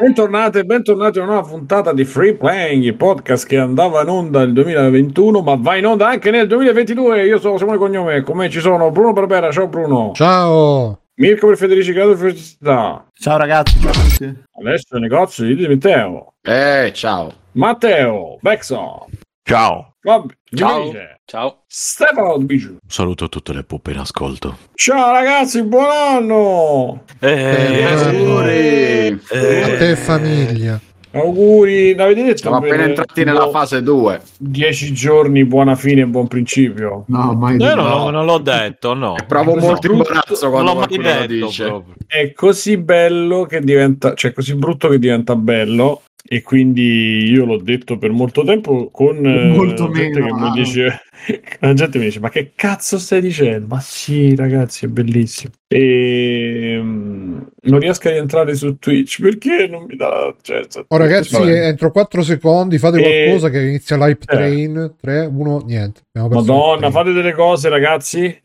[0.00, 4.08] Bentornati e bentornati a una nuova puntata di Free Playing, il podcast che andava in
[4.08, 7.26] onda nel 2021, ma va in onda anche nel 2022.
[7.26, 9.50] Io sono Simone Cognome, con me ci sono Bruno Barbera.
[9.50, 10.12] Ciao Bruno.
[10.14, 11.02] Ciao.
[11.16, 13.04] Mirko per Federici Grado Felicità.
[13.12, 14.24] Ciao ragazzi, ciao a tutti.
[14.24, 16.32] Il negozio di Matteo.
[16.40, 17.30] Eh, ciao.
[17.52, 19.06] Matteo, Bexo.
[19.42, 19.89] Ciao.
[20.02, 20.92] Fabio, Ciao.
[21.26, 21.62] Ciao.
[21.66, 22.70] Stefano Biju.
[22.70, 24.56] Un saluto a tutte le puppe in ascolto.
[24.74, 27.04] Ciao ragazzi, buon anno!
[27.18, 29.20] Eh, Auguri.
[29.30, 30.80] A te famiglia.
[31.12, 32.36] Auguri, l'avete detto?
[32.38, 34.20] Siamo appena entrati nella boh, fase 2.
[34.38, 37.04] 10 giorni, buona fine e buon principio.
[37.08, 37.82] No, mai Io no.
[37.82, 39.16] non, non l'ho detto, no.
[39.26, 41.64] Provo Questo molto brutto- imbarazzo Non quando l'ho mai qualcuno lo detto dice.
[41.64, 41.94] proprio.
[42.06, 46.02] È così bello che diventa, cioè così brutto che diventa bello.
[46.32, 50.46] E quindi io l'ho detto per molto tempo con eh, Molto gente meno, che mi
[50.48, 50.52] ah.
[50.52, 51.00] dice,
[51.58, 53.66] la gente mi dice: Ma che cazzo stai dicendo?
[53.66, 55.50] Ma sì, ragazzi, è bellissimo.
[55.66, 60.32] E mm, non riesco a rientrare su Twitch perché non mi dà.
[60.40, 61.66] Cioè, Oh ragazzi, Vabbè.
[61.66, 64.36] entro 4 secondi fate E- qualcosa che inizia l'hype Eh.
[64.36, 64.94] train.
[65.00, 66.02] 3, 1, niente.
[66.12, 68.40] Madonna, fate delle cose, ragazzi.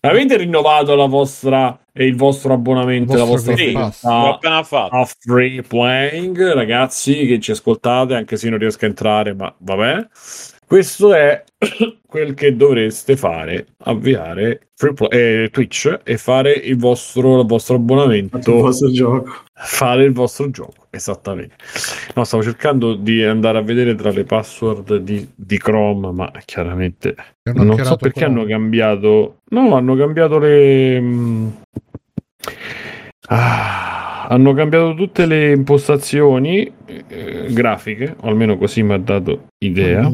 [0.00, 4.62] Avete rinnovato la vostra e il vostro abbonamento, Il la vostro vostra l'ho fedeltà appena
[4.62, 4.96] fatto.
[4.96, 10.06] a Free Playing, ragazzi che ci ascoltate, anche se non riesco a entrare, ma vabbè.
[10.72, 11.44] Questo è
[12.08, 17.74] quel che dovreste fare, avviare Free Play- eh, Twitch e fare il vostro, il vostro
[17.74, 18.38] abbonamento.
[18.38, 19.30] Il vostro gioco.
[19.52, 21.56] fare il vostro gioco esattamente.
[22.14, 27.16] No stavo cercando di andare a vedere tra le password di, di Chrome ma chiaramente
[27.42, 28.40] Hanno non so perché Chrome.
[28.40, 29.40] hanno cambiato.
[29.50, 31.48] No hanno cambiato le mm,
[33.28, 40.10] ah, hanno cambiato tutte le impostazioni eh, grafiche o almeno così mi ha dato idea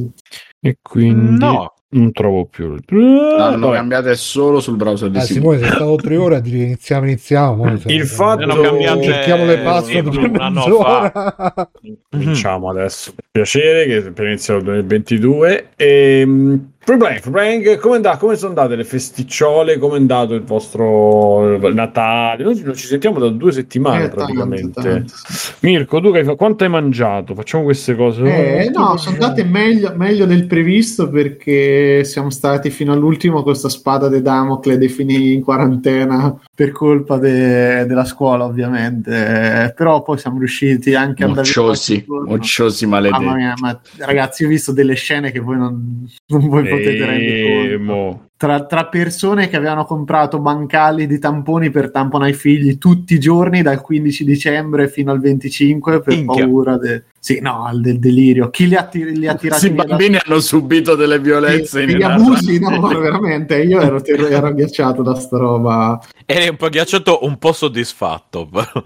[0.60, 3.76] e quindi No, non trovo più L'hanno Vabbè.
[3.76, 5.58] cambiate solo sul browser di Eh, Simone.
[5.58, 7.72] Sei stato 3 ore a dire iniziamo, iniziamo.
[7.86, 11.70] Il fatto- hanno cambiato Cerchiamo le password per mezz'ora.
[12.10, 13.14] Cominciamo adesso.
[13.30, 15.68] Piacere che è appena iniziato il 2022.
[15.76, 16.58] E,
[16.88, 19.76] Free Playing, come, andà- come sono andate le festicciole?
[19.76, 22.42] Come è andato il vostro Natale?
[22.44, 24.80] Noi non ci sentiamo da due settimane Eh, tanto, praticamente.
[24.80, 25.12] tanto.
[25.60, 27.34] Mirko, tu che hai fa- quanto hai mangiato?
[27.34, 28.22] Facciamo queste cose.
[28.64, 33.68] Eh, no, sono andate meglio, meglio del previsto perché siamo stati fino all'ultimo con questa
[33.68, 39.64] spada di Damocle dei fini in quarantena per colpa de- della scuola, ovviamente.
[39.66, 43.34] Eh, però poi siamo riusciti anche avere Mocciosi, mocciosi Mamma maledetti.
[43.36, 48.26] mia, ma ragazzi, ho visto delle scene che voi non, non voi potete rendere conto.
[48.36, 53.18] Tra, tra persone che avevano comprato bancali di tamponi per tamponare i figli tutti i
[53.18, 56.44] giorni dal 15 dicembre fino al 25 per Minchia.
[56.44, 58.48] paura de- sì, no, del delirio.
[58.48, 62.02] Chi li ha, tir- li ha tirati da- bambini hanno subito delle violenze Sì, gli
[62.02, 63.62] abusi, no, veramente.
[63.64, 66.00] Io ero, ero agghiacciato da sta roba.
[66.24, 68.48] eri un po' ghiacciato, un po' soddisfatto.
[68.50, 68.82] però.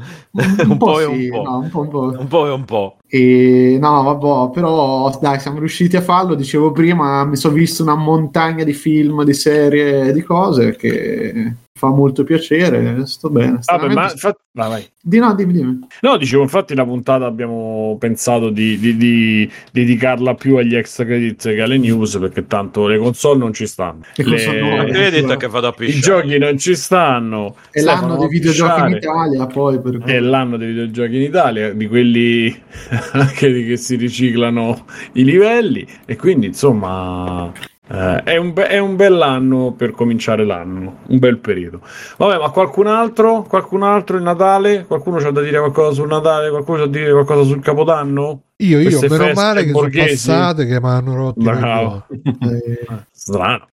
[0.66, 1.42] un, po' e un sì, po'.
[1.42, 2.14] no, un po', un po'.
[2.18, 2.96] Un po' e un po'.
[3.06, 6.34] E no, vabbè, però dai, siamo riusciti a farlo.
[6.34, 11.88] Dicevo prima, mi sono visto una montagna di film, di serie, di cose che fa
[11.88, 13.04] molto piacere.
[13.06, 13.58] Sto bene.
[13.64, 14.90] Vabbè, ma veramente- infatti, vai, vai.
[15.04, 15.78] Di no, dimmi, dimmi.
[16.02, 21.42] No, dicevo, infatti la puntata abbiamo pensato di, di- di dedicarla più agli extra credit
[21.42, 24.02] che alle news, perché tanto le console non ci stanno.
[24.14, 27.56] Le console Le- detto che vado a I giochi non ci stanno.
[27.72, 28.96] È Stefano, l'anno dei videogiochi in.
[28.98, 32.62] Italia, poi per È l'anno dei videogiochi in Italia, di quelli
[33.12, 34.84] anche di che si riciclano
[35.14, 35.84] i livelli.
[36.04, 37.52] E quindi, insomma,
[37.92, 41.80] eh, è, un be- è un bell'anno per cominciare l'anno, un bel periodo.
[42.16, 43.42] Vabbè, ma qualcun altro?
[43.42, 44.86] Qualcun altro il Natale?
[44.86, 46.48] Qualcuno c'ha da dire qualcosa sul Natale?
[46.48, 48.42] Qualcuno c'ha da dire qualcosa sul Capodanno?
[48.62, 50.28] Io, io, Queste meno male che sono borghesi?
[50.28, 52.06] passate che mi hanno rotto Bravo.
[52.42, 53.66] Eh, Strano.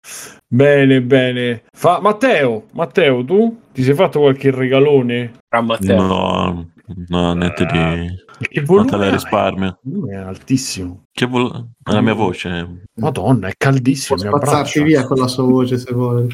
[0.46, 1.62] Bene, bene.
[1.72, 5.32] Fa- Matteo, Matteo, tu ti sei fatto qualche regalone?
[5.48, 6.02] Fra Matteo.
[6.02, 6.70] No,
[7.08, 9.78] no, niente di Che volume risparmio.
[10.08, 11.04] È altissimo.
[11.10, 12.86] Che vol- la mia voce.
[12.94, 14.18] Madonna, è caldissimo.
[14.18, 16.26] può mi spazzarti via con la sua voce se vuole.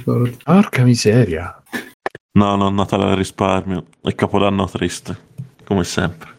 [0.43, 1.63] Porca miseria.
[2.33, 3.87] No, no, Natale risparmio.
[4.03, 5.17] E Capodanno triste.
[5.65, 6.31] Come sempre.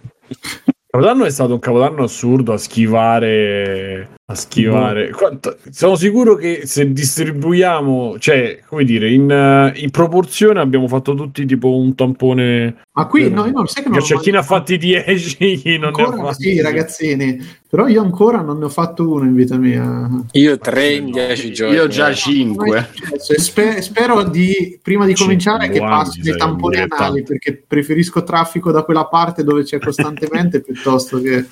[0.88, 4.10] Capodanno è stato un capodanno assurdo a schivare.
[4.27, 5.12] A schivare.
[5.12, 11.13] Quanto- sono sicuro che se distribuiamo, cioè, come dire, in, eh, in proporzione abbiamo fatto
[11.13, 12.86] tutti tipo un tampone.
[12.94, 13.36] Ma qui, Vero.
[13.36, 15.92] no, io non sai che non C'è ho chi ne ha fatti 10, chi non
[15.95, 17.39] ne ha Ancora, fatti sì, ragazzini,
[17.69, 20.10] però io ancora non ne ho fatto uno in vita mia.
[20.31, 21.75] Io tre in dieci giorni.
[21.75, 22.89] Io già cinque.
[23.30, 28.72] E spe- spero di prima di cominciare che passi dei tamponi anali perché preferisco traffico
[28.72, 31.45] da quella parte dove c'è costantemente piuttosto che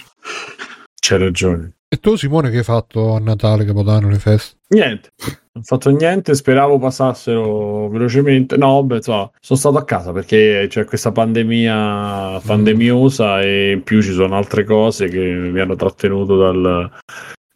[0.99, 1.73] C'è ragione.
[1.93, 4.57] E tu, Simone, che hai fatto a Natale, Capodanno, le feste?
[4.69, 8.57] Niente, non ho fatto niente, speravo passassero velocemente.
[8.57, 14.01] No, beh, insomma, sono stato a casa perché c'è questa pandemia pandemiosa e in più
[14.01, 16.91] ci sono altre cose che mi hanno trattenuto dal...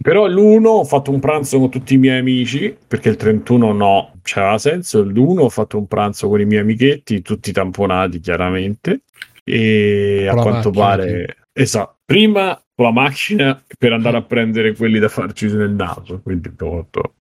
[0.03, 4.11] Però l'uno ho fatto un pranzo con tutti i miei amici, perché il 31 no,
[4.21, 5.01] c'era senso.
[5.01, 9.01] L'uno ho fatto un pranzo con i miei amichetti, tutti tamponati chiaramente.
[9.43, 11.37] E Con a quanto macchina, pare...
[11.53, 16.53] Esatto, prima con la macchina per andare a prendere quelli da farci nel naso, quindi
[16.55, 17.15] tutto.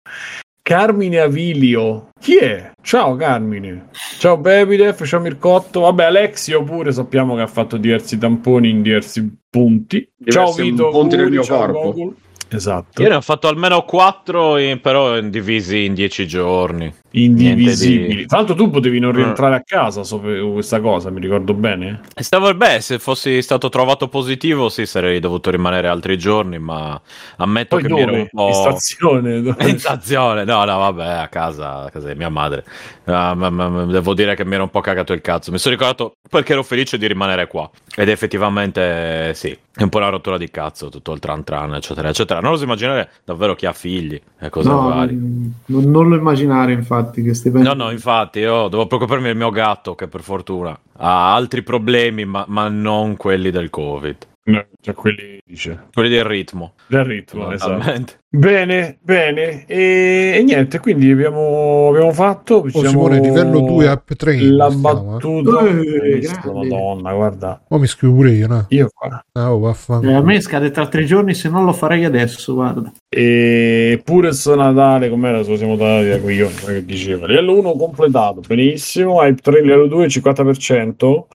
[0.61, 2.09] Carmine Avilio.
[2.19, 2.71] Chi è?
[2.81, 3.87] Ciao Carmine.
[4.19, 5.79] Ciao Babydef, ciao Mircotto.
[5.79, 10.05] Vabbè, Alexio pure sappiamo che ha fatto diversi tamponi in diversi punti.
[10.25, 10.89] ciao Diversi Vito.
[10.89, 11.93] punti del auguri, mio ciao corpo.
[11.93, 12.15] Gogol.
[12.49, 13.01] Esatto.
[13.01, 16.93] Io ne ho fatto almeno 4, però divisi in 10 giorni.
[17.23, 18.15] Indivisibili.
[18.15, 19.15] di- Tra l'altro tu potevi non Mm.
[19.15, 20.19] rientrare a casa su
[20.53, 22.01] questa cosa, mi ricordo bene.
[22.15, 26.99] E stavo beh, se fossi stato trovato positivo, sì, sarei dovuto rimanere altri giorni, ma
[27.37, 28.21] ammetto Poi che mi ero dove?
[28.21, 28.47] un po'...
[28.47, 29.41] In stazione.
[29.41, 32.63] dove- In stazione, no, no, vabbè, a casa, a casa di mia madre.
[33.05, 35.51] Ah, ma- ma- ma devo dire che mi ero un po' cagato il cazzo.
[35.51, 37.69] Mi sono ricordato perché ero felice di rimanere qua.
[37.95, 42.09] Ed effettivamente, sì, è un po' una rottura di cazzo tutto il tran tran, eccetera,
[42.09, 42.39] eccetera.
[42.39, 45.15] Non oso immaginare davvero chi ha figli e cose No, varie.
[45.17, 45.53] non,
[45.89, 49.95] non lo immaginare, infatti, che stai No, no, infatti, io devo preoccuparmi del mio gatto,
[49.95, 54.27] che per fortuna ha altri problemi, ma, ma non quelli del Covid.
[54.47, 55.87] No, cioè quelli dice.
[55.91, 56.73] Quelli del ritmo.
[56.85, 58.13] Del ritmo, esatto.
[58.29, 59.65] Bene, bene.
[59.65, 62.57] E, e niente, quindi abbiamo, abbiamo fatto.
[62.57, 64.55] Oh, siamo- Simone, livello 2 app train.
[64.55, 65.11] La stiamo, eh.
[65.13, 65.67] battuta.
[65.67, 66.51] Eh, grande.
[66.53, 67.63] Madonna, guarda.
[67.69, 68.65] Oh, mi scrivo pure io, no?
[68.69, 69.25] Io qua.
[69.31, 70.11] Ah, oh, vaffanculo.
[70.11, 72.91] Eh, a me scade tra tre giorni, se non lo farei adesso, guarda.
[73.09, 75.43] E pure su Natale, com'era?
[75.43, 77.25] Se siamo dati a coglioni, come che diceva.
[77.25, 79.23] Livello 1 completato, benissimo.
[79.23, 81.27] Hype 3, livello 2, 50%.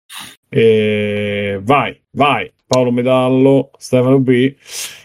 [0.48, 2.52] E vai, vai.
[2.70, 4.54] Paolo Medallo, Stefano B.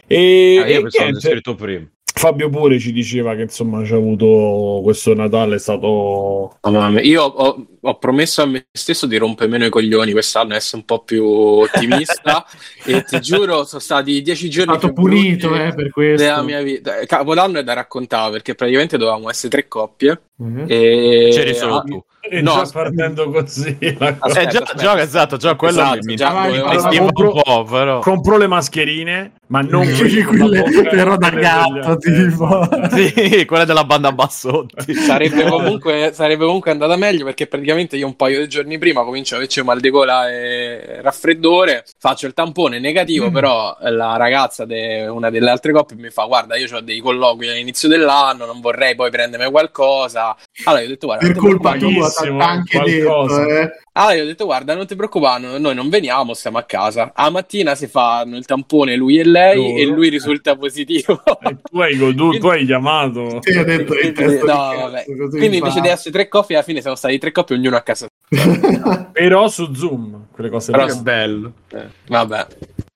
[0.05, 1.83] E, Ah, io sono niente, iscritto prima.
[2.17, 7.01] Fabio pure ci diceva che insomma c'è avuto questo Natale è stato Oh, mamma mia,
[7.01, 10.85] Io ho, ho promesso a me stesso di rompere meno i coglioni quest'anno, essere un
[10.85, 12.45] po' più ottimista
[12.85, 16.23] e ti giuro sono stati dieci È giorni stato più punito brutti eh, per questo.
[16.23, 16.93] della mia vita.
[17.07, 20.21] Capodanno è da raccontare perché praticamente dovevamo essere tre coppie
[20.67, 21.27] Eh.
[21.27, 22.03] e C'eri solo ah, tu.
[22.29, 23.77] E No, già partendo così.
[23.79, 24.73] Aspetta, Eh, già, aspetta.
[24.75, 27.99] già, esatto, già quello Esatto, mi, già mi, dovevo- mi stima compro- un po', però.
[27.99, 32.67] compro le mascherine ma non Quelle però da gatto, tipo.
[32.89, 34.93] Sì, quelle della banda Bassotti.
[34.95, 39.35] sarebbe comunque, sarebbe comunque andata meglio perché praticamente io un paio di giorni prima comincio
[39.35, 45.05] a averci mal di gola e raffreddore faccio il tampone negativo però la ragazza de
[45.07, 48.95] una delle altre coppie mi fa guarda io ho dei colloqui all'inizio dell'anno non vorrei
[48.95, 52.77] poi prendermi qualcosa allora io ho detto guarda Per non ti colpa preoccupare, tua, anche
[52.77, 53.45] qualcosa.
[53.45, 53.71] detto, eh.
[53.91, 57.11] allora io ho detto guarda non ti preoccupare no- noi non veniamo stiamo a casa
[57.13, 59.77] a mattina si fanno il tampone lui e lei Loro.
[59.77, 64.45] e lui risulta positivo E tu hai, tu, tu hai chiamato Sì, detto Quindi, no,
[64.45, 64.45] cazzo,
[64.79, 65.03] vabbè.
[65.29, 68.07] Quindi invece di essere tre coppie alla fine siamo stati tre coppie ognuno a casa
[69.11, 71.51] però su Zoom quelle cose Però che bello.
[71.71, 72.47] Eh, vabbè.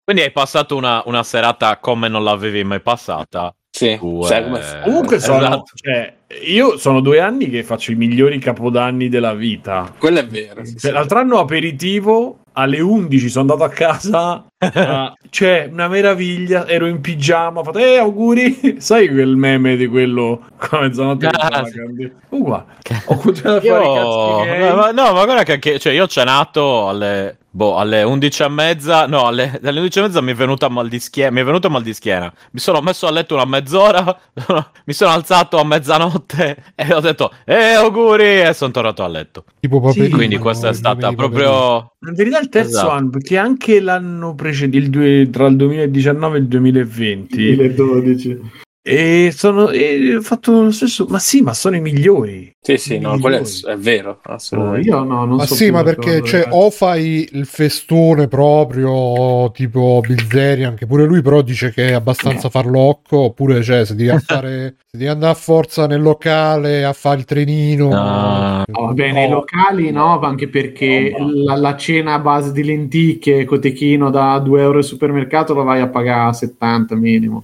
[0.03, 3.53] Quindi hai passato una, una serata come non l'avevi mai passata.
[3.69, 3.95] Sì.
[3.97, 5.63] Tu, Sai eh, comunque sono esatto.
[5.75, 6.13] cioè,
[6.45, 10.63] io sono due anni che faccio i migliori capodanni della vita Quello è vero.
[10.63, 10.91] sì, Cioè, sì.
[10.91, 17.01] l'altro anno aperitivo alle 11 sono andato a casa ah, c'è una meraviglia ero in
[17.01, 22.11] pigiama ho fatto eh auguri sai quel meme di quello come mezzanotte che sì.
[22.29, 22.65] Uguale.
[23.05, 24.59] ho continuato a fare i Io, cazzi miei.
[24.59, 28.43] no, ma, no, ma guarda che anche, cioè io ho cenato alle, boh, alle 11
[28.43, 31.41] e mezza, no, alle, alle 11 e mezza mi è venuta mal di schiena, mi
[31.41, 32.31] è venuto mal di schiena.
[32.51, 34.03] Mi sono messo a letto una mezz'ora,
[34.85, 39.45] mi sono alzato a mezzanotte e ho detto, eh, auguri, e sono tornato a letto.
[39.59, 41.93] Tipo Paperino, Quindi questa è il stata proprio...
[42.07, 42.89] in verità il terzo Esatto.
[42.91, 48.39] anno perché anche l'anno precedente il due- tra il 2019 e il 2020 2012.
[48.81, 52.99] e sono e ho fatto lo stesso ma sì ma sono i migliori Sì, sì,
[52.99, 54.89] no, è, è vero, assolutamente.
[54.89, 56.57] Io no, non Ma so sì, ma perché cioè, ragazzi.
[56.57, 62.49] o fai il festone proprio tipo Bilzerian, che pure lui però dice che è abbastanza
[62.49, 67.19] farlocco, oppure cioè, se devi, fare, se devi andare a forza nel locale a fare
[67.19, 67.89] il trenino.
[67.93, 68.63] Ah.
[68.65, 69.35] No, vabbè, nei No.
[69.35, 74.79] locali no, anche perché la, la cena a base di lenticchie, cotechino da 2 euro
[74.79, 77.43] al supermercato la vai a pagare a 70 minimo.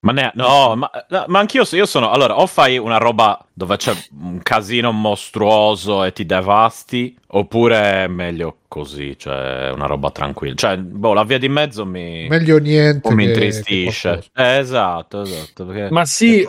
[0.00, 2.10] Ma ne, no, ma, no, ma anch'io io sono.
[2.10, 8.06] Allora, o fai una roba dove c'è un casino mostruoso e ti devasti, oppure è
[8.06, 10.54] meglio così, cioè una roba tranquilla.
[10.54, 13.14] Cioè, boh, la via di mezzo mi, Meglio niente.
[13.14, 14.24] mi intristisce.
[14.34, 15.66] Eh, esatto, esatto.
[15.88, 16.46] Ma sì,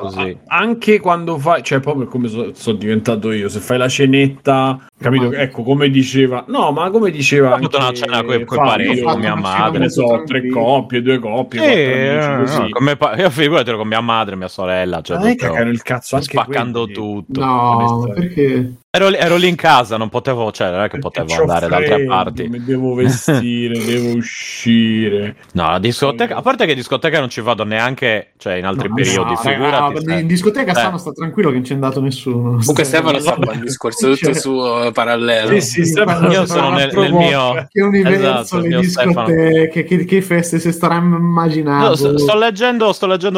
[0.48, 5.30] anche quando fai, cioè proprio come so- sono diventato io, se fai la cenetta, capito?
[5.30, 9.02] Ma- Ecco, come diceva, no, ma come diceva Ho anche una cena coi Fabio, parenti,
[9.02, 9.90] con mia ne madre.
[9.90, 12.72] so, tre coppie, due coppie, quattro eh, amici, no, così.
[12.72, 16.28] come pa- io figurati con mia madre, mia sorella, cioè, Ma cagare il cazzo anche
[16.32, 16.94] spaccando quelli.
[16.94, 17.40] tutto.
[17.40, 18.74] No, perché?
[18.90, 21.68] Ero, lì- ero lì in casa, non potevo, cioè, non è che Perché potevo andare
[21.68, 22.48] da altre parti.
[22.48, 25.36] Mi devo vestire, devo uscire.
[25.54, 28.88] No, la discoteca, a parte che in discoteca non ci vado neanche, cioè, in altri
[28.88, 29.94] No, periodi, no, figurati.
[29.94, 30.98] raga, se- in discoteca Eh.
[30.98, 32.58] Sta tranquillo che non c'è andato nessuno.
[32.58, 35.60] Comunque Stefano sta Cioè, un discorso tutto suo parallelo.
[35.60, 37.68] Sì, sì, Stefano, Io sono nel, nel mio...
[37.70, 41.90] Che universo, Esatto, le discoteche, che, che feste si starà immaginando.
[41.90, 43.38] No, sto, sto leggendo, sto leggendo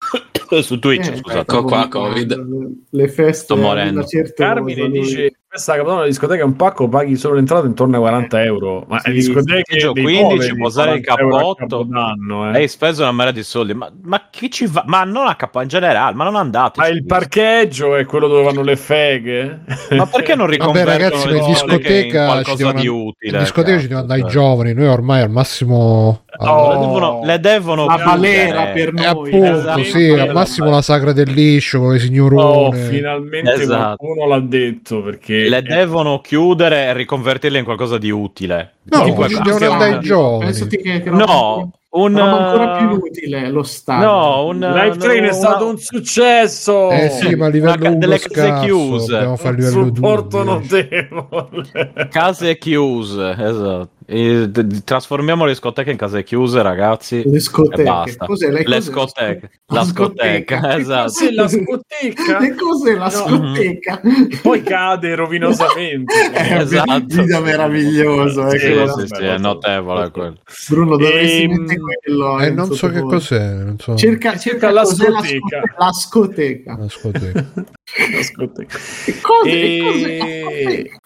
[0.62, 1.40] su Twitch, Eh, scusate.
[1.40, 2.86] Ecco qua, Covid.
[2.90, 4.04] Le, feste Sto morendo.
[4.34, 8.44] Carmine dice questa capodanno la discoteca è un pacco paghi solo l'entrata intorno ai 40
[8.44, 11.54] euro ma Sì, le discoteche sì, dei 15 poveri, può usare il 40 euro a
[11.56, 11.88] cappotto.
[12.52, 12.56] Eh.
[12.56, 14.84] Hai speso una marea di soldi, ma, ma chi ci va?
[14.86, 16.80] Ma non a capo in generale, ma non andate.
[16.80, 21.28] ma il parcheggio è quello dove vanno le feghe Ma perché non Vabbè, riconvertono ragazzi,
[21.28, 23.38] le in in discoteca ci qualcosa devono, di in utile?
[23.38, 24.72] discoteca ci devono andare i giovani.
[24.74, 26.24] Noi ormai al massimo.
[26.36, 28.04] Oh, Le devono, le devono La chiudere.
[28.04, 29.04] balera per E noi.
[29.04, 29.82] appunto, esatto.
[29.84, 32.78] sì, al massimo la sagra del liscio con le oh signorone.
[32.88, 33.96] finalmente Esatto.
[33.96, 38.74] qualcuno l'ha detto perché Le eh, devono chiudere e riconvertirle in qualcosa di utile.
[38.84, 40.52] No, Tipo, devono un- andare i giovani.
[40.52, 44.04] Che, che No, un ancora più inutile lo Stato.
[44.04, 47.74] No, un Live Train è una- stato un successo Eh sì, ma a Una livello
[47.78, 49.12] ca- 1 delle case scarso, chiuse.
[49.12, 49.86] dobbiamo fare un livello 2.
[49.94, 53.88] supporto notevole case chiuse, esatto.
[54.12, 54.50] E
[54.84, 57.22] trasformiamo le discoteche in case chiuse, ragazzi.
[57.30, 57.82] Le E scoteche.
[57.84, 58.26] basta.
[58.26, 58.50] Cos'è?
[58.50, 58.80] Le, Le cos'è?
[58.90, 59.50] scoteche.
[59.66, 60.76] La scoteca.
[60.76, 61.02] esatto.
[61.12, 63.10] Cos'è la scoteca Che cos'è la No.
[63.10, 64.00] scoteca?
[64.42, 67.06] poi cade rovinosamente È un Esatto.
[67.06, 68.48] video meraviglioso.
[68.48, 68.98] eh, Sì, quello.
[68.98, 70.38] sì, sì, è notevole quello.
[70.68, 72.40] Bruno, dovresti Ehm, mettere quello.
[72.40, 73.54] Eh, in non so che cos'è.
[73.54, 73.94] Non so.
[73.94, 75.62] Cerca, Cerca la cos'è scoteca.
[75.78, 76.76] La scoteca.
[76.76, 77.52] La scoteca.
[78.12, 78.76] La scoteca.
[79.04, 79.78] Che cos'è?
[79.78, 80.40] Cos'è E...
[80.42, 80.98] scoteca?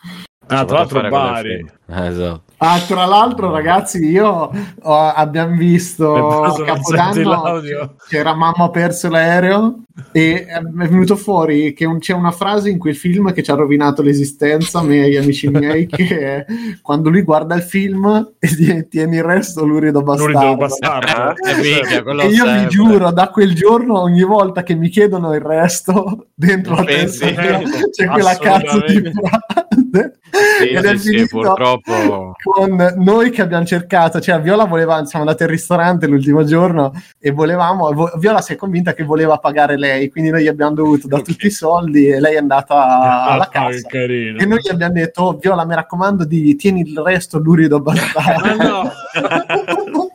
[0.47, 1.53] Ah, tra l'altro Bari.
[1.89, 2.44] Eh, Esatto.
[2.59, 4.51] Ah, tra l'altro, ragazzi, io
[4.83, 7.61] ho- abbiamo visto a Capodanno
[8.09, 9.81] c'era mamma ha perso l'aereo
[10.13, 13.55] e è venuto fuori che un- c'è una frase in quel film che ci ha
[13.55, 16.45] rovinato l'esistenza a me e agli amici miei che è
[16.81, 21.35] quando lui guarda il film e ti- tieni il resto lurido Lurido bastardo bastardo.
[21.47, 22.67] Eh, minchia, quello e io vi sempre.
[22.69, 27.19] giuro da quel giorno ogni volta che mi chiedono il resto dentro la Pensi?
[27.19, 32.35] testa c'è quella cazzo di frase Sì, sì, sì, purtroppo.
[32.43, 37.31] con noi che abbiamo cercato, cioè Viola voleva, siamo andati al ristorante l'ultimo giorno e
[37.31, 41.07] volevamo, vo- Viola si è convinta che voleva pagare lei, quindi noi gli abbiamo dovuto
[41.07, 41.29] dare Ok.
[41.29, 43.89] tutti i soldi e lei è andata alla Ah, che cassa.
[43.89, 44.39] carino.
[44.39, 47.83] E noi gli abbiamo detto, "Oh, Viola mi raccomando di tieni il resto lurido.
[47.85, 48.91] Ah, no.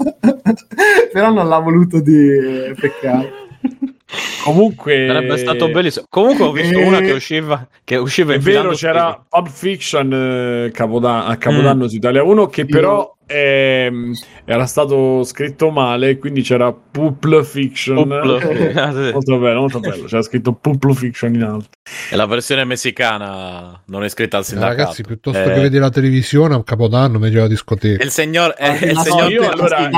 [1.12, 3.48] Però non l'ha voluto dire, peccato.
[4.44, 6.06] Comunque Sarebbe stato bellissimo.
[6.10, 9.26] Comunque ho visto una che usciva, che usciva È infilando vero, c'era.
[9.28, 14.14] Pulp Fiction eh, Capodan- a Capodanno su Italia 1 che però ehm,
[14.46, 17.96] era stato scritto male, quindi c'era Pulp Fiction.
[17.96, 18.72] Pupl.
[18.80, 18.92] Ah.
[18.92, 20.06] Molto bello, molto bello.
[20.06, 21.68] C'era scritto Pulp Fiction in alto.
[22.10, 24.78] E la versione messicana non è iscritta al Eh, sindacato.
[24.78, 28.04] ragazzi, piuttosto Eh, che vedere la televisione a un capodanno, meglio la discoteca.
[28.04, 29.90] Il signor, eh, il La signor io allora-.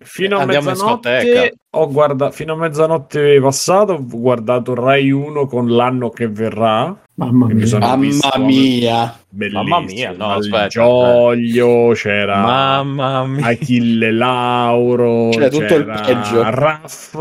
[0.00, 5.46] Fino a Andiamo in mezzanotte ho guardato fino a mezzanotte passata ho guardato Rai 1
[5.46, 6.96] con l'anno che verrà.
[7.18, 7.78] Mamma mia.
[7.78, 9.18] Mamma mia.
[9.50, 10.66] Mamma mia, no, aspetta.
[10.68, 13.44] Gioglio, c'era Mamma mia.
[13.46, 16.42] Achille Lauro, C'era tutto il peggio.
[16.48, 17.18] Raff,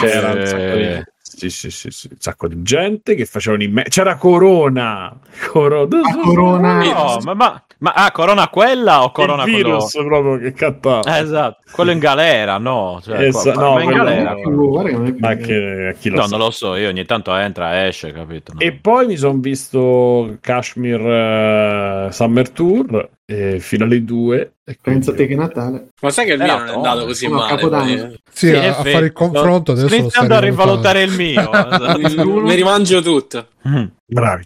[0.00, 0.46] c'era un Eh.
[0.46, 4.14] sacco di sì, sì, sì, sì, un sacco di gente che facevano in me- c'era
[4.14, 5.12] Corona,
[5.50, 6.78] Corona, Ah, Corona.
[6.84, 9.68] No, ma, ma, ma ah, Corona quella o Corona il quello?
[9.68, 11.16] virus proprio che cattava.
[11.18, 13.00] Eh, esatto, quello in galera, no?
[13.02, 14.34] Cioè, Esa- qua- no, ma in quello galera.
[14.34, 16.28] Più, Ma che chi lo No, sa.
[16.36, 18.52] non lo so, io ogni tanto entra, esce, capito?
[18.54, 18.60] No.
[18.60, 24.52] E poi mi sono visto Kashmir eh, Summer Tour eh, fino alle 2.
[24.64, 25.88] E quindi- Pensate che Natale.
[26.00, 27.48] Ma sai che il mio non è andato così No, male?
[27.56, 27.96] Capodanno.
[27.96, 28.20] poi.
[28.32, 31.40] Sì, Sì, a, a fare il confronto adesso Sto iniziando a rivalutare il mio.
[31.52, 32.40] esatto.
[32.40, 33.46] Mi rimangio tutto.
[33.66, 33.84] Mm.
[34.06, 34.44] Bravi.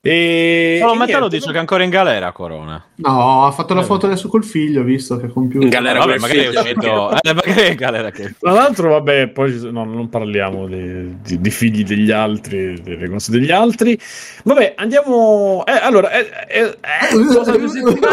[0.00, 0.78] E...
[0.80, 2.82] Solo niente, dice che è ancora in galera Corona.
[2.96, 3.84] No, ha fatto la Eh.
[3.84, 5.64] foto adesso col figlio, visto che ha compiuto.
[5.64, 7.10] In galera Vabbè, magari è uscito.
[7.22, 8.34] Eh, magari è in galera che.
[8.38, 13.30] Tra l'altro, vabbè, poi no, non parliamo di, di- di figli degli altri, delle cose
[13.30, 13.98] degli altri.
[14.44, 15.62] Vabbè, andiamo.
[15.66, 16.76] eh, allora, eh, eh, eh,
[17.32, 17.52] cosa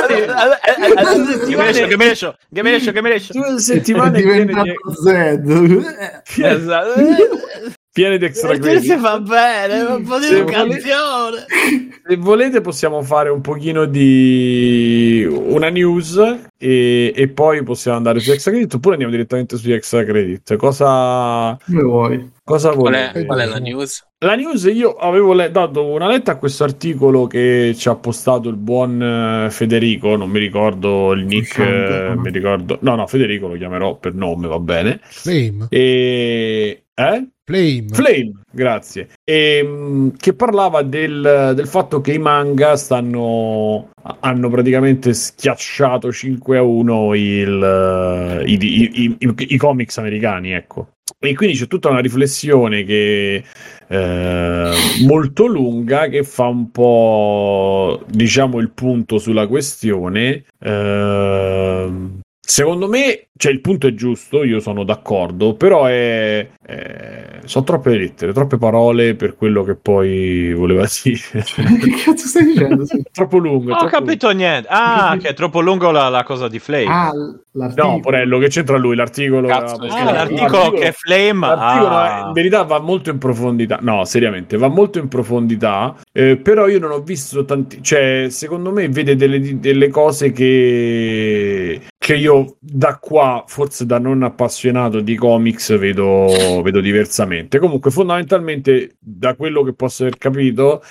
[0.07, 3.33] Che me esce, che me esce, che me esce, che me esce.
[3.33, 5.47] due È settimane di- diventato Zed.
[6.37, 6.93] Esatto.
[7.91, 8.98] Piene di extra si credit.
[9.00, 11.46] fa bene, un po' di Se educazione.
[12.08, 16.17] Se volete possiamo fare un pochino di una news
[16.58, 20.55] e, e poi possiamo andare su extra credit oppure andiamo direttamente sugli extra credit.
[20.55, 22.31] Cosa, Come vuoi?
[22.43, 23.19] cosa Qual volete?
[23.22, 24.08] è, qual è la news?
[24.19, 28.50] La news io avevo le- dato una letta a questo articolo che ci ha postato
[28.50, 31.63] il buon eh, Federico, non mi ricordo il nick, Santo.
[31.72, 32.77] eh, mi ricordo...
[32.81, 35.00] No, no, Federico lo chiamerò per nome, va bene.
[35.03, 35.67] Flame.
[35.69, 36.84] E...
[36.93, 37.27] Eh?
[37.49, 37.85] Flame.
[37.91, 39.09] Flame, grazie.
[39.23, 43.89] E, mh, che parlava del, del fatto che i manga stanno
[44.19, 50.89] hanno praticamente schiacciato 5 a 1 il, eh, i, i- i- i- comics americani, ecco.
[51.17, 53.43] E quindi c'è tutta una riflessione che
[53.87, 54.71] eh,
[55.07, 60.43] molto lunga che fa un po' diciamo il punto sulla questione.
[60.59, 67.63] Ehm, Secondo me, cioè il punto è giusto, io sono d'accordo, però è, è- sono
[67.63, 71.19] troppe lettere, troppe parole per quello che poi voleva dire.
[71.43, 72.85] che cazzo stai dicendo?
[72.85, 73.03] Sì.
[73.11, 73.69] troppo lungo.
[73.69, 74.67] Non ho capito niente.
[74.71, 76.85] Ah, che è troppo lungo la, la cosa di Flame.
[76.87, 77.39] Ah, lungo.
[77.51, 77.91] l'articolo.
[77.93, 78.95] No, Porello, che c'entra lui?
[78.95, 79.47] L'articolo.
[79.47, 81.45] Cazzo, Ah, no, l'articolo che è Flame.
[81.47, 82.23] L'articolo ah.
[82.25, 83.77] in verità va molto in profondità.
[83.79, 85.95] No, seriamente, va molto in profondità.
[86.11, 87.77] eh, però io non ho visto tanti.
[87.83, 94.23] Cioè, secondo me vede delle, delle cose che, che io da qua, forse da non
[94.23, 97.59] appassionato di comics, vedo, vedo diversamente.
[97.59, 100.81] Comunque, fondamentalmente, da quello che posso aver capito.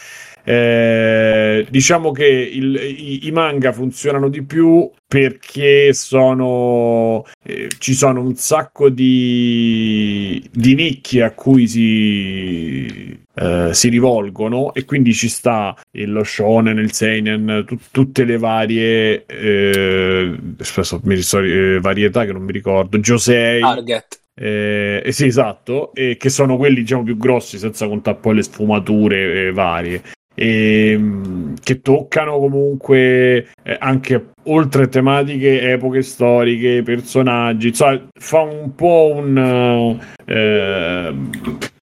[0.45, 8.21] eh, diciamo che il- i, i manga funzionano di più perché sono eh, ci sono
[8.23, 15.77] un sacco di, di nicchie a cui si, eh, si rivolgono e quindi ci sta
[15.93, 22.33] il shonen, il seinen, tu- tutte le varie eh, spesso mi sto- eh, varietà che
[22.33, 24.21] non mi ricordo, Josei, Target.
[24.35, 28.43] eh, eh, sì, esatto, e che sono quelli diciamo più grossi, senza contare poi le
[28.43, 30.03] sfumature eh, varie.
[30.41, 38.73] E, mh, che toccano comunque eh, anche oltre tematiche, epoche storiche, personaggi, insomma, fa un
[38.77, 41.15] po' un, eh,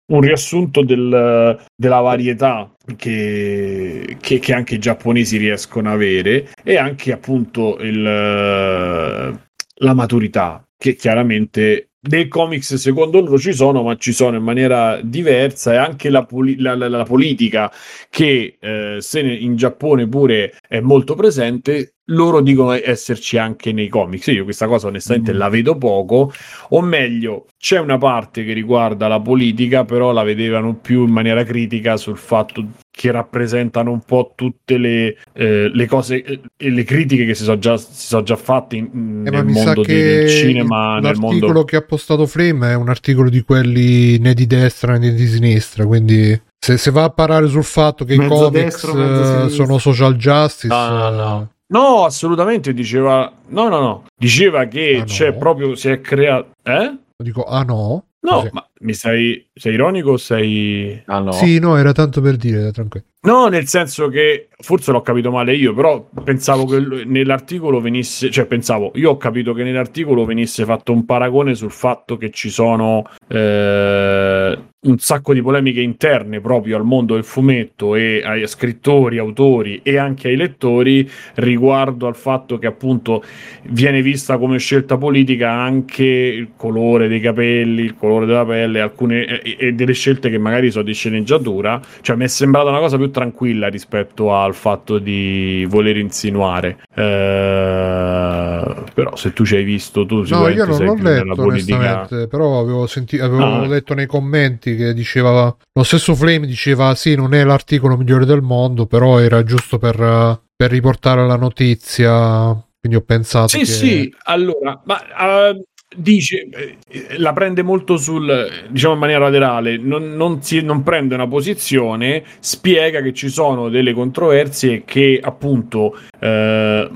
[0.09, 6.77] un riassunto del- della varietà che, che- che anche i giapponesi riescono a avere e
[6.77, 14.13] anche appunto il, la maturità che chiaramente nei comics secondo loro ci sono ma ci
[14.13, 17.73] sono in maniera diversa e anche la, poli- la- la- la politica
[18.09, 24.29] che eh, se in Giappone pure è molto presente loro dicono esserci anche nei comics
[24.29, 25.37] io questa cosa onestamente Mm.
[25.39, 26.33] la vedo poco
[26.69, 31.43] o meglio c'è una parte che riguarda la politica però la vedevano più in maniera
[31.43, 36.85] critica sul fatto che rappresentano un po' tutte le, eh, le cose e e le
[36.85, 40.29] critiche che si sono già, si sono già fatte in- Eh, nel mondo di- del
[40.29, 44.47] cinema, nel l'articolo mondo che ha postato Flame è un articolo di quelli né di
[44.47, 48.35] destra né di sinistra, quindi se, se va a parare sul fatto che i Mezzo
[48.51, 51.49] comics destro, eh, sono social justice, No, no, no.
[51.69, 53.33] No, assolutamente diceva.
[53.49, 54.05] No, no, no.
[54.17, 55.05] Diceva che Ah, no?
[55.05, 55.75] c'è proprio.
[55.77, 56.51] Si è creato.
[56.63, 56.97] Eh?
[57.23, 58.05] dico ah no?
[58.21, 59.47] No, ma mi stai.
[59.53, 61.03] Sei ironico o sei.
[61.07, 61.33] Ah, no.
[61.33, 63.07] Sì, no, era tanto per dire, tranquillo.
[63.27, 68.47] No, nel senso che forse l'ho capito male io, però pensavo che nell'articolo venisse, cioè
[68.47, 73.05] pensavo, io ho capito che nell'articolo venisse fatto un paragone sul fatto che ci sono
[73.27, 79.81] eh, un sacco di polemiche interne proprio al mondo del fumetto e ai scrittori, autori
[79.83, 83.25] e anche ai lettori riguardo al fatto che appunto
[83.65, 89.41] viene vista come scelta politica anche il colore dei capelli, il colore della pelle, alcune
[89.43, 91.81] e, e delle scelte che magari sono di sceneggiatura.
[92.01, 96.79] Cioè, mi è sembrata una cosa più tranquilla rispetto al fatto di voler insinuare.
[96.95, 102.07] Eh, però, se tu ci hai visto, tu No, io non l'ho letto politica.
[102.29, 103.67] però avevo, senti- avevo Ah.
[103.67, 108.43] letto nei commenti che diceva, lo stesso Flame diceva sì, non è l'articolo migliore del
[108.43, 113.65] mondo, però era giusto per, per riportare la notizia, quindi ho pensato Sì, che...
[113.65, 120.15] sì, allora, ma eh, dice, eh, la prende molto sul, diciamo in maniera laterale, non,
[120.17, 126.91] non si- non prende una posizione, spiega che ci sono delle controversie che appunto eh,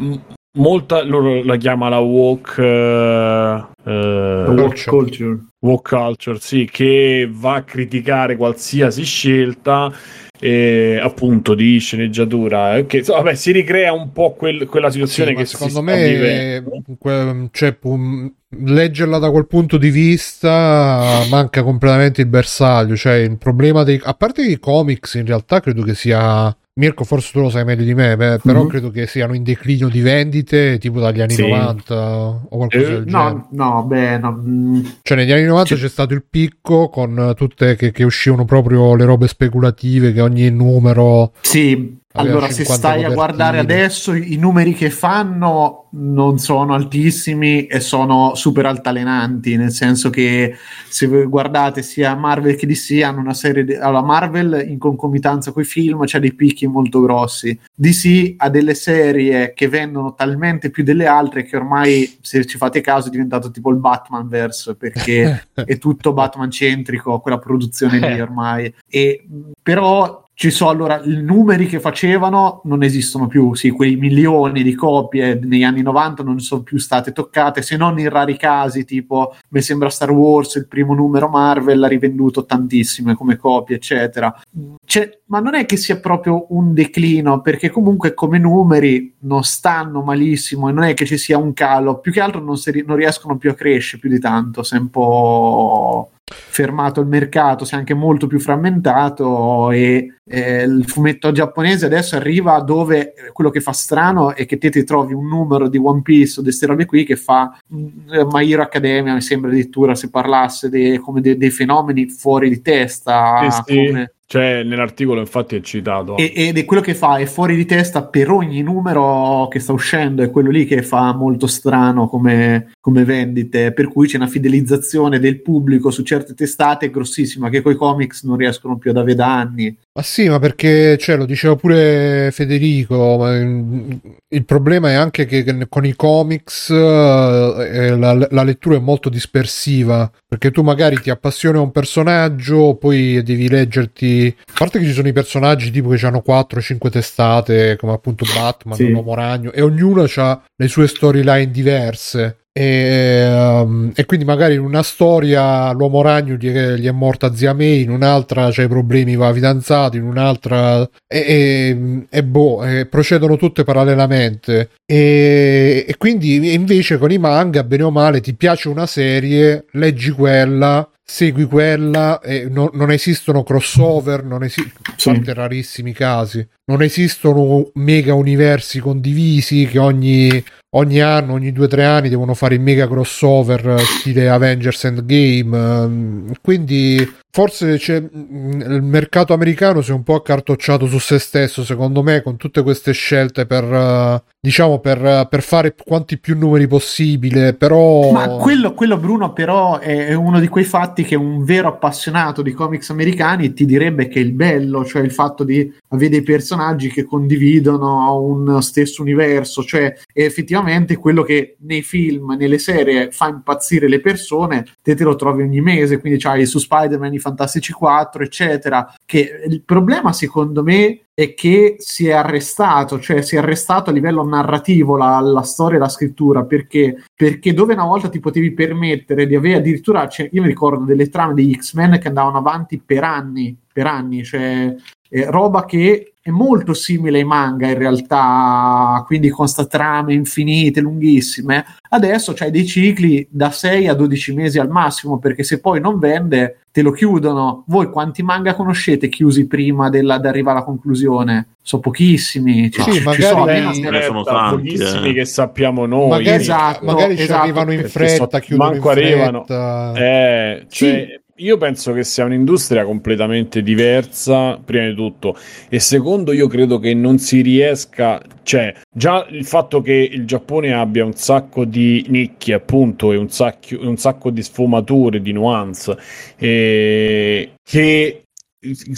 [0.58, 5.38] molta, loro la chiama la walk, eh, eh, Watch culture.
[5.60, 9.92] woke culture, sì, che va a criticare qualsiasi scelta,
[10.40, 15.38] eh, appunto di sceneggiatura, che vabbè, si ricrea un po' quel- quella Sì, situazione ma
[15.40, 16.62] che secondo me
[16.98, 23.38] que- cioè, pu- leggerla da quel punto di vista manca completamente il bersaglio cioè il
[23.38, 27.50] problema dei a parte i comics in realtà credo che sia Mirko, forse tu lo
[27.50, 28.68] sai meglio di me, beh, però Mhm.
[28.68, 31.42] credo che siano in declino di vendite tipo dagli anni Sì.
[31.42, 33.32] 90 o qualcosa Eh, del genere.
[33.34, 35.82] No, no, beh, no, mm, Cioè, negli anni 90 Sì.
[35.82, 40.48] c'è stato il picco con tutte che, che uscivano proprio le robe speculative, che ogni
[40.50, 41.32] numero.
[41.42, 43.82] Sì, allora se 50 stai a guardare copertine.
[43.82, 50.56] adesso i numeri che fanno non sono altissimi e sono super altalenanti, nel senso che
[50.88, 53.74] se guardate sia Marvel che DC hanno una serie di...
[53.74, 58.74] Allora Marvel in concomitanza con i film c'ha dei picchi molto grossi, DC ha delle
[58.74, 63.50] serie che vendono talmente più delle altre che ormai se ci fate caso è diventato
[63.52, 68.72] tipo il Batman verse perché è tutto Batman centrico, quella produzione lì ormai.
[68.88, 69.24] E,
[69.62, 74.74] però ci sono allora i numeri che facevano non esistono più, sì, quei milioni di
[74.74, 79.36] copie negli anni 90 non sono più state toccate, se non in rari casi, tipo
[79.48, 84.34] mi sembra Star Wars, il primo numero Marvel ha rivenduto tantissime come copie, eccetera.
[84.82, 90.00] C'è- ma non è che sia proprio un declino, perché comunque come numeri non stanno
[90.00, 92.96] malissimo e non è che ci sia un calo, più che altro non, si non
[92.96, 97.76] riescono più a crescere più di tanto, è un po' fermato il mercato, si è
[97.76, 103.60] anche molto più frammentato e eh, il fumetto giapponese adesso arriva dove eh, quello che
[103.60, 106.66] fa strano è che te ti trovi un numero di One Piece o di queste
[106.66, 107.86] robe qui che fa mm,
[108.30, 112.62] My Hero Academia, mi sembra addirittura se parlasse de- come de- dei fenomeni fuori di
[112.62, 113.50] testa.
[113.50, 113.86] Sì, sì.
[113.86, 116.16] come- Cioè, nell'articolo infatti è citato.
[116.16, 119.72] e- ed è quello che fa è fuori di testa per ogni numero che sta
[119.72, 124.28] uscendo, è quello lì che fa molto strano come, come vendite, per cui c'è una
[124.28, 129.16] fidelizzazione del pubblico su certe testate grossissima che coi comics non riescono più ad avere
[129.16, 129.76] da anni.
[129.92, 133.16] Ma sì, ma perché cioè, lo diceva pure Federico.
[133.18, 138.80] ma, il problema è anche che che con i comics eh, la, la lettura è
[138.80, 140.08] molto dispersiva.
[140.28, 144.19] Perché tu magari ti appassioni a un personaggio, poi devi leggerti.
[144.28, 148.76] A parte che ci sono i personaggi tipo che hanno 4-5 testate, come appunto Batman,
[148.76, 148.88] Sì.
[148.90, 152.36] l'uomo ragno, e ognuno ha le sue storyline diverse.
[152.52, 157.32] E, um, e quindi magari in una storia l'uomo ragno gli è, gli è morta
[157.32, 162.24] zia May, in un'altra c'è i problemi con la fidanzata, in un'altra e, e- e
[162.24, 164.70] boh, procedono tutte parallelamente.
[164.84, 170.86] E quindi invece con i manga, bene o male, ti piace una serie, leggi quella.
[171.12, 175.20] Segui quella e no- non esistono crossover, non esistono, Sì.
[175.32, 180.42] rarissimi casi, non esistono mega universi condivisi che ogni,
[180.76, 184.84] ogni anno, ogni due o tre anni devono fare il mega crossover eh, stile Avengers
[184.84, 185.58] Endgame.
[185.58, 191.18] ehm, Quindi forse c'è, mm, il mercato americano si è un po' accartocciato su se
[191.18, 196.36] stesso, secondo me, con tutte queste scelte per, eh, diciamo, per, per fare quanti più
[196.36, 198.10] numeri possibile, però...
[198.10, 202.42] Ma quello, quello, Bruno, però, è è uno di quei fatti che un vero appassionato
[202.42, 206.22] di comics americani ti direbbe che è il bello, cioè il fatto di avere dei
[206.22, 213.10] personaggi che condividono un stesso universo, cioè è effettivamente quello che nei film, nelle serie
[213.10, 217.18] fa impazzire le persone, te te lo trovi ogni mese, quindi c'hai su Spider-Man i
[217.18, 223.34] Fantastici 4, eccetera, che il problema secondo me è che si è arrestato, cioè si
[223.34, 227.84] è arrestato a livello narrativo la, la storia e la scrittura, perché, perché dove una
[227.84, 231.98] volta ti potevi permettere di avere addirittura, cioè, io mi ricordo delle trame degli X-Men
[231.98, 234.74] che andavano avanti per anni, per anni, cioè
[235.10, 240.80] eh, roba che è molto simile ai manga in realtà, quindi con sta trame infinite,
[240.80, 241.64] lunghissime.
[241.88, 245.98] Adesso c'hai dei cicli da 6 a 12 mesi al massimo, perché se poi non
[245.98, 247.64] vende te lo chiudono.
[247.66, 251.54] Voi quanti manga conoscete chiusi prima della, di arrivare alla conclusione?
[251.62, 252.70] Sono pochissimi.
[252.70, 255.12] Cioè, Sì, ci magari- sono ce ne sono tanti, pochissimi eh.
[255.14, 256.08] che sappiamo noi.
[256.10, 259.44] magari, Esatto, magari ci esatto, arrivano in fretta, so- chiudono manco in arrivano.
[259.44, 259.92] fretta.
[259.96, 261.18] Eh, cioè, Sì.
[261.40, 265.36] Io penso che sia un'industria completamente diversa, prima di tutto,
[265.68, 270.72] e secondo io credo che non si riesca, cioè, già il fatto che il Giappone
[270.72, 275.96] abbia un sacco di nicchie, appunto, e un, sacchio- un sacco di sfumature, di nuance,
[276.36, 278.22] eh, che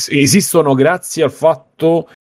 [0.09, 1.72] esistono grazie al fatto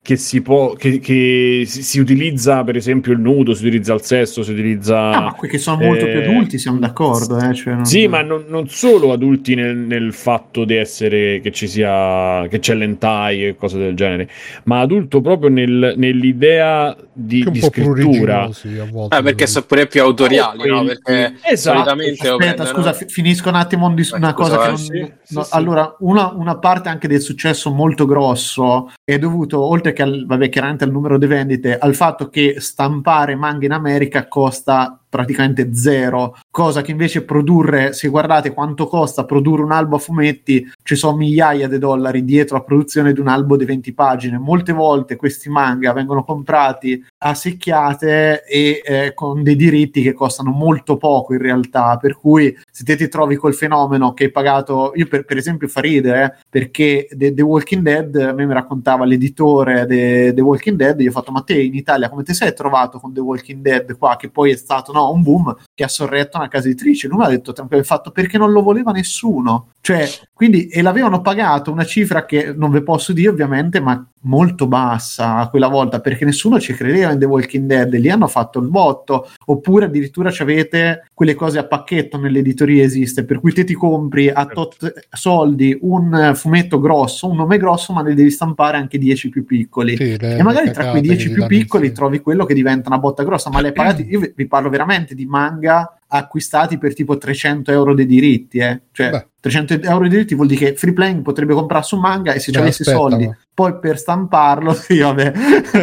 [0.02, 4.02] che si può che, che si, si utilizza per esempio il nudo si utilizza il
[4.02, 7.38] sesso si utilizza Ah, ma qui che sono molto eh, più adulti, siamo d'accordo.
[7.38, 7.54] Eh?
[7.54, 11.68] Cioè, non- sì, ma non, non solo adulti nel, nel fatto di essere che ci
[11.68, 14.30] sia che c'è l'entai e cose del genere,
[14.64, 18.44] ma adulto proprio nel- nell'idea di, Che un di po' scrittura.
[18.44, 18.52] a
[18.90, 19.18] volte.
[19.18, 20.84] Eh, perché sono pure più autoriali, no?
[20.86, 21.90] Perché Esatto.
[21.92, 24.78] Aspetta, scusa, fi- finisco un attimo un dis- Eh, una scusa, cosa che eh, non-
[24.78, 25.50] sì, sì, no, sì.
[25.54, 30.50] Allora, una, una parte anche del successo molto grosso è dovuto, oltre che al, vabbè,
[30.50, 36.38] chiaramente al numero di vendite, al fatto che stampare manga in America costa praticamente zero,
[36.50, 41.18] cosa che invece produrre, se guardate quanto costa produrre un albo a fumetti, ci sono
[41.18, 44.38] migliaia di dollari dietro la produzione di un albo di 20 pagine.
[44.38, 50.50] Molte volte questi manga vengono comprati a secchiate e eh, con dei diritti che costano
[50.50, 54.94] molto poco in realtà, per cui se te ti trovi col fenomeno che hai pagato,
[54.96, 58.54] io per, per esempio fa ridere, eh, perché The, The, Walking Dead, a me mi
[58.54, 62.34] raccontava l'editore di The Walking Dead, io ho fatto ma te in Italia come ti
[62.34, 65.84] sei trovato con The Walking Dead qua, che poi è stato no, un boom che
[65.84, 69.70] ha sorretto una casa editrice, lui mi ha detto fatto perché non lo voleva nessuno,
[69.82, 74.68] cioè quindi e l'avevano pagato una cifra che non vi posso dire ovviamente, ma molto
[74.68, 77.94] bassa quella volta perché nessuno ci credeva in The Walking Dead.
[77.96, 79.30] Lì hanno fatto il botto.
[79.46, 84.46] Oppure addirittura avete quelle cose a pacchetto nell'editoria esiste per cui te ti compri a
[84.46, 84.68] certo.
[84.78, 89.46] tot soldi un fumetto grosso un nome grosso ma ne devi stampare anche 10 più
[89.46, 89.96] piccoli.
[89.96, 91.94] Sì, e magari tra quei 10 più piccoli sì.
[91.94, 95.26] trovi quello che diventa una botta grossa ma le pagati io vi parlo veramente di
[95.26, 95.71] manga
[96.08, 98.82] acquistati per tipo 300 euro dei diritti eh?
[98.92, 102.34] cioè Beh 300 euro di diritti vuol dire che Free Playing potrebbe comprarsi un manga
[102.34, 103.30] e se ci avesse soldi.
[103.54, 105.34] Poi per stamparlo sì vabbè.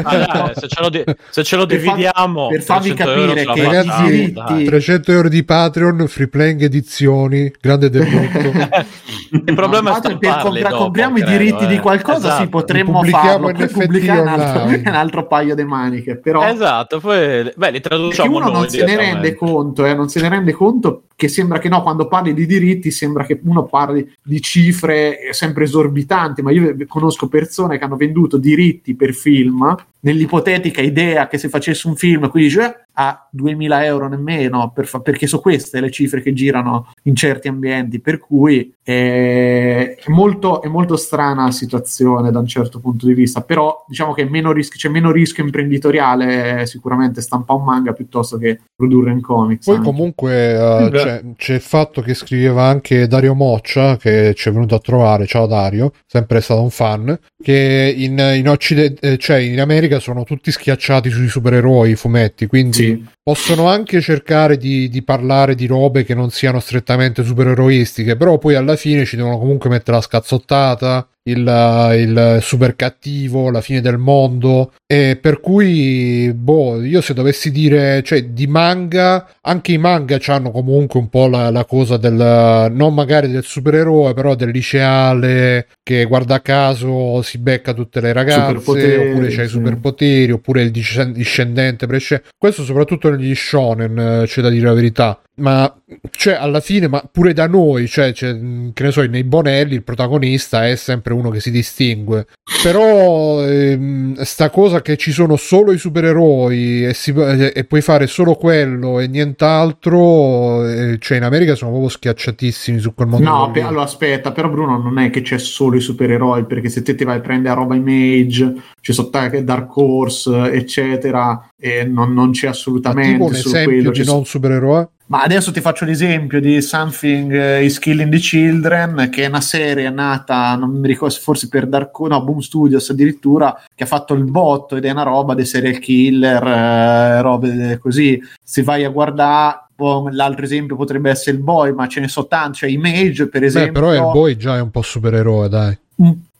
[0.02, 4.64] Ah, se, ce lo, di- se ce lo dividiamo per, farvi capire che ragazzi, diritti
[4.64, 8.38] 300 euro di Patreon Free Playing edizioni grande debutto
[9.31, 11.66] il problema è per compra- compriamo credo, i diritti eh.
[11.66, 12.42] di qualcosa esatto.
[12.42, 17.52] sì potremmo farlo per pubblicare un altro, un altro, paio di maniche però esatto poi
[17.54, 21.02] beh li traduciamo uno non se ne rende conto eh, non se ne rende conto
[21.18, 25.64] che sembra che no quando parli di diritti sembra che uno parli di cifre sempre
[25.64, 31.48] esorbitanti, ma io conosco persone che hanno venduto diritti per film nell'ipotetica idea che se
[31.48, 35.80] facesse un film qui dice eh, a 2000 euro nemmeno per fa- perché sono queste
[35.80, 41.50] le cifre che girano in certi ambienti per cui è molto, è molto strana la
[41.50, 45.44] situazione da un certo punto di vista però diciamo che meno rischio, c'è meno rischio
[45.44, 49.88] imprenditoriale sicuramente stampa un manga piuttosto che produrre in comics poi anche.
[49.88, 54.74] comunque uh, c'è, c'è, il fatto che scriveva anche Dario Moccia che ci è venuto
[54.74, 59.61] a trovare ciao Dario sempre stato un fan che in, in Occidente eh, cioè in
[59.61, 63.07] America America sono tutti schiacciati sui supereroi, i fumetti, quindi sì.
[63.22, 68.55] possono anche cercare di, di, parlare di robe che non siano strettamente supereroistiche, però poi
[68.55, 73.98] alla fine ci devono comunque mettere la scazzottata, il, il, super cattivo, la fine del
[73.98, 74.72] mondo.
[74.87, 80.50] E per cui, boh, io se dovessi dire, cioè, di manga, anche i manga hanno
[80.50, 86.04] comunque un po' la, la, cosa del, non magari del supereroe, però del liceale che
[86.04, 92.22] guarda caso si becca tutte le ragazze, oppure c'è i superpoteri, oppure il discendente prescendente.
[92.37, 95.72] Questo soprattutto negli shonen, c'è da dire la verità ma
[96.11, 98.33] cioè alla fine ma pure da noi cioè, cioè,
[98.72, 102.26] che ne so nei Bonelli il protagonista è sempre uno che si distingue.
[102.62, 108.07] Però ehm, sta cosa che ci sono solo i supereroi e, si, e puoi fare
[108.07, 113.50] solo quello e nient'altro eh, cioè in America sono proprio schiacciatissimi su quel mondo no
[113.50, 116.94] pe- allora aspetta però Bruno non è che c'è solo i supereroi perché se te
[116.94, 122.31] ti vai a prendere a roba image c'è sotto Dark Horse eccetera e non, non
[122.31, 126.40] c'è assolutamente ma tipo un esempio quello, di non supereroe ma adesso ti faccio l'esempio
[126.40, 131.48] di Something is Killing the Children, che è una serie nata, non mi ricordo, forse
[131.48, 135.34] per Dark no, Boom Studios addirittura, che ha fatto il botto ed è una roba
[135.34, 138.20] dei serial killer, eh, robe così.
[138.42, 139.68] Se vai a guardare,
[140.10, 143.72] l'altro esempio potrebbe essere il boy, ma ce ne so tanti, cioè Image per esempio.
[143.72, 145.78] Beh, però il boy già è un po' supereroe, dai.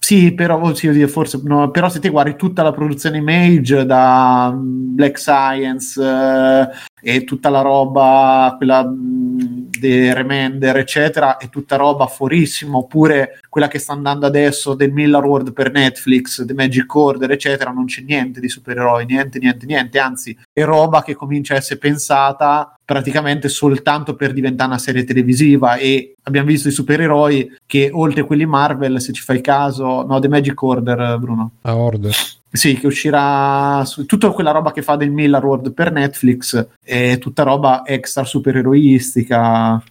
[0.01, 4.51] Sì, però, oh, sì, forse, no, però se ti guardi tutta la produzione Image da
[4.55, 6.69] mm, Black Science eh,
[7.17, 13.69] e tutta la roba, quella mm, di Remender, eccetera, è tutta roba fuorissima, oppure quella
[13.69, 18.03] che sta andando adesso del Miller World per Netflix, The Magic Order, eccetera, non c'è
[18.03, 23.51] niente di supereroi, niente, niente, niente, anzi è roba che comincia a essere pensata praticamente
[23.51, 28.47] soltanto per diventare una serie televisiva e abbiamo visto i supereroi che oltre a quelli
[28.47, 31.53] Marvel, se ci fai caso, no, The Magic Order, Bruno.
[31.63, 32.15] A Order.
[32.51, 37.19] Sì, che uscirà su, tutta quella roba che fa del Miller World per Netflix è
[37.19, 39.83] tutta roba extra supereroistica.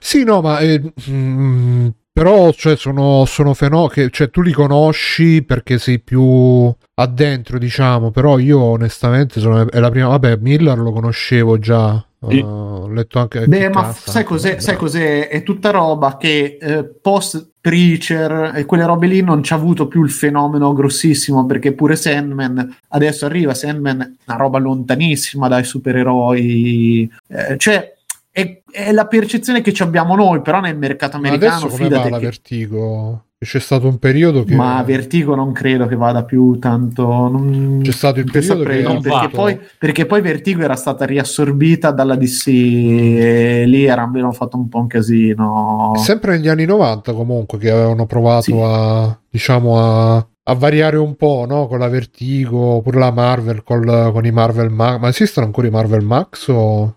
[0.00, 5.78] Sì, no, ma eh, mm, però cioè, sono, sono fenomeni, cioè, tu li conosci perché
[5.78, 11.58] sei più addentro, diciamo, però io onestamente sono, è la prima, vabbè, Miller lo conoscevo
[11.58, 13.46] già, Uh, ho letto anche.
[13.46, 15.28] Beh, ma sai cos'è, sai cos'è?
[15.28, 20.02] È tutta roba che eh, post Preacher e quelle robe lì non c'ha avuto più
[20.02, 23.54] il fenomeno grossissimo perché pure Sandman adesso arriva.
[23.54, 27.93] Sandman una roba lontanissima dai supereroi, eh, cioè.
[28.36, 31.50] È, è, la percezione che abbiamo noi, però nel mercato americano.
[31.50, 32.24] Ma adesso come va la che...
[32.24, 33.24] Vertigo?
[33.44, 37.06] c'è stato un periodo che Ma Vertigo non credo che vada più tanto.
[37.28, 37.80] Non...
[37.82, 41.92] c'è stato il periodo saprei, che non perché, poi, perché poi Vertigo era stata riassorbita
[41.92, 45.92] dalla DC e lì era- avevano fatto un po' un casino.
[45.96, 48.58] sempre negli anni 90 comunque che avevano provato Sì.
[48.60, 51.66] a diciamo a, a variare un po' no?
[51.66, 55.70] con la Vertigo pure la Marvel col- con i Marvel Max ma esistono ancora i
[55.70, 56.96] Marvel Max o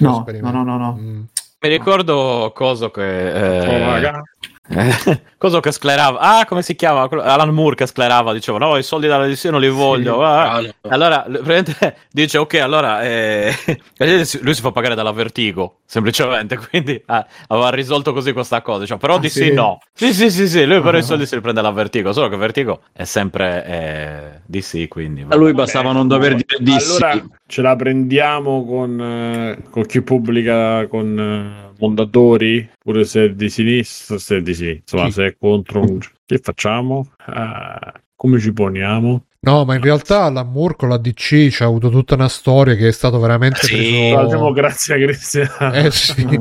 [0.00, 0.50] No, l'esperimento?
[0.50, 0.96] no, no, no, no.
[1.00, 1.22] Mm.
[1.60, 3.30] Mi ricordo coso che...
[3.32, 4.22] eh, Oh, raga.
[4.68, 6.18] Eh, Cosa che sclerava?
[6.20, 7.06] Ah, come si chiama?
[7.22, 10.22] Alan Moore che sclerava, diceva no, i soldi dalla DC non li voglio.
[10.24, 10.52] ah.
[10.54, 10.70] Ah, no.
[10.88, 11.26] Allora,
[12.10, 13.52] dice ok, allora eh,
[14.40, 18.86] lui si fa pagare dalla Vertigo, semplicemente, quindi ah, aveva risolto così questa cosa.
[18.86, 19.52] Cioè, però Ah, DC sì?
[19.52, 19.80] no.
[19.92, 21.00] Sì, sì, sì, sì, lui però Ah.
[21.00, 25.26] i soldi se li prende alla Vertigo, solo che Vertigo è sempre eh, DC, quindi...
[25.28, 27.22] A lui bastava non dover dire di Allora sì.
[27.46, 33.50] ce la prendiamo con, eh, con chi pubblica con eh, Mondadori, pure se è di
[33.50, 35.10] sinistra, se è di sì, insomma, Sì.
[35.12, 35.98] se è contro un...
[36.26, 37.10] Che facciamo?
[37.26, 39.26] Ah, come ci poniamo?
[39.44, 42.88] no ma in realtà la Moore con la DC c'ha avuto tutta una storia che
[42.88, 44.08] è stato veramente Sì.
[44.10, 45.72] La preso democrazia cristiana.
[45.74, 46.26] eh sì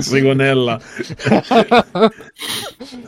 [0.00, 0.78] Segonella.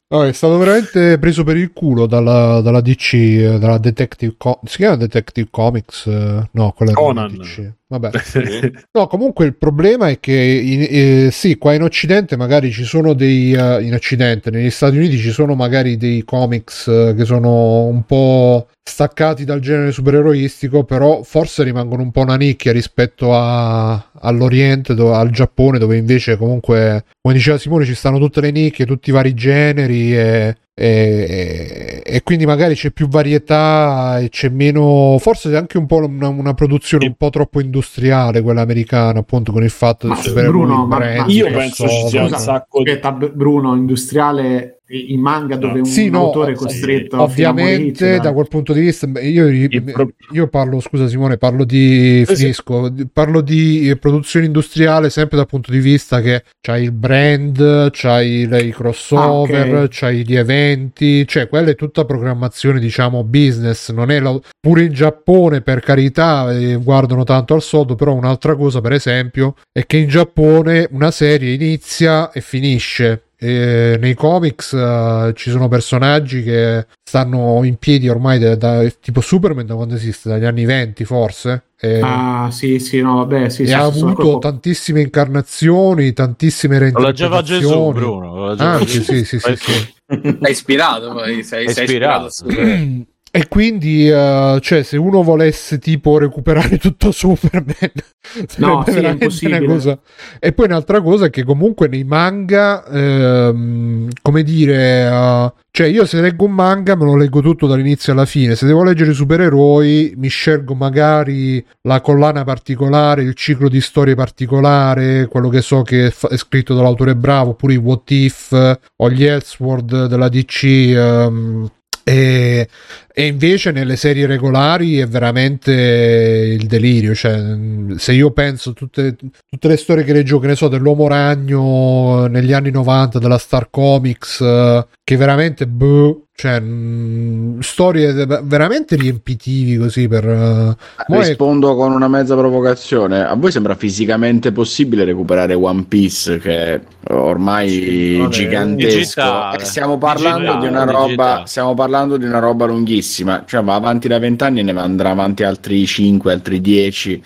[0.08, 4.60] No, è stato veramente preso per il culo dalla, dalla DC, eh, dalla Detective Co-
[4.64, 6.06] si chiama Detective Comics?
[6.06, 7.36] Eh, No, quella la Conan.
[7.36, 7.72] DC.
[7.98, 8.10] Vabbè.
[8.92, 10.86] No, comunque il problema è che in-
[11.26, 15.18] eh, sì, qua in Occidente magari ci sono dei eh, in Occidente, negli Stati Uniti
[15.18, 21.22] ci sono magari dei comics eh, che sono un po' staccati dal genere supereroistico, però
[21.22, 27.04] forse rimangono un po' una nicchia rispetto a- all'Oriente, do- al Giappone, dove invece comunque,
[27.20, 32.22] come diceva Simone, ci stanno tutte le nicchie, tutti i vari generi e, e- e
[32.22, 37.06] quindi magari c'è più varietà e c'è meno, forse anche un po' una, una produzione
[37.06, 40.96] un po' troppo industriale quella americana, appunto con il fatto Ma, del supereroi Bruno, ma-
[40.96, 42.98] brand, ma- Io che penso so, ci sia un sacco di...
[43.32, 48.20] Bruno, industriale, i manga dove un Sì, no, autore è sì, costretto a ovviamente morirci,
[48.22, 52.40] da quel punto di vista io, io parlo scusa Simone parlo di Sì, sì.
[52.42, 56.92] finisco di- parlo di eh, produzione industriale sempre dal punto di vista che c'hai il
[56.92, 59.88] brand c'hai i, crossover Ah, ok.
[59.90, 64.92] c'hai gli eventi cioè quella è tutta programmazione diciamo business non è la- pure in
[64.92, 69.96] Giappone per carità eh, guardano tanto al soldo però un'altra cosa per esempio è che
[69.96, 76.86] in Giappone una serie inizia e finisce e nei comics eh, ci sono personaggi che
[77.02, 81.64] stanno in piedi ormai da, da- tipo Superman da quando esiste dagli anni 20 forse
[81.76, 86.12] e, Ah, sì, sì, no, vabbè, sì, e sì, ha sì, avuto proprio- tantissime incarnazioni
[86.12, 88.34] tantissime Lo leggeva Gesù, reinterpretazioni Bruno.
[88.54, 89.02] Lo anche Gesù.
[89.02, 89.72] sì sì sì, sì.
[90.06, 92.26] Sei ispirato poi, sei, È sei ispirato.
[92.26, 93.10] ispirato.
[93.34, 97.90] E quindi, eh, cioè, se uno volesse tipo recuperare tutto Superman,
[98.46, 99.98] sarebbe sì, è una cosa.
[100.38, 106.04] E poi un'altra cosa è che comunque nei manga, ehm, come dire, eh, cioè io
[106.04, 108.54] se leggo un manga me lo leggo tutto dall'inizio alla fine.
[108.54, 114.14] Se devo leggere i supereroi, mi scelgo magari la collana particolare, il ciclo di storie
[114.14, 118.52] particolare, quello che so che è, fa- è scritto dall'autore bravo, oppure i What If
[118.52, 120.64] eh, o gli Elseworld della DC.
[120.64, 121.70] ehm,
[122.04, 122.68] e,
[123.12, 127.14] e invece nelle serie regolari è veramente il delirio.
[127.14, 127.56] Cioè,
[127.96, 129.16] se io penso tutte,
[129.48, 133.68] tutte le storie che leggo, che ne so, dell'uomo ragno negli anni 90, della Star
[133.70, 140.24] Comics, eh, che veramente, boh, cioè, mh, storie de- veramente riempitivi così per.
[140.28, 140.76] eh,
[141.08, 143.22] mo è- Rispondo con una mezza provocazione.
[143.24, 148.96] A voi sembra fisicamente possibile recuperare One Piece, che è ormai Vabbè, gigantesco?
[148.98, 149.62] digitale.
[149.62, 151.06] E stiamo parlando Digitale, di una roba.
[151.06, 151.46] digitale.
[151.46, 153.44] Stiamo parlando di una roba lunghissima.
[153.46, 157.22] Cioè, va avanti da vent'anni e ne andrà avanti altri 5, altri 10.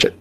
[0.00, 0.12] Cioè,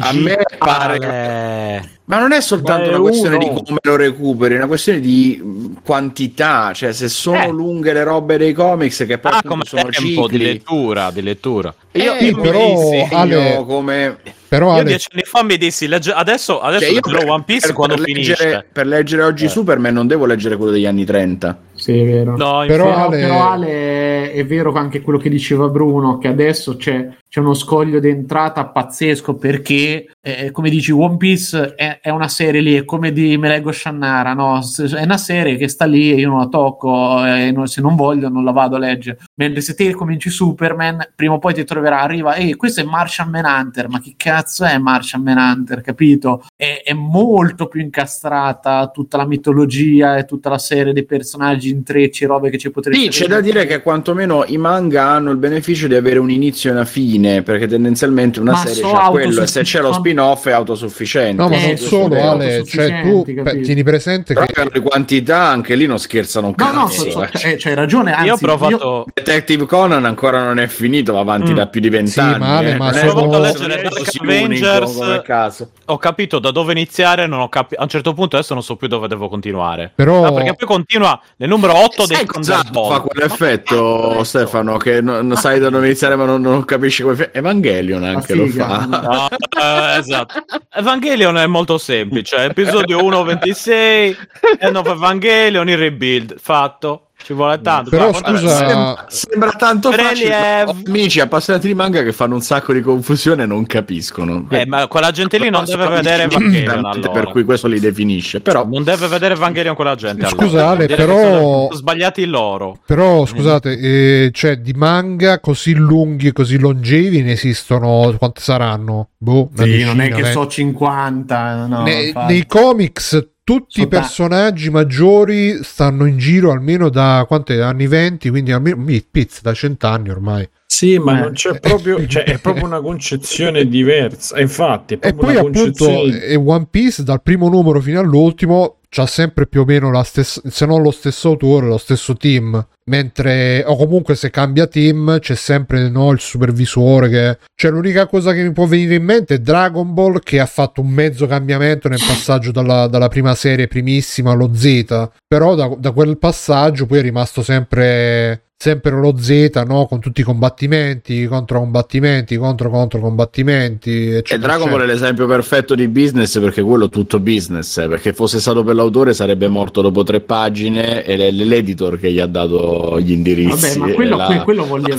[0.00, 0.98] a me pare.
[0.98, 1.90] Digitale.
[2.06, 3.44] Ma non è soltanto Beh, una questione uno.
[3.44, 7.48] di come lo recuperi, è una questione di mh, quantità, cioè se sono Eh.
[7.50, 10.38] lunghe le robe dei comics che poi Ah, come sono tempo di cicli.
[10.52, 11.72] lettura, di lettura.
[11.92, 14.16] Io, Eh, io però, sì, Ale- come
[14.48, 17.66] però Io dieci anni fa mi dissi, legge- adesso, adesso cioè, io leggerò One Piece
[17.68, 18.30] per- quando per finisce.
[18.36, 19.48] leggere, per leggere oggi Eh.
[19.48, 21.56] Superman non devo leggere quello degli anni 30.
[21.80, 22.36] Sì, è vero.
[22.36, 26.76] No, Però Però, Ale- però, Ale, è vero anche quello che diceva Bruno, che adesso
[26.76, 32.28] c'è, c'è uno scoglio d'entrata pazzesco perché, eh, come dici, One Piece è, è una
[32.28, 34.58] serie lì, è come di Me leggo Shannara, no?
[34.60, 37.96] È una serie che sta lì e io non la tocco, e non- se non
[37.96, 39.18] voglio non la vado a leggere.
[39.40, 43.30] Mentre se te cominci Superman, prima o poi ti troverà, arriva, ehi, questo è Martian
[43.30, 46.44] Manhunter, ma che cazzo è Martian Manhunter, capito?
[46.54, 52.26] È, è molto più incastrata tutta la mitologia e tutta la serie dei personaggi intrecci,
[52.26, 53.04] robe che ci potresti...
[53.04, 56.68] Sì, c'è da dire che quantomeno i manga hanno il beneficio di avere un inizio
[56.68, 59.94] e una fine, perché tendenzialmente una Ma serie so c'ha quello e se c'è lo
[59.94, 61.40] spin-off è autosufficiente.
[61.42, 63.60] No, ma Eh, non solo, Ale, cioè tu capito?
[63.62, 67.04] tieni presente Però che per le quantità anche lì non scherzano un No, no, cazzo.
[67.04, 67.38] so- so- eh.
[67.38, 69.06] cioè, c'hai ragione, anzi, io ho provato.
[69.30, 71.54] Detective Conan ancora non è finito, va avanti Mm.
[71.54, 72.38] da più di Sì, vent'anni.
[72.38, 72.76] ma Ale, eh.
[72.76, 75.20] ma sono- Ho leggere Dark unico Avengers.
[75.24, 75.70] caso.
[75.86, 78.74] Ho capito da dove iniziare, non ho capi- a un certo punto adesso non so
[78.76, 79.92] più dove devo continuare.
[79.94, 82.92] però Ah, perché poi continua nel numero 8 dei Thunderbolt.
[82.92, 87.14] fa quell'effetto, Stefano, che non, non sai da dove iniziare ma non, non capisci come...
[87.14, 88.86] fa- Evangelion anche lo fa.
[88.86, 90.44] No, eh, esatto.
[90.74, 92.36] Evangelion è molto semplice.
[92.44, 94.16] Episodio 1.26
[94.58, 97.09] End of Evangelion, il rebuild fatto.
[97.22, 97.90] Ci vuole tanto.
[97.90, 100.64] Però, Guarda, scusa- Sembra, sembra tanto facile.
[100.86, 104.46] Amici appassionati di manga che fanno un sacco di confusione e non capiscono.
[104.50, 107.10] Eh, ma quella gente lì non deve vedere Evangelion allora.
[107.10, 108.40] Per cui questo li definisce.
[108.40, 110.26] Però Non deve vedere Evangelion quella gente.
[110.28, 110.70] Scusa, allora.
[110.70, 112.78] Ale, però- sbagliati loro.
[112.84, 119.10] Però scusate, eh, cioè di manga così lunghi e così longevi ne esistono quante saranno?
[119.18, 120.30] Boh, Sì, non è decina, che venti.
[120.32, 127.24] so 50, no, Ne- nei comics tutti i personaggi maggiori stanno in giro almeno da
[127.26, 130.48] quante anni 20, quindi almeno pizza da cent'anni ormai.
[130.66, 131.20] Sì, ma Eh.
[131.22, 134.38] non c'è proprio, cioè, è proprio una concezione diversa.
[134.40, 136.24] Infatti, è E proprio poi una appunto concezione.
[136.24, 140.42] e One Piece dal primo numero fino all'ultimo c'ha sempre più o meno la stessa,
[140.44, 142.66] se non lo stesso autore, lo stesso team.
[142.86, 147.38] Mentre, o comunque se cambia team, c'è sempre no, il supervisore che...
[147.54, 150.80] Cioè l'unica cosa che mi può venire in mente è Dragon Ball che ha fatto
[150.80, 155.08] un mezzo cambiamento nel passaggio dalla, dalla prima serie primissima allo Z.
[155.26, 159.86] Però da, da quel passaggio poi è rimasto sempre sempre lo Z, no?
[159.86, 164.48] Con tutti i combattimenti, contro combattimenti, contro contro combattimenti, E eccetera.
[164.48, 167.78] Dragon Ball è l'esempio perfetto di business perché quello è tutto business.
[167.78, 172.12] eh, Perché fosse stato per l'autore sarebbe morto dopo tre pagine ed è l'editor che
[172.12, 173.78] gli ha dato gli indirizzi.
[173.78, 174.96] Vabbè, ma quello, e la- que- quello occhio.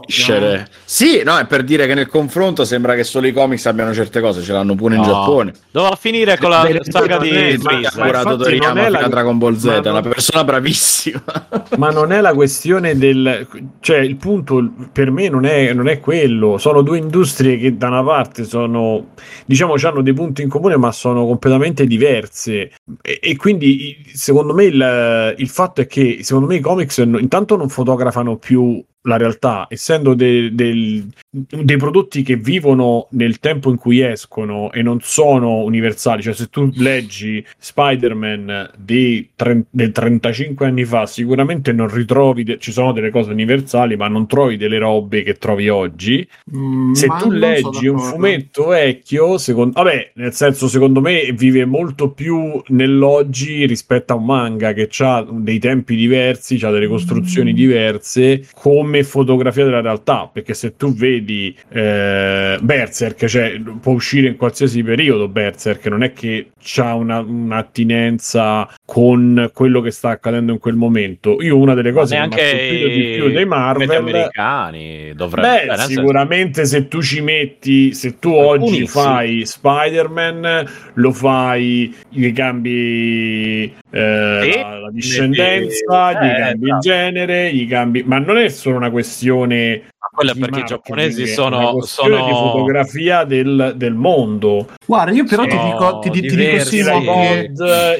[0.00, 0.54] crescere.
[0.54, 0.64] eh.
[0.86, 4.22] Sì, no, è per dire che nel confronto sembra che solo i comics abbiano certe
[4.22, 5.06] cose, ce l'hanno pure in No.
[5.08, 5.52] Giappone.
[5.70, 9.56] Doveva finire con la Beh, saga di ma- ha ma- curato Toriyama la- Dragon Ball
[9.58, 11.22] Z, è una persona bravissima.
[11.76, 13.46] Ma non è la questione del.
[13.80, 16.58] Cioè, il punto per me non è, non è quello.
[16.58, 19.12] Sono due industrie che da una parte sono.
[19.46, 22.72] Diciamo, hanno dei punti in comune, ma sono completamente diverse.
[23.02, 27.56] E, e quindi, secondo me, il, il fatto è che, secondo me, i comics intanto
[27.56, 33.76] non fotografano più la realtà, essendo de- del- dei prodotti che vivono nel tempo in
[33.76, 36.22] cui escono e non sono universali.
[36.22, 42.58] Cioè, se tu leggi Spider-Man di tre- del 35 anni fa, sicuramente non ritrovi, de-
[42.58, 46.26] ci sono delle cose universali, ma non trovi delle robe che trovi oggi.
[46.56, 52.10] Mm, Se tu leggi un fumetto vecchio, secondo, vabbè, nel senso, secondo me vive molto
[52.10, 57.54] più nell'oggi rispetto a un manga che ha dei tempi diversi, ha delle costruzioni Mm.
[57.56, 60.30] diverse come fotografia della realtà.
[60.32, 66.12] Perché se tu vedi eh, Berserk, cioè può uscire in qualsiasi periodo Berserk, non è
[66.12, 71.40] che c'ha una, un'attinenza con quello che sta accadendo in quel momento.
[71.42, 75.76] Io una delle cose che mi ha colpito di più dei i Marvel americani dovrebbero
[75.76, 78.86] Beh, sicuramente se tu ci metti, se tu Alcuni oggi sì.
[78.86, 80.64] fai Spider-Man,
[80.94, 86.80] lo fai, gli cambi eh, Sì, la, la discendenza, metti- gli eh, cambi il esatto.
[86.80, 88.02] genere, gli cambi...
[88.04, 92.30] ma non è solo una questione Ma quello è perché i giapponesi sono, sono di
[92.30, 94.68] fotografia del, del mondo.
[94.86, 97.50] Guarda, io però ti dico, ti, ti dico Simo che...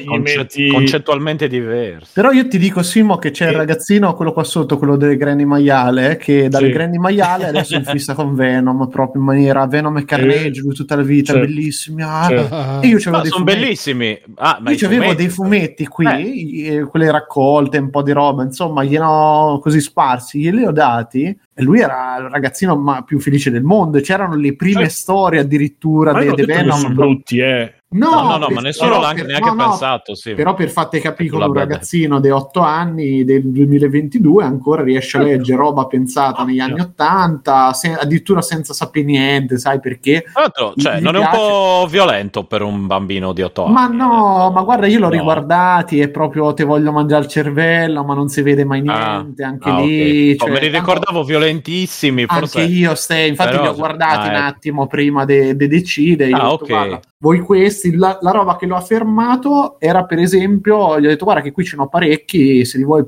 [0.04, 0.68] Concet- metti...
[0.68, 2.10] concettualmente diversi.
[2.12, 3.56] Però io ti dico Simo che c'è il Sì.
[3.56, 6.72] ragazzino, quello qua sotto, quello delle Granny Maiale, che dalle Sì.
[6.72, 10.74] Granny Maiale adesso è in fissa con Venom, proprio in maniera Venom e Carnage, lui
[10.74, 11.46] tutta la vita, Certo.
[11.48, 12.02] bellissimi.
[12.02, 12.26] ah.
[12.28, 12.80] Certo.
[12.82, 13.58] E io c'avevo Ma dei sono fumetti.
[13.60, 14.18] bellissimi.
[14.36, 16.82] Ah, ma Io c'avevo dei fumetti qui, Eh.
[16.84, 21.80] quelle raccolte, un po' di roba, insomma, gliene ho così sparsi, glieli ho dati lui
[21.80, 23.98] era il ragazzino ma più felice del mondo.
[23.98, 24.88] e C'erano le prime Eh.
[24.88, 26.94] storie addirittura di che sono Venom.
[26.94, 27.74] brutti, eh.
[27.94, 30.14] No, No, no, no, per- ma nessuno l'ha per- neanche no, pensato.
[30.14, 30.34] Sì.
[30.34, 35.16] Però per fatte capire Tu come un ragazzino di 8 anni del 2022 ancora riesce
[35.18, 40.24] a leggere roba pensata negli anni 80, se- addirittura senza sapere niente, sai perché?
[40.32, 43.72] Tra l'altro, cioè, non è un piace- po' violento per un bambino di 8 anni.
[43.74, 48.14] Ma no, ma guarda, io l'ho riguardati e proprio te voglio mangiare il cervello, ma
[48.14, 50.30] non si vede mai Ah, niente, anche ah, lì.
[50.32, 50.42] ok.
[50.42, 52.26] Oh, cioè, me li tanto- ricordavo violentissimi.
[52.26, 52.60] Forse...
[52.60, 54.44] Anche io, ste, infatti Però- li ho guardati ah, un ecco.
[54.46, 56.30] attimo prima di decidere.
[56.32, 57.00] Ah, ok.
[57.24, 61.24] Voi questi, la, la, roba che lo ha fermato era per esempio, gli ho detto
[61.24, 63.02] guarda che qui ce n'ho parecchi, se li vuoi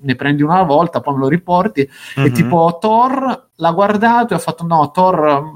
[0.00, 2.26] ne prendi una volta, poi me lo riporti, mm-hmm.
[2.26, 2.34] e mhm.
[2.34, 5.52] tipo Thor l'ha guardato e ha fatto no, Thor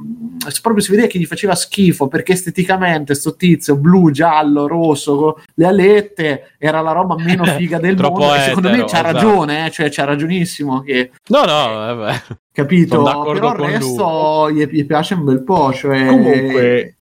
[0.63, 5.67] proprio si vedeva che gli faceva schifo perché esteticamente sto tizio blu, giallo, rosso, le
[5.67, 9.13] alette era la roba meno figa del mondo e secondo me c'ha esatto.
[9.13, 11.11] ragione, eh, cioè c'ha ragionissimo che...
[11.31, 12.23] No, no, vabbè.
[12.53, 13.03] Capito?
[13.03, 16.07] Però il resto gli, gli, piace un bel po', cioè...
[16.07, 16.99] Comunque...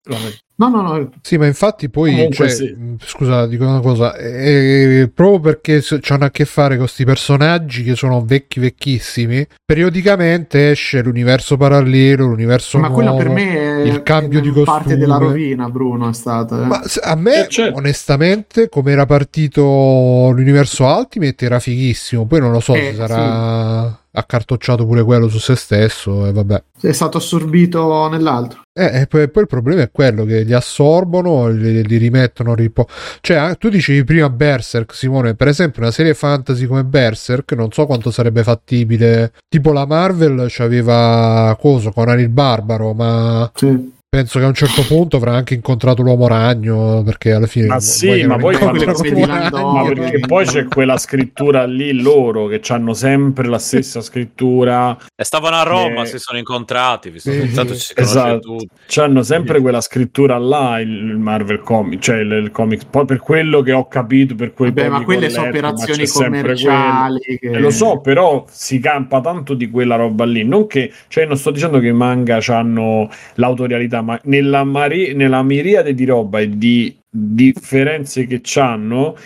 [0.62, 1.10] No, no, no.
[1.24, 2.76] Sì, ma infatti poi, cioè, sì.
[3.00, 7.96] scusa, dico una cosa, eh, proprio perché hanno a che fare con questi personaggi che
[7.96, 14.04] sono vecchi, vecchissimi, periodicamente esce l'universo parallelo, l'universo ma nuovo, quello per me è, il
[14.04, 14.78] cambio è di costume.
[14.78, 16.62] parte della rovina, Bruno, è stato.
[16.62, 16.66] Eh.
[16.66, 17.78] Ma a me, eh, certo.
[17.80, 22.28] onestamente, come era partito l'universo Ultimate, era fighissimo.
[22.28, 23.88] Poi non lo so eh, se sarà...
[23.88, 26.64] Sì accartocciato pure quello su se stesso e vabbè.
[26.82, 28.62] È stato assorbito nell'altro.
[28.74, 32.56] Eh, e poi, poi, il problema è quello che li assorbono, li, li rimettono.
[32.56, 32.88] Ripo-
[33.22, 37.86] cioè, tu dicevi prima Berserk, Simone, per esempio una serie fantasy come Berserk, non so
[37.86, 39.34] quanto sarebbe fattibile.
[39.48, 43.52] Tipo la Marvel c'aveva coso, Conan il Barbaro, ma...
[43.54, 47.68] Sì penso che a un certo punto avrà anche incontrato l'uomo ragno perché alla fine
[47.68, 48.84] ma sì ma poi, quando...
[48.84, 54.98] ma perché poi c'è quella scrittura lì loro che hanno sempre la stessa scrittura.
[55.16, 56.10] E stavano a Roma che...
[56.10, 58.58] si sono incontrati visto che tanto ci si esatto.
[58.96, 62.84] hanno sempre quella scrittura là il Marvel Comics cioè il, il comics.
[62.84, 67.58] Poi per quello che ho capito per quei Vabbè, ma quelle sono operazioni commerciali che...
[67.58, 70.44] lo so però si campa tanto di quella roba lì.
[70.44, 75.44] Non che cioè non sto dicendo che i manga hanno l'autorialità ma nella, mari- nella
[75.44, 79.18] miriade di roba e di differenze che hanno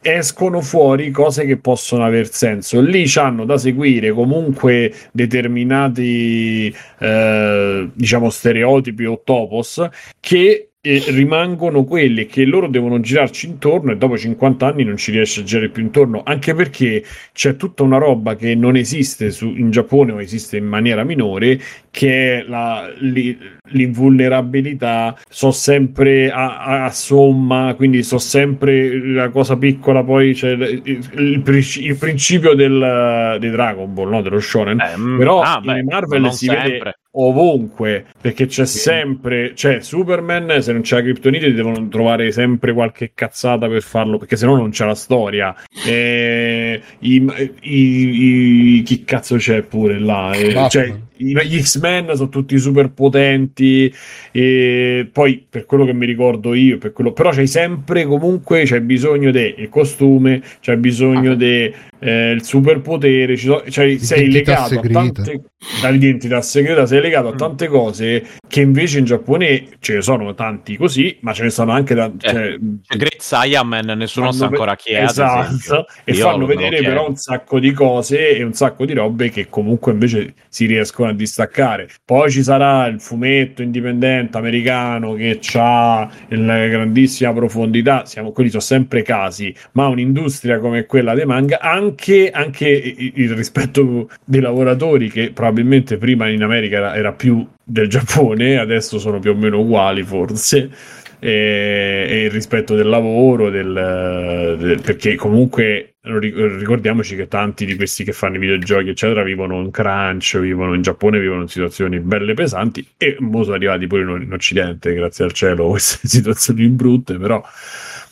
[0.00, 2.80] escono fuori cose che possono aver senso.
[2.80, 9.86] Lì hanno da seguire comunque determinati eh, diciamo stereotipi o topos
[10.20, 15.12] che e rimangono quelle che loro devono girarci intorno e dopo 50 anni non ci
[15.12, 19.46] riesce a girare più intorno anche perché c'è tutta una roba che non esiste su,
[19.46, 21.58] in Giappone o esiste in maniera minore
[21.94, 23.38] che è la, li,
[23.68, 30.82] l'invulnerabilità so sempre a, a, somma quindi so sempre la cosa piccola poi c'è il,
[30.84, 34.22] il, il principio del, di Dragon Ball no?
[34.22, 36.68] dello shonen eh, mm, però ah, beh, in Marvel si sempre.
[36.68, 38.78] vede ovunque perché c'è sì.
[38.78, 44.18] sempre c'è Superman se non c'è la criptonite devono trovare sempre qualche cazzata per farlo
[44.18, 45.54] perché se no non c'è la storia
[45.86, 47.24] e, i,
[47.60, 53.92] i, i, chi cazzo c'è pure là e, cioè, gli X-Men sono tutti super potenti
[54.32, 58.80] e poi per quello che mi ricordo io per quello, però c'hai sempre comunque c'è
[58.80, 61.36] bisogno del costume c'è bisogno ah.
[61.36, 61.72] del
[62.04, 65.00] eh, superpotere ci so, cioè, sei legato segreta.
[65.00, 65.42] a tante
[65.80, 67.36] dall'identità segreta sei legato a mm.
[67.36, 71.72] tante cose che invece in Giappone ce ne sono tanti così ma ce ne sono
[71.72, 72.58] anche tanti eh, cioè,
[72.96, 77.58] Great Saiyaman nessuno sa ancora chi è esatto e Io fanno vedere però un sacco
[77.58, 81.88] di cose e un sacco di robe che comunque invece si riescono riescono a distaccare.
[82.04, 88.62] Poi ci sarà il fumetto indipendente americano che ha la grandissima profondità, siamo, quelli sono
[88.62, 91.93] sempre casi, ma un'industria come quella dei manga, anche,
[92.32, 98.58] anche il rispetto dei lavoratori che probabilmente prima in America era, era più del Giappone,
[98.58, 100.70] adesso sono più o meno uguali forse
[101.18, 108.04] e, e il rispetto del lavoro, del, del, perché comunque ricordiamoci che tanti di questi
[108.04, 112.34] che fanno i videogiochi, eccetera, vivono in crunch, vivono in Giappone, vivono in situazioni belle
[112.34, 117.16] pesanti e molto sono arrivati pure in, in Occidente, grazie al cielo, queste situazioni brutte,
[117.16, 117.42] però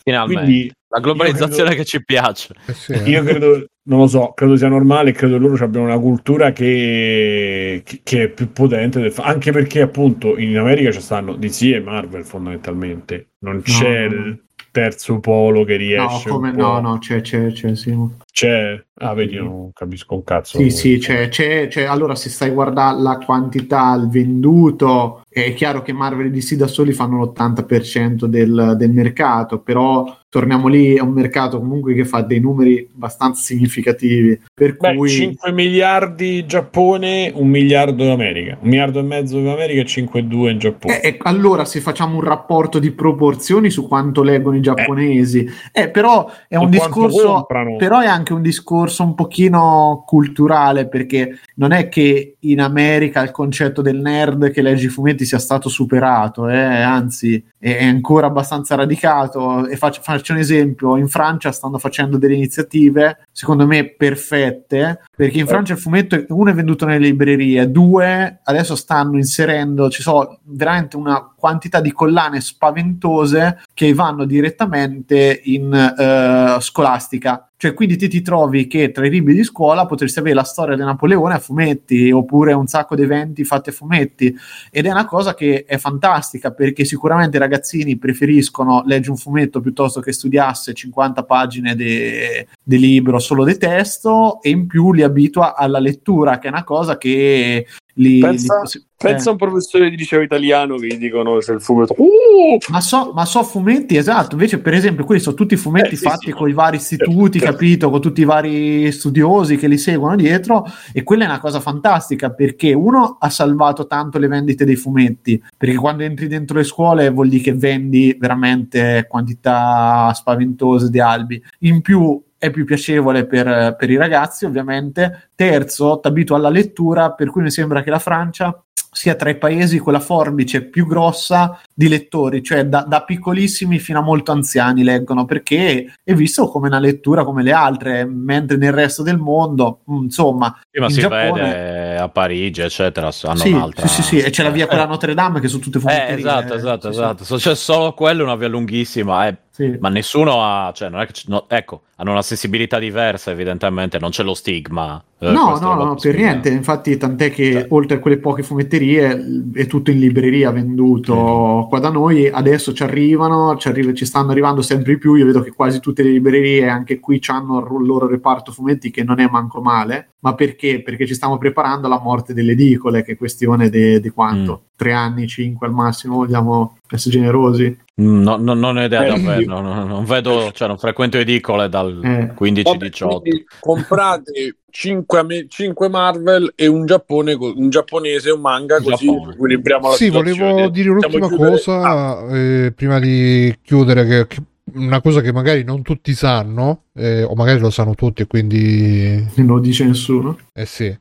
[0.02, 0.42] Finalmente.
[0.42, 2.54] Quindi, la globalizzazione credo, che ci piace.
[2.66, 3.08] Eh sì, eh.
[3.08, 8.00] Io credo, non lo so, credo sia normale, credo loro abbiano una cultura che, che,
[8.02, 12.24] che è più potente, del, anche perché appunto in America ci stanno DC e Marvel
[12.24, 14.38] fondamentalmente, non c'è no, no
[14.70, 16.28] terzo polo che riesce.
[16.28, 17.96] No, come, no, no, c'è, c'è, c'è, sì.
[18.32, 20.56] C'è, ah, vedi, io non capisco un cazzo.
[20.56, 21.82] Sì, sì, c'è, c'è, c'è.
[21.84, 26.66] Allora, se stai guardando la quantità, il venduto, è chiaro che Marvel e DC da
[26.66, 32.22] soli fanno l'80% del, del mercato, però torniamo lì, è un mercato comunque che fa
[32.22, 34.40] dei numeri abbastanza significativi.
[34.54, 39.48] Per Beh, cui 5 miliardi Giappone, un miliardo in America, un miliardo e mezzo in
[39.48, 41.00] America e 5,2 in Giappone.
[41.02, 45.82] Eh, eh, allora, se facciamo un rapporto di proporzioni su quanto leggono i giapponesi, eh,
[45.82, 51.40] eh però è un discorso, però è anche anche un discorso un pochino culturale, perché
[51.56, 55.68] non è che in America il concetto del nerd che legge i fumetti sia stato
[55.68, 56.56] superato, eh?
[56.56, 59.66] anzi è ancora abbastanza radicato.
[59.66, 65.38] E faccio, faccio un esempio: in Francia stanno facendo delle iniziative, secondo me perfette, perché
[65.38, 70.38] in Francia il fumetto, uno è venduto nelle librerie, due adesso stanno inserendo, ci sono
[70.44, 77.48] veramente una quantità di collane spaventose che vanno direttamente in uh, scolastica.
[77.62, 80.74] Cioè, quindi ti, ti trovi che tra i libri di scuola potresti avere la storia
[80.74, 84.36] di Napoleone a fumetti oppure un sacco di eventi fatti a fumetti.
[84.68, 89.60] Ed è una cosa che è fantastica perché sicuramente i ragazzini preferiscono leggere un fumetto
[89.60, 95.54] piuttosto che studiasse 50 pagine di libro solo di testo e in più li abitua
[95.54, 97.64] alla lettura, che è una cosa che
[97.94, 99.28] li, pensa, li, pensa eh.
[99.28, 102.58] a un professore di liceo italiano che gli dicono se il fumetto uh!
[102.70, 106.04] ma so, ma so fumetti esatto invece per esempio quelli sono tutti fumetti Eh, sì,
[106.04, 106.32] fatti sì.
[106.32, 107.52] con i vari istituti Certo.
[107.52, 111.60] capito con tutti i vari studiosi che li seguono dietro e quella è una cosa
[111.60, 116.64] fantastica perché uno ha salvato tanto le vendite dei fumetti perché quando entri dentro le
[116.64, 123.24] scuole vuol dire che vendi veramente quantità spaventose di albi in più è più piacevole
[123.24, 125.28] per, per i ragazzi, ovviamente.
[125.36, 128.60] Terzo, ti abitua alla lettura, per cui mi sembra che la Francia
[128.94, 133.78] sia tra i paesi con la forbice più grossa di lettori, cioè da, da piccolissimi
[133.78, 138.58] fino a molto anziani leggono, perché è visto come una lettura come le altre, mentre
[138.58, 143.10] nel resto del mondo, mm, insomma, Sì, ma in si Giappone- vede a Parigi, eccetera.
[143.22, 143.86] Hanno sì, un'altra.
[143.86, 145.80] sì, sì, sì, e c'è la via Eh, quella Notre Dame che sono tutte Eh,
[145.80, 146.14] fumetterie.
[146.16, 147.36] esatto, eh, esatto, sì, esatto.
[147.36, 149.26] C'è solo quello, una via lunghissima.
[149.26, 149.36] eh.
[149.54, 149.76] Sì.
[149.80, 153.98] Ma nessuno ha, cioè, non è che c- no, ecco, hanno una sensibilità diversa, evidentemente,
[153.98, 155.02] non c'è lo stigma.
[155.18, 156.48] eh, No, no, no, per niente.
[156.48, 157.66] Infatti, tant'è che Cioè.
[157.68, 161.66] oltre a quelle poche fumetterie è tutto in libreria venduto.
[161.68, 165.14] Qua da noi adesso ci arrivano, ci, arriva- ci stanno arrivando sempre di più.
[165.14, 169.04] Io vedo che quasi tutte le librerie, anche qui, hanno il loro reparto fumetti che
[169.04, 170.14] non è manco male.
[170.20, 170.82] Ma perché?
[170.82, 174.62] Perché ci stiamo preparando alla morte delle edicole, che è questione di di quanto?
[174.82, 177.78] Tre anni, cinque al massimo, vogliamo essere generosi.
[178.00, 181.18] Mm, No, no, non ho idea Eh, davvero, no, no, non vedo, cioè non frequento
[181.18, 182.32] edicole dal Eh.
[182.34, 183.04] 15-18.
[183.04, 189.34] Vabbè, quindi comprate 5, Marvel e un, Giappone, un giapponese un manga così Giappone.
[189.34, 190.50] equilibriamo la Sì, situazione.
[190.52, 194.42] volevo dire un'ultima Possiamo cosa Ah, eh, prima di chiudere, che, che-
[194.74, 199.24] una cosa che magari non tutti sanno, eh, o magari lo sanno tutti e quindi...
[199.36, 200.38] Non lo dice nessuno.
[200.52, 200.96] Eh sì.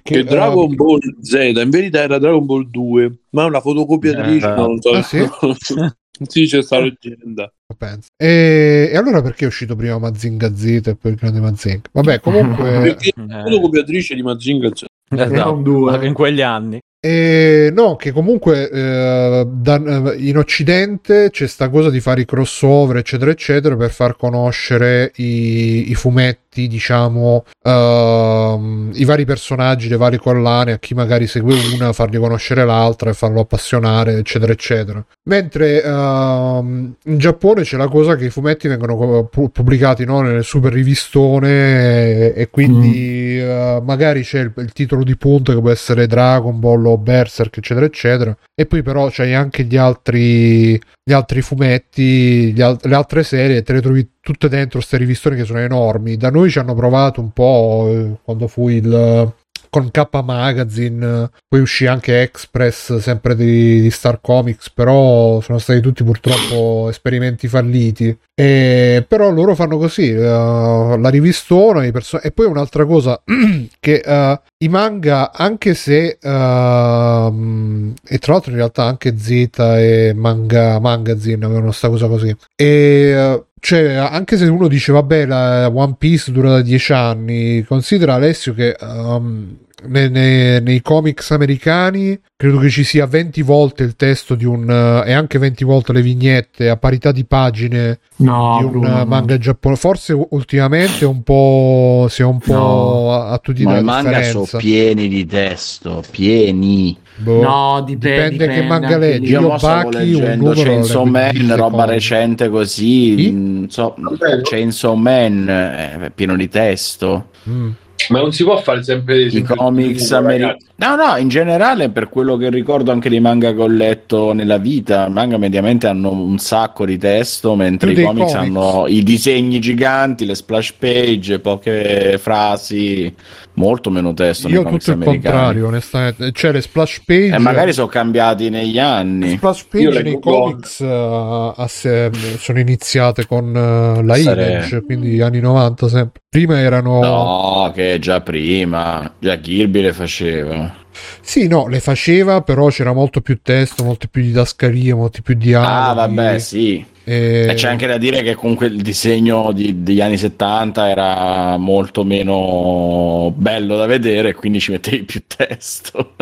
[0.00, 4.50] Che eh, Dragon Ball Z in verità era Dragon Ball 2, ma è una fotocopiatrice.
[4.50, 4.90] Eh, non so.
[4.90, 5.18] ah, sì?
[6.28, 7.52] sì, c'è sta leggenda.
[7.76, 8.08] penso.
[8.16, 11.90] E, e allora perché è uscito prima Mazinga Z e poi il grande Mazinga?
[11.92, 12.80] Vabbè, comunque...
[12.96, 14.70] Perché Eh, la fotocopiatrice di Mazinga.
[15.10, 15.92] Era esatto, due.
[15.92, 16.80] anche in quegli anni.
[17.04, 22.96] E no, che comunque eh, da- in Occidente c'è sta cosa di fare i crossover,
[22.96, 30.18] eccetera, eccetera, per far conoscere i, i fumetti, diciamo, ehm, i vari personaggi, le varie
[30.18, 35.04] collane, a chi magari segue una, fargli conoscere l'altra e farlo appassionare, eccetera, eccetera.
[35.24, 40.42] Mentre ehm, in Giappone c'è la cosa che i fumetti vengono pu- pubblicati no, nelle
[40.42, 46.06] super rivistone e, quindi eh, magari c'è il, il titolo di punta che può essere
[46.06, 48.36] Dragon Ball o Berserk, eccetera, eccetera.
[48.54, 53.72] E poi però c'hai anche gli altri, gli altri fumetti, al- le altre serie, te
[53.72, 56.16] le trovi tutte dentro queste rivistone che sono enormi.
[56.16, 59.34] Da noi ci hanno provato un po' eh, quando fu il
[59.72, 65.80] con K Magazine, poi uscì anche Express, sempre di, di Star Comics, però sono stati
[65.80, 68.14] tutti purtroppo esperimenti falliti.
[68.34, 73.22] E, però loro fanno così, eh, la rivistona, i perso- e poi un'altra cosa,
[73.80, 80.12] che eh, i manga, anche se, ehm, e tra l'altro in realtà anche Zeta e
[80.14, 83.44] Manga Magazine avevano sta cosa così, e...
[83.64, 88.54] cioè, anche se uno dice, vabbè, la One Piece dura da 10 anni, considera Alessio
[88.54, 89.56] che um,
[89.86, 94.68] ne- ne- nei comics americani credo che ci sia 20 volte il testo di un
[94.68, 98.86] eh, e anche 20 volte le vignette a parità di pagine No, di un Bruno,
[98.88, 99.04] eh, no.
[99.06, 99.80] manga giapponese.
[99.80, 103.12] Forse ultimamente un po' si è un po' No.
[103.12, 106.96] a, a tutti Ma la i manga sono pieni di testo, pieni.
[107.16, 107.42] Boh.
[107.42, 109.30] No, dipende, Dipende che manga leggi.
[109.30, 113.16] Io, Io Baki, un leggendo numero Chainsaw Man, 10 roba recente così.
[113.16, 113.66] Sì?
[113.68, 113.94] so.
[114.42, 117.26] Chainsaw Man eh, è pieno di testo.
[117.48, 117.70] Mm.
[118.08, 122.36] Ma non si può fare sempre I comics, ameri- No, no, in generale per quello
[122.36, 126.38] che ricordo anche dei manga che ho letto nella vita, i manga mediamente hanno un
[126.38, 128.56] sacco di testo, mentre Più i dei comics, comics.
[128.56, 133.14] hanno i disegni giganti, le splash page, poche frasi,
[133.54, 135.20] molto meno testo Io tutto il americani.
[135.20, 136.32] contrario, onestamente.
[136.32, 137.34] Cioè, le splash page.
[137.34, 139.36] E magari sono cambiati negli le anni.
[139.36, 144.80] splash Io page nei comics eh, a se- sono iniziate con eh, la Essere- Image,
[144.82, 146.20] quindi anni 90 sempre.
[146.28, 147.00] Prima erano.
[147.00, 150.74] No, che già prima, già Kirby le faceva.
[151.20, 155.70] Sì, no, le faceva, però c'era molto più testo, molte più didascalie, molti più dialoghi.
[155.72, 156.84] Ah, vabbè, sì.
[157.04, 157.46] E...
[157.50, 162.04] E c'è anche da dire che comunque il disegno di- degli anni 70 era molto
[162.04, 166.14] meno bello da vedere, quindi ci mettevi più testo.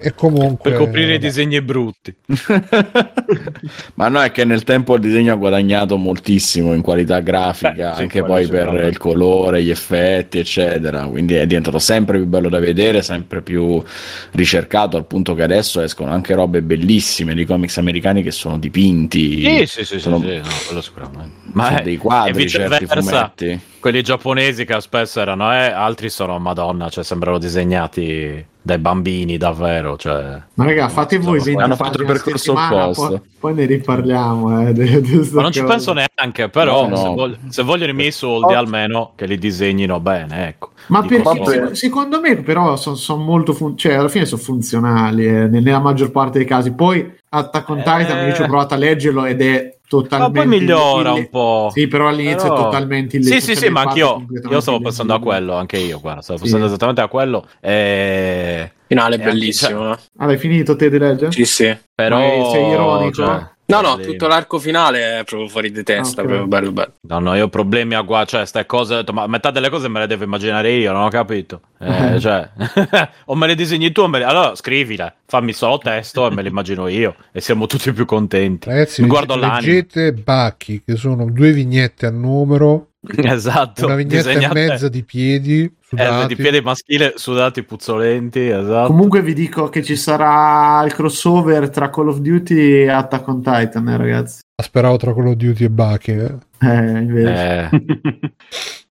[0.00, 0.70] E comunque.
[0.70, 2.14] Per coprire i disegni brutti.
[3.94, 7.94] Ma no, è che nel tempo il disegno ha guadagnato moltissimo in qualità grafica, Beh,
[7.96, 11.06] sì, anche poi per il colore, gli effetti, eccetera.
[11.06, 13.82] Quindi è diventato sempre più bello da vedere, sempre più
[14.32, 19.42] ricercato, al punto che adesso escono anche robe bellissime di comics americani che sono dipinti.
[19.42, 21.30] Sì, sì, sì, sì, sono- sì, no, quello sicuramente.
[21.52, 23.60] sono è- dei e quadri, certi fumetti.
[23.80, 29.96] Quelli giapponesi che spesso erano, eh, altri sono Madonna, cioè sembrano disegnati dai bambini davvero,
[29.96, 30.42] cioè...
[30.54, 33.08] Ma raga, fate voi Hanno 20 fatto il percorso opposto.
[33.08, 34.68] Poi, poi ne riparliamo.
[34.68, 35.72] Eh, de- de Ma non ci cosa.
[35.72, 36.96] penso neanche, però No, no.
[36.96, 40.70] Se, voglio- se vogliono i miei soldi almeno che li disegnino bene, ecco.
[40.88, 45.26] Ma Dico perché sec- secondo me però sono molto fun- cioè alla fine sono funzionali
[45.26, 46.72] eh, nel- nella maggior parte dei casi.
[46.72, 48.48] Poi Attack on Titan io ci ho Eh.
[48.48, 51.70] provato a leggerlo ed è Ma totalmente poi migliora un po'.
[51.72, 54.60] Sì, però all'inizio Però- è totalmente Sì, ille- sì, tutte sì, le ma anch'io io
[54.60, 56.42] stavo pensando a quello, anche io, guarda, stavo Sì.
[56.44, 57.46] pensando esattamente a quello.
[57.60, 58.72] E...
[58.86, 59.92] Finale Eh, bellissimo.
[59.92, 59.98] eh.
[60.18, 61.32] Ah, l'hai finito te di leggere?
[61.32, 61.76] Sì, sì.
[61.94, 62.16] Però...
[62.18, 63.12] Ma sei ironico?
[63.12, 66.26] cioè, No, no, tutto l'arco finale è proprio fuori di testa, Ok.
[66.26, 66.92] proprio bello bello.
[67.02, 69.68] No, no, io ho problemi a guardare, cioè, ste cose, ho detto, ma metà delle
[69.68, 71.60] cose me le devo immaginare io, non ho capito.
[71.78, 72.48] Eh, cioè,
[73.26, 74.24] o me le disegni tu, o me le...
[74.24, 78.70] allora scrivile, fammi solo testo e me le immagino io, e siamo tutti più contenti.
[78.70, 79.60] Ragazzi, Mi guardo l'anime.
[79.60, 82.87] leggete Bacchi, che sono due vignette a numero,
[83.22, 88.88] Esatto, una vignetta disegnate- e mezza di piedi eh, di piedi maschile sudati puzzolenti, esatto.
[88.88, 93.42] Comunque vi dico che ci sarà il crossover tra Call of Duty e Attack on
[93.42, 94.40] Titan, eh, ragazzi.
[94.62, 96.10] Speravo tra Call of Duty e Bacchi.
[96.10, 96.34] eh.
[96.60, 97.70] Eh, invece.
[97.72, 98.32] Eh,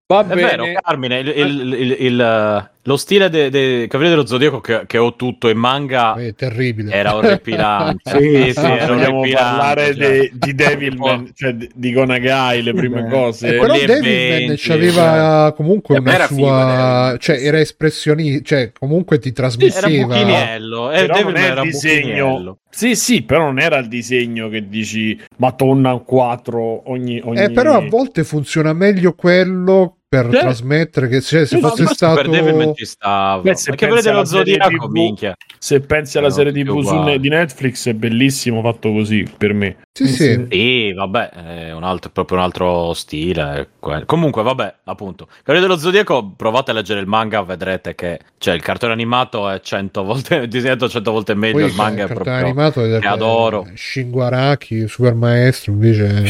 [0.08, 0.41] Va È bene.
[0.41, 4.97] vero, Carmine, il, il- il- il- lo stile dei de Cavalieri dello Zodiaco che, che
[4.97, 6.93] ho tutto in manga È terribile.
[6.93, 8.09] era orripilante.
[8.17, 9.95] Sì, sì, era orripilante, parlare cioè.
[9.95, 13.09] de- di Devilman, cioè di- di Gonagai, le prime Eh.
[13.09, 13.47] cose.
[13.55, 18.43] Eh, però Quelli Devilman aveva comunque Eh, ma una era sua figo, cioè era espressioni
[18.43, 21.99] cioè comunque ti Sì, era trasmetteva buchiniello, eh, Però Devilman era il disegno.
[22.25, 22.57] buchiniello.
[22.69, 27.39] Sì, sì, però non era il disegno che dici ma tonna 4 ogni, ogni...
[27.41, 30.39] Eh, però a volte funziona meglio quello per Sì.
[30.39, 33.41] trasmettere che cioè, se no, fosse stato per ci stava.
[33.41, 35.36] Beh, se pensi volete lo Zodiaco, TV, minchia.
[35.58, 39.78] Se pensi alla serie TV su di Netflix è bellissimo fatto così per me.
[39.91, 40.14] sì, Eh, sì.
[40.16, 40.45] sì.
[40.49, 43.68] Sì, vabbè, è un altro, proprio un altro stile.
[43.80, 44.05] quello.
[44.05, 45.28] Comunque, vabbè, appunto.
[45.43, 49.60] Cavaliere dello Zodiaco, provate a leggere il manga, vedrete che cioè, il cartone animato è
[49.60, 51.58] 100 volte, disegnato 100 volte meglio.
[51.60, 52.34] Poi il manga il è proprio.
[52.34, 53.68] animato è che adoro.
[53.74, 56.24] Shinguaraki super maestro invece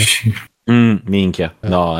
[0.69, 1.67] Mm, minchia, Eh.
[1.69, 1.97] no,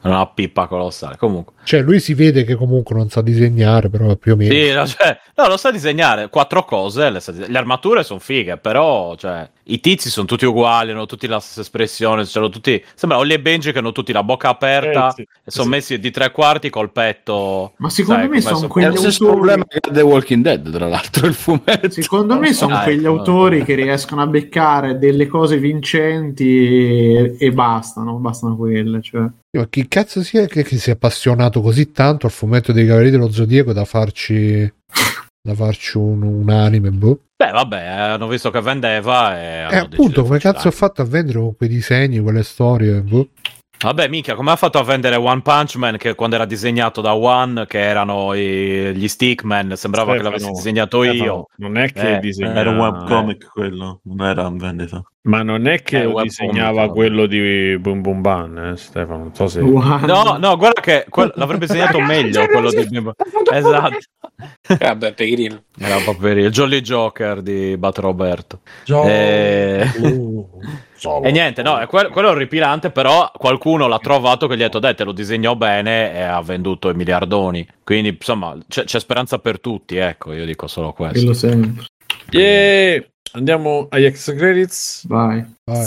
[0.00, 1.16] è una pippa colossale.
[1.16, 4.72] Comunque, cioè lui si vede che comunque non sa disegnare però più o meno sì,
[4.72, 6.28] no, cioè, no, lo sa disegnare.
[6.28, 11.06] Quattro cose, le, le armature sono fighe, però, cioè, i tizi sono tutti uguali, hanno
[11.06, 12.26] tutti la stessa espressione.
[12.34, 15.22] Hanno tutti, sembra Ollie e Benji che hanno tutti la bocca aperta Eh, sì.
[15.22, 17.74] e sono messi di tre quarti col petto.
[17.76, 20.72] Ma secondo sai, me sono È quegli lo stesso autori- problema che The Walking Dead,
[20.72, 21.88] tra l'altro, il fumetto.
[21.90, 23.10] Secondo me sono Dai, quegli no.
[23.10, 29.00] autori che riescono a beccare delle cose vincenti e, e bastano, bastano quelle.
[29.00, 29.24] Cioè.
[29.52, 33.10] ma chi cazzo sia che, che si è appassionato così tanto al fumetto dei Cavalieri
[33.10, 34.72] dello Zodiaco da farci
[35.42, 37.20] da farci un, un anime boh.
[37.36, 41.06] Beh, vabbè, hanno visto che vendeva e e deciso appunto come cazzo ha fatto a
[41.06, 43.28] vendere con quei disegni quelle storie boh.
[43.82, 47.14] Vabbè, minchia, come ha fatto a vendere One Punch Man che quando era disegnato da
[47.14, 51.46] One, che erano i- gli Stickman, sembrava che Stefano, l'avessi disegnato Stefano, io.
[51.56, 52.54] Non è che Eh, disegna...
[52.56, 55.02] Era un webcomic quello, non era in vendita.
[55.22, 56.92] Ma non è che Eh, disegnava vabbè.
[56.92, 59.18] quello di Boom Boom Ban, eh, Stefano.
[59.18, 59.60] Non so se...
[59.62, 63.14] No, no, guarda che quel- l'avrebbe disegnato meglio quello di Bimbo.
[63.50, 63.96] Esatto.
[64.68, 65.62] Eh, vabbè, Pegrinno.
[65.78, 68.60] Era proprio il Jolly Joker di Bat Roberto.
[68.84, 69.86] Gio- Eh,
[71.00, 71.24] Solo.
[71.26, 74.66] E niente, no, è quel- quello è orripilante, però qualcuno l'ha trovato che gli ha
[74.66, 77.66] detto, dai, te lo disegno bene e ha venduto i miliardoni.
[77.82, 81.18] Quindi, insomma, c'è, c'è speranza per tutti, ecco, io dico solo questo.
[81.18, 81.84] Quello sempre.
[82.32, 83.02] Yeah!
[83.32, 85.06] Andiamo agli extra credits.
[85.06, 85.42] Vai.
[85.64, 85.86] Vai.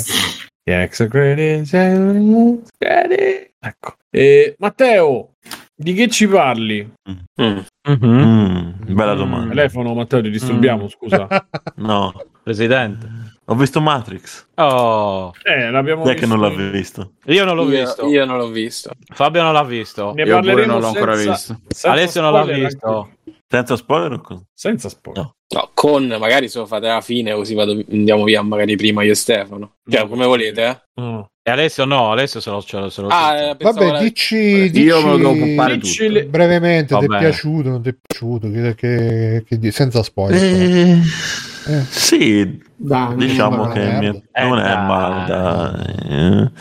[0.64, 1.70] Gli extra credits.
[1.70, 3.51] Credit.
[3.59, 3.93] Ecco.
[4.09, 5.30] E Matteo,
[5.76, 6.91] Di che ci parli?
[7.09, 7.59] Mm.
[7.89, 9.49] Mm, bella domanda.
[9.49, 11.28] Telefono, Matteo, ti disturbiamo, scusa.
[11.78, 13.32] No, Presidente.
[13.45, 14.47] Ho visto Matrix.
[14.55, 17.11] Oh, Eh, l'abbiamo Chi è che non visto l'ha visto?
[17.25, 18.07] io non l'ho Io, visto.
[18.07, 18.91] io non l'ho visto.
[19.13, 20.13] Fabio non l'ha visto.
[20.13, 21.59] Ne Io pure non l'ho ancora senza- visto.
[21.67, 22.87] senza Alessio non l'ha visto.
[22.87, 23.11] anche-
[23.53, 25.21] Senza spoiler o con- Senza spoiler.
[25.23, 25.35] No.
[25.53, 29.11] No, con magari se lo fate alla fine, così vado, andiamo via magari prima io
[29.11, 29.75] e Stefano.
[29.87, 30.81] Cioè, come volete, eh?
[30.95, 31.29] No.
[31.43, 34.71] E Alessio no, Alessio se lo, se lo, se lo Ah, eh, Vabbè, la- dici,
[34.71, 36.11] dici Io me lo devo occupare Dici tutto.
[36.13, 40.41] le- brevemente, ti è piaciuto, non ti è piaciuto, che, che- che senza spoiler.
[40.41, 40.99] Eh,
[41.65, 41.81] Eh.
[41.89, 44.86] Sì, Dai, diciamo che mi- Eh, non è dai.
[44.86, 45.95] male, dai.
[46.09, 46.51] Eh,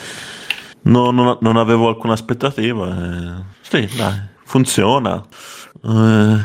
[0.85, 2.89] Non, non- non avevo alcuna aspettativa.
[2.89, 3.43] eh.
[3.61, 5.21] Sì, dai, funziona.
[5.85, 6.37] Eh,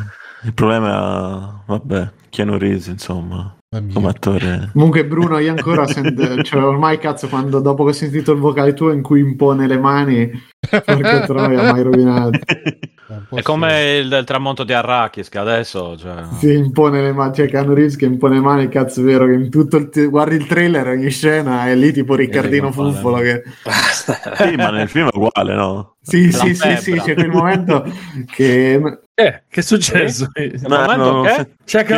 [0.43, 3.55] il problema è, vabbè, Keanu Reeves, insomma,
[3.93, 4.69] come attore.
[4.73, 8.73] Comunque Bruno, io ancora sento, cioè ormai cazzo quando dopo che ho sentito il vocale
[8.73, 10.31] tuo in cui impone le mani,
[10.69, 12.39] perché troia mai rovinato.
[13.33, 16.23] È come il del tramonto di Arrakis che adesso, cioè...
[16.39, 19.33] Si impone le mani, cioè Keanu Reeves che impone le mani, cazzo è vero che
[19.33, 22.71] in tutto il t- guardi il trailer ogni scena è lì tipo Riccardino.
[22.71, 25.96] Fuffolo che Sì, ma nel film è uguale, no?
[26.09, 27.85] Sì sì sì sì c'è quel momento
[28.33, 28.73] che
[29.13, 30.27] Eh, che è successo?
[30.67, 31.95] No, momento no, che- se- C'è che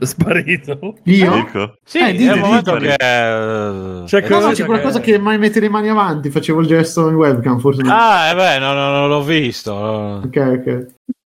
[0.00, 0.96] è sparito.
[1.04, 1.74] io Dico.
[1.84, 2.96] Sì, Eh, è dite, il momento dite.
[2.96, 4.00] che...
[4.00, 6.60] eh, C'è no no cosa c'è quella cosa che mai mette le mani avanti facevo
[6.60, 7.92] il gesto in webcam forse no.
[7.92, 9.72] Ah, eh beh, no, no, non l'ho visto.
[9.72, 10.86] ok ok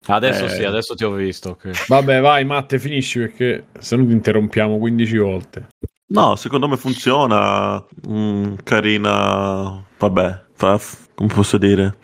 [0.09, 0.49] Adesso Eh.
[0.49, 1.49] sì, adesso ti ho visto.
[1.49, 1.87] ok.
[1.87, 5.67] Vabbè, vai, Matte, finisci perché se no ti interrompiamo 15 volte.
[6.13, 7.83] No, secondo me funziona.
[8.09, 9.83] Mm, carina.
[9.97, 10.79] Vabbè, fa,
[11.17, 11.97] come posso dire?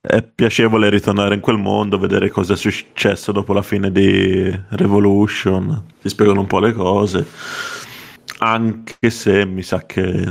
[0.00, 5.84] È piacevole ritornare in quel mondo, vedere cosa è successo dopo la fine di Revolution.
[6.00, 7.26] Si spiegano un po' le cose.
[8.38, 10.24] Anche se mi sa che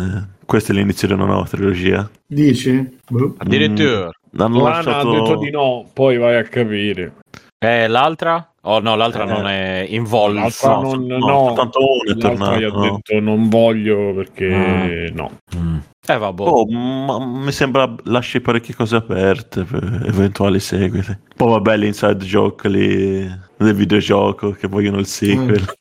[0.46, 2.10] questo è l'inizio di una nuova trilogia.
[2.26, 3.36] dici Boh.
[3.38, 4.10] Addirittura.
[4.38, 5.10] Hanno Lana lasciato...
[5.10, 7.16] ha detto di no, poi vai a capire.
[7.58, 8.54] E l'altra?
[8.62, 9.28] Oh no, l'altra Eh.
[9.28, 10.40] non è involta.
[10.40, 13.02] L'altra no, non, no, no, soltanto uno è l'altra gli ha tornato, no.
[13.04, 15.32] detto non voglio perché no.
[15.58, 15.78] Mm.
[16.08, 16.42] Eh vabbè.
[16.44, 21.18] Oh, ma mi sembra lasci parecchie cose aperte per eventuali seguiti.
[21.36, 23.28] Poi vabbè, l'inside joke lì
[23.58, 25.64] del videogioco che vogliono il sequel.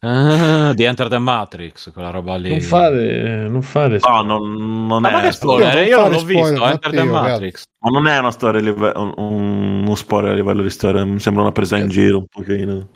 [0.00, 2.50] Ah, di Enter the Matrix, quella roba lì.
[2.50, 5.86] Non fare, non fare no, non, non Ma, è spoiler?
[5.86, 7.62] Io non l'ho spoiler, visto, Enter the Matrix.
[7.78, 11.20] ma non è una storia live- un, un- uno spoiler a livello di storia, mi
[11.20, 12.88] sembra una presa in giro un pochino.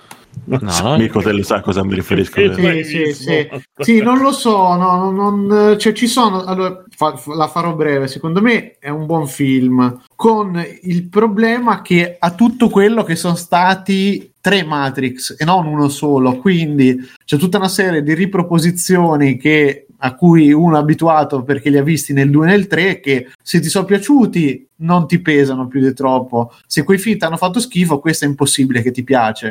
[0.45, 0.97] No, no.
[0.97, 2.41] Mico te lo sa a cosa mi riferisco.
[2.55, 3.49] Sì, sì, sì.
[3.81, 8.07] Sì, non lo so, no, non- non- cioè ci sono, allora, fa- la farò breve,
[8.09, 13.35] secondo me è un buon film, con il problema che ha tutto quello che sono
[13.35, 19.88] stati tre Matrix e non uno solo, quindi c'è tutta una serie di riproposizioni che
[19.99, 23.29] a cui uno è abituato perché li ha visti nel 2 e nel 3 che
[23.43, 26.53] se ti sono piaciuti non ti pesano più di troppo.
[26.67, 29.47] Se quei film ti hanno fatto schifo questo è impossibile che ti piace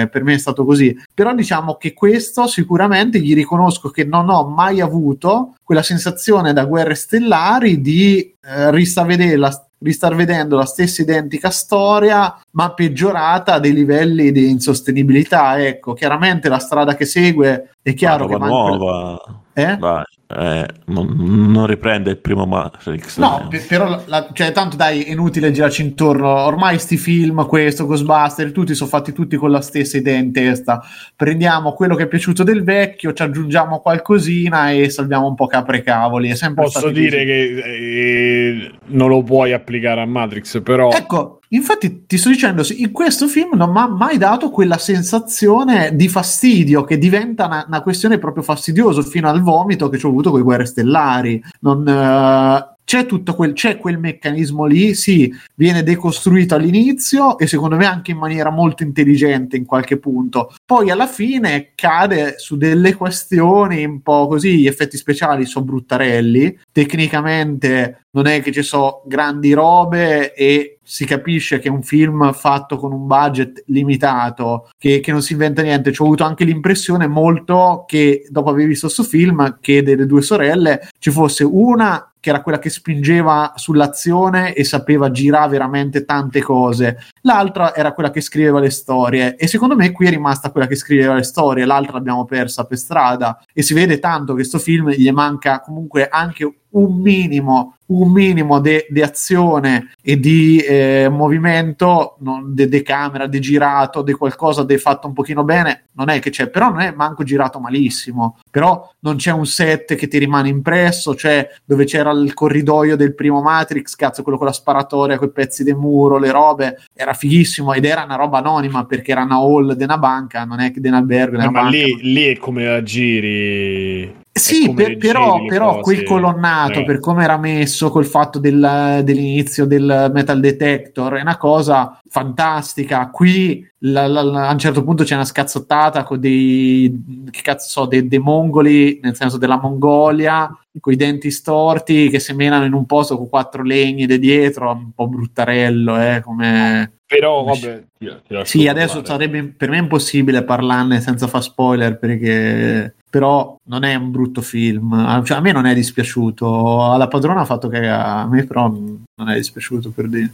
[0.00, 0.96] Eh, per me è stato così.
[1.12, 6.64] Però diciamo che questo sicuramente gli riconosco che non ho mai avuto quella sensazione da
[6.64, 9.36] guerre stellari di eh, ristar, vedere
[9.78, 15.94] la- ristar vedendo la stessa identica storia ma peggiorata a dei livelli di insostenibilità ecco
[15.94, 19.22] chiaramente la strada che segue è chiaro che manca- nuova.
[19.52, 19.76] Eh?
[19.76, 21.14] Dai, eh, non,
[21.50, 23.16] non riprende il primo Matrix.
[23.18, 23.48] No, eh.
[23.48, 26.28] pe- però la- cioè, tanto dai, è inutile girarci intorno.
[26.28, 30.82] Ormai sti film, questo, Ghostbuster, tutti sono fatti tutti con la stessa idea in testa.
[31.16, 35.82] Prendiamo quello che è piaciuto del vecchio, ci aggiungiamo qualcosina e salviamo un po' capre
[35.82, 36.28] cavoli.
[36.28, 37.24] È sempre Posso stato dire così.
[37.24, 42.92] che eh, non lo puoi applicare a Matrix, però Ecco, infatti ti sto dicendo, in
[42.92, 47.82] questo film non mi ha mai dato quella sensazione di fastidio che diventa una, una
[47.82, 51.42] questione proprio fastidiosa fino al vomito che ci ho avuto con i Guerre Stellari.
[51.60, 57.76] Non, eh, c'è tutto quel, c'è quel meccanismo lì, sì, viene decostruito all'inizio e secondo
[57.76, 60.54] me anche in maniera molto intelligente in qualche punto.
[60.64, 66.60] Poi alla fine cade su delle questioni un po' così, gli effetti speciali sono bruttarelli,
[66.72, 72.32] tecnicamente non è che ci sono grandi robe e si capisce che è un film
[72.32, 75.92] fatto con un budget limitato, che, che non si inventa niente.
[75.92, 80.22] Ci ho avuto anche l'impressione molto che dopo aver visto questo film, che delle due
[80.22, 86.40] sorelle ci fosse una che era quella che spingeva sull'azione e sapeva girare veramente tante
[86.40, 90.66] cose, l'altra era quella che scriveva le storie e secondo me qui è rimasta quella
[90.66, 93.42] che scriveva le storie, l'altra l'abbiamo persa per strada.
[93.52, 98.60] E si vede tanto che questo film gli manca comunque anche un minimo un minimo
[98.60, 102.16] di azione e di eh, movimento
[102.54, 106.48] di camera, di girato, di qualcosa di fatto un pochino bene, non è che c'è,
[106.48, 111.14] però non è manco girato malissimo, però non c'è un set che ti rimane impresso,
[111.14, 115.64] cioè dove c'era il corridoio del primo Matrix, cazzo, quello con la sparatoria, quei pezzi
[115.64, 119.72] di muro, le robe, era fighissimo ed era una roba anonima perché era una hall
[119.72, 121.70] di una banca, non è che di un albergo, Eh, ma banca.
[121.70, 124.26] lì, lì è come la giri.
[124.38, 126.84] Sì, per- però, però quel colonnato, Eh.
[126.84, 133.08] per come era messo, col fatto del- dell'inizio del metal detector, è una cosa fantastica.
[133.10, 137.68] Qui la- la- la- a un certo punto c'è una scazzottata con dei, che cazzo
[137.68, 142.72] so, dei, dei mongoli, nel senso della Mongolia, con i denti storti che semenano in
[142.72, 146.92] un posto con quattro legni di dietro, un po' bruttarello, eh, come...
[147.06, 149.06] Però, vabbè, ti- ti Sì, adesso parlare.
[149.06, 155.22] sarebbe per me impossibile parlarne senza far spoiler perché però non è un brutto film.
[155.24, 156.84] Cioè, a me non è dispiaciuto.
[156.92, 160.32] Alla padrona ha fatto che a me però non è dispiaciuto per dire.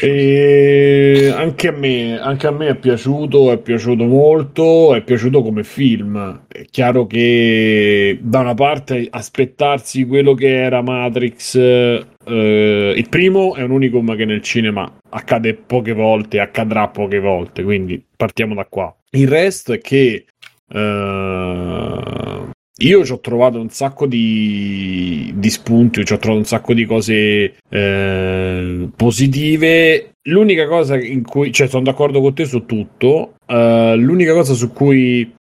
[0.00, 5.64] E anche a me, anche a me è piaciuto, è piaciuto molto, è piaciuto come
[5.64, 6.42] film.
[6.46, 13.62] È chiaro che da una parte aspettarsi quello che era Matrix, eh, il primo è
[13.62, 18.94] un unicum che nel cinema accade poche volte, accadrà poche volte, quindi partiamo da qua.
[19.10, 20.26] Il resto è che
[20.68, 22.48] eh,
[22.80, 26.84] io ci ho trovato un sacco di, di spunti, ci ho trovato un sacco di
[26.86, 30.12] cose eh, positive.
[30.28, 33.34] L'unica cosa in cui, cioè, sono d'accordo con te su tutto.
[33.46, 35.34] eh, l'unica cosa su cui,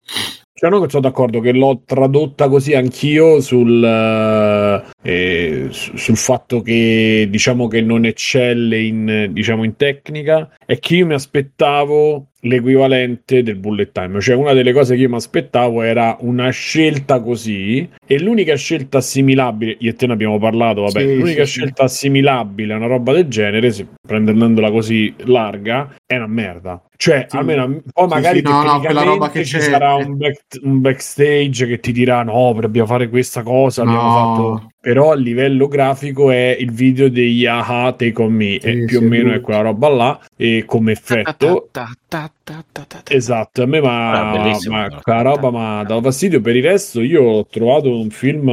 [0.54, 6.62] cioè, non sono d'accordo, che l'ho tradotta così anch'io sul, eh, eh, su- sul fatto
[6.62, 13.42] che diciamo che non eccelle in, diciamo, in tecnica, è che io mi aspettavo l'equivalente
[13.42, 17.88] del bullet time, cioè una delle cose che io mi aspettavo era una scelta così
[18.06, 21.60] e l'unica scelta assimilabile, io e te ne abbiamo parlato, vabbè, Sì, l'unica sì, sì.
[21.60, 26.82] scelta assimilabile a una roba del genere, se prendendola così larga, è una merda.
[26.96, 27.38] Cioè, Sì.
[27.38, 30.82] almeno poi Sì, magari sì, no, no, quella roba che ci sarà un, back- un
[30.82, 34.12] backstage che ti dirà no, dobbiamo fare questa cosa, abbiamo No.
[34.12, 38.86] fatto però a livello grafico è il video degli aha take on me Sì, e
[38.86, 42.64] più o meno è quella roba là e come effetto Ta, ta, ta,
[43.10, 45.00] esatto a me ma, Ah, ma però.
[45.02, 46.40] quella roba mi ha dato fastidio.
[46.42, 48.50] Per il resto io ho trovato un film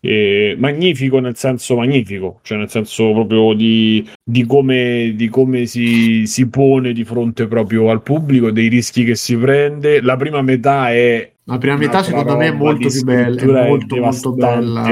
[0.00, 6.26] eh, magnifico nel senso magnifico cioè nel senso proprio di, di come, di come si,
[6.26, 10.00] si pone di fronte proprio al pubblico dei rischi che si prende.
[10.00, 13.96] La prima metà è La prima metà secondo me è molto più bella, è molto
[13.96, 14.82] molto bella.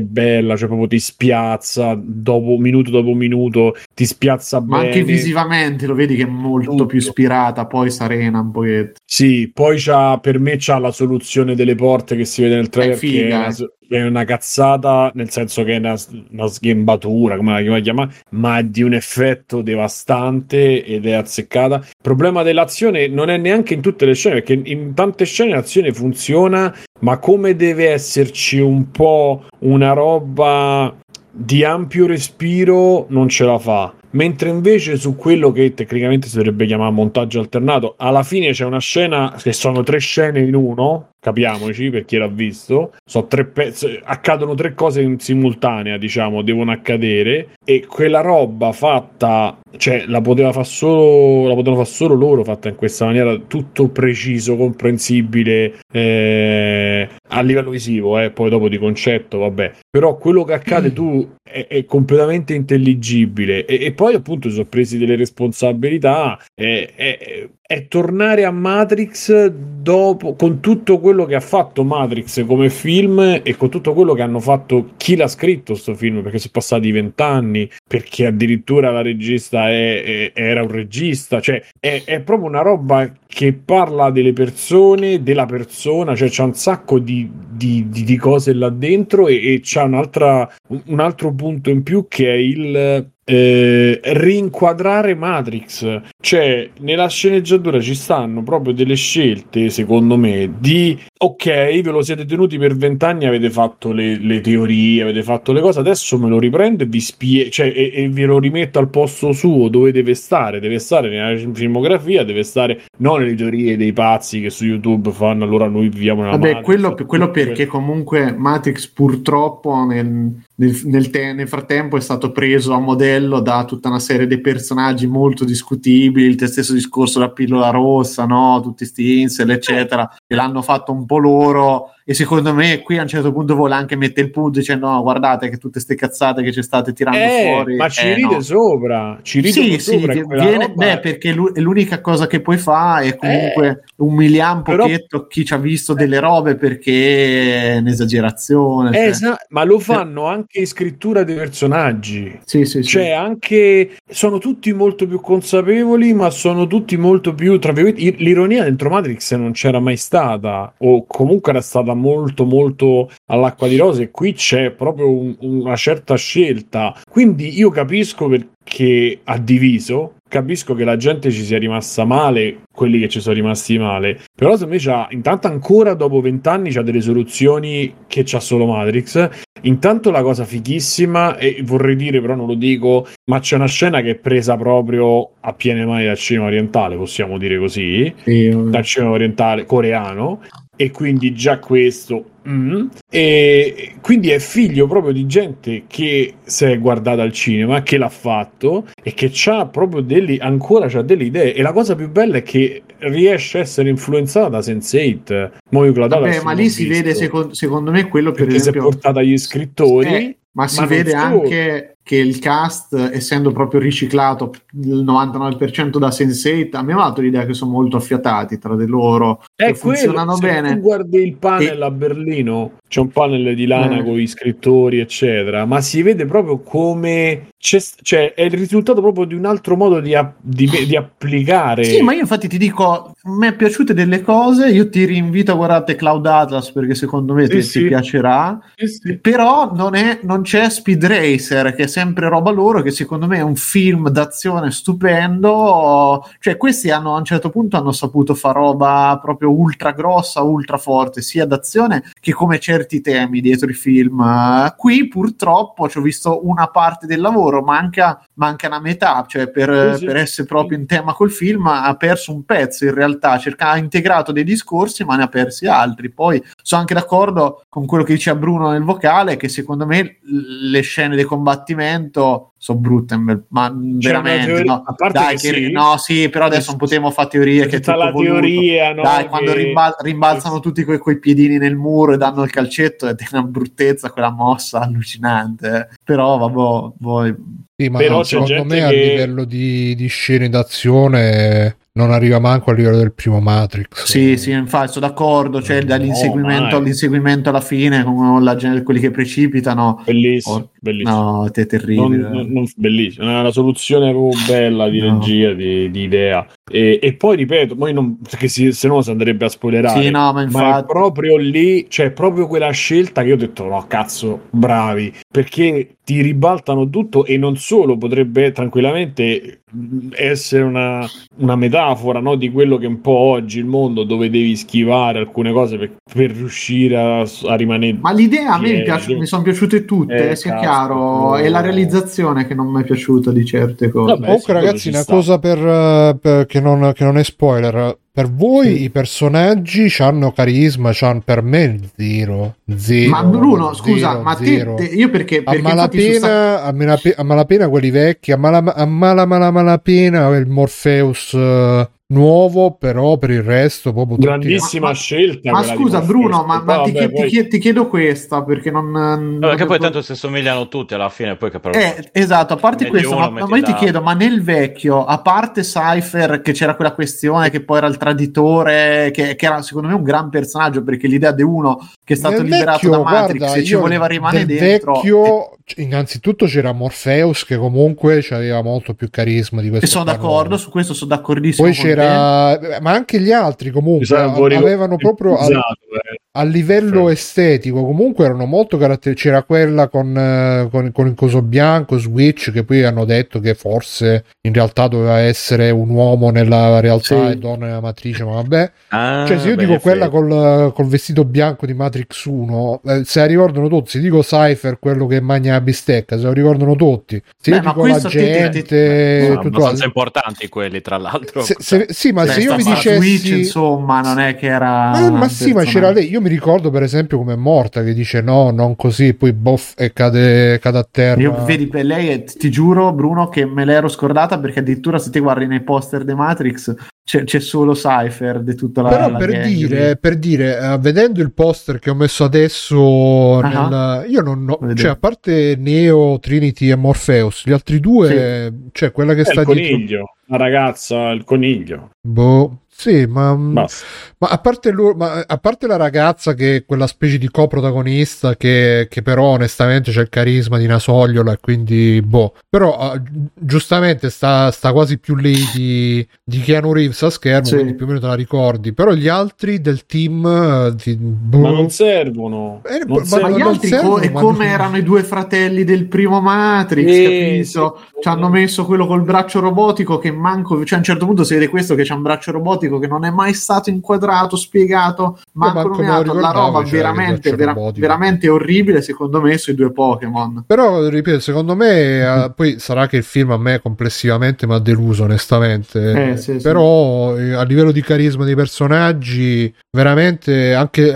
[0.00, 4.88] bella, cioè proprio ti spiazza dopo minuto dopo minuto, ti spiazza Ma bene.
[4.88, 6.86] anche visivamente lo vedi che è molto Tutto.
[6.86, 8.98] più ispirata, poi Sarena un pochetto.
[9.04, 12.94] Sì, poi c'ha, per me c'ha la soluzione delle porte che si vede nel trailer,
[12.94, 15.96] È figa, è una, è una cazzata, nel senso che è una,
[16.30, 21.76] una sghembatura, come la vuoi chiamare, ma è di un effetto devastante ed è azzeccata.
[21.76, 25.92] Il problema dell'azione non è neanche in tutte le scene, perché in tante scene l'azione
[25.92, 30.96] funziona, ma come deve esserci un po' una roba
[31.30, 33.94] di ampio respiro non ce la fa.
[34.12, 38.80] Mentre invece su quello che tecnicamente si dovrebbe chiamare montaggio alternato, alla fine c'è una
[38.80, 44.00] scena che sono tre scene in uno, capiamoci per chi l'ha visto, sono tre pezzi,
[44.02, 50.50] accadono tre cose in simultanea, diciamo, devono accadere e quella roba fatta, cioè la poteva
[50.50, 57.08] fare solo la potevano fare solo loro fatta in questa maniera tutto preciso, comprensibile eh,
[57.30, 59.72] a livello visivo, eh, poi dopo di concetto, vabbè.
[59.90, 63.64] Però quello che accade tu è, è completamente intelligibile.
[63.64, 70.34] E, e poi appunto sono presi delle responsabilità è, è- è tornare a Matrix dopo
[70.34, 74.40] con tutto quello che ha fatto Matrix come film e con tutto quello che hanno
[74.40, 76.20] fatto chi l'ha scritto sto film?
[76.20, 81.40] Perché sono passati vent'anni perché addirittura la regista era un regista.
[81.40, 86.98] Cioè è proprio una roba che parla delle persone della persona cioè c'è un sacco
[86.98, 90.48] di, di- di- di cose là dentro e, e c'è un'altra
[90.86, 96.00] un altro punto in più che è il eh, rinquadrare Matrix.
[96.20, 102.24] Cioè, nella sceneggiatura ci stanno proprio delle scelte, secondo me, di ok, ve lo siete
[102.24, 106.38] tenuti per vent'anni, avete fatto le, le teorie, avete fatto le cose, adesso me lo
[106.38, 110.14] riprendo e vi spiego, cioè, e, e ve lo rimetto al posto suo dove deve
[110.14, 110.60] stare.
[110.60, 115.44] Deve stare nella filmografia, deve stare non nelle teorie dei pazzi che su YouTube fanno.
[115.44, 116.64] Allora noi viviamo nella Vabbè, Matrix.
[116.64, 120.06] quello, quello perché comunque Matrix purtroppo nel,
[120.54, 124.40] nel- nel te- nel frattempo è stato preso a modello da tutta una serie di
[124.40, 128.60] personaggi molto discutibili, il te stesso discorso della pillola rossa, no?
[128.62, 133.02] tutti sti incel, eccetera, e l'hanno fatto un po' loro e secondo me qui a
[133.02, 136.42] un certo punto vuole anche mettere il punto dicendo no guardate che tutte ste cazzate
[136.42, 138.40] che ci state tirando Eh, fuori ma ci eh, ride no.
[138.40, 140.20] sopra, ci ride sì, sì, sopra.
[140.20, 145.26] quella viene- beh, perché l'unica cosa che puoi fare è comunque umiliare un però- pochetto
[145.28, 148.90] chi ci ha visto delle robe perché è un'esagerazione.
[148.90, 149.02] Eh, cioè.
[149.04, 152.40] esa- ma lo fanno anche in scrittura dei personaggi.
[152.44, 152.88] Sì, sì, sì.
[152.88, 157.58] Cioè, anche sono tutti molto più consapevoli, ma sono tutti molto più.
[157.60, 163.10] Tra virgolette, l'ironia dentro Matrix non c'era mai stata, o comunque era stata molto, molto
[163.26, 164.02] all'acqua di rose.
[164.04, 166.94] E qui c'è proprio un- una certa scelta.
[167.08, 170.14] Quindi io capisco perché ha diviso.
[170.30, 174.20] Capisco che la gente ci sia rimasta male, quelli che ci sono rimasti male.
[174.32, 179.28] Però secondo me c'ha, intanto ancora dopo vent'anni c'ha delle soluzioni che c'ha solo Matrix.
[179.62, 184.00] Intanto la cosa fighissima, e vorrei dire, però non lo dico, ma c'è una scena
[184.02, 188.84] che è presa proprio a piene mani dal cinema orientale, possiamo dire così, Sì, dal
[188.84, 190.40] cinema orientale coreano,
[190.80, 192.24] e quindi già questo.
[192.48, 192.86] mm.
[193.10, 198.08] E quindi è figlio proprio di gente che si è guardata al cinema, che l'ha
[198.08, 201.52] fatto e che c'ha proprio delle, ancora c'ha delle idee.
[201.52, 205.50] E la cosa più bella è che riesce a essere influenzata da Sense8.
[205.68, 208.70] Mo io Vabbè, ma lì si visto, vede secondo, secondo me quello per perché si
[208.70, 210.08] è portata agli scrittori.
[210.08, 214.52] Eh, ma si non vede anche che il cast, essendo proprio riciclato
[214.82, 218.86] il 99% da Sense8, a me ha dato l'idea che sono molto affiatati tra di
[218.86, 220.74] loro, È funzionano quello, se bene.
[220.74, 224.04] tu guardi il panel a Berlino, c'è un panel di lana Eh.
[224.04, 229.34] con gli scrittori, eccetera, ma si vede proprio come cioè, è il risultato proprio di
[229.34, 231.84] un altro modo di, app- di, di applicare.
[231.84, 235.52] Sì, ma io infatti ti dico, a me è piaciute delle cose, io ti rinvito
[235.52, 237.78] a guardare Cloud Atlas perché secondo me Sì, ti, sì.
[237.80, 239.18] ti piacerà, sì.
[239.18, 243.36] però non, è, non c'è Speed Racer che è sempre roba loro, che secondo me
[243.36, 248.58] è un film d'azione stupendo, cioè questi hanno a un certo punto hanno saputo fare
[248.58, 254.20] roba proprio ultra grossa, ultra forte, sia d'azione che come certi temi dietro i film.
[254.20, 259.48] Eh, Qui purtroppo ci ho visto una parte del lavoro, manca, manca una metà, cioè
[259.50, 260.04] per, Sì, sì.
[260.06, 263.76] per essere proprio in tema col film ha perso un pezzo in realtà, cerca- ha
[263.78, 266.10] integrato dei discorsi ma ne ha persi altri.
[266.10, 270.80] Poi sono anche d'accordo con quello che dice Bruno nel vocale, che secondo me le
[270.80, 273.32] scene di combattimento sono brutte, ma
[273.70, 274.44] una veramente.
[274.52, 274.94] teoria- no.
[275.12, 275.70] Dai, che che- sì.
[275.72, 278.32] no, sì, però adesso non potremmo fare teorie che Tutta la voluto.
[278.32, 282.42] teoria, no, Dai, che- quando rimbal- rimbalzano tutti coi, coi piedini nel muro e danno
[282.42, 285.88] il calcetto è una bruttezza quella mossa allucinante.
[286.12, 286.16] Eh.
[286.16, 287.34] Però vabbè, voi
[287.76, 292.70] Sì, ma Però secondo me a che- livello di, di scene d'azione non arriva manco
[292.70, 294.04] a livello del primo Matrix.
[294.04, 296.74] Sì, sì, infatti sono d'accordo, cioè dall'inseguimento mai.
[296.74, 300.00] all'inseguimento alla fine, con la gente, quelli che precipitano.
[300.06, 301.14] Bellissimo, Oh, bellissimo.
[301.42, 302.28] No, te è Non, terribile.
[302.30, 305.18] non- non- bellissimo, è una soluzione proprio bella di No.
[305.18, 306.46] regia, di, di idea.
[306.70, 310.00] E, e poi ripeto, poi non, perché si- se no si andrebbe a spoilerare.
[310.02, 310.86] Sì, no, ma Ma infatti.
[310.86, 316.20] proprio lì, cioè proprio quella scelta che io ho detto, no, cazzo, bravi, perché ti
[316.22, 321.06] ribaltano tutto e non solo potrebbe tranquillamente mh, essere una,
[321.36, 325.20] una metafora no, di quello che è un po' oggi il mondo dove devi schivare
[325.20, 329.26] alcune cose per, per riuscire a, a rimanere Ma l'idea a me mi, piace- mi
[329.26, 331.36] sono piaciute tutte, Eh, sia cazzo, chiaro, no.
[331.36, 334.12] è la realizzazione che non mi è piaciuta di certe cose.
[334.14, 335.14] Vabbè, Comunque, ragazzi, una sta.
[335.14, 337.96] cosa per, eh, per- che, non, che non è spoiler.
[338.12, 338.82] Per voi Sì.
[338.84, 342.56] i personaggi hanno carisma, c'hanno per me zero.
[342.76, 344.74] zero Ma Bruno, scusa, zero, ma te, zero.
[344.74, 348.32] te- io perché, A perché infatti su sta- malapena, a, malape- a malapena quelli vecchi,
[348.32, 354.16] a, mala, a mala, mala, malapena il Morpheus eh, nuovo, però per il resto proprio
[354.16, 355.50] tutti- grandissima Ma- scelta.
[355.50, 356.00] Ma di scusa.
[356.00, 358.90] Bruno, ma, ma ti, vabbè, ti poi- ti chiedo questa perché non...
[358.90, 361.78] non che poi tanto si somigliano tutti alla fine, poi che però...
[361.78, 365.20] Eh, esatto, a parte questo, uno, ma, ma poi ti chiedo, ma nel vecchio, a
[365.20, 369.88] parte Cypher, che c'era quella questione che poi era il traditore, che, che era secondo
[369.88, 372.98] me un gran personaggio, perché l'idea di uno che è stato Nel liberato vecchio, da
[373.02, 374.94] Matrix guarda, e ci io voleva rimanere dentro...
[374.94, 379.86] vecchio, innanzitutto c'era Morpheus che comunque aveva molto più carisma di questo.
[379.86, 381.68] E sono d'accordo, su questo sono d'accordissimo.
[381.68, 382.58] Poi con te.
[382.60, 386.20] c'era, ma anche gli altri comunque avevano proprio al, Esatto, eh.
[386.32, 387.12] A livello Sì.
[387.14, 392.52] estetico comunque erano molto caratteristici c'era quella con, eh, con, con il coso bianco Switch
[392.52, 397.32] che poi hanno detto che forse in realtà doveva essere un uomo nella realtà Sì.
[397.32, 400.72] e donna nella matrice ma vabbè Ah, cioè se io beh, dico in quella col,
[400.72, 405.06] col vestito bianco di Matrix 1 eh, se la ricordano tutti se dico Cypher quello
[405.06, 408.62] che mangia la bistecca se lo ricordano tutti se Beh, io ma dico la gente
[408.62, 411.42] te- Sono tutto abbastanza importanti quelli, tra l'altro.
[411.42, 414.90] se- se- sì ma Beh, se io vi dicessi Switch, insomma, non è che era...
[414.90, 416.08] ma, ma sì, ma c'era lei.
[416.10, 419.32] Io io mi ricordo per esempio come è morta che dice no, non così, poi
[419.32, 421.20] boff e cade, cade a terra.
[421.20, 425.18] Io, vedi, per lei ti giuro, Bruno, che me l'ero scordata perché addirittura se ti
[425.18, 429.40] guardi nei poster di Matrix c'è, c'è solo Cypher di tutta la Però la per
[429.40, 434.74] dire, per dire eh, vedendo il poster che ho messo adesso, nel- io non ho,
[434.74, 439.40] cioè a parte Neo, Trinity e Morpheus, gli altri due, cioè quella che È sta
[439.40, 441.90] il dietro, coniglio, la ragazza, il coniglio.
[442.00, 443.84] boh, sì, ma, Basta.
[444.18, 448.36] ma a parte lui, ma a parte la ragazza che è quella specie di coprotagonista
[448.36, 453.26] che, che però onestamente c'è il carisma di Nasogliola e quindi boh, però eh, gi-
[453.34, 457.54] giustamente sta, sta quasi più lì di, di Keanu Reeves a schermo, Sì.
[457.56, 461.38] quindi più o meno te la ricordi, però gli altri del team, eh, di- boh,
[461.38, 462.62] Ma non servono.
[462.64, 463.36] Eh, Non ma- Ma servono.
[463.36, 467.78] gli altri servono, co- e ma come erano i due fratelli del primo Matrix, capito?
[467.84, 467.98] sì.
[468.00, 471.34] Ci hanno messo quello col braccio robotico che manco, cioè a un certo punto si
[471.34, 476.12] vede questo che c'ha un braccio robotico che non è mai stato inquadrato, spiegato, nominato.
[476.14, 477.80] La roba il veramente, vera- robotico.
[477.80, 480.44] veramente orribile secondo me sui due Pokémon.
[480.46, 484.58] Però, ripeto, secondo me, eh, poi sarà che il film a me complessivamente mi ha
[484.58, 486.10] deluso, onestamente.
[486.12, 486.42] Eh, sì, sì.
[486.42, 490.94] Però eh, a livello di carisma dei personaggi, veramente, anche, eh,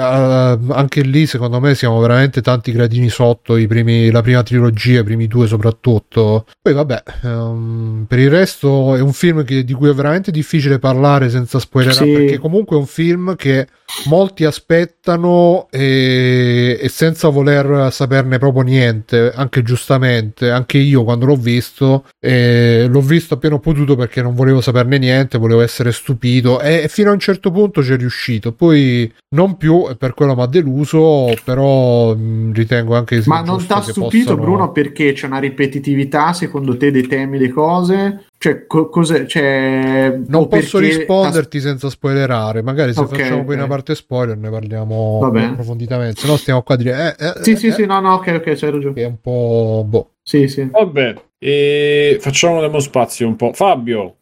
[0.69, 5.05] anche lì, secondo me, siamo veramente tanti gradini sotto i primi, la prima trilogia, i
[5.05, 6.47] primi due soprattutto.
[6.61, 10.79] Poi, vabbè, ehm, per il resto è un film che- di cui è veramente difficile
[10.79, 12.13] parlare senza spoilerare, Sì.
[12.13, 13.67] perché comunque è un film che
[14.07, 21.37] molti aspettano e, e senza voler saperne proprio niente, anche giustamente, anche io quando l'ho
[21.37, 26.61] visto, eh, l'ho visto appena ho potuto perché non volevo saperne niente, volevo essere stupito
[26.61, 30.35] e, fino a un certo punto ci è riuscito, poi non più e per quello
[30.35, 35.13] mi ha deluso, però mh, ritengo anche Ma non t'ha che stupito, possano- Bruno, perché
[35.13, 38.25] c'è una ripetitività secondo te dei temi, le cose?
[38.45, 39.25] Cioè, co- cos'è?
[39.25, 43.61] Cioè, Non posso perché risponderti senza spoilerare, magari se Ok, facciamo poi ok.
[43.61, 45.19] una parte spoiler ne parliamo
[45.49, 47.17] approfonditamente, se no stiamo qua a dire...
[47.19, 48.93] Eh, eh, t'ha- Sì, sì, eh, sì, no, no, ok, ok, c'hai ragione.
[48.93, 50.11] che è un po' boh.
[50.23, 50.69] Sì, sì.
[50.71, 53.55] Vabbè, e facciamo demo spazio un po'.
[53.55, 54.17] Fabio,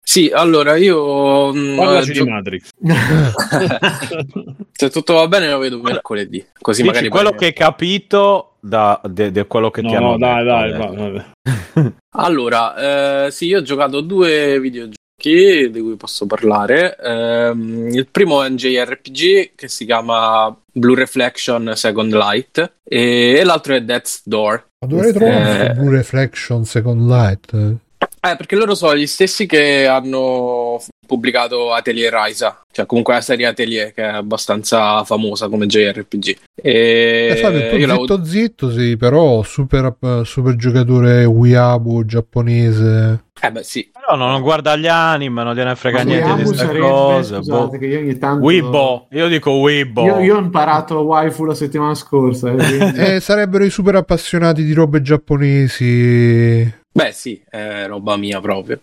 [0.00, 1.52] Sì, allora io.
[1.52, 2.68] mh, parlaci eh, di gio- Matrix.
[4.72, 6.44] se tutto va bene, lo vedo mercoledì.
[6.60, 10.10] Così Dici magari quello che hai capito da de- de quello che ti No, hanno
[10.16, 11.24] no, dai, detto dai, adesso.
[11.42, 11.92] va-.
[12.18, 16.96] Allora, eh, sì, io ho giocato due videogiochi di cui posso parlare.
[17.02, 23.44] Ehm, il primo è un JRPG che si chiama Blue Reflection Second Light e, e
[23.44, 24.64] l'altro è Death's Door.
[24.80, 25.74] Ma dovrei trovare Eh.
[25.74, 27.74] Blue Reflection Second Light.
[28.20, 33.46] Eh, perché loro sono gli stessi che hanno pubblicato Atelier Ryza, cioè comunque la serie
[33.46, 36.36] Atelier che è abbastanza famosa come JRPG.
[36.60, 39.94] E Eh, Fabio, tu zitto zitto, sì, però super,
[40.24, 43.24] super giocatore Weeaboo giapponese.
[43.40, 46.78] Eh beh sì, Però non guarda gli anime, non gliene frega Ma niente di sarebbe-
[46.80, 47.34] cose.
[47.36, 47.78] scusate, boh.
[47.78, 48.44] che io ogni tanto...
[48.44, 50.04] Weibo, io dico Weibo.
[50.04, 52.50] Io, io ho imparato waifu la settimana scorsa.
[52.50, 56.84] eh, quindi- Eh, sarebbero i super appassionati di robe giapponesi.
[56.96, 58.80] Beh sì, è roba mia proprio.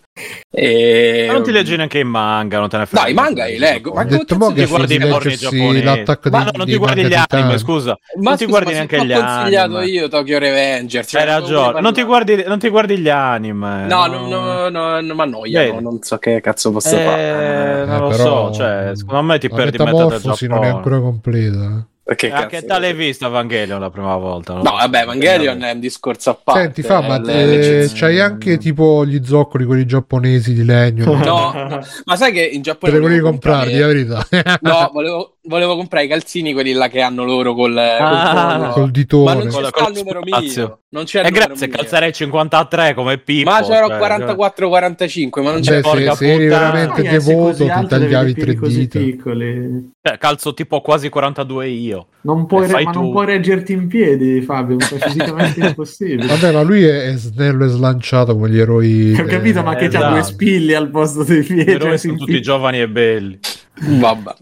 [0.48, 1.24] E...
[1.26, 3.02] Ma non ti leggi neanche i manga, non te ne frega.
[3.04, 6.04] No, i manga li leggo, ma mo ti che guardi i porni giapponesi.
[6.30, 7.98] Ma no, non ti guardi gli anime, scusa.
[8.20, 9.90] Ma non ti guardi neanche gli ti ho consigliato anime.
[9.92, 11.04] io Tokyo Revenger.
[11.04, 13.86] cioè, Hai non ragione, non ti, guardi, non ti guardi gli anime.
[13.86, 17.84] No, no, no, no, no, ma noia, non so che cazzo posso Eh, fare.
[17.86, 20.76] non lo però, so, cioè, secondo me ti perdi metà del metamorfosi non è Giappone.
[20.76, 21.88] ancora completa.
[22.06, 24.52] Perché A che cazzo- età l'hai visto Evangelion la prima volta?
[24.52, 24.70] No, so.
[24.74, 26.60] vabbè, Evangelion è un discorso a parte.
[26.60, 31.12] Senti, fa, ma eh, le- eh, c'hai anche tipo gli zoccoli, quelli giapponesi di legno.
[31.24, 34.26] No, no, ma sai che in Te Giappone li volevi comprare, la verità.
[34.60, 38.82] No, volevo, volevo comprare i calzini, quelli là che hanno loro col, Ah, col Col
[38.84, 39.34] Ma ditone.
[39.44, 40.62] non c'è il numero spazio.
[40.64, 40.78] mio.
[40.94, 41.76] Non c'è E numero grazie, mio.
[41.76, 43.50] calzerei 53 come Pippo.
[43.50, 47.66] Ma c'ero cioè, 44-45, ma non c'è Beh, porca se, se eri veramente essere devoto,
[47.66, 48.98] così ti tagliavi tre dita.
[48.98, 49.92] piccoli.
[50.02, 52.06] Cioè, calzo tipo quasi 42 io.
[52.22, 53.00] Non puoi, Eh, ma tu.
[53.02, 56.26] non puoi reggerti in piedi, Fabio, è fisicamente impossibile.
[56.34, 59.14] Vabbè, ma lui è, è snello e slanciato come gli eroi.
[59.18, 60.12] Ho capito, ma che c'ha esatto.
[60.14, 61.78] due spilli al posto dei piedi.
[61.78, 63.38] Cioè, sono tutti giovani e belli.
[63.76, 64.34] Vabbè.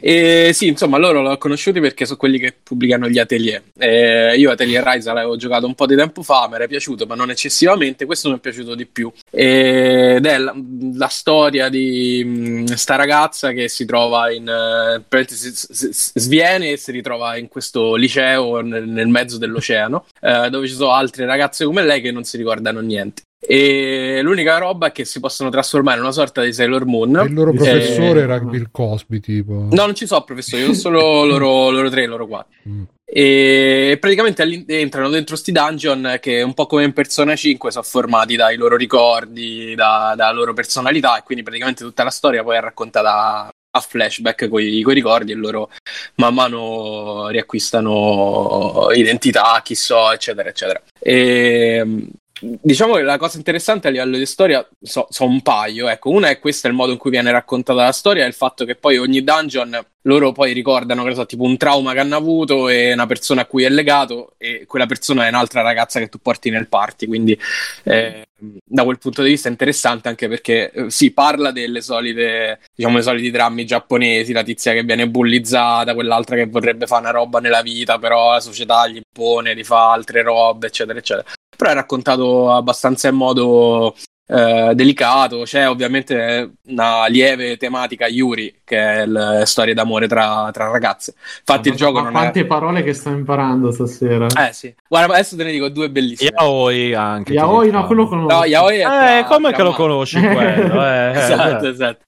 [0.00, 3.62] E sì, insomma, loro l'ho conosciuti perché sono quelli che pubblicano gli atelier.
[3.76, 7.14] Eh, io Atelier Rise l'avevo giocato un po' di tempo fa, mi era piaciuto, ma
[7.14, 8.06] non eccessivamente.
[8.06, 9.12] Questo mi è piaciuto di più.
[9.30, 10.54] Ed è la,
[10.94, 14.48] la storia di mh, sta ragazza che si trova in.
[14.48, 20.66] eh, si- sviene e si ritrova in questo liceo nel, nel mezzo dell'oceano, eh, dove
[20.66, 23.22] ci sono altre ragazze come lei che non si ricordano niente.
[23.50, 27.16] E l'unica roba è che si possono trasformare in una sorta di Sailor Moon.
[27.16, 29.68] E il loro Eh, professore era Bill Cosby, tipo.
[29.70, 32.58] No, non ci so professori, io sono solo loro, loro tre, loro quattro.
[32.68, 32.82] Mm.
[33.06, 38.36] E praticamente entrano dentro sti dungeon che un po' come in Persona 5 sono formati
[38.36, 42.60] dai loro ricordi, da- dalla loro personalità e quindi praticamente tutta la storia poi è
[42.60, 45.70] raccontata a flashback con i ricordi e loro
[46.16, 50.82] man mano riacquistano identità, chi so, eccetera, eccetera.
[50.98, 52.10] E,
[52.40, 56.28] Diciamo che la cosa interessante a livello di storia sono so un paio, ecco, una
[56.28, 59.24] è questo il modo in cui viene raccontata la storia il fatto che poi ogni
[59.24, 63.42] dungeon loro poi ricordano, che so, tipo un trauma che hanno avuto e una persona
[63.42, 67.06] a cui è legato e quella persona è un'altra ragazza che tu porti nel party,
[67.06, 67.38] quindi
[67.84, 68.28] eh,
[68.64, 72.98] da quel punto di vista è interessante anche perché eh, si parla delle solite, diciamo,
[72.98, 77.40] i soliti drammi giapponesi, la tizia che viene bullizzata, quell'altra che vorrebbe fare una roba
[77.40, 81.28] nella vita, però la società gli impone di fare altre robe, eccetera, eccetera
[81.58, 83.96] però è raccontato abbastanza in modo
[84.28, 85.42] eh, delicato.
[85.42, 91.14] C'è ovviamente una lieve tematica Yuri, che è la storia d'amore tra, tra ragazze.
[91.38, 92.44] Infatti, ma, il gioco ma non quante è.
[92.46, 94.26] parole che sto imparando stasera.
[94.26, 96.30] Eh sì, guarda, adesso te ne dico due bellissime.
[96.38, 97.32] Yaoi anche.
[97.32, 98.34] Yaoi, no, quello conosco.
[98.36, 100.84] No, Yaoi è Eh, tra- come tra che lo conosci quello?
[100.84, 101.68] Eh, eh, esatto, eh.
[101.70, 102.04] esatto.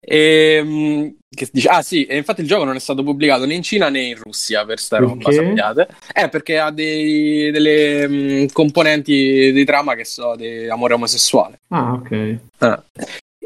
[0.00, 3.62] E, che dice, ah sì, e infatti il gioco non è stato pubblicato né in
[3.62, 5.44] Cina né in Russia per sta roba, Perché?
[5.46, 5.88] sappiate.
[6.12, 11.60] Eh, perché ha dei, delle mh, componenti di trama che so di amore omosessuale.
[11.68, 12.36] Ah, ok.
[12.58, 12.82] Ah.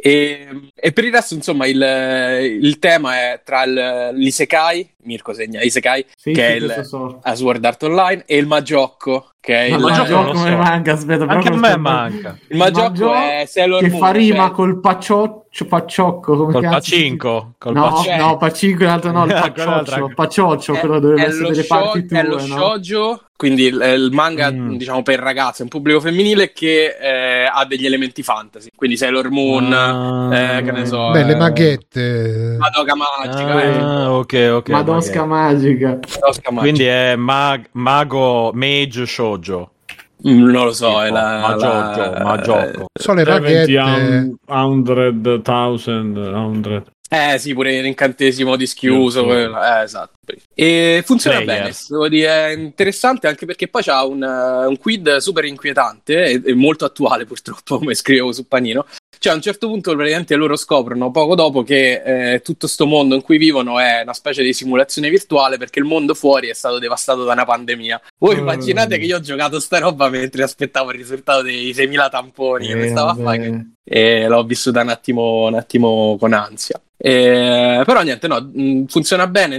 [0.00, 1.80] E, e per il resto, insomma, il,
[2.62, 7.18] il tema è tra il, l'isekai, Mirko segna isekai, Sì, che sì, è il so.
[7.22, 10.56] a Sword Art Online, e il Magiocco, che è Ma il, come so.
[10.56, 12.38] manca, aspetta, Anche a me manca.
[12.48, 17.54] il Magiocco è Sailor che Moon, fa rima cioè- col paccioccio, pacciocco, come Col pacinco.
[17.58, 18.16] Col No, pacinco.
[18.24, 22.06] no, pacinco in realtà no, il paccioccio, paccioccio, è, quello dovrebbe è essere sho- parti
[22.06, 22.40] tue, è lo no?
[22.40, 24.74] shoujo, quindi il, il manga Mm.
[24.76, 29.30] diciamo per ragazzi, è un pubblico femminile che eh, ha degli elementi fantasy, quindi Sailor
[29.30, 30.56] Moon, Ah.
[30.58, 32.56] eh, che ne so, Beh, le eh, maghette.
[32.58, 34.68] Madoka Magica, eh, Ah, ok, ok.
[34.70, 35.28] Madosca magari.
[35.28, 35.98] magica.
[36.22, 36.50] Magica.
[36.60, 39.70] Quindi è mag- mago mage shoujo.
[40.28, 42.86] Mm, non lo so, è Tipo, la, Maggiocco, la- Maggiocco.
[42.98, 43.70] So le 70, maghette.
[45.78, 46.84] 100, 100.
[47.08, 49.32] Eh sì, pure l'incantesimo di schiuso, Sì, sì.
[49.32, 50.12] quello- eh, esatto.
[50.54, 51.86] E funziona Players.
[51.88, 56.24] bene, devo dire, è interessante anche perché poi c'ha un, eh, un quid super inquietante
[56.24, 58.86] e, e molto attuale purtroppo, come scrivevo su Panino.
[59.20, 63.16] Cioè a un certo punto praticamente loro scoprono poco dopo che eh, tutto sto mondo
[63.16, 66.78] in cui vivono è una specie di simulazione virtuale perché il mondo fuori è stato
[66.78, 68.00] devastato da una pandemia.
[68.18, 68.38] Voi Mm.
[68.38, 72.74] immaginate che io ho giocato sta roba mentre aspettavo il risultato dei 6.000 tamponi che
[72.76, 76.80] mi Eh, stava a fare e l'ho vissuta un attimo, un attimo con ansia.
[77.00, 79.58] Eh, però niente, no, mh, funziona bene, è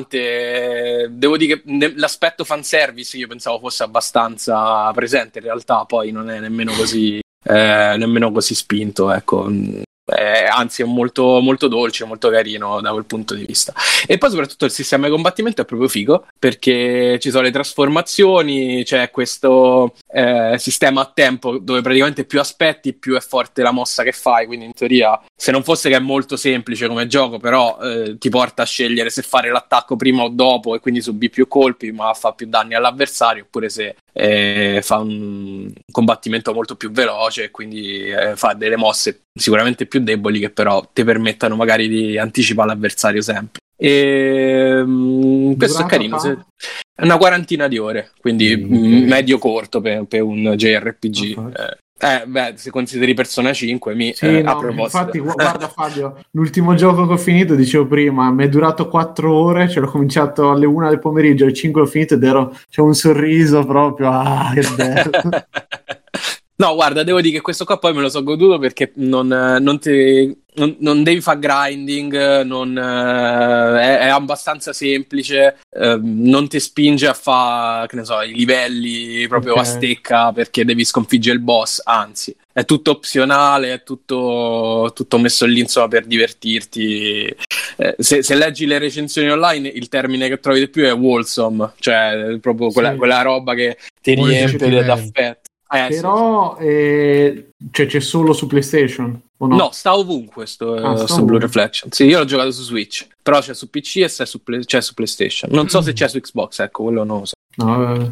[0.00, 1.08] interessante.
[1.10, 6.40] Devo dire che l'aspetto fanservice io pensavo fosse abbastanza presente, in realtà poi non è
[6.40, 9.48] nemmeno così, eh, nemmeno così spinto, ecco.
[10.12, 13.72] Eh, anzi, è molto, molto dolce, molto carino da quel punto di vista.
[14.06, 18.82] E poi, soprattutto, il sistema di combattimento è proprio figo perché ci sono le trasformazioni,
[18.82, 24.02] c'è questo eh, sistema a tempo dove praticamente più aspetti, più è forte la mossa
[24.02, 24.46] che fai.
[24.46, 28.28] Quindi, in teoria, se non fosse che è molto semplice come gioco, però eh, ti
[28.28, 32.12] porta a scegliere se fare l'attacco prima o dopo e quindi subì più colpi, ma
[32.14, 38.10] fa più danni all'avversario, oppure se eh, fa un combattimento molto più veloce e quindi
[38.10, 43.22] eh, fa delle mosse sicuramente più deboli che però ti permettano magari di anticipare l'avversario
[43.22, 43.60] sempre.
[43.82, 46.36] E, mm, questo è carino, se-
[46.94, 49.08] è una quarantina di ore, quindi Mm, mm, ok.
[49.08, 51.34] medio corto per, per un JRPG.
[51.38, 51.58] Ok.
[51.58, 54.98] Eh, eh, beh, se consideri Persona 5, mi Sì, eh, no, a proposito.
[54.98, 59.32] infatti, gu- guarda Fabio, l'ultimo gioco che ho finito, dicevo prima, mi è durato 4
[59.34, 62.80] ore, cioè l'ho cominciato alle 1 del pomeriggio, alle 5 l'ho finito ed ero, c'è
[62.82, 65.10] un sorriso proprio, ah, che bello.
[66.60, 69.78] No, guarda, devo dire che questo qua poi me lo so goduto perché non, non
[69.78, 76.60] ti- non- non devi fare grinding, non, eh, è, è abbastanza semplice, eh, non ti
[76.60, 79.58] spinge a fare, che ne so, i livelli proprio Ok.
[79.60, 85.46] a stecca perché devi sconfiggere il boss, anzi, è tutto opzionale, è tutto, tutto messo
[85.46, 87.34] lì insomma per divertirti.
[87.76, 91.72] Eh, se, se leggi le recensioni online, il termine che trovi di più è wholesome,
[91.78, 92.96] cioè proprio quella, Sì.
[92.96, 95.48] quella roba che ti riempie d'affetto.
[95.72, 99.56] Eh, sì, Però eh, cioè, c'è solo su PlayStation no?
[99.56, 101.24] No, sta ovunque sto, Ah, sta sto ovunque.
[101.24, 101.90] Blue Reflection.
[101.92, 104.80] Sì, io l'ho giocato su Switch, però c'è su PC e c'è su, Play- c'è
[104.80, 105.50] su PlayStation.
[105.52, 107.32] Non so se c'è su Xbox, ecco, quello non lo so.
[107.56, 108.10] No.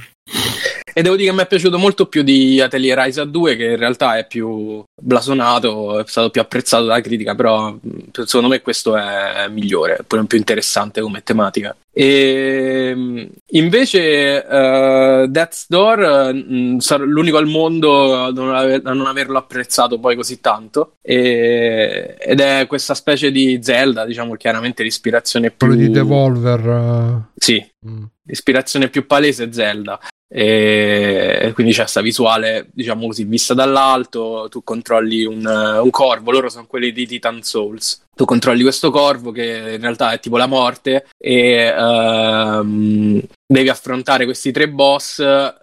[0.92, 3.76] E devo dire che mi è piaciuto molto più di Atelier Ryza 2, che in
[3.76, 7.76] realtà è più blasonato, è stato più apprezzato dalla critica, però
[8.12, 11.76] secondo me questo è migliore, è pure più interessante come tematica.
[11.92, 19.06] E invece eh, Death's Door mh, sarò l'unico al mondo a non, aver- a non
[19.06, 25.50] averlo apprezzato poi così tanto e- ed è questa specie di Zelda, diciamo chiaramente l'ispirazione
[25.50, 25.66] più...
[25.66, 27.30] Quello di Devolver.
[27.34, 28.04] Sì, eh, mm.
[28.26, 29.98] l'ispirazione più palese Zelda.
[30.30, 34.46] E quindi c'è questa visuale, diciamo così, vista dall'alto.
[34.50, 38.06] Tu controlli un, un corvo, loro sono quelli di Titan Souls.
[38.18, 44.24] Tu controlli questo corvo che in realtà è tipo la morte e ehm, devi affrontare
[44.24, 45.20] questi tre boss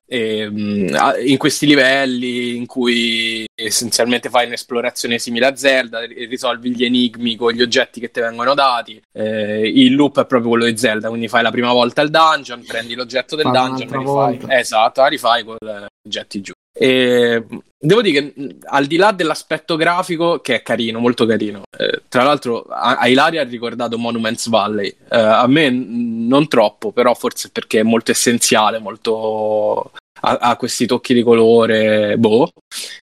[0.08, 6.86] e, a- in questi livelli in cui essenzialmente fai un'esplorazione simile a Zelda, risolvi gli
[6.86, 9.02] enigmi con gli oggetti che ti vengono dati.
[9.12, 12.64] Eh, il loop è proprio quello di Zelda, quindi fai la prima volta il dungeon,
[12.66, 14.40] prendi l'oggetto del Fai dungeon, rifai.
[14.48, 16.54] Esatto, rifai con gli oggetti giù.
[16.78, 17.46] E
[17.78, 22.24] devo dire che al di là dell'aspetto grafico, che è carino, molto carino, eh, tra
[22.24, 27.50] l'altro a, Ilaria ha ricordato Monuments Valley, Eh, a me mh, non troppo, però forse
[27.50, 29.92] perché è molto essenziale, molto
[30.26, 32.52] ha, ha questi tocchi di colore, boh.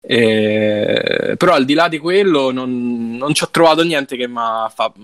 [0.00, 4.38] Eh, però al di là di quello non, non ci ho trovato niente che mi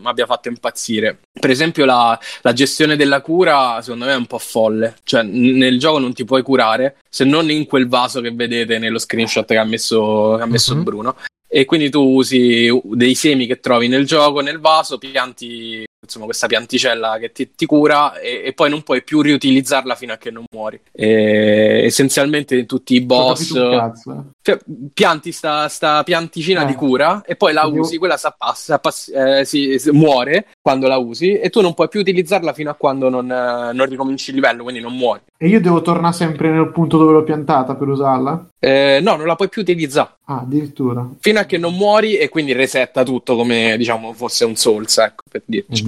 [0.05, 1.19] abbia fatto impazzire.
[1.39, 5.57] Per esempio la, la gestione della cura secondo me è un po' folle, cioè n-
[5.57, 9.47] nel gioco non ti puoi curare se non in quel vaso che vedete nello screenshot
[9.47, 10.83] che ha messo, che ha messo Mhm.
[10.83, 11.17] Bruno.
[11.57, 16.47] E quindi tu usi dei semi che trovi nel gioco, nel vaso, pianti insomma, questa
[16.47, 20.31] pianticella che ti, ti cura e, e poi non puoi più riutilizzarla fino a che
[20.31, 20.79] non muori.
[20.93, 24.33] E, essenzialmente tutti i boss cazzo.
[24.47, 24.59] Cioè,
[24.95, 26.67] pianti sta, sta pianticina Eh.
[26.67, 30.99] di cura e poi la usi, quella s'appassa, s'appass- eh, si, si- muore quando la
[30.99, 34.37] usi e tu non puoi più utilizzarla fino a quando non, eh, non ricominci il
[34.37, 35.23] livello, quindi non muori.
[35.37, 38.47] E io devo tornare sempre nel punto dove l'ho piantata per usarla?
[38.61, 41.05] Eh, no, non la puoi più utilizzare Ah, addirittura.
[41.19, 45.25] fino a che non muori e quindi resetta tutto come diciamo fosse un Souls, ecco,
[45.29, 45.83] per dirci.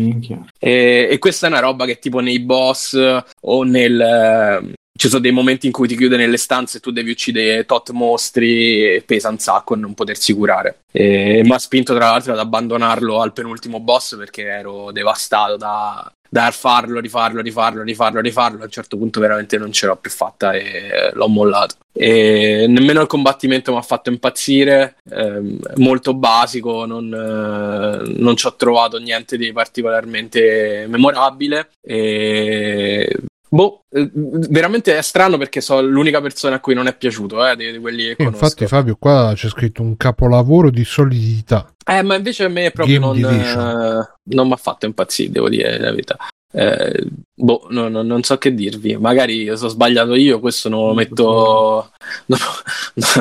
[0.58, 4.74] E, e questa è una roba che tipo nei boss eh, o nel...
[4.98, 7.90] ci sono dei momenti in cui ti chiude nelle stanze e tu devi uccidere tot
[7.90, 10.80] mostri e pesa un sacco non potersi curare.
[10.90, 16.12] E mi ha spinto tra l'altro ad abbandonarlo al penultimo boss perché ero devastato da,
[16.28, 18.60] da farlo, rifarlo, rifarlo, rifarlo, rifarlo.
[18.62, 21.76] A un certo punto veramente non ce l'ho più fatta e l'ho mollato.
[21.92, 28.46] E nemmeno il combattimento mi ha fatto impazzire, ehm, molto basico, non, eh, non ci
[28.48, 31.70] ho trovato niente di particolarmente memorabile.
[31.80, 33.08] E...
[33.50, 37.56] Boh, eh, veramente è strano perché sono l'unica persona a cui non è piaciuto, eh,
[37.56, 38.44] di, di quelli che E conosco.
[38.44, 41.72] infatti, Fabio, qua c'è scritto un capolavoro di solidità.
[41.86, 45.48] Eh, ma invece a me proprio Game non, eh, non mi ha fatto impazzire, devo
[45.48, 46.16] dire la verità.
[46.50, 48.96] Eh, boh, no- no- non so che dirvi.
[48.96, 51.90] Magari sono sbagliato io, questo non lo metto,
[52.26, 52.36] no,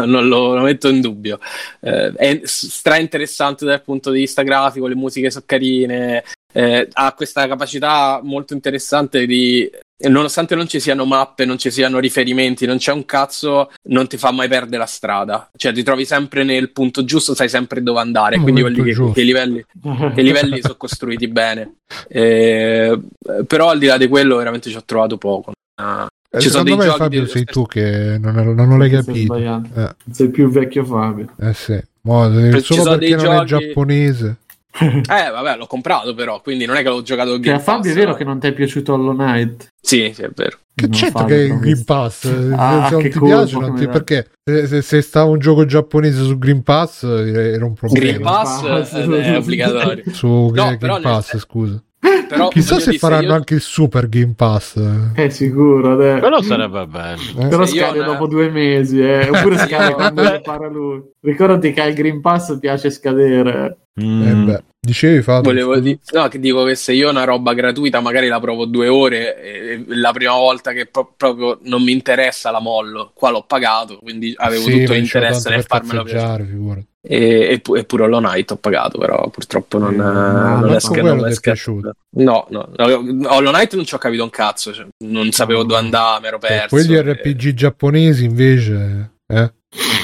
[0.06, 1.40] non lo, lo metto in dubbio.
[1.82, 6.24] Eh, è stra interessante dal punto di vista grafico, le musiche sono carine,
[6.54, 9.70] eh, ha questa capacità molto interessante di.
[10.00, 14.18] Nonostante non ci siano mappe, non ci siano riferimenti, non c'è un cazzo, non ti
[14.18, 15.50] fa mai perdere la strada.
[15.56, 18.38] Cioè, ti trovi sempre nel punto giusto, sai sempre dove andare.
[18.38, 19.66] Quindi quelli che, che i livelli
[20.14, 21.78] che i livelli sono costruiti bene.
[22.08, 23.00] Eh,
[23.48, 25.54] però al di là di quello, veramente ci ho trovato poco.
[25.82, 28.90] Ah, Eh, Ci sono secondo dei me, Fabio, di- sei tu che non, non l'hai
[28.90, 29.34] capito.
[29.34, 29.70] sbagliando.
[29.82, 31.28] Eh, Sei più vecchio Fabio.
[31.40, 31.82] eh sì.
[32.02, 34.36] Mo, solo sono perché non è giochi- giapponese.
[35.10, 37.94] Eh, vabbè, l'ho comprato però, quindi non è che l'ho giocato a Game Fabio è
[37.94, 38.16] Pass, vero no?
[38.18, 39.68] che non ti è piaciuto Hollow Knight?
[39.82, 40.58] Sì, sì, è vero.
[40.76, 41.84] Che c'entra Fabio, che il Green.
[41.86, 42.26] Pass?
[42.56, 45.40] Ah, se non che ti colpa piace, non ti- perché se, se, se stava un
[45.40, 48.06] gioco giapponese su Green Pass eh, era un problema.
[48.06, 48.94] Green Pass Pass.
[48.94, 50.04] eh, è obbligatorio.
[50.14, 51.82] Su No, nel Pass, sen- scusa.
[52.28, 54.76] Però, Chissà se dire, faranno io- anche il Super Game Pass.
[54.76, 55.26] eh.
[55.26, 56.20] È sicuro, dai.
[56.20, 57.22] Quello sarebbe bello.
[57.40, 59.30] Eh, Però scade una- dopo due mesi, eh.
[59.32, 61.02] oppure scade quando gli pare lui.
[61.22, 63.78] Ricordati che al Green Pass piace scadere.
[63.96, 64.46] eh, Mm.
[64.46, 65.50] beh, dicevi Fabio?
[65.50, 68.66] Volevo dire, no, che dico che se io ho una roba gratuita, magari la provo
[68.66, 73.12] due ore e la prima volta che pro- proprio non mi interessa la mollo.
[73.16, 76.44] Qua l'ho pagato, quindi avevo Sì, tutto l'interesse nel farmelo piacere.
[76.46, 76.88] figurati.
[77.10, 81.26] E, e, pu- pure Hollow Knight ho pagato, però purtroppo non, Eh, eh, no, non
[81.32, 81.94] è piaciuto.
[82.18, 85.80] No, no, no, Hollow Knight non ci ho capito un cazzo, cioè, non sapevo dove
[85.80, 86.68] andare, mi ero Eh, perso.
[86.70, 89.12] quelli e- RPG giapponesi invece...
[89.26, 89.52] Eh?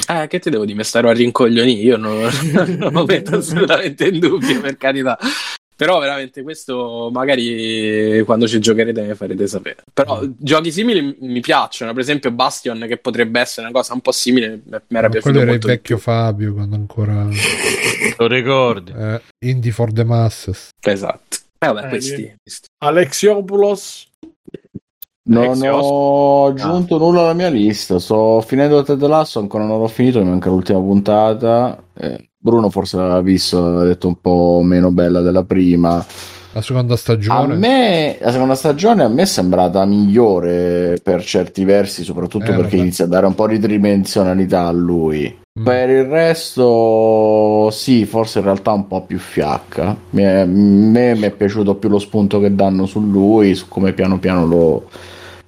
[0.08, 2.20] Eh, che ti devo dire, mi starò a rincoglioni io, non,
[2.78, 5.18] non lo metto assolutamente in dubbio, per carità.
[5.76, 9.82] Però veramente questo magari quando ci giocherete mi farete sapere.
[9.92, 10.30] Però Mm.
[10.38, 14.60] giochi simili mi piacciono, per esempio Bastion che potrebbe essere una cosa un po' simile,
[14.64, 17.26] mi era Ma piaciuto quello era il vecchio Fabio quando ancora...
[18.18, 18.92] Lo ricordi?
[18.96, 20.68] Eh, Indie for the Masses.
[20.80, 21.36] Esatto.
[21.58, 22.66] Eh, vabbè, Eh, questi, questi.
[22.84, 24.08] Alexiopoulos
[25.26, 27.98] Non ho aggiunto nulla alla mia lista.
[27.98, 31.82] Sto finendo Ted Lasso, ancora non l'ho finito, mi manca l'ultima puntata.
[31.94, 36.04] Eh, Bruno forse l'aveva visto, aveva detto un po' meno bella della prima.
[36.52, 37.54] La seconda A stagione.
[37.56, 42.62] me, la seconda stagione a me è sembrata migliore per certi versi, soprattutto Eh, perché
[42.72, 42.76] vabbè.
[42.76, 45.34] inizia a dare un po' di tridimensionalità a lui.
[45.58, 45.64] Mm.
[45.64, 49.86] Per il resto, sì, forse in realtà un po' più fiacca.
[49.88, 54.18] A me mi è piaciuto più lo spunto che danno su lui, su come piano
[54.18, 54.88] piano lo,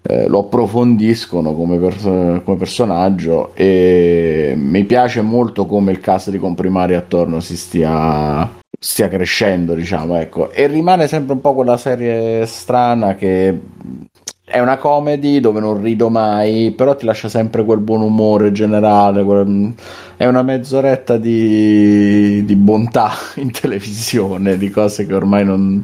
[0.06, 3.54] eh, lo approfondiscono come, per- come personaggio.
[3.54, 10.16] E mi piace molto come il cast di comprimari attorno si stia stia crescendo, diciamo,
[10.16, 10.50] ecco.
[10.50, 13.58] E rimane sempre un po' quella serie strana che
[14.44, 19.24] è una comedy dove non rido mai, però ti lascia sempre quel buon umore generale.
[19.24, 19.74] quel-
[20.16, 25.82] È una mezz'oretta di, di bontà in televisione, di cose che ormai non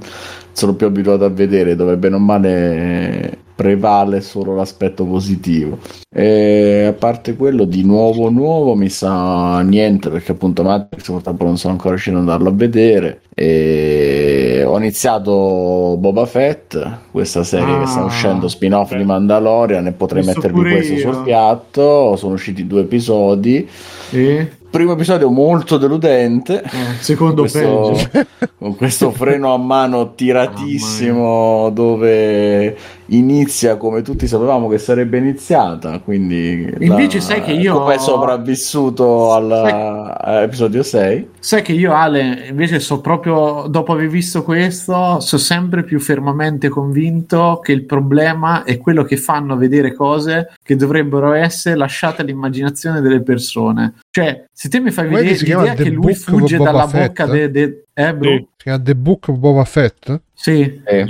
[0.53, 5.79] sono più abituato a vedere, dove bene o male prevale solo l'aspetto positivo.
[6.15, 11.57] E a parte quello, di nuovo nuovo mi sa niente perché appunto Matrix purtroppo non
[11.57, 13.21] sono ancora riuscito ad andarlo a vedere.
[13.35, 16.79] E ho iniziato Boba Fett,
[17.11, 18.99] questa serie che sta Ah, uscendo spin-off beh.
[18.99, 21.13] di Mandalorian e potrei Visto mettervi questo io.
[21.13, 22.17] sul piatto.
[22.17, 23.69] Sono usciti due episodi.
[24.11, 24.51] E?
[24.71, 26.63] Primo episodio molto deludente.
[26.63, 26.69] Eh,
[27.01, 28.27] secondo Questo- peggio.
[28.59, 32.77] con questo freno a mano tiratissimo dove
[33.17, 39.33] inizia come tutti sapevamo che sarebbe iniziata quindi Invece sai che io- come è sopravvissuto
[39.33, 45.43] al- all'episodio 6 Sai che io, Ale, invece so proprio dopo aver visto questo, sono
[45.43, 51.33] sempre più fermamente convinto che il problema è quello che fanno vedere cose che dovrebbero
[51.33, 53.95] essere lasciate all'immaginazione delle persone.
[54.09, 57.07] Cioè, se te mi fai Come vedere l'idea che lui Book fugge dalla Fett?
[57.09, 58.31] bocca de, de- eh, bro?
[58.31, 58.37] Sì.
[58.57, 60.21] Si chiama The Book of Boba Fett?
[60.33, 60.81] Sì.
[60.85, 61.05] Eh,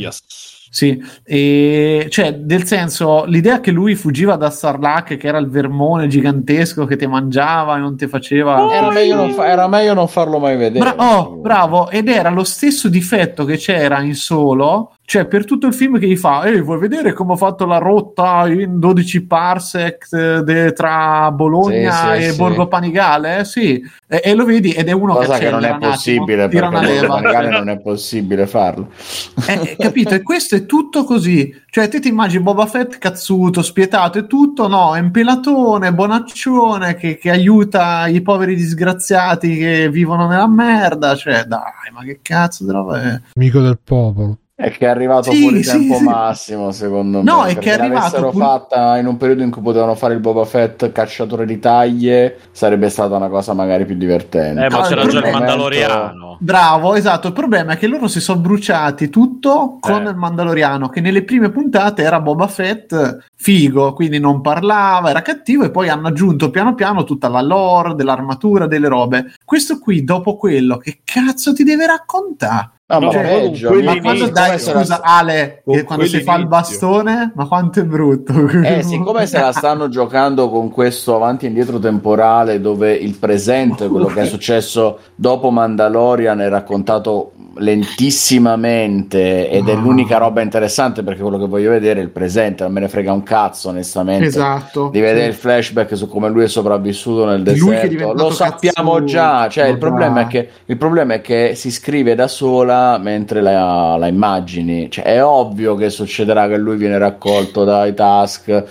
[0.74, 6.06] Sì, e cioè, nel senso, l'idea che lui fuggiva da Sarlacc, che era il vermone
[6.06, 8.72] gigantesco che ti mangiava e non ti faceva.
[8.72, 12.30] era, meglio non fa- era meglio non farlo mai vedere Bra- oh, bravo, ed era
[12.30, 16.44] lo stesso difetto che c'era in solo, cioè per tutto il film che gli fa,
[16.44, 22.14] ehi, vuoi vedere come ho fatto la rotta in 12 parsec eh, de- tra Bologna
[22.14, 22.36] Sì, sì, e sì.
[22.38, 23.44] Borgo Panigale?
[23.44, 23.78] Sì,
[24.08, 26.70] e, e lo vedi ed è uno cosa che che non è attimo, possibile tira
[26.70, 27.06] perché.
[27.06, 28.88] Panigale non è possibile farlo
[29.48, 30.14] Eh, eh, capito?
[30.14, 31.60] E questo è tutto così.
[31.68, 34.96] Cioè, te ti immagini Boba Fett cazzuto, spietato e tutto, no?
[34.96, 41.14] È un pelatone, bonaccione che, che aiuta i poveri disgraziati che vivono nella merda.
[41.16, 43.20] Cioè, dai, ma che cazzo è?
[43.34, 44.38] Amico del popolo.
[44.62, 46.04] È che è arrivato Sì, fuori sì, tempo sì.
[46.04, 47.24] massimo, secondo me.
[47.24, 50.14] No, è che è arrivato l'avessero pure- fatta in un periodo in cui potevano fare
[50.14, 54.64] il Boba Fett cacciatore di taglie, sarebbe stata una cosa magari più divertente.
[54.64, 56.36] Eh, ma No, c'era il già il Mandaloriano.
[56.40, 57.26] Bravo, esatto.
[57.28, 60.10] Il problema è che loro si sono bruciati tutto con Eh.
[60.10, 65.64] il Mandaloriano, che nelle prime puntate era Boba Fett figo, quindi non parlava, era cattivo,
[65.64, 69.34] e poi hanno aggiunto piano piano tutta la lore dell'armatura, delle robe.
[69.44, 72.70] Questo qui, dopo quello, che cazzo ti deve raccontare?
[72.86, 76.04] No, ma Cioè, peggio, Ma mi- quando dai, se la- scusa, Ale, con che quando
[76.04, 78.32] si fa il bastone, ma quanto è brutto.
[78.48, 83.88] Eh, siccome se la stanno giocando con questo avanti e indietro temporale dove il presente,
[83.88, 91.20] quello che è successo dopo Mandalorian è raccontato lentissimamente ed è l'unica roba interessante perché
[91.22, 94.26] quello che voglio vedere è il presente, non me ne frega un cazzo onestamente.
[94.26, 94.88] Esatto.
[94.88, 95.40] Di vedere il Sì.
[95.40, 99.04] flashback su come lui è sopravvissuto nel deserto, lo sappiamo cazzuto.
[99.04, 99.48] già.
[99.48, 103.96] Cioè, il, Ma problema che, il problema è che si scrive da sola mentre la,
[103.96, 104.90] la immagini.
[104.90, 108.64] Cioè, è ovvio che succederà che lui viene raccolto dai task.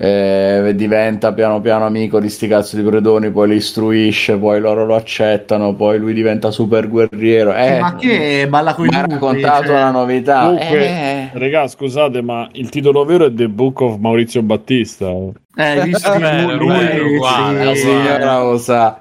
[0.00, 4.86] Eh, diventa piano piano amico di sti cazzo di predoni, poi li istruisce, poi loro
[4.86, 7.52] lo accettano, poi lui diventa super guerriero.
[7.52, 9.74] Eh, ma che balla con i ha raccontato cioè.
[9.74, 10.44] una novità.
[10.44, 11.30] Comunque, Eh.
[11.32, 15.08] regà, scusate, ma il titolo vero è The Book of Maurizio Battista.
[15.56, 17.64] Eh, visto Eh, lui, lui, beh, uguale, sì.
[17.64, 19.00] La signora lo sa.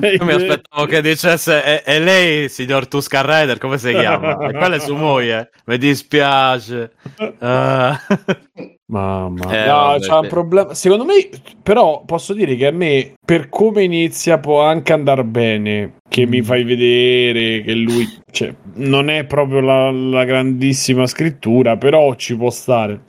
[0.00, 4.38] Io mi aspettavo che dicesse e, e lei, signor Tuscan Rider, come si chiama?
[4.38, 5.50] E quella è sua moglie.
[5.64, 6.92] Mi dispiace.
[7.40, 7.98] Ah.
[8.88, 10.74] Mamma, Eh, no, vabbè, c'ha un problema.
[10.74, 11.28] Secondo me,
[11.62, 15.94] però, posso dire che a me, per come inizia, può anche andare bene.
[16.08, 22.14] Che mi fai vedere che lui, cioè, non è proprio la, la grandissima scrittura, però
[22.14, 23.06] ci può stare.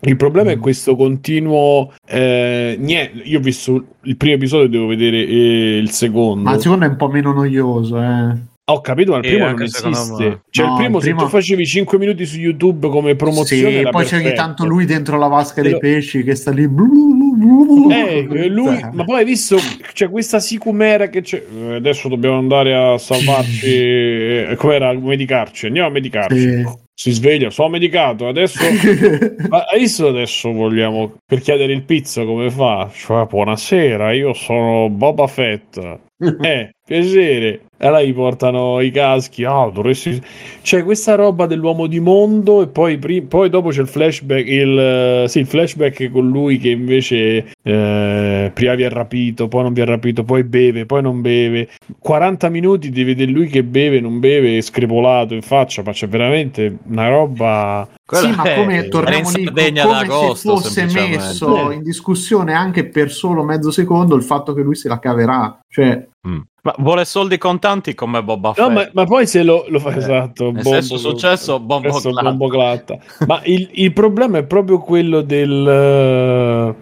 [0.00, 1.92] Il problema è questo continuo.
[2.06, 6.42] Eh, niente, io ho visto il primo episodio, devo vedere eh, il secondo.
[6.42, 8.52] Ma il secondo è un po' meno noioso, eh.
[8.66, 10.24] Ho capito, ma il Sì, primo non esiste.
[10.24, 10.42] me.
[10.48, 13.82] Cioè, No, il primo, il primo- se tu facevi 5 minuti su YouTube come promozione,
[13.84, 16.66] Sì, poi c'è ogni tanto lui dentro la vasca dei Lo- pesci che sta lì.
[16.66, 18.46] blu, blu, blu, blu, Eh, blu.
[18.48, 19.58] lui, Cioè, ma poi hai visto
[19.92, 21.42] c'è questa sicumera che c'è.
[21.54, 23.66] eh, Adesso dobbiamo andare a salvarci.
[23.66, 24.94] eh, Com'era?
[24.94, 25.66] Medicarci.
[25.66, 26.38] Andiamo a medicarci.
[26.40, 26.64] Sì.
[26.96, 28.28] Si sveglia, sono medicato.
[28.28, 28.58] Adesso.
[29.50, 32.88] Ma visto adesso vogliamo per chiedere il pizza come fa?
[32.90, 35.98] Cioè, buonasera, io sono Boba Fett.
[36.40, 37.62] Eh, piacere.
[37.84, 39.44] E allora gli portano i caschi.
[39.44, 40.18] Ah, dovresti.
[40.62, 42.62] C'è questa roba dell'uomo di mondo.
[42.62, 44.48] E poi, pri- poi dopo c'è il flashback.
[44.48, 49.74] Il, sì, il flashback con lui che invece eh, prima vi ha rapito, poi non
[49.74, 51.68] vi ha rapito, poi beve, poi non beve.
[51.98, 55.82] 40 minuti di vedere lui che beve, non beve, screpolato in faccia.
[55.84, 57.86] Ma c'è veramente una roba.
[58.06, 61.74] Quella sì, ma è- come torniamo lì, come se fosse messo Eh.
[61.74, 65.58] in discussione anche per solo mezzo secondo il fatto che lui se la caverà.
[65.68, 66.38] Cioè, Mm.
[66.62, 68.66] Ma vuole soldi contanti come Boba Fett.
[68.66, 72.22] No, ma, ma poi se lo, lo fa esatto, nel senso successo, bombo glatta.
[72.22, 72.98] bombo glatta.
[73.26, 76.74] Ma il, il problema è proprio quello del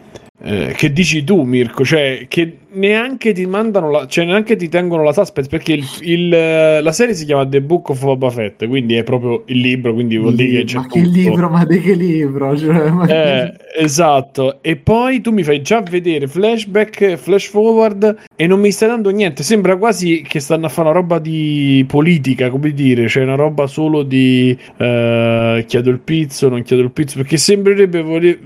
[0.44, 5.03] eh, che dici tu, Mirko, cioè che neanche ti mandano la, cioè neanche ti tengono
[5.03, 8.66] la suspense perché il, il, eh, la serie si chiama The Book of Boba Fett,
[8.66, 11.16] quindi è proprio il libro, quindi vuol dire che c'è ma che tutto.
[11.19, 12.57] libro, ma di che libro?
[12.57, 18.16] Cioè, ma che- Eh, esatto, e poi tu mi fai già vedere flashback, flash forward
[18.36, 19.43] e non mi stai dando niente.
[19.43, 23.66] Sembra quasi che stanno a fare una roba di politica, come dire, cioè una roba
[23.66, 28.39] solo di eh, chiedo il pizzo, non chiedo il pizzo, perché sembrerebbe vole-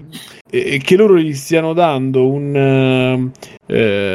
[0.50, 3.30] eh, che loro gli stiano dando un, eh,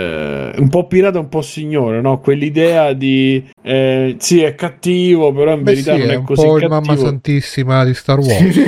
[0.01, 2.19] eh, un po' pirata, un po' signore, no?
[2.19, 6.23] Quell'idea di eh, sì, è cattivo, però in Beh, verità sì, non è è un
[6.23, 6.69] così po' il cattivo.
[6.69, 8.61] mamma santissima di Star Wars.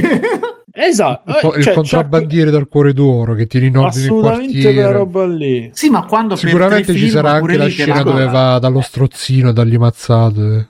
[0.75, 4.91] Esatto, Il, il cioè, contrabbandiere dal cuore d'oro che tieni in ordine il assolutamente quella
[4.91, 4.91] quartiere.
[4.91, 5.69] roba lì.
[5.73, 9.77] Sì, ma quando Sicuramente ci sarà anche la scena dove va dallo strozzino e dagli
[9.77, 10.69] mazzate.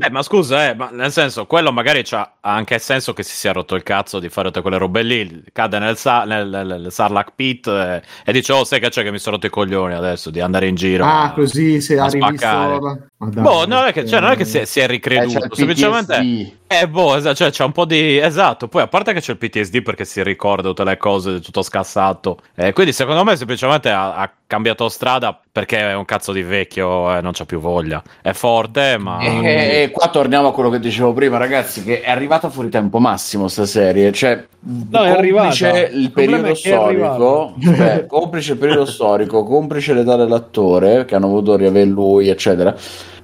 [0.00, 3.52] Eh, ma scusa, eh, ma nel senso, quello magari c'ha anche senso che si sia
[3.52, 6.92] rotto il cazzo di fare tutte quelle robe lì, cade nel, sa- nel, nel- nel
[6.92, 9.94] Sarlacc Pit eh, e dice, oh, sai che c'è che mi sono rotto i coglioni
[9.94, 11.04] adesso di andare in giro.
[11.04, 14.44] Ah, a- così se ha rivisto dai, Boh, non è che, cioè, non è che
[14.44, 16.58] si è, si è Eh, ricreduto, il semplicemente...
[16.66, 18.18] Eh, boh, esatto, cioè c'è un po' di...
[18.18, 21.62] Esatto, poi a parte che c'è il PTSD perché si ricorda tutte le cose, tutto
[21.62, 22.38] scassato.
[22.54, 27.16] Eh, quindi secondo me semplicemente ha, ha cambiato strada perché è un cazzo di vecchio
[27.16, 28.02] e non c'ha più voglia.
[28.20, 29.18] È forte, ma...
[29.20, 32.98] E e qua torniamo a quello che dicevo prima, ragazzi, che è arrivata fuori tempo
[32.98, 35.78] massimo sta serie, cioè No, è complice arrivata.
[35.92, 41.28] il Il periodo è storico, cioè, complice il periodo storico, complice l'età dell'attore che hanno
[41.28, 42.74] voluto riavere lui, eccetera.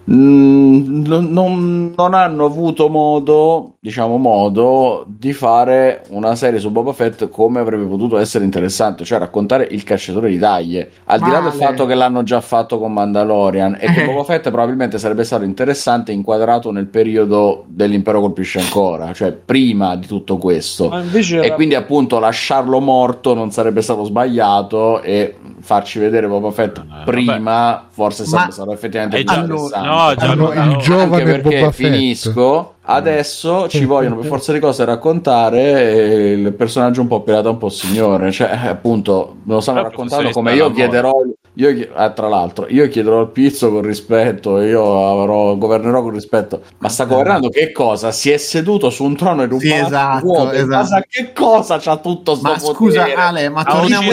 [0.08, 6.92] Mm, non, non- non hanno avuto modo, diciamo, modo di fare una serie su Boba
[6.92, 10.90] Fett come avrebbe potuto essere interessante, cioè raccontare il cacciatore di taglie.
[11.04, 14.04] Al di là del fatto che l'hanno già fatto con Mandalorian e che.
[14.10, 20.06] Boba Fett probabilmente sarebbe stato interessante inquadrato nel periodo dell'impero colpisce ancora, cioè prima di
[20.06, 20.90] tutto questo.
[20.92, 26.50] Invece E era- quindi appunto lasciarlo morto non sarebbe stato sbagliato e farci vedere Boba
[26.50, 29.86] Fett Eh, prima forse Ma- stato effettivamente Eh, più già- interessante.
[29.88, 31.72] no, già- Hanno no, il no, giovane Anche perché Boba Fett.
[31.90, 37.58] finisco adesso ci vogliono per forza di cose raccontare il personaggio un po' pirata un
[37.58, 41.12] po' signore cioè appunto me lo stanno Eh, raccontando come io chiederò
[41.54, 46.62] io, ah, tra l'altro io chiederò il pizzo con rispetto io avrò, governerò con rispetto
[46.78, 48.12] ma sta governando che cosa?
[48.12, 51.04] si è seduto su un trono in un Sì, esatto, vuoto, esatto.
[51.08, 53.14] che cosa c'ha tutto sto Ma scusa potere?
[53.20, 54.12] Ale, ma torniamo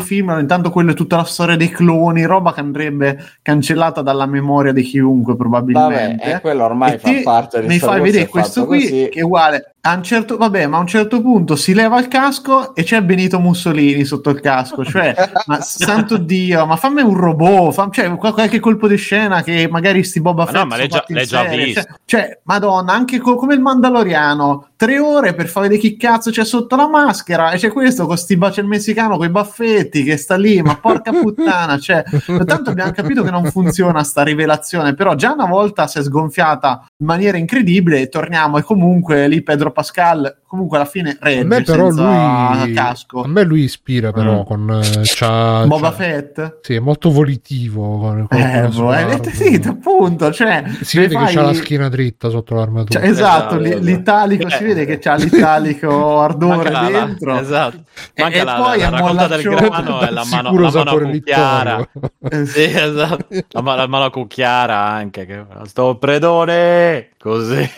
[0.00, 4.72] film, intanto quello è tutta la storia dei cloni, roba che andrebbe cancellata dalla memoria
[4.72, 6.32] di chiunque Vabbè, probabilmente.
[6.32, 9.08] eh, quello ormai E fa te parte di mi fai vedere questo qui così.
[9.10, 12.08] che è uguale a un certo vabbè ma a un certo punto si leva il
[12.08, 15.14] casco e c'è Benito Mussolini sotto il casco cioè
[15.46, 19.68] ma santo dio ma fammi un robot fam- cioè qual- qualche colpo di scena che
[19.70, 21.64] magari sti Boba Ma Fett no, ma l'hai già- l'hai già serie.
[21.66, 21.80] visto.
[21.80, 26.30] cioè, cioè, madonna anche co- come il Mandaloriano tre ore per far vedere chi cazzo
[26.30, 30.04] c'è sotto la maschera e c'è questo con sti baci il messicano con i baffetti
[30.04, 32.04] che sta lì ma porca puttana cioè
[32.44, 36.86] tanto abbiamo capito che non funziona sta rivelazione però già una volta si è sgonfiata
[36.98, 41.44] in maniera incredibile e torniamo e comunque lì Pedro Pascal comunque alla fine A regge
[41.44, 44.44] me però senza lui casco a me lui ispira però Mm.
[44.44, 48.70] con eh, c'ha, Boba c'ha- Fett sì, è molto volitivo con, con- eh, con boh,
[48.72, 53.00] sua eh, sì, appunto cioè, si vede fai- che c'ha la schiena dritta sotto l'armatura
[53.00, 53.84] cioè, esatto, Esatto, li- esatto.
[53.84, 54.66] l'italico si Eh.
[54.66, 57.76] vede che c'ha l'italico ardore Manca la- la- dentro esatto.
[58.14, 60.70] E- Manca e la, poi la, è la raccolta del grano e la mano, la
[60.72, 61.88] mano a
[62.30, 63.26] Eh, Sì, esatto.
[63.50, 65.24] La, la mano a cucchiara anche.
[65.26, 65.44] Che...
[65.64, 67.10] Sto predone!
[67.18, 67.68] Così.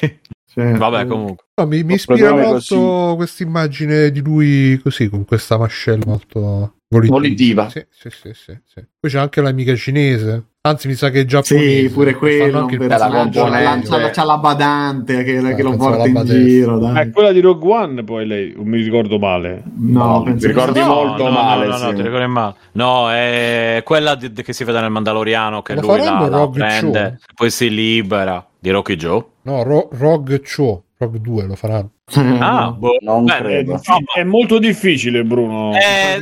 [0.52, 1.44] cioè, Vabbè, comunque.
[1.59, 7.16] No, mi, mi ispira molto questa immagine di lui così, con questa mascella molto volitiva.
[7.18, 7.68] Volitiva.
[7.68, 8.85] Sì, sì, sì, sì, sì.
[9.01, 10.44] Poi c'è anche l'amica cinese.
[10.60, 11.89] Anzi, mi sa che è giapponese.
[11.89, 14.10] Sì, pure quello, anche bella personaggio, componente.
[14.12, 16.78] c'ha, la badante che, Eh, che lo porta la in giro.
[16.78, 16.97] Dai.
[17.06, 19.62] è quella di Rogue One, poi lei, non mi ricordo male.
[19.78, 21.94] No, No, penso mi ricordi No, molto no, male, No, no, no, sì.
[21.97, 22.55] ti ricordi male.
[22.72, 27.16] No, è quella di- che si vede nel Mandaloriano che Lo lui la, la prende,
[27.18, 27.35] Show?
[27.35, 29.24] poi si libera di Rocky Joe.
[29.43, 31.92] No, Ro- Rogue Cho, Rogue 2 lo faranno.
[32.40, 32.96] Ah, boh.
[33.00, 33.72] Non Beh, È, credo.
[33.74, 35.72] diffi- è molto difficile, Bruno.
[35.76, 36.18] Eh,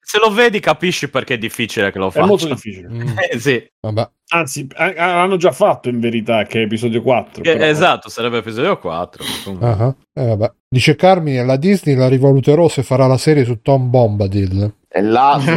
[0.00, 2.54] se- lo vedi capisci perché è difficile che lo è molto faccia.
[2.54, 2.88] difficile.
[2.88, 3.00] Mm,
[3.30, 4.10] Eh, sì, vabbè.
[4.34, 7.44] Anzi, l'hanno già fatto in verità, che è episodio 4.
[7.44, 9.22] Eh, esatto, sarebbe episodio 4.
[9.60, 10.52] Ah, eh, vabbè.
[10.68, 14.74] Dice Carmine, la Disney la rivaluterò se farà la serie su Tom Bombadil.
[14.88, 15.50] E là si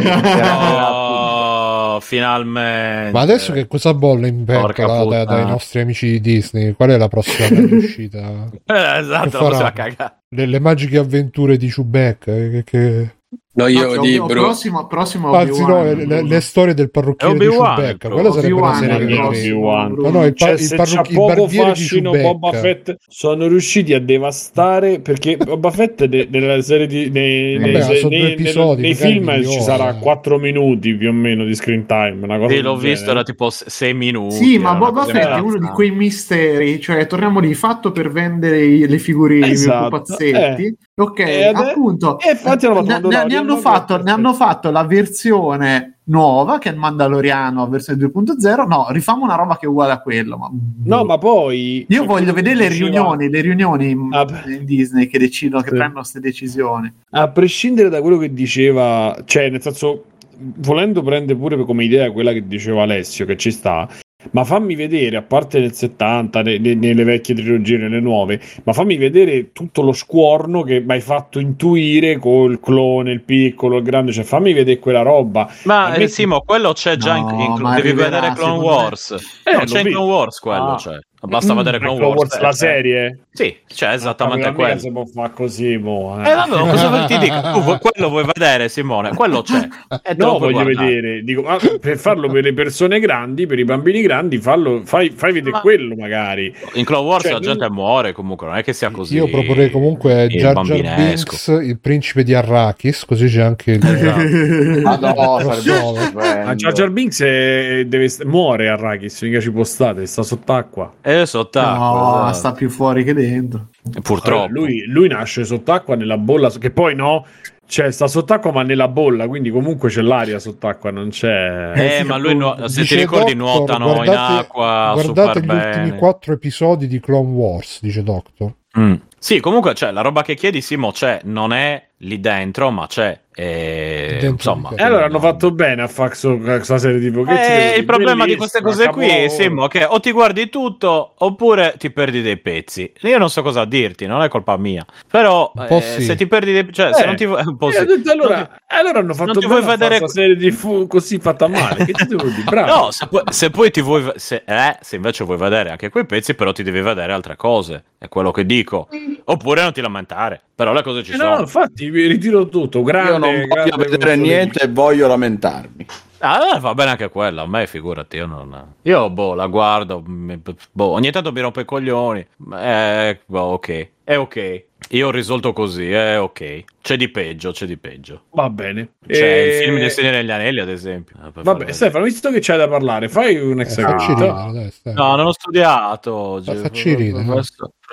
[2.00, 3.10] finalmente.
[3.12, 6.72] Ma adesso che cosa bolle in pentola da- dai nostri amici di Disney?
[6.72, 8.48] Qual è la prossima grande uscita?
[8.64, 9.72] Eh, esatto, la faranno?
[9.74, 10.14] cagare.
[10.28, 12.34] Le, le magiche avventure di Chewbacca?
[12.34, 13.15] eh, Che, che-
[13.56, 17.38] No, io No, di prossimo, prossimo Anzi, no, Obi-Wan, le, le storie del parrucchiere È
[17.38, 18.08] di Obi-Wan, Chewbacca.
[18.10, 19.92] Quella sarebbe una Obi-Wan serie che Obi-Wan.
[19.92, 22.32] No, no, il, pa- Cioè, il, parrucchi- il poco barbiere di fascino Chewbacca.
[22.34, 27.72] Boba Fett sono riusciti a devastare perché Boba Fett de- nella serie di nei, nei-
[27.72, 30.00] Vabbè, sono nei- due nei- episodi, nei film migliori, ci sarà eh.
[30.00, 33.48] 4 minuti più o meno di screen time una cosa Sì, l'ho visto, era tipo
[33.48, 34.34] 6 minuti.
[34.34, 38.86] Sì, ma Boba Fett è uno di quei misteri, cioè torniamo lì, fatto per vendere
[38.86, 40.76] le figurine, Esatto, i pupazzetti.
[40.98, 42.18] Ok, E ade- appunto.
[42.18, 43.60] e fatto ne, ne- ne hanno no?
[43.60, 48.66] fatto, ne hanno fatto la versione nuova, che è il Mandaloriano, versione 2.0.
[48.66, 50.38] No, rifamo una roba che è uguale a quello.
[50.38, 50.48] Ma...
[50.84, 55.06] no ma poi Io voglio vedere che le riunioni, le riunioni in, Ah, in Disney
[55.06, 55.74] che decidono, che Sì.
[55.74, 56.90] prendono queste decisioni.
[57.10, 60.04] a prescindere da quello che diceva, cioè nel senso,
[60.38, 63.86] volendo prendere pure come idea quella che diceva Alessio, che ci sta,
[64.32, 68.72] ma fammi vedere, a parte nel 70, ne- ne- nelle vecchie trilogie, nelle nuove, ma
[68.72, 73.82] fammi vedere tutto lo scuorno che mi hai fatto intuire col clone, il piccolo, il
[73.82, 75.48] grande, cioè fammi vedere quella roba.
[75.64, 78.60] Ma eh, Simo, quello c'è già in, No, in- ma devi arriverà, vedere Clone secondo
[78.60, 78.66] me.
[78.82, 79.10] Wars.
[79.44, 79.86] Eh, no, c'è in.
[79.88, 80.76] Clone Wars quello, Ah.
[80.76, 80.98] c'è.
[81.22, 82.18] Basta vedere Clone Wars.
[82.18, 83.18] Wars, la eh, serie?
[83.32, 84.78] Sì, c'è esattamente Ah, quello.
[84.78, 86.30] si può fare così, boh, eh.
[86.30, 87.52] Eh, vabbè, cosa ti dica?
[87.52, 89.14] Tu quello vuoi vedere, Simone?
[89.14, 89.66] Quello c'è.
[90.04, 90.74] E No, voglio guardare.
[90.86, 95.10] vedere, dico, ma per farlo per le persone grandi, per i bambini grandi, fallo, fai,
[95.10, 96.54] fai vedere Ma- quello magari.
[96.74, 99.16] In Clone Wars Cioè, la gente muore comunque, non è che sia così.
[99.16, 100.94] Io proporrei comunque il Jar Jar.
[100.96, 103.80] Binks, il principe di Arrakis, così c'è anche il...
[104.82, 110.06] Ma no, sarebbe Jar Jar Binks è- deve muore a Rakis, mica ci può stare,
[110.06, 110.92] sta sott'acqua.
[111.08, 111.76] E sott'acqua.
[111.78, 112.32] no, esatto.
[112.34, 113.68] sta più fuori che dentro.
[114.02, 114.44] Purtroppo.
[114.46, 117.24] Allora, lui, lui nasce sott'acqua nella bolla, che poi no,
[117.68, 121.72] cioè sta sott'acqua ma nella bolla, quindi comunque c'è l'aria sott'acqua, non c'è...
[121.76, 125.04] Eh, sì, ma lui, nu- se ti ricordi, Doctor, nuotano in guardate- acqua Guardate
[125.38, 125.66] super gli bene.
[125.80, 128.52] ultimi quattro episodi di Clone Wars, dice Doctor.
[128.78, 128.94] Mm.
[129.18, 133.18] Sì, comunque c'è la roba che chiedi, Simo, c'è, non è lì dentro, ma c'è.
[133.38, 137.22] E, Dentro insomma, di E allora hanno fatto bene a fare questa serie tipo...
[137.22, 139.28] Che ti devo Eh, il problema di queste cose qui, capolavoro.
[139.28, 142.90] Simo, che o ti guardi tutto oppure ti perdi dei pezzi.
[143.02, 144.86] Io non so cosa dirti, non è colpa mia.
[145.10, 146.02] Però eh, sì.
[146.04, 147.84] se ti perdi dei cioè, se Eh, non ti vuoi- un po' Eh, sì.
[147.84, 150.20] detto, allora, Non ti- allora hanno fatto non ti bene vuoi a fare vedere- questa
[150.20, 151.84] serie di fu così fatta male.
[151.84, 152.42] Che ti devo dire?
[152.44, 152.74] Bravo.
[152.84, 156.06] No, se poi, se poi ti vuoi se, eh, se invece vuoi vedere anche quei
[156.06, 157.84] pezzi, però ti devi vedere altre cose.
[157.98, 158.88] È quello che dico.
[159.24, 160.40] Oppure non ti lamentare.
[160.56, 161.34] Però le cose ci Eh, sono.
[161.34, 162.82] no, infatti mi ritiro tutto.
[162.82, 165.86] Grande, non voglio vedere niente e voglio lamentarmi.
[166.20, 167.42] Ah, va bene anche quella.
[167.42, 168.74] A me, figurati, io non.
[168.82, 170.02] Io, boh, la guardo.
[170.06, 170.40] mi-
[170.72, 172.26] boh, ogni tanto mi rompo i coglioni.
[172.58, 173.88] Eh, boh, ok.
[174.02, 174.64] È ok.
[174.90, 176.64] Io ho risolto così, è ok.
[176.80, 178.22] C'è di peggio, c'è di peggio.
[178.30, 178.90] Va bene.
[179.06, 181.16] C'è Eh, il film del Signore degli Anelli, ad esempio.
[181.16, 184.72] Eh, Vabbè, farlo Stefano, visto che c'hai da parlare, fai un Eh, vedere.
[184.94, 186.50] No, non ho studiato oggi.
[186.54, 187.24] Ma facci ridere,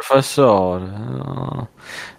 [0.08, 0.84] Professore.
[0.86, 1.70] no.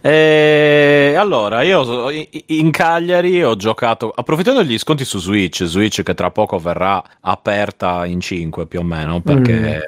[0.01, 2.11] E allora, io
[2.47, 8.05] in- Cagliari ho giocato, approfittando degli sconti su Switch, Switch che tra poco verrà aperta
[8.07, 9.81] in 5 più o meno, perché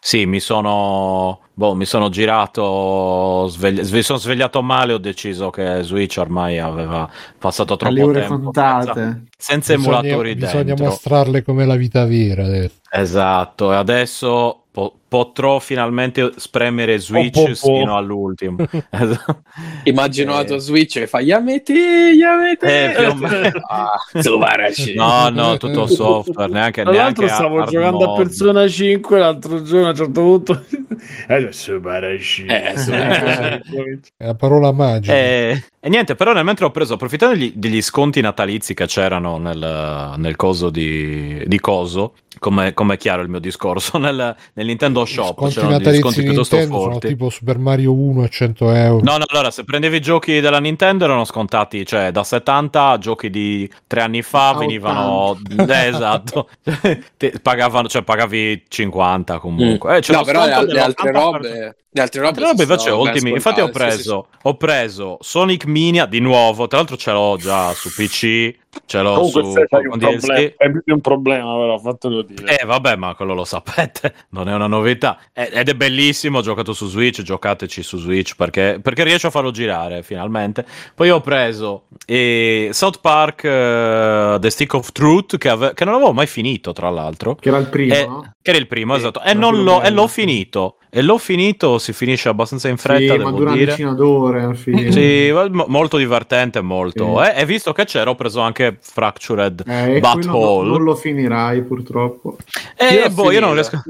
[0.00, 5.80] sì, mi sono, boh, mi sono girato, svegli- sve- sono svegliato male, ho deciso che
[5.82, 7.08] Switch ormai aveva
[7.38, 8.92] passato troppo ore tempo contate.
[8.94, 10.84] senza, senza Bisogna, emulatori bisogna dentro.
[10.86, 12.76] mostrarle come la vita vera adesso.
[12.90, 17.78] Esatto, e adesso po- potrò finalmente spremere Switch po', po'.
[17.78, 18.56] fino all'ultimo.
[19.84, 20.44] Immagino la Eh.
[20.44, 22.90] tua Switch che fa Yamete, Yamete.
[22.90, 23.50] Eh, più o meno.
[23.68, 23.90] Ah,
[24.20, 24.94] Subarashi.
[24.94, 28.16] No, no, tutto software, neanche, Tra l'altro neanche stavo giocando a.
[28.16, 30.64] Persona 5 l'altro giorno a un certo punto.
[31.28, 32.46] Eh, Adesso Barashi.
[32.46, 32.90] Eh, sì.
[32.90, 35.14] È la parola magica.
[35.14, 39.38] Eh, e niente, però nel mentre ho preso, approfittando degli, degli sconti natalizi che c'erano
[39.38, 44.66] nel, nel coso di, di coso, come come è chiaro il mio discorso, nel, nel
[44.66, 47.08] Nintendo Shop Sconti c'erano degli sconti piuttosto Nintendo sono forti.
[47.08, 49.04] tipo Super Mario 1 a 100 euro.
[49.04, 52.98] No, no, allora se prendevi i giochi della Nintendo erano scontati, cioè da 70 a
[52.98, 56.48] giochi di tre anni fa A venivano eh, esatto.
[57.40, 59.98] Pagavano, cioè pagavi 50 comunque.
[59.98, 61.12] Eh, c'è no, però le, le altre dell'80%.
[61.12, 63.30] robe, le altre robe, Altre robe ben ultimi.
[63.30, 67.12] Infatti ho scontate, sì, sì, preso, ho preso Sonic Mania di nuovo, tra l'altro ce
[67.12, 68.54] l'ho già su PC,
[68.86, 72.58] ce l'ho Comunque su un problema, hai più di un problema, però fatelo dire.
[72.58, 75.18] Eh vabbè, ma quello lo sapete, non è una novità.
[75.32, 79.30] Eh, Ed è bellissimo, ho giocato su Switch, giocateci su Switch perché, perché riesco a
[79.30, 80.64] farlo girare finalmente.
[80.94, 85.94] Poi ho preso eh, South Park eh, The Stick of Truth, che, ave- che non
[85.94, 87.34] avevo mai finito tra l'altro.
[87.34, 88.32] Che era il primo, Eh, no?
[88.40, 89.20] Che era il primo, esatto.
[89.20, 90.76] E, era non quello l'ho, e l'ho finito.
[90.90, 94.54] E l'ho finito, si finisce abbastanza in fretta, sì, ma dura una decina d'ore alla
[94.54, 94.90] fine.
[94.90, 97.22] Sì, mo- molto divertente, molto.
[97.22, 97.28] Sì.
[97.28, 100.66] Eh, e visto che c'era, ho preso anche anche Fractured Eh, Butthole.
[100.66, 102.36] no- non lo finirai purtroppo.
[102.76, 103.80] Eh, boh, io non riesco,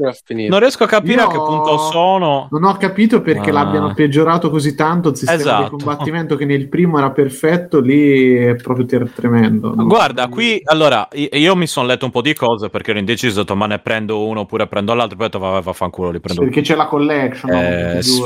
[0.49, 2.49] non riesco a capire Io- a che punto sono.
[2.51, 3.55] Non ho capito perché Ah.
[3.55, 5.63] l'abbiano peggiorato così tanto il sistema Esatto.
[5.77, 9.75] di combattimento che nel primo era perfetto, lì è proprio ter- tremendo.
[9.75, 9.87] no?
[9.87, 13.43] Guarda, qui allora io mi sono letto un po' di cose perché ero indeciso, ho
[13.43, 15.17] detto, ma ne prendo uno oppure prendo l'altro.
[15.17, 17.53] Poi ho detto, vabbè, vaffanculo, li prendo Perché c'è la collection?
[17.53, 18.23] Eh, sì,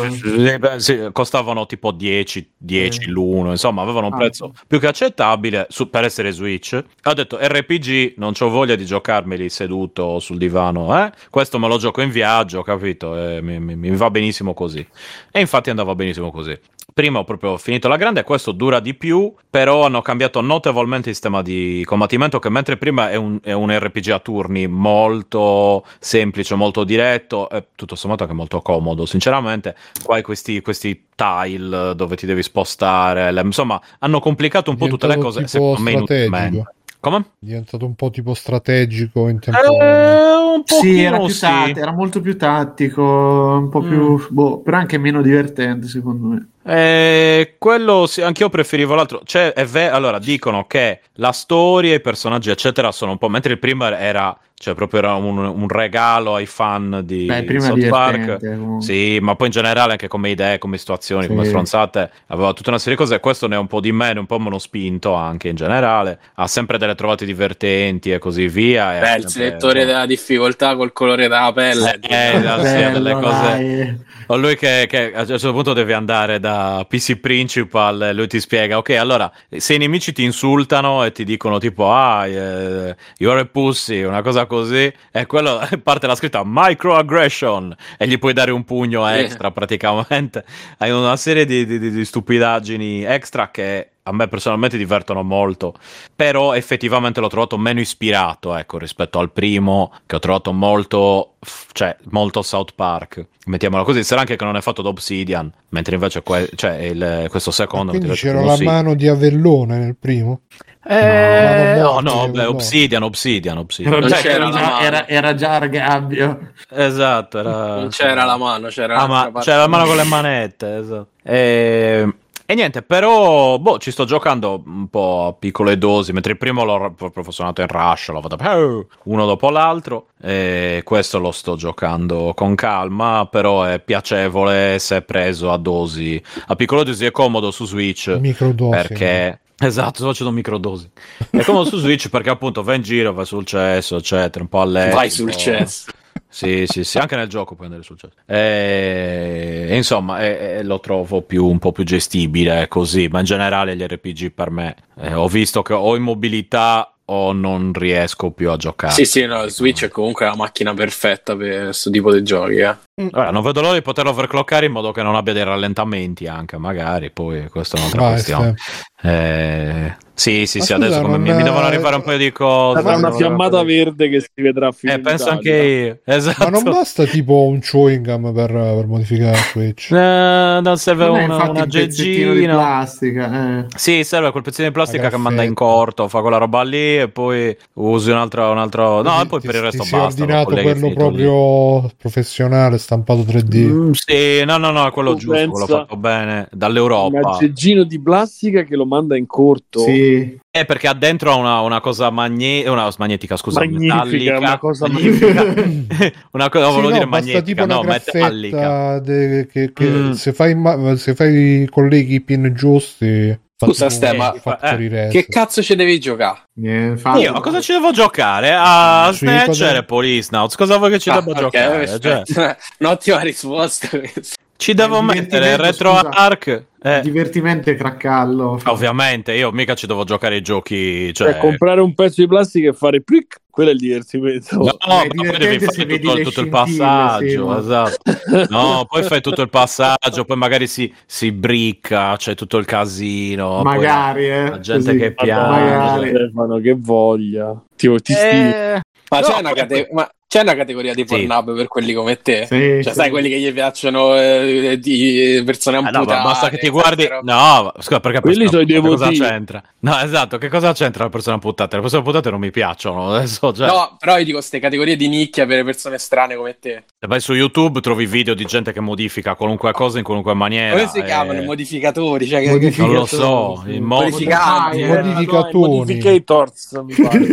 [0.79, 3.09] sì, costavano tipo 10, 10 Eh.
[3.11, 6.83] l'uno, insomma, avevano un Ah, prezzo più che accettabile su- per essere Switch.
[7.05, 11.13] Ho detto RPG, non ho voglia di giocarmeli seduto sul divano, eh?
[11.31, 13.17] Questo me lo gioco in viaggio, capito?
[13.17, 14.87] E mi, mi- mi va benissimo così.
[15.31, 16.59] E infatti andava benissimo così.
[16.95, 21.15] Prima ho proprio finito la grande, questo dura di più, però hanno cambiato notevolmente il
[21.15, 26.55] sistema di combattimento che mentre prima è un, è un RPG a turni molto semplice,
[26.55, 32.17] molto diretto, e tutto sommato anche molto comodo, sinceramente, qua hai questi, questi tile dove
[32.17, 36.75] ti devi spostare, insomma hanno complicato un po' tutte le cose, secondo me inutilmente.
[37.01, 37.17] Come?
[37.19, 41.41] È diventato un po' tipo strategico in tempo Eh, un Sì, pochino era, più sì.
[41.41, 43.89] tat- era molto più tattico, un po' Mm.
[43.89, 46.49] più, boh, però anche meno divertente secondo me.
[46.65, 49.23] Eh, quello sì, anch'io preferivo l'altro.
[49.25, 53.29] Cioè, è ve- allora dicono che la storia, i personaggi, eccetera, sono un po'.
[53.29, 57.89] Mentre il primo era, cioè, proprio era un, un regalo ai fan di Beh, South
[57.89, 58.39] Park.
[58.39, 58.83] comunque.
[58.85, 61.49] Sì, ma poi in generale anche come idee, come situazioni, come Sì.
[61.49, 63.19] stronzate, aveva tutta una serie di cose.
[63.19, 66.21] Questo ne è un po' di meno, un po' meno spinto anche in generale.
[66.35, 68.97] Ha sempre delle trovate divertenti e così via.
[68.97, 71.99] e Beh, il sempre- selettore della difficoltà col colore della pelle.
[72.01, 73.41] Eh, eh, sì, Bello, delle cose.
[73.41, 73.99] dai.
[74.29, 78.29] O lui che, che a un certo punto devi andare da PC Principal e lui
[78.29, 82.97] ti spiega, ok, allora, se i nemici ti insultano e ti dicono tipo, ah, eh,
[83.19, 88.35] you're a pussy, una cosa così, e quello parte la scritta microaggression e gli puoi
[88.35, 90.45] dare un pugno extra praticamente.
[90.79, 95.75] Hai una serie di, di- di- stupidaggini extra che a me personalmente divertono molto,
[96.15, 101.35] però effettivamente l'ho trovato meno ispirato, ecco, rispetto al primo, che ho trovato molto,
[101.73, 103.25] cioè, molto South Park.
[103.47, 107.27] Mettiamola così, sarà anche che non è fatto da Obsidian, mentre invece que- cioè, il-
[107.31, 107.93] questo secondo...
[107.93, 110.41] Quindi c'era la mano di Avellone nel primo.
[110.85, 112.49] Eh, No, no, beh, no.
[112.51, 113.93] Obsidian, Obsidian, Obsidian.
[113.95, 114.81] Era Non già, c'era era la già- mano.
[114.81, 116.39] era- era già Argabbio.
[116.71, 117.51] Esatto, era...
[117.77, 119.49] Non c'era la mano, c'era Ah, ma parte.
[119.51, 121.07] c'era la mano con le manette, esatto.
[121.23, 122.15] E,
[122.45, 126.65] e niente, però, boh, ci sto giocando un po' a piccole dosi, mentre il primo
[126.65, 131.31] l'ho proprio sono andato in rush, l'ho fatto eh, uno dopo l'altro, e questo lo
[131.33, 137.11] sto giocando con calma, però è piacevole se preso a dosi, a piccole dosi è
[137.11, 138.71] comodo su Switch, Microdosi.
[138.71, 139.37] perché...
[139.63, 140.91] Esatto, sto facendo microdosi.
[141.31, 144.61] È comodo su Switch perché appunto va in giro, va sul cesso, eccetera, un po'
[144.61, 144.95] a letto.
[144.97, 145.91] Vai un sul cesso.
[146.29, 148.15] sì, sì, sì, anche nel gioco puoi andare sul cesso.
[148.27, 153.25] E, e insomma, e- e lo trovo più, un po' più gestibile così, ma in
[153.25, 158.51] generale gli RPG per me eh, ho visto che ho immobilità o non riesco più
[158.51, 158.93] a giocare.
[158.95, 162.57] Sì, sì, no, il Switch è comunque la macchina perfetta per questo tipo di giochi,
[162.57, 162.77] eh.
[163.13, 166.57] Allora, non vedo l'ora di poterlo overclockare in modo che non abbia dei rallentamenti anche,
[166.59, 168.55] magari, poi questa è un'altra Vai, questione.
[168.57, 168.91] Ste.
[169.05, 172.81] Eh, sì, sì, sì, adesso come mi, mi devono arrivare un paio di cose.
[172.83, 175.99] Sarà una fiammata verde che si vedrà a fine Eh, penso anche io.
[176.15, 176.45] Esatto.
[176.45, 179.91] Ma non basta tipo un chewing gum per, per modificare la Switch.
[179.91, 182.53] Eh, non serve Non una, una di geggina.
[182.55, 183.59] plastica.
[183.61, 183.67] eh.
[183.75, 186.99] Sì, serve quel pezzettino di plastica La che manda in corto, fa quella roba lì
[186.99, 188.51] e poi usi un altro.
[188.51, 189.03] Un altro...
[189.03, 189.97] No, Ti- e poi ti- per il resto ti basta.
[189.97, 191.33] lo ordinato quello finito lì.
[191.33, 193.57] proprio professionale, stampato 3D.
[193.57, 197.31] Mm, sì, no, no, no, è quello Tu giusto, pensa- fatto bene Un dall'Europa.
[197.31, 199.81] aggeggino di plastica che lo manda in corto.
[199.81, 200.39] Sì.
[200.55, 204.39] Eh, perché ha dentro una, una cosa magne- una magnetica, scusa, Magnifica, metallica.
[204.39, 205.43] una cosa magnifica.
[206.33, 208.99] una cosa, Sì, volevo no, dire magnetica, tipo una no, metallica.
[208.99, 210.11] de- che, che Mm.
[210.13, 214.87] se, fai, ma- se fai colleghi i pin giusti Scusa, tipo Ste, un ma- factory
[214.89, 215.09] eh.
[215.09, 216.41] Che cazzo ci devi giocare?
[216.63, 218.55] Eh, Io a cosa ci devo giocare?
[218.57, 220.57] A Sì, Snatcher cosa- e Police Nauts.
[220.57, 222.01] Cosa vuoi che ci Ah, debba ok, giocare?
[222.01, 222.57] Cioè.
[222.81, 224.37] Un'ottima risposta questa.
[224.63, 226.09] Ci devo mettere il retro scusa.
[226.11, 226.65] arc.
[226.85, 228.59] Eh, Divertimento e cracallo.
[228.67, 231.13] ovviamente, io mica ci devo giocare i giochi.
[231.15, 234.57] Cioè, Cioè, comprare un pezzo di plastica e fare plic, quello è il divertimento.
[234.57, 238.47] No, ma poi devi fare tutto, tutto il passaggio, sì, esatto.
[238.51, 243.61] No, poi fai tutto il passaggio, poi magari si, si bricca, c'è tutto il casino.
[243.63, 244.49] poi Magari, eh.
[244.51, 244.99] la gente così.
[244.99, 245.71] che piange.
[245.71, 246.09] Magari.
[246.09, 247.63] Stefano, che voglia.
[247.77, 248.19] Ti stili.
[248.19, 248.81] Eh,
[249.11, 251.27] Ma No, c'è una, cate- ma C'è una categoria di Sì.
[251.27, 252.47] Pornhub per quelli come te?
[252.49, 252.93] Sì, Cioè, sì.
[252.95, 256.19] sai, quelli che gli piacciono eh, di persone Eh, no, amputate.
[256.23, 257.07] ma basta che ti guardi.
[257.23, 259.19] No, scusa, perché Quelli sono i persone devoti.
[259.19, 259.63] cosa c'entra?
[259.81, 261.75] No, esatto, che cosa c'entra la persona amputata?
[261.77, 263.13] Le persone amputate non mi piacciono.
[263.13, 266.57] Adesso, cioè, No, però io dico queste categorie di nicchia per le persone strane come
[266.59, 266.85] te.
[266.99, 270.75] se vai su YouTube trovi video di gente che modifica qualunque cosa in qualunque maniera.
[270.77, 272.27] Come si e- chiamano i modificatori?
[272.27, 272.91] Cioè, Modificatori.
[272.91, 274.03] Non lo so, i mod-.
[274.05, 275.77] Eh, Modificatoni.
[275.77, 277.27] Modificators, mi pare.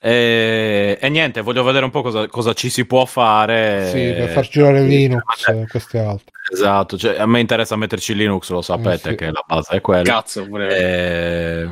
[0.00, 3.88] E, e niente, voglio vedere un po' cosa, cosa ci si può fare.
[3.90, 6.32] Sì, per far girare Linux Eh, e queste altre.
[6.52, 9.16] Esatto, cioè, a me interessa metterci Linux, lo sapete Eh, sì.
[9.16, 10.02] che la base è quella.
[10.02, 10.76] Cazzo, pure.
[10.76, 11.68] E...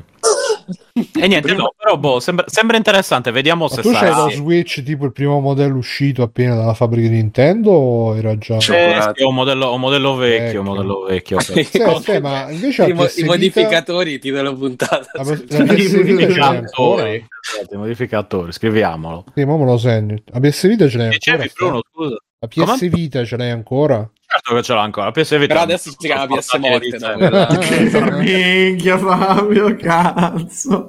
[1.20, 4.24] e niente, no, però boh, sembra, sembra interessante, vediamo Ma se tu c'hai sarà.
[4.24, 8.56] lo Switch tipo il primo modello uscito appena dalla fabbrica di Nintendo o era già...
[8.56, 10.74] Eh, sì, ho un modello, un modello vecchio, un Ecco.
[10.74, 11.40] modello vecchio.
[11.40, 15.10] Sì, sì, ma invece I, la mo- i Vita- modificatori, titolo puntata.
[15.12, 17.02] La, la Vita ancora?
[17.04, 19.24] Modificatori, modificatori, scriviamolo.
[19.34, 20.16] Sì, ma me lo segno.
[20.26, 21.36] La PS Vita ce l'hai ancora?
[21.36, 22.16] Dicevi Bruno, scusa.
[22.40, 22.88] La PS Come?
[22.88, 24.08] Vita ce l'hai ancora?
[24.24, 25.06] Certo che ce l'ha ancora.
[25.06, 26.98] La PS Vita Però adesso si chiama PS Morte.
[26.98, 28.16] no?
[28.18, 30.86] Minchia Fabio, cazzo.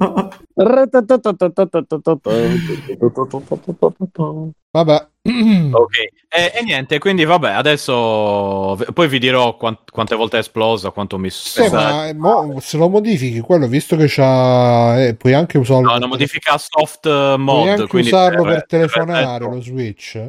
[4.71, 5.07] Vabbè.
[5.71, 5.95] Ok,
[6.29, 11.17] e, e niente, quindi vabbè, adesso poi vi dirò quant- quante volte è esplosa, quanto
[11.19, 15.03] mi Sì, ma eh, mo, se lo modifichi quello, visto che c'ha...
[15.03, 15.89] eh, puoi anche usarlo...
[15.91, 17.57] No, una modifica soft eh, mod.
[17.57, 20.19] Puoi anche quindi usarlo per- per telefonare per- lo Switch?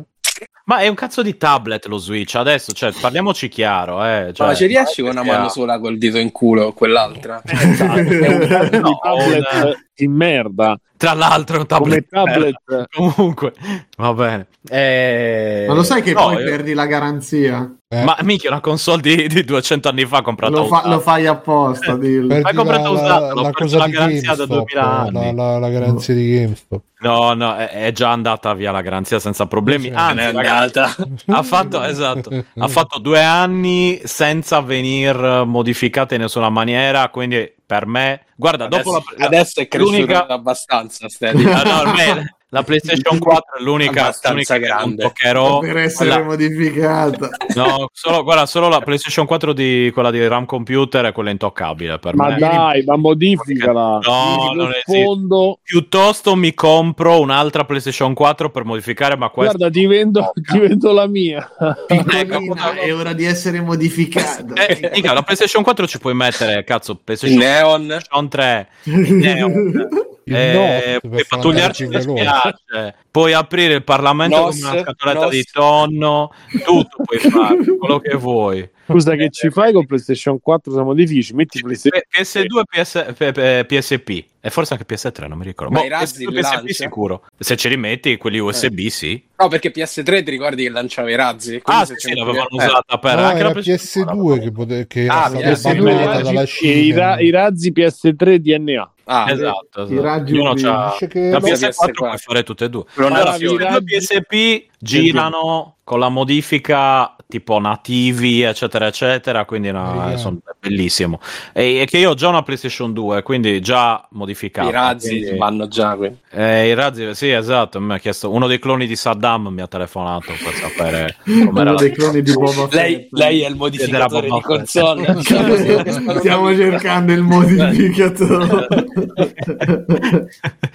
[0.64, 4.30] Ma è un cazzo di tablet lo Switch, adesso, cioè, parliamoci chiaro, eh.
[4.32, 7.42] Cioè, Ma ci riesci con una sia- mano sola col dito in culo o quell'altra?
[7.44, 9.74] Esatto, è un- no, tablet un-
[10.04, 10.78] in merda.
[10.96, 12.54] tra l'altro è un Come tablet.
[12.64, 12.86] tablet.
[13.14, 13.52] Comunque,
[13.96, 14.46] va bene.
[14.68, 17.74] Eh, Ma lo sai che no, poi io- perdi la garanzia?
[17.92, 20.88] Eh, Ma mica una console di, di 200 anni fa comprata Lo, fa- usata.
[20.90, 22.28] lo fai apposta, dillo.
[22.28, 25.12] perdi hai comprato la, usato, la, la cosa la di garanzia da GameStop, 2000 anni.
[25.12, 26.82] la, la- la garanzia di GameStop.
[27.00, 29.84] No, no, è, è già andata via la garanzia senza problemi.
[29.84, 29.92] Sì.
[29.94, 31.06] Anzi, è ragazzi, andata.
[31.26, 37.08] ha fatto, esatto, ha fatto due anni senza venir modificata in nessuna maniera.
[37.08, 41.44] Quindi per me, guarda, dopo Adesso, la, adesso è cresciuto l'unica- abbastanza, Steady.
[41.48, 45.02] Ah, no, ormai la PlayStation 4 è l'unica, l'unica che grande.
[45.02, 45.58] toccherò.
[45.60, 47.28] per essere La- modificata.
[47.54, 51.98] no, solo, guarda, solo la PlayStation 4 di quella di RAM Computer è quella intoccabile
[51.98, 52.36] per Ma me.
[52.38, 53.98] dai, ma modificala.
[54.02, 55.58] No, non fondo.
[55.62, 60.92] Piuttosto mi compro un'altra PlayStation 4 per modificare, ma questa Guarda, ti vendo, ti vendo
[60.92, 61.48] la mia.
[61.86, 64.66] Piccolina, è ora di essere modificata.
[64.66, 68.28] Eh, mica, la PlayStation 4 ci puoi mettere, cazzo, PlayStation Neon.
[68.28, 69.88] 3, Neon.
[70.34, 72.22] Eh, per pattugliarci veloce.
[72.22, 75.30] spiace, puoi aprire il Parlamento Nos, come una scatoletta nos.
[75.30, 76.32] di tonno,
[76.64, 78.68] tutto puoi fare, quello che vuoi.
[78.86, 80.72] Scusa, che ci fai con PlayStation 4?
[80.72, 81.36] Siamo difficili.
[81.36, 82.00] Metti PlayStation.
[82.08, 85.72] P- PS2 PS, P- P- PSP e forse anche PS3, non mi ricordo.
[85.74, 86.72] Ma Boh, i razzi PS2, li PSP lancia?
[86.72, 87.26] sicuro.
[87.38, 89.22] Se ci rimetti quelli USB, sì.
[89.36, 91.60] No, perché PS3 ti ricordi che lanciava i razzi?
[91.64, 94.50] Ah, se sì, sì, l'avevano eh, usata per No, anche era la PlayStation PS2 che,
[94.52, 98.92] pote- che Ah, era stata PS2 abbandonata dalla E i, ra- i razzi PS3 DNA.
[99.04, 100.02] Ah, Esatto, I esatto.
[100.02, 102.84] raggi Dice che La no, PS4 puoi fare tutte e due.
[103.08, 103.46] Due raggi-
[103.84, 109.46] PSP girano con la modifica tipo nativi, eccetera, eccetera.
[109.46, 111.18] Quindi no, eh, sono è bellissimo.
[111.54, 114.68] E, e che io ho già una PlayStation 2, quindi già modificata.
[114.68, 116.14] I razzi quindi- vanno già qui.
[116.32, 117.80] Eh, I razzi, sì, esatto.
[117.80, 121.74] Mi ha chiesto uno dei cloni di Saddam mi ha telefonato per sapere Uno la
[121.74, 122.68] dei cloni di Boba.
[122.70, 125.16] Lei, lei è il modificatore era di console.
[126.18, 128.66] Stiamo cercando il modificatore.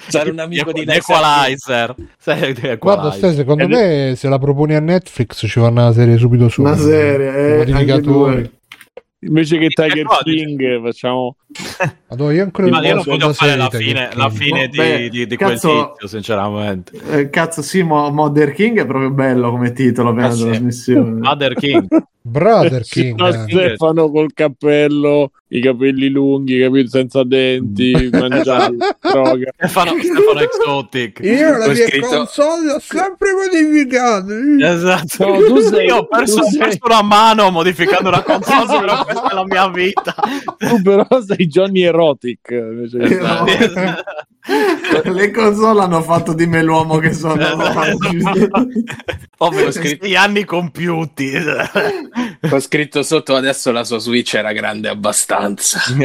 [0.10, 1.96] C'era un amico di Equalizer.
[2.80, 6.62] Guarda, stai, secondo me se la proponi a Netflix ci fanno una serie subito su.
[6.62, 8.02] Una serie, eh, anche Modificatori.
[8.42, 8.52] due.
[9.20, 11.38] Invece che Tiger no, King facciamo
[12.10, 15.26] Madonna, io ancora Ma io non voglio fare la fine, la fine di, Beh, di-
[15.26, 17.00] di quel cazzo- tizio, sinceramente.
[17.10, 20.44] Eh, cazzo, sì, Mo- Modern King è proprio bello come titolo per Ah, la sì.
[20.44, 21.20] trasmissione.
[21.22, 21.88] Mother King.
[22.22, 23.18] Brother King.
[23.20, 23.32] No, eh.
[23.48, 29.52] Stefano col cappello, i capelli lunghi, capito, senza denti, mangiare droga.
[29.56, 31.20] Stefano, Stefano Exotic.
[31.24, 34.26] Io la Ho mia scritto- console l'ho sempre modificata.
[34.74, 35.26] Esatto.
[35.28, 39.34] No, tu sei- Io ho perso, sei- perso una mano modificando una console, questa è
[39.34, 40.14] la mia vita.
[40.58, 42.50] Tu però sei Johnny Erotic.
[42.50, 43.46] No.
[43.48, 44.04] Esatto.
[45.12, 48.22] Le console hanno fatto di me l'uomo che sono oggi.
[49.38, 51.34] Ovvero questi anni compiuti.
[52.52, 55.82] Ho scritto sotto adesso la sua Switch era grande abbastanza.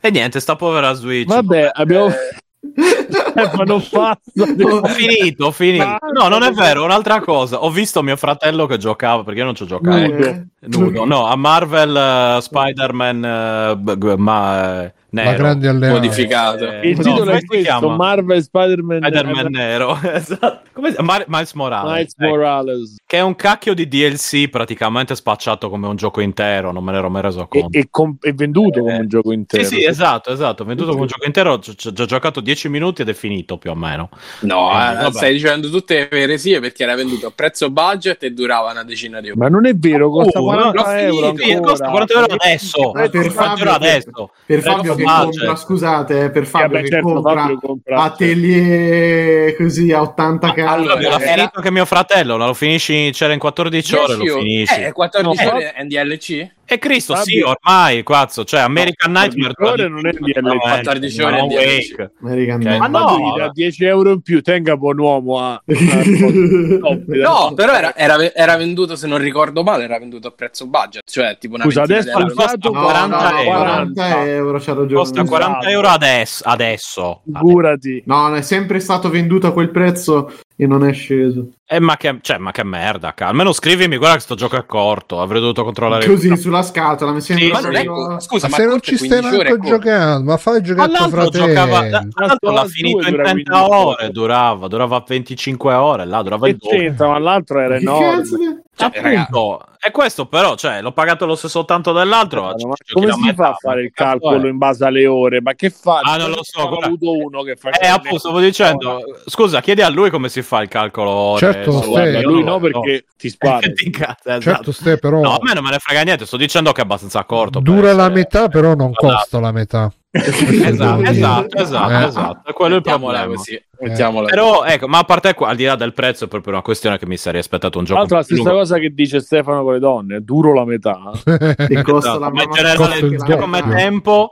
[0.00, 1.28] e niente, sta povera Switch.
[1.28, 2.12] Vabbè, abbiamo
[3.30, 4.20] Stefano Fazzo.
[4.82, 5.96] Ho finito, ho finito.
[6.12, 7.62] no, non è vero, un'altra cosa.
[7.62, 10.46] Ho visto mio fratello che giocava, perché io non ci ho giocato.
[10.60, 11.04] Nudo.
[11.04, 15.30] No, a Marvel eh, Spider-Man, eh, g- ma eh, nero.
[15.30, 15.98] La grande alleanza.
[16.00, 16.68] Modificato.
[16.70, 17.96] Eh, Il no, titolo come è questo: chiama?
[17.96, 20.60] Marvel Spider-Man, Spider-Man nero, esatto.
[20.72, 21.92] Come si- Mar- Miles Morales.
[21.92, 22.14] Miles.
[22.18, 22.96] Morales.
[23.04, 26.98] Che è un cacchio di DLC praticamente spacciato come un gioco intero, non me ne
[26.98, 27.76] ero mai reso conto.
[27.76, 29.64] e com- venduto come Eh, un gioco intero.
[29.64, 30.64] Sì, sì, esatto, esatto.
[30.64, 33.74] Venduto come un gioco intero, ho già giocato 10 minuti ed è finito più o
[33.74, 34.08] meno.
[34.40, 38.30] No, Eh, eh, stai dicendo tutte le eresie perché era venduto a prezzo budget e
[38.32, 39.38] durava una decina di ore.
[39.38, 41.34] Ma non è vero, costa Oh, 40 l'ho euro.
[41.36, 42.94] Sì, costa 40 euro adesso.
[42.94, 44.30] Eh, per 40 Fabio adesso.
[44.46, 45.38] Per Fabio che budget.
[45.38, 50.52] compra, scusate, eh, per Fabio vabbè, che certo, compra Fabio compra- atelier così a 80
[50.52, 54.26] k allora, L'ho era- finito che mio fratello, lo finisci, c'era in 14 ore, 10
[54.26, 54.80] lo finisci.
[54.80, 56.48] Eh, 14 No, ore è DLC?
[56.72, 60.58] E Cristo, Fabio- sì, ormai, cazzo, cioè American No, Nightmare 14 ore non è DLC.
[60.60, 61.90] 14 ore no, è DLC.
[61.98, 62.12] Wake.
[62.22, 62.60] American.
[62.60, 62.78] Dad.
[62.78, 65.60] Ma no, no, dà 10 euro in più, tenga buon uomo a...
[65.68, 71.02] No, però era, era- era venduto, se non ricordo male, era venduto a prezzo budget,
[71.10, 73.58] cioè tipo una Scusa, adesso ha No, 40 no, no, euro.
[73.58, 74.92] 40 euro, c'ha ragione.
[74.94, 75.68] Costa 40 Esatto.
[75.72, 76.44] euro adesso.
[76.46, 77.22] adesso.
[77.24, 78.02] Figurati.
[78.06, 80.32] No, è sempre stato venduto a quel prezzo
[80.62, 81.52] e non è sceso.
[81.66, 84.66] Eh, ma, che, cioè, ma che merda, ca- almeno scrivimi, guarda che sto gioco è
[84.66, 86.04] corto, avrei dovuto controllare.
[86.06, 88.96] Così sulla scatola mi sembra Sì, Ma non è scusa, Ma ma se non ci
[88.96, 91.46] stai 15 ore manco giocando, ma fai giocare tuo l'altro fratello.
[91.46, 91.80] giocava,
[92.14, 96.52] l'altro l'ha finito in dura 30 15 ore, durava, durava 25 ore, là, durava il
[96.54, 96.78] Che doppio.
[96.78, 97.08] c'entra?
[97.08, 98.62] Ma l'altro era enorme.
[98.80, 102.42] Cioè, appunto, è questo però, cioè, l'ho pagato lo stesso tanto dell'altro.
[102.42, 105.40] Ma ci come si fa a fare ma il calcolo in base alle ore?
[105.40, 106.00] Ma che fa?
[106.02, 109.82] Ah, non lo so, ho avuto uno che fa Eh, appunto, stavo dicendo, scusa, chiedi
[109.82, 111.10] a lui come si fa il calcolo.
[111.10, 113.58] ore, Certo, io lui no perché ti spara.
[113.70, 114.40] Ti incazza, esatto.
[114.40, 116.84] Certo, ste però No, a me non me ne frega niente, sto dicendo che è
[116.84, 117.60] abbastanza corto.
[117.60, 119.06] dura la essere- metà, però non Esatto.
[119.06, 119.92] costa la metà.
[120.12, 122.04] Esatto, esatto, esatto, Eh.
[122.08, 122.50] esatto.
[122.50, 123.36] È quello il Mettiamola problema.
[123.36, 123.62] così.
[123.82, 126.62] Mettiamola Però, ecco, ma a parte qua, al di là del prezzo, è proprio una
[126.62, 128.58] questione che mi sarei aspettato un Tra gioco l'altro la stessa lungo.
[128.58, 130.98] cosa che dice Stefano con le donne, è duro la metà.
[131.24, 133.36] E costa Esatto, la ma in generale, costa il sia doppio.
[133.38, 134.28] come tempo,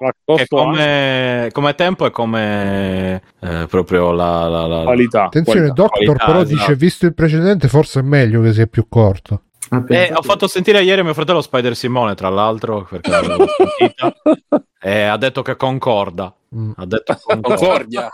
[0.48, 5.24] come, come tempo e come eh, proprio la, la, la- qualità.
[5.26, 5.82] Attenzione, qualità.
[5.82, 6.56] Doctor Qualità, però esatto.
[6.56, 9.42] dice, visto il precedente, forse è meglio che sia più corto.
[9.70, 13.46] Ah, Eh, ho fatto sentire ieri mio fratello Spider Simone, tra l'altro, perché l'avevo
[13.78, 14.14] sentita,
[14.80, 16.32] e ha detto che concorda.
[16.54, 16.70] Mm.
[16.76, 17.18] Ha detto.
[17.24, 18.10] Concordia.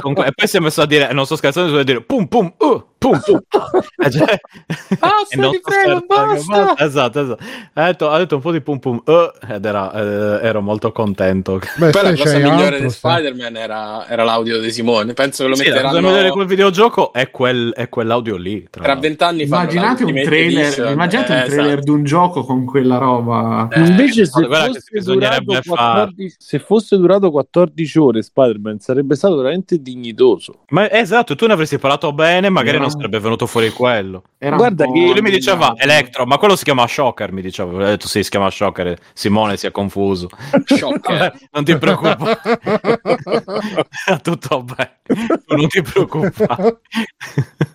[0.00, 2.02] Conc- e poi si è messo a dire, non sto scherzando, si è a dire
[2.02, 3.40] pum pum uh, pum pum.
[4.06, 4.40] E cioè-
[4.98, 6.84] Basta, non ti prego, scherzando, basta.
[6.84, 7.42] Esatto, esatto.
[7.74, 10.92] Ha detto, ha detto un po' di pum pum uh, ed era, eh, ero molto
[10.92, 11.58] contento.
[11.76, 15.12] Beh, Poi la se cosa migliore altro, di Spider-Man era, era l'audio di Simone.
[15.14, 18.36] Penso che lo Sì, la cosa metteranno migliore di quel videogioco è, quel, è quell'audio
[18.36, 18.66] lì.
[18.70, 19.46] Tra tra vent'anni.
[19.46, 20.92] fanno Immaginate un trailer, Edition.
[20.92, 21.82] immaginate un Eh, trailer esatto.
[21.84, 23.68] di un gioco con quella roba.
[23.72, 26.00] Eh, Invece se guarda che fosse, bisognerebbe durato fare.
[26.04, 30.60] 14, se fosse durato 14 ore Spider-Man sarebbe stato veramente dignitoso.
[30.68, 34.22] Ma esatto, tu ne avresti parlato bene, magari Era- non sarebbe venuto fuori quello.
[34.38, 35.74] Era Guarda che- Lui mi diceva.
[35.76, 37.72] Electro, ma quello si chiama Shocker, mi diceva.
[37.72, 38.96] Ho detto sì, si chiama Shocker.
[39.12, 40.28] Simone si è confuso.
[40.64, 41.32] Shocker.
[41.52, 42.38] Non ti preoccupare.
[44.22, 44.90] Tutto bene.
[45.46, 46.78] Non ti preoccupare.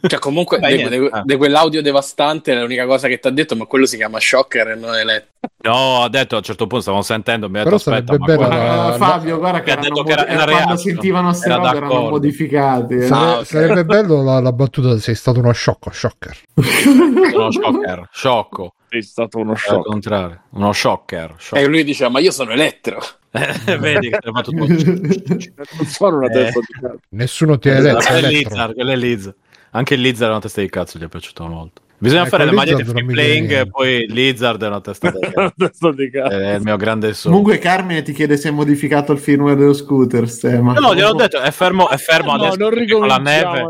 [0.07, 0.99] Cioè, comunque, di, niente.
[0.99, 1.23] di- Ah.
[1.25, 4.75] di quell'audio devastante, l'unica cosa che ti ha detto, ma quello si chiama Shocker e
[4.75, 5.29] non Eletro.
[5.63, 8.37] No, ha detto a un certo punto, stavamo sentendo, mi ha detto aspetta, ma bello
[8.37, 10.77] guarda- Fabio, guarda che detto che era- modi- era quando reaction.
[10.77, 12.17] sentivano ste Era robe erano d'accordo.
[12.27, 13.01] eh.
[13.07, 13.45] Sare- Ah, ok.
[13.45, 16.37] Sarebbe bello la, la battuta sei stato uno sciocco, shocker.
[16.55, 18.75] uno shocker, sciocco.
[18.87, 19.85] È stato uno Al shock.
[19.85, 21.31] contrario, uno shocker.
[21.31, 21.69] E shocker.
[21.69, 22.99] lui diceva, ma io sono Elettro.
[23.31, 24.65] Vedi che ti ha fatto tutto.
[25.77, 26.31] Non sono una Eh.
[26.31, 26.99] testa di cazzo.
[27.09, 27.97] Nessuno ti ha eletto.
[27.97, 28.49] Quello è elettro.
[28.49, 29.35] Lizard, quello è Lizard.
[29.71, 31.81] Anche Lizard è una testa di cazzo, gli è piaciuto molto.
[32.01, 35.19] Bisogna Ecco, fare le maglie di free playing e poi Lizard è una testa di
[36.09, 36.35] cazzo.
[36.35, 37.35] È il mio grande sogno.
[37.35, 40.27] Comunque Carmine ti chiede se hai modificato il firmware dello scooter.
[40.27, 40.73] Ste, ma...
[40.73, 43.69] No, gliel'ho detto, è fermo, è fermo No, adesso non la neve.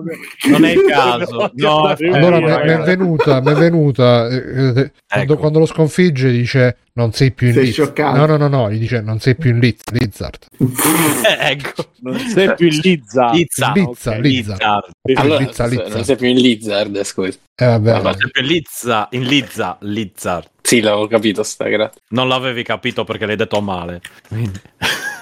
[0.50, 1.52] Non è il caso.
[1.62, 2.66] No, Allora mi ragazzi.
[2.68, 5.38] mi è venuta, mi è venuta eh, eh, quando, Ecco.
[5.38, 7.74] quando lo sconfigge dice non sei più in Sei Liz.
[7.74, 8.18] scioccato.
[8.18, 10.46] No, no, no, no, gli dice non sei più in Liz, Lizard.
[10.60, 11.86] Eh, ecco.
[12.02, 13.32] Non sei più in Lizza.
[13.32, 14.58] Lizza, Lizza, ok, Lizza.
[14.58, 14.92] Lizard.
[15.16, 15.88] Allora, Lizza, Lizza.
[15.88, 17.38] Non sei più in Lizard, scusa.
[17.56, 18.02] Eh, vabbè.
[18.02, 20.50] Ma sempre Lizza, in Lizza, Lizard.
[20.62, 22.02] Sì, l'avevo capito, sta grazie.
[22.10, 24.02] Non l'avevi capito perché l'hai detto male.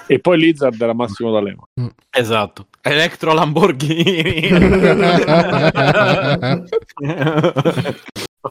[0.06, 1.62] E poi Lizard era Massimo D'Alema.
[2.10, 2.66] Esatto.
[2.82, 4.48] Electro Lamborghini.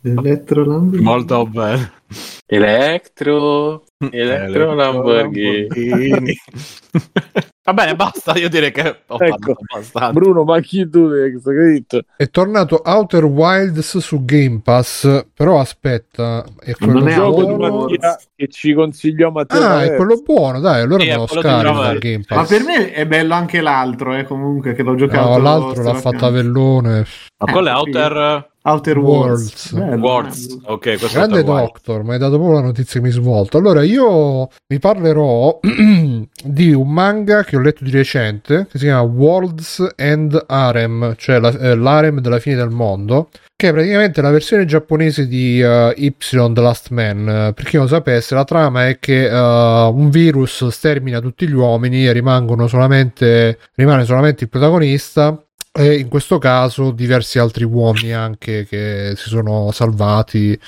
[0.04, 1.04] Electro Lamborghini.
[1.04, 1.98] Molto bello.
[2.46, 5.68] Electro, Electro Lamborghini.
[7.70, 8.36] Va bene, basta.
[8.36, 9.52] Io direi che ho Ecco.
[9.52, 10.12] abbastanza.
[10.12, 12.02] Bruno, ma chi tu hai scritto?
[12.16, 17.54] È tornato Outer Wilds su Game Pass, però aspetta, è quello Non è Gioco di
[17.54, 17.84] buono?
[17.84, 18.04] Wilds.
[18.04, 19.62] Mattia che ci consigliò Matteo.
[19.62, 22.00] Ah, è quello buono, dai, allora Sì, me lo di scarico da Traversi.
[22.00, 22.50] Game Ma Pass.
[22.50, 25.30] per me è bello anche l'altro, eh, comunque, che l'ho giocato.
[25.30, 27.06] No, l'altro l'ha fatta Vellone.
[27.38, 29.72] Ma quello è Eh, Outer Outer Worlds.
[29.72, 30.02] Worlds.
[30.02, 30.58] Worlds.
[30.66, 33.58] Ok, questo è Grande Outer Doctor, mi hai dato proprio la notizia che mi svolta.
[33.58, 35.60] Allora, io vi parlerò
[36.44, 41.40] di un manga che ho letto di recente che si chiama Worlds and Harem, cioè
[41.40, 45.94] la- eh, l'harem della fine del mondo, che è praticamente la versione giapponese di eh,
[45.98, 47.52] Y The Last Man.
[47.56, 52.08] Per chi non sapesse, la trama è che eh, un virus stermina tutti gli uomini
[52.08, 52.24] e
[52.68, 59.30] solamente, rimane solamente il protagonista e in questo caso diversi altri uomini anche che si
[59.30, 60.60] sono salvati.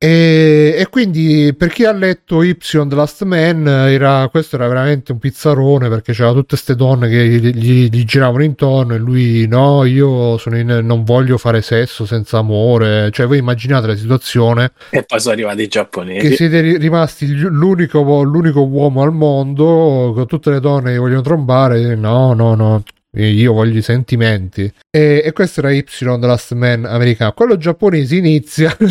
[0.00, 5.10] E, e quindi per chi ha letto Y The Last Man, era, questo era veramente
[5.10, 9.48] un pizzarone perché c'era tutte queste donne che gli, gli- gli giravano intorno e lui
[9.48, 13.10] no, io sono in- non voglio fare sesso senza amore.
[13.10, 16.36] Cioè, voi immaginate la situazione E poi sono arrivati i che giapponesi.
[16.36, 21.96] siete ri- rimasti l'unico, l'unico uomo al mondo con tutte le donne che vogliono trombare.
[21.96, 22.82] No, no, no.
[23.12, 24.72] Io voglio i sentimenti.
[24.90, 27.32] E, e questo era Y The Last Man americano.
[27.32, 28.76] Quello giapponese inizia.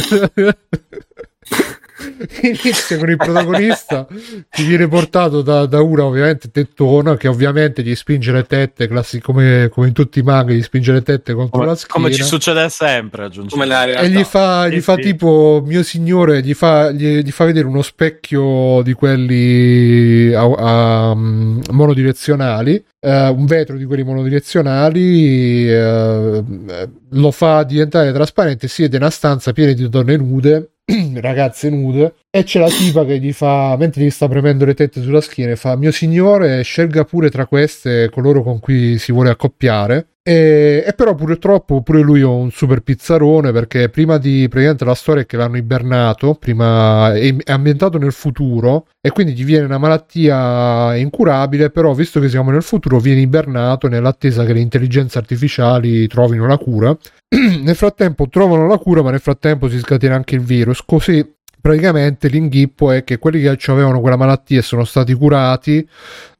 [2.41, 4.07] inizia con il protagonista
[4.49, 9.19] che viene portato da, da una ovviamente tettona che ovviamente gli spinge le tette classi
[9.19, 12.11] come, come in tutti i manga gli spinge le tette contro la Come, schiena come
[12.14, 13.64] ci succede sempre, aggiungiamo.
[13.64, 15.02] E gli fa, gli Sì, fa sì.
[15.02, 21.15] tipo mio signore gli fa, gli, gli fa vedere uno specchio di quelli a, a,
[21.15, 28.82] mm, monodirezionali eh, un vetro di quelli monodirezionali eh, eh, lo fa diventare trasparente si
[28.82, 30.72] vede una stanza piena di donne nude
[31.20, 35.02] ragazze nude e c'è la tipa che gli fa mentre gli sta premendo le tette
[35.02, 40.16] sulla schiena fa mio signore scelga pure tra queste coloro con cui si vuole accoppiare
[40.28, 44.94] e, e però purtroppo pure lui è un super pizzarone perché prima di praticamente la
[44.94, 49.78] storia è che l'hanno ibernato prima è, ambientato nel futuro e quindi gli viene una
[49.78, 56.06] malattia incurabile però visto che siamo nel futuro viene ibernato nell'attesa che le intelligenze artificiali
[56.08, 56.94] trovino la cura.
[57.64, 60.84] Nel frattempo trovano la cura ma nel frattempo si scatena anche il virus.
[60.86, 61.26] Così
[61.62, 65.88] praticamente l'inghippo è che quelli che avevano quella malattia e sono stati curati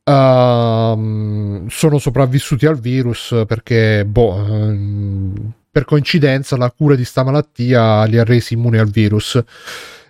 [0.08, 8.06] ehm, sono sopravvissuti al virus perché boh, ehm, per coincidenza la cura di sta malattia
[8.06, 9.44] li ha resi immuni al virus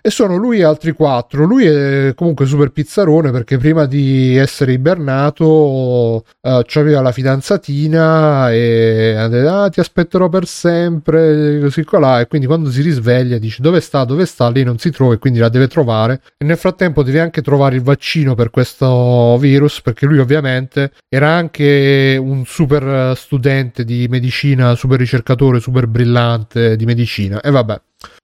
[0.00, 1.44] e sono lui e altri quattro.
[1.44, 9.14] Lui è comunque super pizzarone perché prima di essere ibernato eh, c'aveva la fidanzatina e
[9.16, 12.20] ha detto ah, ti aspetterò per sempre, così colà.
[12.20, 15.18] E quindi quando si risveglia dice dove sta, dove sta, lei non si trova e
[15.18, 16.20] quindi la deve trovare.
[16.36, 21.30] E nel frattempo deve anche trovare il vaccino per questo virus perché lui ovviamente era
[21.30, 27.40] anche un super studente di medicina, super ricercatore, super brillante di medicina.
[27.40, 27.80] E vabbè.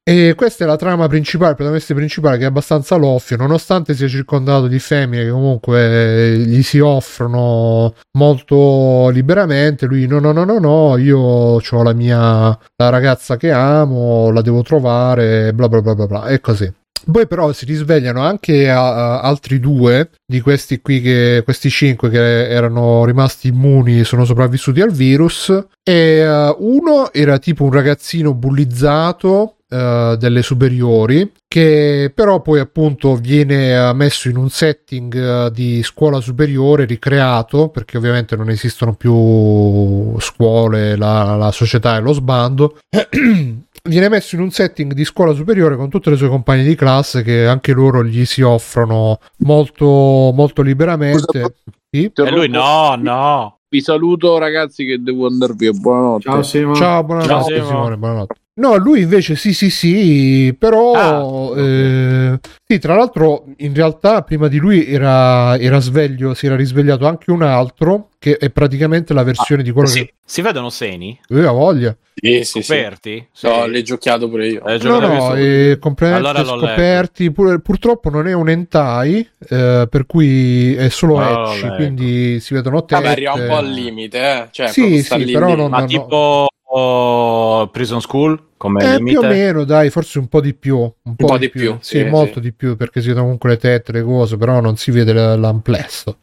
[0.07, 4.67] E questa è la trama principale, protagonista principale che è abbastanza loffio, nonostante sia circondato
[4.67, 9.87] di femmine che comunque gli si offrono molto liberamente.
[9.87, 14.43] Lui no, no, no, no, no, io ho la mia la ragazza che amo, la
[14.43, 16.71] devo trovare, bla bla bla bla bla, e così.
[17.11, 22.11] Poi però si risvegliano anche a- a altri due di questi qui, che, questi cinque
[22.11, 25.49] che erano rimasti immuni, sono sopravvissuti al virus.
[25.83, 33.17] E eh, uno era tipo un ragazzino bullizzato eh, delle superiori, che però poi appunto
[33.17, 35.15] viene eh, messo in un setting
[35.47, 42.01] eh, di scuola superiore ricreato, perché ovviamente non esistono più scuole, la, la società è
[42.01, 42.79] lo sbando.
[43.87, 47.23] viene messo in un setting di scuola superiore con tutte le sue compagne di classe
[47.23, 49.85] che anche loro gli si offrono molto,
[50.33, 51.57] molto liberamente.
[51.91, 52.11] Sì?
[52.15, 53.59] E lui no, no.
[53.69, 55.73] Vi saluto ragazzi che devo andare via.
[55.73, 56.31] Buonanotte.
[56.31, 56.75] Ciao Simo.
[56.77, 57.67] Ciao, buonanotte Ciao, Simo.
[57.67, 58.35] Simone, buonanotte.
[58.57, 61.61] No, lui invece sì, sì, sì, però Ah.
[61.61, 67.05] eh, sì, tra l'altro in realtà prima di lui era, era sveglio, si era risvegliato
[67.05, 71.19] anche un altro che è praticamente la versione di quello Si, che si vedono seni
[71.31, 71.97] aveva voglia.
[72.15, 72.73] Sì, sì, sì.
[72.75, 73.29] coperti?
[73.43, 74.65] No, l'hai giocato pure io.
[74.67, 77.33] Eh, No, no, è completamente Allora scoperti.
[77.33, 81.75] Pur- purtroppo non è un hentai, eh, per cui è solo Ah, lo ecci, leggo.
[81.75, 82.95] quindi si vedono tette.
[83.03, 84.49] Vabbè, arriva un po' al limite, eh.
[84.53, 89.23] Cioè, Sì, sì, però non- Ma no, tipo oh, Prison School come Eh, più o
[89.23, 90.79] meno, dai, forse un po' di più.
[90.79, 91.77] Un po', di, più.
[91.81, 92.41] Sì, sì, molto sì.
[92.41, 96.19] di più, perché si vedono comunque le tette, le cose, però non si vede l'amplesso.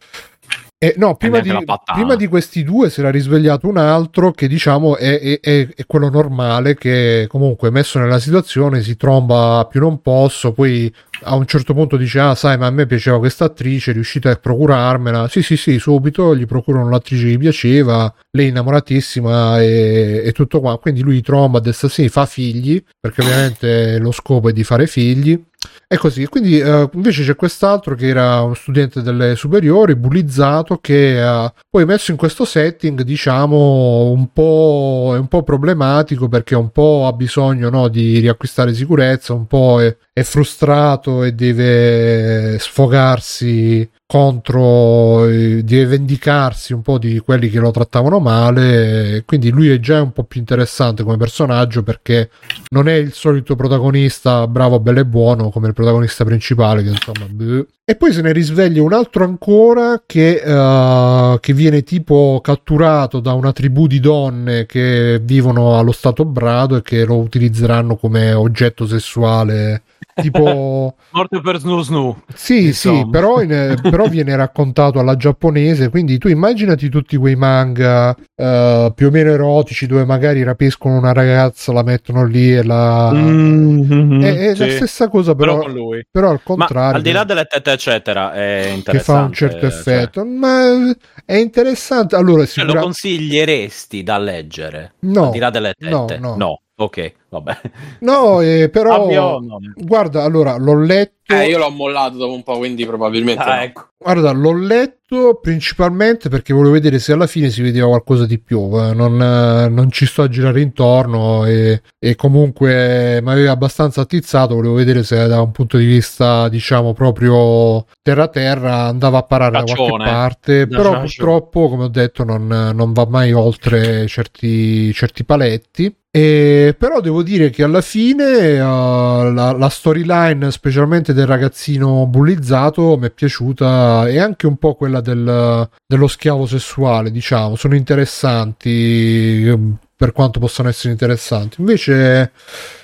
[0.84, 1.54] Eh, no, prima di,
[1.94, 5.86] prima di questi due si era risvegliato un altro che diciamo è, è- è- è
[5.86, 10.92] quello normale che comunque messo nella situazione si tromba a più non posso, poi
[11.24, 14.36] a un certo punto dice ah sai ma a me piaceva questa attrice, riuscite a
[14.36, 15.28] procurarmela?
[15.28, 20.60] Sì sì sì, subito gli procurano l'attrice che gli piaceva, lei innamoratissima e, e tutto
[20.60, 24.64] qua, quindi lui tromba a destra sinistra, fa figli, perché ovviamente lo scopo è di
[24.64, 25.42] fare figli.
[25.88, 31.22] E così, quindi eh, invece c'è quest'altro che era uno studente delle superiori, bullizzato, che
[31.22, 36.72] eh, poi messo in questo setting, diciamo, un po', è un po' problematico perché un
[36.72, 43.88] po' ha bisogno no, di riacquistare sicurezza, un po' è, è frustrato e deve sfogarsi
[44.12, 49.80] contro, eh, deve vendicarsi un po' di quelli che lo trattavano male, quindi lui è
[49.80, 52.30] già un po' più interessante come personaggio perché
[52.72, 57.26] non è il solito protagonista bravo, bello e buono come il protagonista principale che insomma
[57.30, 57.66] bleh.
[57.86, 63.32] e poi se ne risveglia un altro ancora che, eh, che viene tipo catturato da
[63.32, 68.86] una tribù di donne che vivono allo stato brado e che lo utilizzeranno come oggetto
[68.86, 69.84] sessuale
[70.16, 72.16] tipo Morte per Snu Snu.
[72.34, 72.98] sì, Insomma.
[73.04, 78.92] sì, però, in- però viene raccontato alla giapponese, quindi tu immaginati tutti quei manga eh,
[78.96, 83.12] più o meno erotici dove magari rapiscono una ragazza, la mettono lì e la...
[83.14, 84.22] Mm-hmm.
[84.22, 84.72] È, è la sì.
[84.72, 86.06] stessa cosa, Però però, con lui.
[86.10, 86.96] però al Ma contrario.
[86.96, 89.20] al di là delle tette, eccetera, è che interessante.
[89.20, 90.94] fa un certo cioè- effetto, ma
[91.26, 92.16] è interessante.
[92.16, 94.94] Allora, Cioè, lo sicura- consiglieresti da leggere?
[95.00, 96.20] No, Al di là delle no, tette?
[96.20, 96.62] no.
[96.76, 97.58] Ok, vabbè.
[98.02, 99.60] no, eh, però no.
[99.76, 101.20] guarda, allora l'ho letto.
[101.32, 103.42] Eh, io l'ho mollato dopo un po', quindi probabilmente.
[103.42, 103.62] Ah, no.
[103.62, 103.88] ecco.
[103.98, 108.60] Guarda, l'ho letto principalmente perché volevo vedere se alla fine si vedeva qualcosa di più.
[108.74, 114.02] eh, Non, eh, non ci sto a girare intorno e, e comunque mi aveva abbastanza
[114.02, 114.56] attizzato.
[114.56, 119.64] Volevo vedere se da un punto di vista, diciamo, proprio terra-terra andava a parare da
[119.64, 120.04] qualche Caccione.
[120.06, 120.68] parte.
[120.68, 121.02] Da Però caccio.
[121.06, 125.96] purtroppo, come ho detto, non, non va mai oltre certi, certi paletti.
[126.14, 132.98] E però devo dire che alla fine uh, la, la storyline, specialmente del ragazzino bullizzato,
[132.98, 139.80] mi è piaciuta e anche un po' quella del- dello schiavo sessuale, diciamo, sono interessanti
[139.96, 141.60] per quanto possano essere interessanti.
[141.60, 142.32] Invece,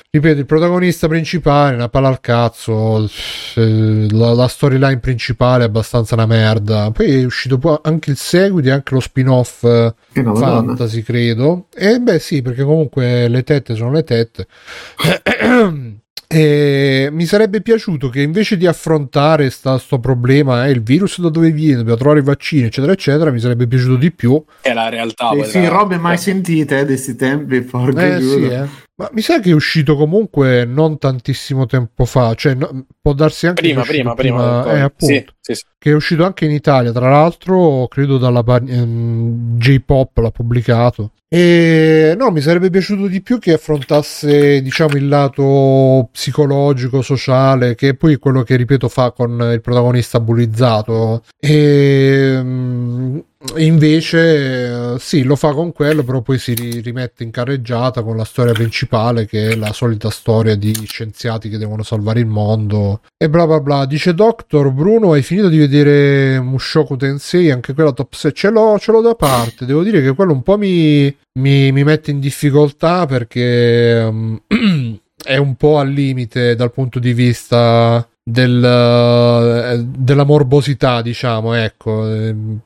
[0.10, 3.10] ripeto, il protagonista principale, una palla al cazzo,
[3.56, 6.92] eh, la, la storyline principale è abbastanza una merda.
[6.92, 10.76] Poi è uscito poi anche il seguito e anche lo spin-off eh, Che no, madonna.
[10.76, 11.68] fantasy, credo.
[11.74, 14.48] E beh, sì, perché comunque le tette sono le tette.
[16.30, 21.30] E mi sarebbe piaciuto che invece di affrontare sta, sto problema, eh, il virus da
[21.30, 24.44] dove viene, dobbiamo trovare i vaccini, eccetera, eccetera, mi sarebbe piaciuto di più.
[24.60, 25.32] È la realtà.
[25.32, 28.68] Eh sì, robe mai sentite eh, di questi tempi, porco Eh sì, eh.
[29.00, 33.46] Ma mi sa che è uscito comunque non tantissimo tempo fa, cioè no- può darsi
[33.46, 34.62] anche Prima, prima, prima.
[34.64, 34.76] Covid.
[34.76, 35.64] eh, appunto, Sì, sì, sì.
[35.78, 41.12] che è uscito anche in Italia, tra l'altro, credo dalla ehm, J-Pop l'ha pubblicato.
[41.30, 47.90] E no, mi sarebbe piaciuto di più che affrontasse, diciamo, il lato psicologico, sociale, che
[47.90, 51.22] è poi quello che, ripeto, fa con il protagonista bullizzato.
[51.40, 53.20] E mm,
[53.58, 58.18] invece, eh, sì, lo fa con quello, però poi si ri- rimette in carreggiata con
[58.18, 63.02] la storia principale, che è la solita storia di scienziati che devono salvare il mondo
[63.16, 63.86] e bla bla bla.
[63.86, 67.52] Dice Doctor Bruno, hai finito di vedere Mushoku Tensei?
[67.52, 69.66] Anche quella top 6 ce l'ho, ce l'ho da parte.
[69.66, 74.42] Devo dire che quello un po' mi, mi, mi mette in difficoltà perché um,
[75.24, 82.06] è un po' al limite dal punto di vista del, eh, della morbosità, diciamo, ecco.
[82.14, 82.60] Ehm,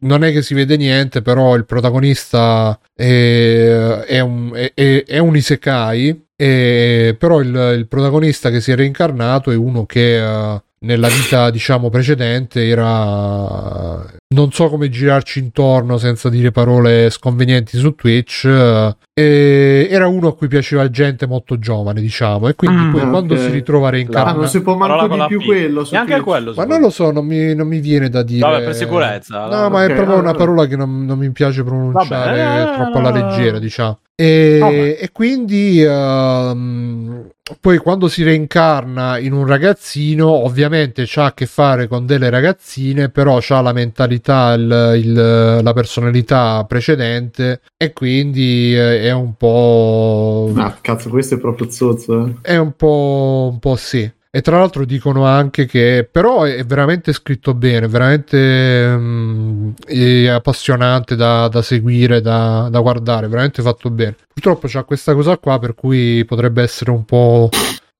[0.00, 5.36] Non è che si vede niente, però il protagonista è, è un, è- è- un
[5.36, 11.50] isekai, però il, il protagonista che si è reincarnato è uno che eh, nella vita,
[11.50, 14.04] diciamo, precedente era...
[14.32, 18.44] Non so come girarci intorno senza dire parole sconvenienti su Twitch.
[18.46, 23.00] eh, e era uno a cui piaceva gente molto giovane, diciamo, e quindi Mm, poi
[23.02, 23.10] ok.
[23.10, 24.38] quando si ritrova Ah, reincarnato...
[24.38, 25.44] non si può manco di più P.
[25.44, 25.86] quello.
[25.90, 26.24] Neanche Twitch.
[26.26, 26.52] quello.
[26.56, 28.48] Ma non lo so, non mi, non mi viene da dire.
[28.48, 29.46] Vabbè, per sicurezza.
[29.48, 32.98] No, ma Ok, è proprio una parola che non, non mi piace pronunciare Vabbè, troppo
[32.98, 33.98] alla leggera, diciamo.
[34.14, 34.98] E, Vabbè.
[35.00, 37.28] e quindi ehm,
[37.60, 43.08] poi quando si reincarna in un ragazzino, ovviamente c'ha a che fare con delle ragazzine,
[43.08, 50.50] però c'ha la mentalità, il- il- la personalità precedente e quindi eh, è un po'...
[50.54, 52.26] No, cazzo, questo è proprio zozzo.
[52.26, 52.34] eh.
[52.42, 54.10] È un po', un po' sì.
[54.32, 61.16] E tra l'altro dicono anche che però è veramente scritto bene, veramente mm, è appassionante
[61.16, 64.14] da, da seguire, da, da guardare, veramente fatto bene.
[64.32, 67.48] Purtroppo c'ha questa cosa qua per cui potrebbe essere un po',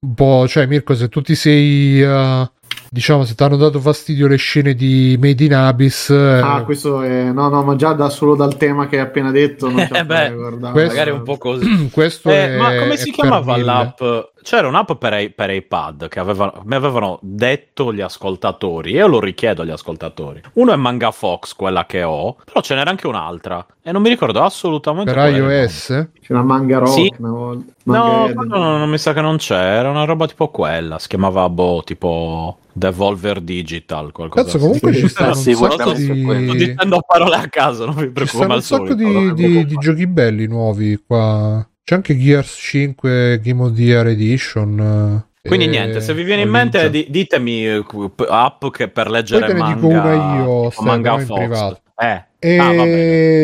[0.06, 2.50] un po' cioè Mirko se tu ti sei eh,
[2.88, 7.02] diciamo, se ti hanno dato fastidio le scene di Made in Abyss, eh, Ah, questo
[7.02, 7.24] è...
[7.32, 10.32] No, no, ma già da solo dal tema che hai appena detto non Eh, beh,
[10.70, 11.88] questo- Magari un po' così.
[11.90, 12.56] questo Eh, è.
[12.56, 13.98] ma come si chiamava l'app?
[14.42, 19.06] C'era un'app per, i- per iPad che avevano, mi avevano detto gli ascoltatori, e io
[19.06, 20.40] lo richiedo agli ascoltatori.
[20.54, 24.08] Uno è Manga Fox, quella che ho, però ce n'era anche un'altra, e non mi
[24.08, 26.08] ricordo assolutamente Per iOS?
[26.22, 27.12] C'era Manga Rock Sì.
[27.18, 27.72] una volta.
[27.82, 28.34] No, Eden.
[28.36, 31.82] quello non, mi sa che non c'era, era una roba tipo quella, si chiamava boh,
[31.84, 36.44] tipo Devolver Digital, qualcosa Cazzo, comunque ci stanno un Sì, sacco sicuramente di.
[36.46, 39.64] Sto dicendo parole a caso, non vi Ci preoccupate stanno al un sacco di, di-
[39.66, 41.66] di giochi belli nuovi qua.
[41.90, 45.24] C'è anche Gears 5 Game of the Year Edition.
[45.42, 47.84] eh, Quindi niente, se vi viene in mente di- ditemi eh,
[48.28, 51.80] app che per Poi leggere te ne manga, dico una io, Stefano, manga in privato.
[51.96, 52.24] Eh.
[52.38, 52.72] E Ah,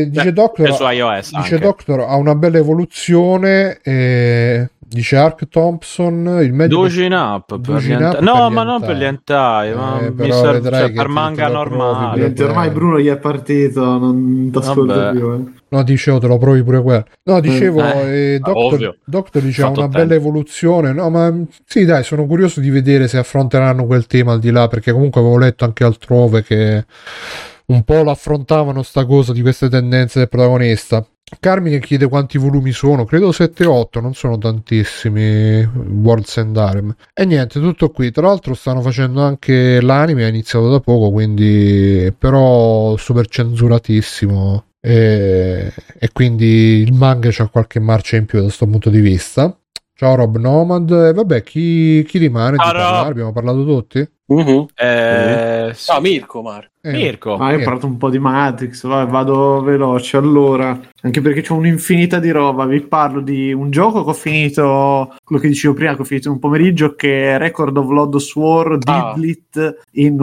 [0.09, 0.65] dice Cioè, Doctor,
[1.21, 1.59] dice anche.
[1.59, 3.81] Doctor ha una bella evoluzione.
[3.83, 8.81] E dice Ark Thompson il medico Dojin up per gli up No, gli ma non
[8.81, 12.21] per gli hentai, ma Eh, mi serve cioè, per manga provi, normale.
[12.21, 15.19] Niente, ormai Bruno gli è partito, non ti ascolto Vabbè.
[15.19, 15.33] più.
[15.33, 15.45] eh.
[15.69, 17.05] No, dicevo, te lo provi pure quello.
[17.25, 18.97] No, dicevo, Eh, eh, Doctor, ovvio.
[19.05, 20.07] Doctor dice ha Fatto una tempo.
[20.07, 20.93] bella evoluzione.
[20.93, 21.35] No, ma
[21.67, 25.21] sì, dai, sono curioso di vedere se affronteranno quel tema al di là, perché comunque
[25.21, 26.85] avevo letto anche altrove che
[27.67, 31.05] un po' l'affrontavano sta cosa di queste tendenze del protagonista.
[31.41, 36.95] Carmine chiede quanti volumi sono, credo 7-8, non sono tantissimi Worlds and Harem.
[37.13, 38.13] E niente, tutto qui.
[38.13, 44.67] Tra l'altro stanno facendo anche l'anime, ha iniziato da poco, quindi però super censuratissimo.
[44.81, 49.59] E, e quindi il manga c'ha qualche marcia in più da questo punto di vista.
[49.99, 53.09] Ciao Rob Nomad, e vabbè, chi, chi rimane Ciao, di parlare?
[53.09, 54.07] Abbiamo parlato tutti?
[54.27, 54.67] Mhm.
[54.75, 55.91] Eh, sì.
[55.93, 56.69] No, Mirko, Marco.
[56.83, 57.37] Eh, Mirko.
[57.37, 57.65] Ah, io ho Eh.
[57.65, 62.67] parlato un po' di Matrix, vai, vado veloce allora, anche perché c'ho un'infinita di roba.
[62.67, 66.29] Vi parlo di un gioco che ho finito, quello che dicevo prima, che ho finito
[66.29, 69.15] in un pomeriggio, che è Record of Lodoss War Ah.
[69.15, 70.21] Didlit in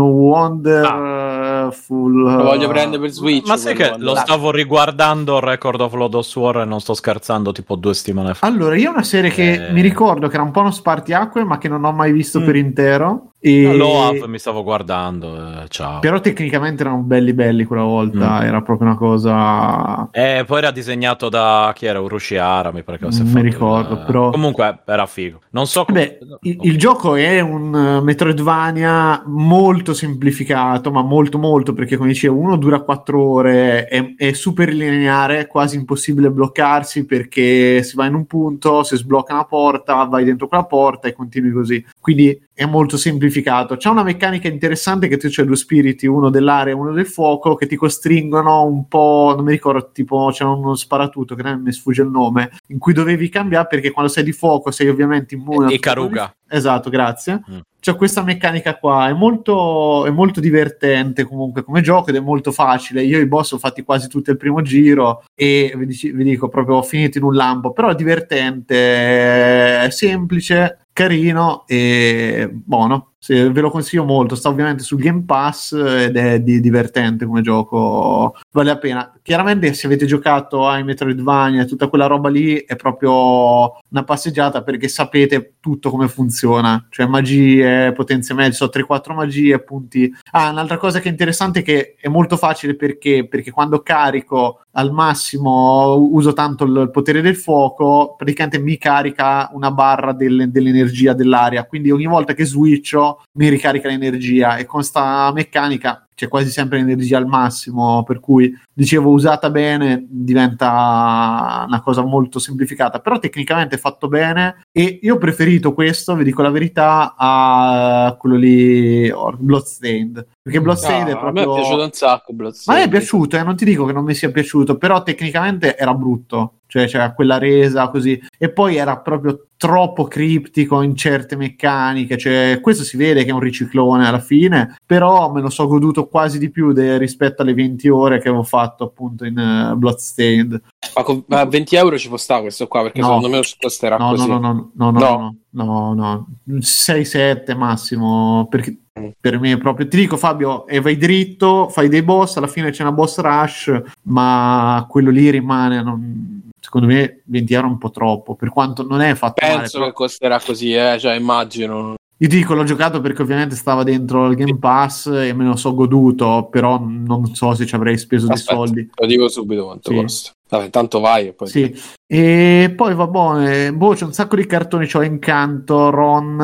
[1.64, 2.22] Wonderful.
[2.22, 3.48] Lo voglio prendere per Switch.
[3.48, 7.52] Ma sai che quello, lo stavo riguardando Record of Lodoss War e non sto scherzando
[7.52, 8.46] tipo due settimane fa.
[8.48, 9.72] Allora, io è una serie che Eh.
[9.72, 12.46] mi ricordo che era un po' uno spartiacque, ma che non ho mai visto Mm.
[12.46, 13.33] per intero.
[13.46, 13.76] E...
[13.76, 16.00] L'OAV mi stavo guardando, eh, ciao.
[16.00, 18.44] Però tecnicamente erano belli belli quella volta, Mm.
[18.46, 20.08] era proprio una cosa...
[20.12, 22.00] E poi era disegnato da chi era?
[22.00, 25.42] Urushi Ara, mi pare che avesse Non mi fatto ricordo, il- però- Comunque era figo.
[25.50, 26.18] Non so come...
[26.22, 32.10] Beh, il, il gioco è un eh, Metroidvania molto semplificato, ma molto molto, perché come
[32.10, 37.98] dicevo, uno dura 4 ore, è, è super lineare, è quasi impossibile bloccarsi perché si
[37.98, 41.86] va in un punto, si sblocca una porta, vai dentro quella porta e continui così.
[42.04, 43.78] Quindi è molto semplificato.
[43.78, 47.56] C'è una meccanica interessante che tu c'hai due spiriti, uno dell'aria e uno del fuoco,
[47.56, 51.72] che ti costringono un po', non mi ricordo, tipo c'era uno sparatutto, che non mi
[51.72, 55.60] sfugge il nome, in cui dovevi cambiare perché quando sei di fuoco sei ovviamente immune.
[55.60, 56.36] a tutto Ikaruga.
[56.50, 57.42] Esatto, grazie.
[57.50, 57.60] Mm.
[57.80, 62.52] C'è questa meccanica qua, è molto, è molto divertente comunque come gioco ed è molto
[62.52, 63.02] facile.
[63.04, 66.84] Io i boss ho fatti quasi tutti il primo giro e vi dico proprio ho
[66.84, 73.10] finito in un lampo, però è divertente, è semplice, carino e buono.
[73.24, 74.36] Sì, ve lo consiglio molto.
[74.36, 79.14] Sta ovviamente sul Game Pass ed è di- divertente come gioco, vale la pena.
[79.22, 84.62] Chiaramente, se avete giocato ai Metroidvania e tutta quella roba lì, è proprio una passeggiata
[84.62, 90.14] perché sapete tutto come funziona, cioè magie, potenziamenti, so 3-4 magie, punti.
[90.32, 94.63] Ah, un'altra cosa che è interessante è che è molto facile perché, perché quando carico
[94.76, 101.14] al massimo uso tanto il potere del fuoco, praticamente mi carica una barra del- dell'energia
[101.14, 106.50] dell'aria, quindi ogni volta che switcho mi ricarica l'energia e con sta meccanica c'è quasi
[106.50, 113.20] sempre l'energia al massimo, per cui dicevo usata bene diventa una cosa molto semplificata, però
[113.20, 118.36] tecnicamente è fatto bene e io ho preferito questo, vi dico la verità, a quello
[118.36, 121.54] lì Bloodstained, perché Bloodstained è Ah, A me è proprio...
[121.54, 122.32] piaciuto un sacco.
[122.32, 122.82] Ma Bloodstained.
[122.84, 125.94] mi è piaciuto, eh, non ti dico che non mi sia piaciuto, però tecnicamente era
[125.94, 132.18] brutto, cioè c'era quella resa così, e poi era proprio troppo criptico in certe meccaniche,
[132.18, 136.08] cioè questo si vede che è un riciclone alla fine, però me lo so goduto
[136.08, 140.60] quasi di più de- rispetto alle 20 ore che avevo fatto appunto in eh, Bloodstained.
[140.96, 143.06] Ma con- ma a 20 euro ci può stare questo qua perché No.
[143.06, 144.28] secondo me costerà No, no, così.
[144.28, 145.00] no, no, no, no, No.
[145.00, 146.28] no, no, no,
[146.60, 149.08] 6-7 massimo, perché Mm.
[149.20, 152.70] per me è proprio, ti dico Fabio, e vai dritto, fai dei boss, alla fine
[152.70, 157.78] c'è una boss rush, ma quello lì rimane, non- secondo me 20 euro è un
[157.80, 161.16] po' troppo, per quanto non è fatto male, Penso però- che costerà così, eh, cioè
[161.16, 161.96] immagino.
[162.16, 165.56] io ti dico, l'ho giocato perché ovviamente stava dentro il Game Pass e me lo
[165.56, 168.90] so goduto, però non so se ci avrei speso dei Aspetta, soldi.
[168.94, 169.96] Lo dico subito quanto Sì.
[169.96, 170.32] costa.
[170.50, 171.48] Vabbè, intanto vai e poi...
[171.48, 171.76] Sì.
[172.06, 176.38] E poi va bene, boh, c'è un sacco di cartoni, c'ho Incanto, Ron,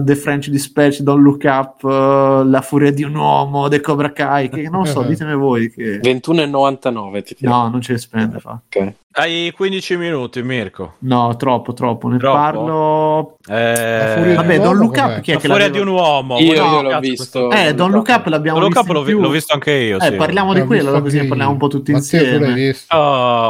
[0.00, 4.12] uh, The French Dispatch, Don't Look Up, uh, La Furia di un Uomo, The Cobra
[4.12, 6.00] Kai, che non so, ditemi voi che...
[6.00, 7.36] 21,99 ti.
[7.40, 8.60] No, non ce ne spende, fa.
[8.66, 8.92] Ok.
[9.18, 10.96] Hai 15 minuti, Mirko.
[10.98, 12.36] No, troppo, troppo, ne Troppo?
[12.36, 13.36] parlo...
[13.48, 16.38] Eh, Vabbè, di Don't Look Up, chi è la che furia di un uomo.
[16.38, 17.50] Io, Guarda, io l'ho cazzo, visto.
[17.52, 19.98] Eh, Don't Look Up l'abbiamo Don't visto Look Up l'ho, vi- l'ho visto anche io.
[19.98, 20.16] Eh, sì.
[20.16, 22.52] parliamo di L'ho quello, visto così ne parliamo un po' tutti Matteo, insieme.
[22.52, 22.94] visto?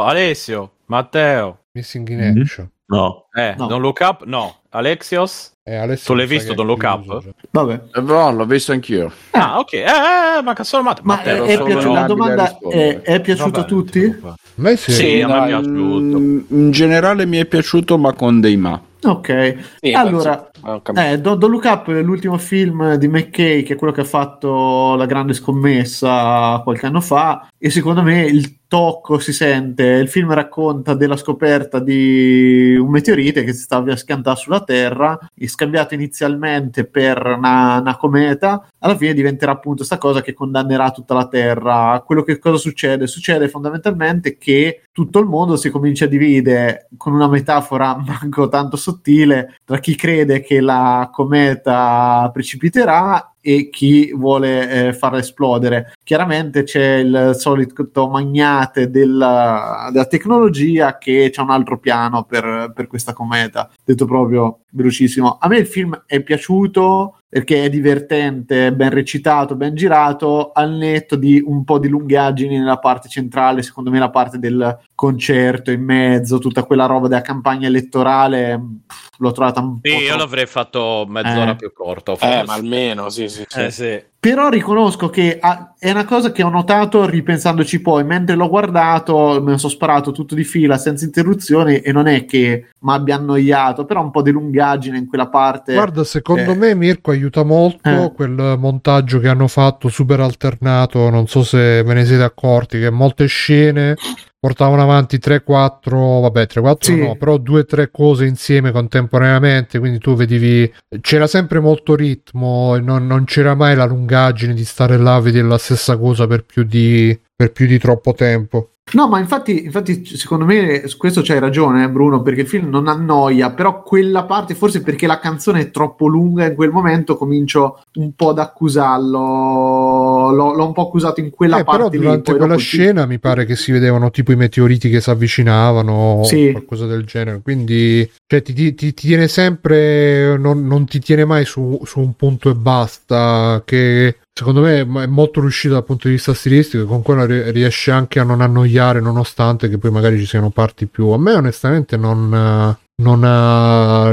[0.03, 1.59] Alessio, Matteo.
[1.73, 2.69] Missing in Action.
[2.87, 3.25] No.
[3.35, 3.67] Eh, No.
[3.67, 4.23] Don't Look Up?
[4.25, 4.55] No.
[4.69, 5.53] Alexios?
[5.63, 7.33] Eh, Alessio Tu l'hai visto, Don't Look Up?
[7.51, 7.81] Vabbè.
[7.95, 9.11] Eh, no, l'ho visto anch'io.
[9.31, 9.73] Ah, ok.
[9.73, 11.03] Eh, eh, manca solo Matteo.
[11.05, 13.01] Ma Matteo, è, è sono piaciuto, la domanda è, rispondere.
[13.01, 14.03] è piaciuto a tutti?
[14.23, 14.91] A me sì.
[14.91, 16.19] Sì, a me è dai, piaciuto.
[16.19, 18.81] mm, In generale mi è piaciuto, ma con dei ma.
[19.03, 19.55] Ok.
[19.81, 23.93] Sì, allora, ah, eh, Don't Look Up è l'ultimo film di McKay, che è quello
[23.93, 29.33] che ha fatto La Grande Scommessa qualche anno fa, e secondo me il tocco si
[29.33, 29.83] sente.
[29.83, 35.93] Il film racconta della scoperta di un meteorite che si stava schiantando sulla Terra, scambiato
[35.93, 41.27] inizialmente per una, una cometa, alla fine diventerà appunto questa cosa che condannerà tutta la
[41.27, 42.03] Terra.
[42.05, 43.07] Quello che cosa succede?
[43.07, 48.77] Succede fondamentalmente che tutto il mondo si comincia a dividere con una metafora manco tanto
[48.77, 55.93] sottile tra chi crede che la cometa precipiterà e chi vuole eh, farla esplodere.
[56.05, 62.87] Chiaramente c'è il solito magnate della, della tecnologia che c'è un altro piano per, per
[62.87, 63.69] questa cometa.
[63.83, 65.37] Detto proprio velocissimo.
[65.37, 71.15] A me il film è piaciuto perché è divertente, ben recitato, ben girato, al netto
[71.17, 75.83] di un po' di lungaggini nella parte centrale, secondo me la parte del concerto in
[75.83, 80.17] mezzo, tutta quella roba della campagna elettorale, pff, l'ho trovata un po' Sì, io troppo-
[80.23, 81.55] l'avrei fatto mezz'ora Eh.
[81.55, 82.13] più corto.
[82.13, 82.43] Eh, forse.
[82.45, 83.59] ma almeno, sì, sì, sì.
[83.59, 84.01] Eh, sì.
[84.29, 89.41] Però riconosco che ah, è una cosa che ho notato ripensandoci poi, mentre l'ho guardato,
[89.41, 93.15] me ne sono sparato tutto di fila senza interruzioni e non è che mi abbia
[93.15, 95.73] annoiato, però un po' di lungaggine in quella parte.
[95.73, 96.55] Guarda, secondo Eh.
[96.55, 98.11] me Mirko aiuta molto Eh.
[98.13, 102.89] quel montaggio che hanno fatto super alternato, non so se ve ne siete accorti, che
[102.89, 103.95] molte scene
[104.39, 106.95] portavano avanti 3-4, vabbè 3-4 Sì.
[106.99, 113.07] no, però 2-3 cose insieme contemporaneamente, quindi tu vedevi, c'era sempre molto ritmo e non,
[113.07, 116.63] non c'era mai la lungaggine di stare là a vedere la stessa cosa per più
[116.63, 118.71] di, per più di troppo tempo.
[118.93, 122.69] No, ma infatti, infatti, secondo me su questo c'hai ragione, eh, Bruno, perché il film
[122.69, 127.17] non annoia, però quella parte, forse perché la canzone è troppo lunga in quel momento,
[127.17, 130.31] comincio un po' ad accusarlo.
[130.31, 133.05] L'ho, l'ho un po' accusato in quella Eh, parte però lì, durante poi quella scena
[133.05, 136.51] mi pare che si vedevano tipo i meteoriti che si avvicinavano o Sì.
[136.51, 137.41] qualcosa del genere.
[137.43, 142.13] Quindi cioè, ti, ti- ti tiene sempre, non, non ti tiene mai su, su un
[142.15, 143.61] punto e basta.
[143.65, 146.83] Che secondo me è molto riuscito dal punto di vista stilistico.
[146.83, 150.51] e Con quello ri- riesce anche a non annoiare, nonostante che poi magari ci siano
[150.51, 151.07] parti più.
[151.07, 152.33] A me, onestamente, non.
[152.33, 154.11] eh, non ha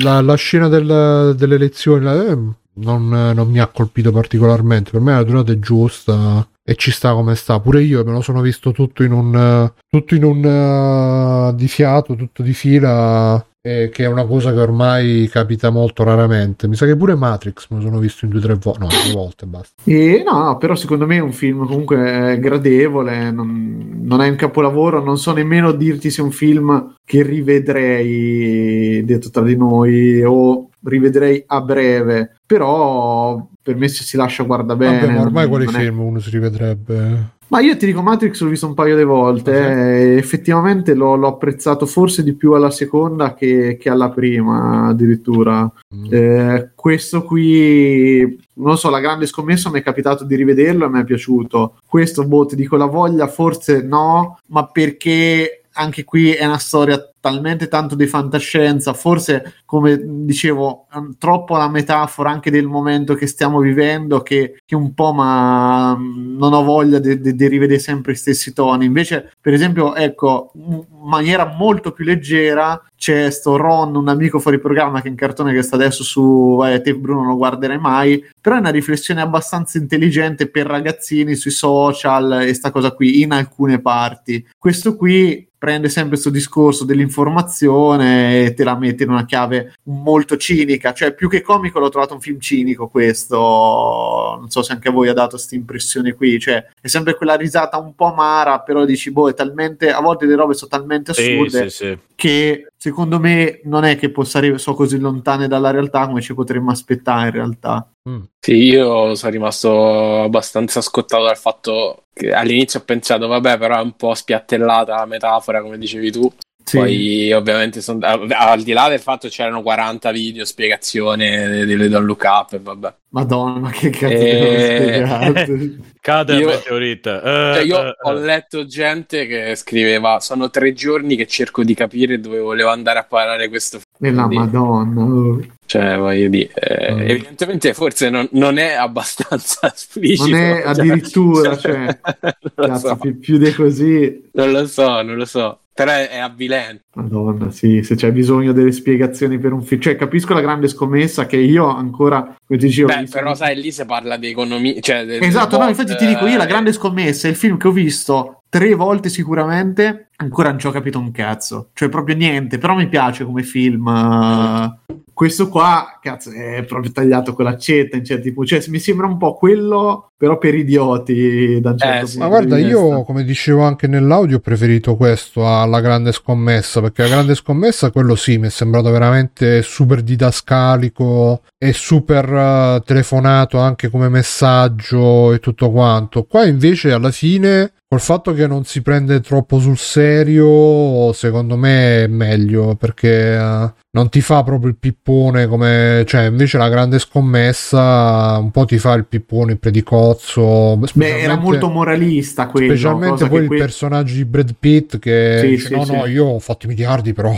[0.00, 2.38] la, la scena del- delle elezioni eh,
[2.74, 7.14] non, non mi ha colpito particolarmente per me la durata è giusta e ci sta
[7.14, 10.44] come sta pure io me lo sono visto tutto in un eh, tutto in un
[10.44, 16.02] eh, di fiato tutto di fila eh, che è una cosa che ormai capita molto
[16.02, 16.66] raramente.
[16.66, 18.86] Mi sa che pure Matrix me lo sono visto in due o tre volte no
[18.88, 19.82] due volte basta.
[19.84, 24.36] E no, no, però secondo me è un film comunque gradevole, non, non è un
[24.36, 30.22] capolavoro, non so nemmeno dirti se è un film che rivedrei, detto tra di noi,
[30.24, 35.00] o rivedrei a breve, però per me se si lascia guarda bene.
[35.00, 38.48] Vabbè, ma ormai quali è- film uno si rivedrebbe Ma io ti dico, Matrix l'ho
[38.48, 42.70] visto un paio di volte, Ah, eh, effettivamente l'ho, l'ho apprezzato forse di più alla
[42.70, 45.70] seconda che, che alla prima addirittura.
[45.94, 46.04] Mm.
[46.08, 51.00] Eh, questo qui, non so, la grande scommessa mi è capitato di rivederlo e mi
[51.00, 51.74] è piaciuto.
[51.86, 57.06] Questo, boh, ti dico la voglia, forse no, ma perché anche qui è una storia
[57.22, 63.28] talmente tanto di fantascienza, forse come dicevo, ehm, troppo la metafora anche del momento che
[63.28, 67.78] stiamo vivendo che, che un po' ma mm, non ho voglia di, di- di rivedere
[67.78, 68.86] sempre gli stessi toni.
[68.86, 74.58] Invece, per esempio, ecco, in maniera molto più leggera c'è sto Ron, un amico fuori
[74.58, 77.78] programma che è un cartone che sta adesso su eh, te Bruno non lo guarderai
[77.78, 83.20] mai, però è una riflessione abbastanza intelligente per ragazzini sui social e sta cosa qui
[83.22, 84.44] in alcune parti.
[84.58, 90.36] Questo qui prende sempre questo discorso l'informazione e te la mette in una chiave molto
[90.38, 94.88] cinica, cioè più che comico l'ho trovato un film cinico questo, non so se anche
[94.88, 98.60] a voi ha dato questa impressione qui, cioè è sempre quella risata un po' amara,
[98.60, 101.98] però dici boh, è talmente, a volte le robe sono talmente Sì, assurde sì, sì.
[102.14, 106.34] che secondo me non è che possa arrivare so così lontane dalla realtà come ci
[106.34, 107.86] potremmo aspettare in realtà.
[108.08, 108.22] Mm.
[108.40, 113.82] Sì, io sono rimasto abbastanza scottato dal fatto che all'inizio ho pensato, vabbè, però è
[113.82, 116.32] un po' spiattellata la metafora, come dicevi tu.
[116.72, 116.78] Sì.
[116.78, 121.88] Poi, ovviamente, son- al al di là del fatto che c'erano 40 video spiegazione delle
[121.90, 122.94] Don't Look Up, e vabbè.
[123.10, 125.52] Madonna, che cazzo Eh, ho spiegato.
[126.00, 127.10] Cade Io- il meteorite.
[127.16, 128.20] Eh, Cioè, io eh, ho eh.
[128.20, 133.04] letto gente che scriveva: Sono tre giorni che cerco di capire dove volevo andare a
[133.04, 134.14] parare questo film.
[134.14, 135.02] Nella Quindi, Madonna.
[135.02, 135.40] oh.
[135.66, 137.00] Cioè, voglio dire, eh, Mm.
[137.08, 140.28] evidentemente forse non, non è abbastanza esplicito.
[140.30, 141.98] Non è Cioè, addirittura, cioè,
[142.56, 144.28] lo Cazzo, so, più, più di così.
[144.32, 145.58] non lo so, non lo so.
[145.74, 146.84] Però è, è avvilente.
[146.94, 149.80] Madonna, sì, se c'è bisogno delle spiegazioni per un film.
[149.80, 153.72] Cioè, capisco la grande scommessa che io ancora, come ti dicevo, Beh, però sai, lì
[153.72, 154.78] si parla di economia.
[154.80, 157.56] Cioè, Esatto, no, bot, infatti ti dico, io la eh, grande scommessa è il film
[157.56, 162.16] che ho visto tre volte sicuramente, ancora non ci ho capito un cazzo, cioè proprio
[162.16, 163.86] niente, però mi piace come film.
[163.88, 169.06] eh, Questo qua, cazzo, è proprio tagliato con l'accetta in certi punti, cioè mi sembra
[169.06, 172.12] un po' quello, però per idioti da un certo Eh, sì.
[172.16, 173.02] punto Ma guarda, di io vista.
[173.04, 178.14] come dicevo anche nell'audio ho preferito questo alla grande scommessa, perché la grande scommessa, quello
[178.16, 185.38] sì, mi è sembrato veramente super didascalico e super eh, telefonato anche come messaggio e
[185.38, 186.24] tutto quanto.
[186.24, 192.04] Qua invece alla fine, col fatto che non si prende troppo sul serio, secondo me
[192.04, 196.02] è meglio, perché eh, non ti fa proprio il pippone come...
[196.06, 200.80] cioè invece la grande scommessa un po' ti fa il pippone, il predicozzo.
[200.94, 202.68] Beh, era molto moralista quello.
[202.68, 205.92] Specialmente poi il que- personaggio di Brad Pitt che Sì, dice sì, no sì.
[205.92, 207.34] no io ho fatto i miliardi però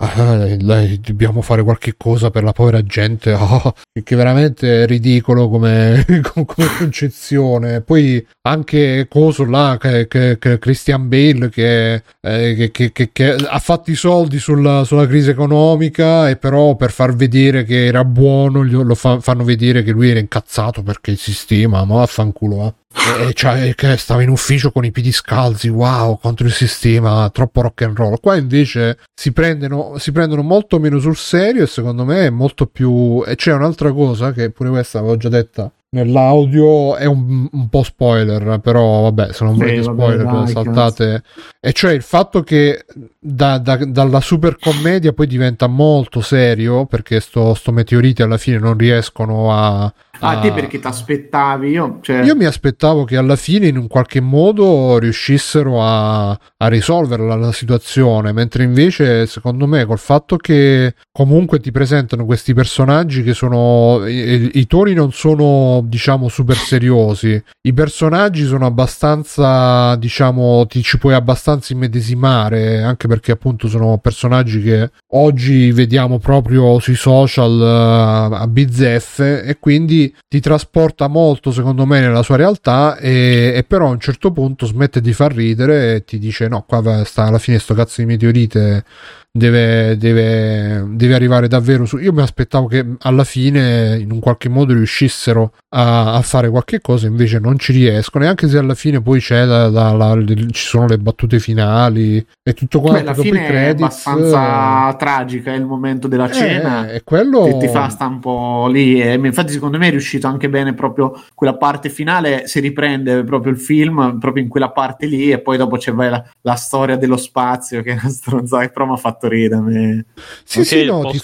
[0.00, 5.48] eh, dai, dobbiamo fare qualche cosa per la povera gente oh, che veramente è ridicolo
[5.50, 13.34] come, come concezione poi anche coso là che, che- che Christian Bale che, eh, che-
[13.34, 18.02] ha fatto i soldi sulla, sulla crisi economica e però per far vedere che era
[18.04, 22.74] buono lo fa- fanno vedere che lui era incazzato perché il sistema ma vaffanculo eh.
[22.92, 27.60] E cioè, che stava in ufficio con i piedi scalzi, wow, contro il sistema, troppo
[27.60, 28.18] rock and roll.
[28.20, 32.66] Qua invece si prendono, si prendono molto meno sul serio e secondo me è molto
[32.66, 33.22] più...
[33.26, 37.82] E c'è un'altra cosa che pure questa avevo già detta nell'audio, è un, un po'
[37.82, 41.22] spoiler, però vabbè, se non Sì, volete vabbè, spoiler dai, saltate.
[41.60, 42.84] E cioè il fatto che
[43.18, 48.58] da- da- dalla super commedia poi diventa molto serio, perché sto, sto meteorite alla fine
[48.58, 49.92] non riescono a...
[50.22, 51.70] Ah, a- te perché ti aspettavi?
[51.70, 56.68] Io, cioè, io mi aspettavo che alla fine in un qualche modo riuscissero a, a
[56.68, 62.52] risolvere la, la situazione, mentre invece secondo me col fatto che comunque ti presentano questi
[62.52, 64.06] personaggi che sono...
[64.06, 70.98] I, i toni non sono diciamo super seriosi, i personaggi sono abbastanza diciamo ti ci
[70.98, 78.36] puoi abbastanza immedesimare anche perché appunto sono personaggi che oggi vediamo proprio sui social eh,
[78.36, 83.86] a bizzeffe e quindi ti trasporta molto secondo me nella sua realtà e, e però
[83.86, 87.38] a un certo punto smette di far ridere e ti dice no qua sta alla
[87.38, 88.84] fine sto cazzo di meteorite
[89.32, 94.48] deve, deve, deve arrivare davvero su io mi aspettavo che alla fine in un qualche
[94.48, 98.74] modo riuscissero a, a fare qualche cosa invece non ci riescono e anche se alla
[98.74, 103.04] fine poi c'è la- la- la- ci sono le battute finali e tutto beh, quanto
[103.04, 106.88] la dopo fine i è credits abbastanza tragica, è il momento della eh, cena.
[106.90, 109.00] e quello Ti, ti fa sta un po' lì.
[109.00, 112.46] E infatti, secondo me è riuscito anche bene proprio quella parte finale.
[112.46, 116.22] Si riprende proprio il film proprio in quella parte lì, e poi dopo c'è la,
[116.42, 119.54] la storia dello spazio che è una stronzata, che però mi ha fatto ridere.
[119.56, 120.06] a me.
[120.44, 121.18] sì, Anche sì, il no, ti,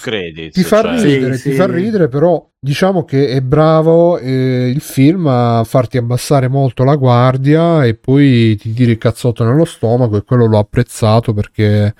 [0.51, 0.91] ti fa cioè.
[1.01, 1.55] ridere, Sì, ti sì.
[1.55, 6.95] fa ridere, però diciamo che è bravo eh, il film a farti abbassare molto la
[6.95, 11.93] guardia e poi ti tiri il cazzotto nello stomaco e quello l'ho apprezzato perché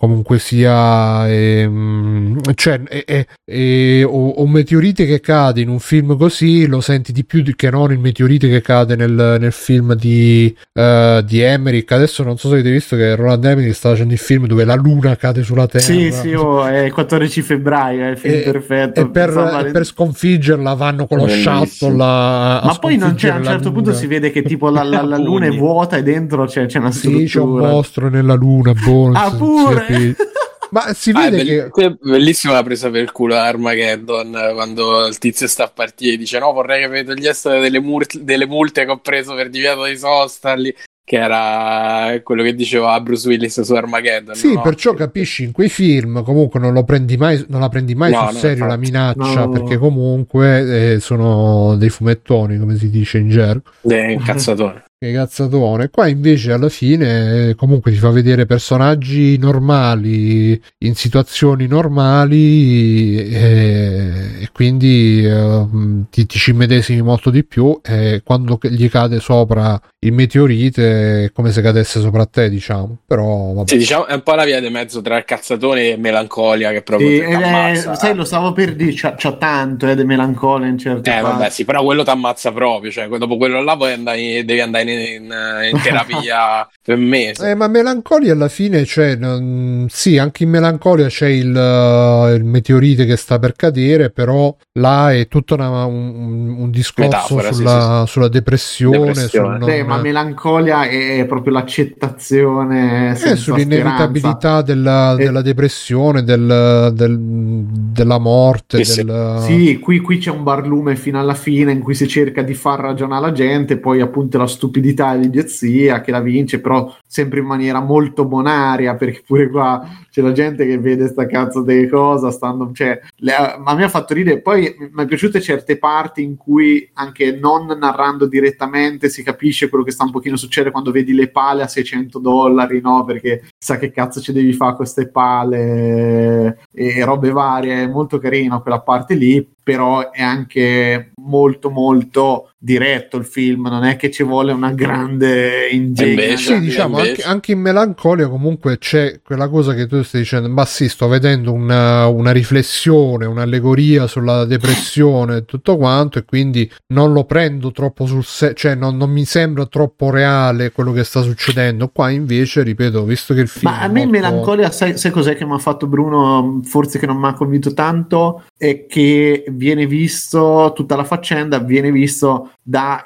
[0.00, 6.16] comunque sia ehm, cioè è- è- è- o- un meteorite che cade in un film
[6.16, 9.94] così lo senti di più di- che non il meteorite che cade nel, nel film
[9.94, 14.14] di, eh, di Emmerich adesso non so se avete visto che Roland Emmerich sta facendo
[14.14, 18.04] il film dove la luna cade sulla terra Sì, sì, oh, è il 14 febbraio,
[18.04, 19.00] è il film e, perfetto.
[19.00, 21.64] e per, Insomma, e per sconfiggerla vanno con lo Bellissimo.
[21.66, 24.00] shuttle a, a Ma poi non c'è, a un certo punto luna.
[24.00, 26.90] si vede che tipo la, la- la luna è vuota e dentro c'è, c'è una
[26.90, 27.68] sì c'è un struttura.
[27.68, 29.88] mostro nella luna boh, non Ah, pure?
[29.90, 30.16] Capisce.
[30.72, 34.50] ma si Ah, è vede belli- che que- bellissima la presa per il culo Armageddon
[34.54, 38.18] quando il tizio sta a partire e dice no vorrei che mi toglieste delle, mur-
[38.20, 40.72] delle multe che ho preso per divieto di sosta lì
[41.02, 44.36] che era quello che diceva Bruce Willis su Armageddon.
[44.36, 44.60] Sì, no?
[44.60, 48.26] perciò capisci in quei film comunque non, lo prendi mai, non la prendi mai No,
[48.26, 49.48] sul no, serio la minaccia No.
[49.48, 53.70] perché comunque eh, sono dei fumettoni come si dice in gergo.
[53.80, 54.84] De incazzatore.
[55.02, 55.88] Che cazzatone.
[55.88, 64.42] Qua invece alla fine eh, comunque ti fa vedere personaggi normali in situazioni normali eh,
[64.42, 65.66] e quindi eh,
[66.10, 71.24] ti, ti ci medesimi molto di più e quando che- gli cade sopra il meteorite
[71.24, 72.98] è come se cadesse sopra te diciamo.
[73.06, 73.68] Però vabbè.
[73.68, 77.08] Sì, diciamo, è un po' la via di mezzo tra cazzatone e melancolia che proprio
[77.08, 77.94] Sì, è- ammazza.
[77.94, 81.22] sai, lo stavo per dire, c'ha, c'ha tanto eh, di melancolia in certe Eh, fasi.
[81.24, 82.90] vabbè, sì, però quello ti ammazza proprio.
[82.90, 85.34] Cioè, dopo quello là poi andai- devi andare in, in-
[85.72, 87.50] in terapia per un mese.
[87.50, 92.44] Eh, ma Melancolia alla fine c'è, non- sì, anche in Melancolia c'è il, eh, il
[92.44, 97.54] meteorite che sta per cadere, però là è tutto una- un, un discorso Metafora, sì,
[97.54, 99.58] sulla, sulla depressione, Depressione.
[99.58, 105.24] sul non- Sì, ma melancolia è proprio l'accettazione eh, senza sull'inevitabilità della, Eh.
[105.24, 108.84] della depressione, del- del- della morte.
[108.84, 109.04] Sì, sì.
[109.04, 109.38] del-.
[109.40, 112.80] Sì, qui, qui c'è un barlume fino alla fine in cui si cerca di far
[112.80, 117.46] ragionare la gente, poi appunto la stupidità e l'idiozia che la vince, però sempre in
[117.46, 122.30] maniera molto bonaria, perché pure qua c'è la gente che vede sta cazzo di cosa,
[122.30, 126.36] stanno, cioè, le- ma mi ha fatto ridere, poi mi è piaciute certe parti in
[126.36, 131.12] cui anche non narrando direttamente si capisce quello che sta un pochino succedere quando vedi
[131.12, 133.04] le pale a 600 dollari, no?
[133.04, 138.60] Perché sa che cazzo ci devi fare queste pale e robe varie, è molto carino
[138.62, 144.22] quella parte lì, però è anche molto molto diretto il film, non è che ci
[144.22, 145.68] vuole una grande.
[145.68, 150.48] Invece- Sì, diciamo, anche, anche in Melancolia comunque c'è quella cosa che tu stai dicendo,
[150.48, 156.70] ma sì, sto vedendo una, una riflessione, un'allegoria sulla depressione e tutto quanto e quindi
[156.88, 161.04] non lo prendo troppo sul serio, cioè non, non mi sembra troppo reale quello che
[161.04, 161.88] sta succedendo.
[161.88, 163.70] Qua invece, ripeto, visto che il film...
[163.72, 166.60] Ma a me molto- Melancolia, sai, sai cos'è che mi ha fatto Bruno?
[166.64, 171.92] Forse che non mi ha convinto tanto, è che viene visto tutta la faccenda, viene
[171.92, 173.02] visto dai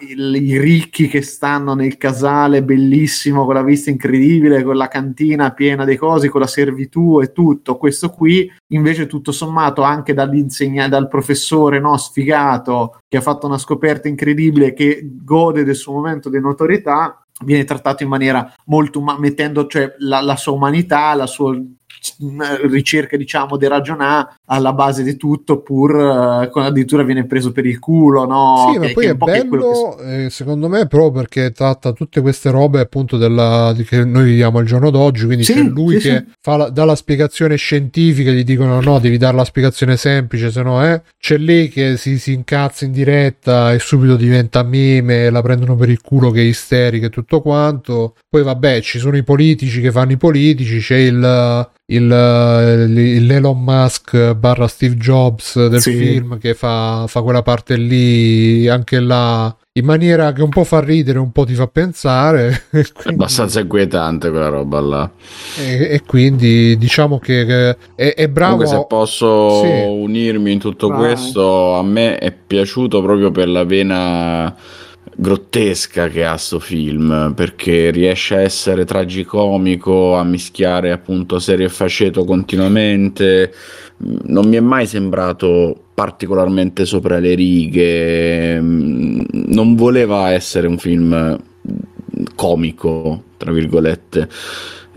[0.56, 5.96] ricchi che stanno nel casale bellissimo con la vista incredibile, con la cantina piena di
[5.96, 7.76] cose, con la servitù e tutto.
[7.76, 13.58] Questo qui, invece, tutto sommato, anche dall'insegnante, dal professore no, sfigato che ha fatto una
[13.58, 19.18] scoperta incredibile, che gode del suo momento di notorietà, viene trattato in maniera molto umana,
[19.18, 21.60] mettendo cioè, la, la sua umanità, la sua
[22.68, 27.64] ricerca diciamo di ragionare alla base di tutto pur eh, con- addirittura viene preso per
[27.64, 28.70] il culo no?
[28.72, 31.92] Sì, ma Che- poi che è po' che bello, eh, secondo me, proprio perché tratta
[31.92, 35.24] tutte queste robe appunto della, che noi viviamo al giorno d'oggi.
[35.24, 36.32] Quindi Sì, c'è lui sì, che sì.
[36.40, 40.62] fa la- dà la spiegazione scientifica, gli dicono no, devi dare la spiegazione semplice, se
[40.62, 41.00] no eh.
[41.18, 45.88] C'è lei che si, si incazza in diretta e subito diventa meme, la prendono per
[45.88, 48.14] il culo che è isterica e tutto quanto.
[48.28, 52.06] Poi vabbè, ci sono i politici che fanno i politici, c'è il, il-
[53.26, 55.92] l'Elon Musk barra Steve Jobs del Sì.
[55.94, 60.78] film che fa, fa quella parte lì anche là in maniera che un po' fa
[60.80, 62.64] ridere, un po' ti fa pensare.
[62.70, 65.10] e È quindi- abbastanza inquietante quella roba là.
[65.58, 68.56] E, e quindi diciamo che, che è, è bravo.
[68.62, 69.68] Comunque, se posso Sì.
[69.88, 70.98] unirmi in tutto Vai.
[70.98, 74.54] questo, a me è piaciuto proprio per la vena
[75.16, 81.70] grottesca che ha sto film perché riesce a essere tragicomico a mischiare appunto serie e
[81.70, 83.52] faceto continuamente.
[83.96, 88.58] Non mi è mai sembrato particolarmente sopra le righe.
[88.60, 91.38] Non voleva essere un film
[92.34, 94.28] comico tra virgolette.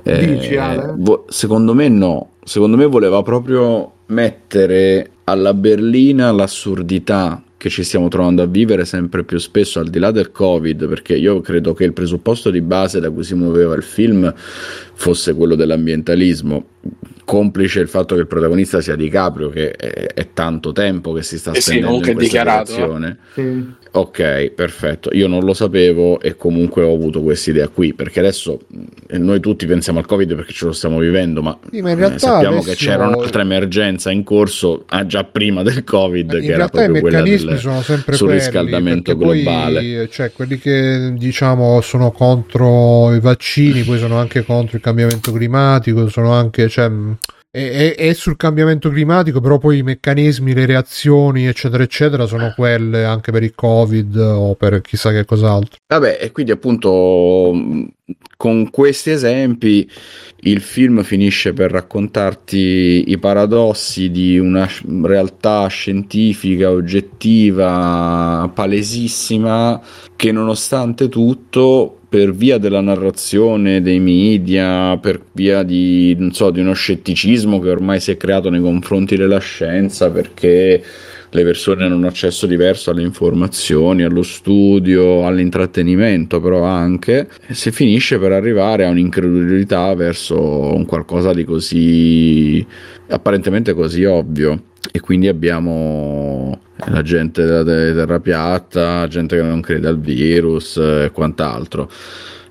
[0.03, 0.93] Dici, Eh,
[1.27, 2.31] secondo me no.
[2.43, 9.23] Secondo me voleva proprio mettere alla berlina l'assurdità che ci stiamo trovando a vivere sempre
[9.23, 12.99] più spesso al di là del covid perché io credo che il presupposto di base
[12.99, 14.31] da cui si muoveva il film
[14.93, 16.65] fosse quello dell'ambientalismo
[17.27, 21.37] complice il fatto che il protagonista sia DiCaprio che è, è tanto tempo che si
[21.37, 23.75] sta Eh sì, spendendo comunque in questa dichiarato, direzione sì.
[23.97, 25.09] Ok, perfetto.
[25.13, 28.59] Io non lo sapevo e comunque ho avuto questa idea qui, perché adesso
[29.13, 31.99] noi tutti pensiamo al Covid perché ce lo stiamo vivendo, ma, Sì, ma in eh,
[32.01, 36.39] realtà sappiamo adesso- che c'era un'altra emergenza in corso ah, già prima del Covid, in
[36.41, 40.09] che era realtà i proprio quella del sono sempre sul quelli, riscaldamento perché poi, globale.
[40.09, 46.07] cioè, quelli che diciamo sono contro i vaccini, poi sono anche contro il cambiamento climatico,
[46.09, 46.91] sono anche cioè,
[47.57, 53.03] è, è- sul cambiamento climatico, però poi i meccanismi, le reazioni, eccetera, eccetera, sono quelle
[53.03, 55.77] anche per il Covid o per chissà che cos'altro.
[55.87, 57.87] Vabbè, e quindi appunto mh,
[58.37, 59.89] con questi esempi
[60.41, 64.69] il film finisce per raccontarti i paradossi di una
[65.01, 69.81] realtà scientifica, oggettiva, palesissima,
[70.15, 76.73] che nonostante tutto per via della narrazione dei media, per via di, so, di uno
[76.73, 80.81] scetticismo che ormai si è creato nei confronti della scienza perché
[81.29, 88.17] le persone hanno un accesso diverso alle informazioni, allo studio, all'intrattenimento, però anche si finisce
[88.17, 92.65] per arrivare a un'incredulità verso un qualcosa di così
[93.09, 99.87] apparentemente così ovvio e quindi abbiamo la gente della terra piatta, gente che non crede
[99.87, 101.89] al virus e quant'altro.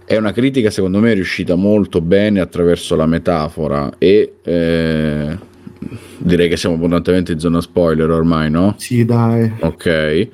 [0.05, 5.36] È una critica secondo me riuscita molto bene attraverso la metafora e eh,
[6.18, 8.74] direi che siamo abbondantemente in zona spoiler ormai, no?
[8.78, 9.52] Sì, dai.
[9.60, 10.31] Ok, eh,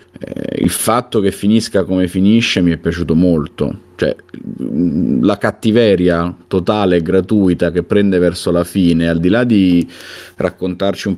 [0.56, 4.14] il fatto che finisca come finisce mi è piaciuto molto, cioè
[4.58, 9.88] mh, la cattiveria totale e gratuita che prende verso la fine, al di là di
[10.36, 11.16] raccontarci un,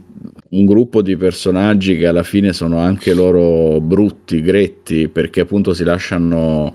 [0.54, 5.82] un gruppo di personaggi che alla fine sono anche loro brutti, gretti, perché appunto si
[5.82, 6.72] lasciano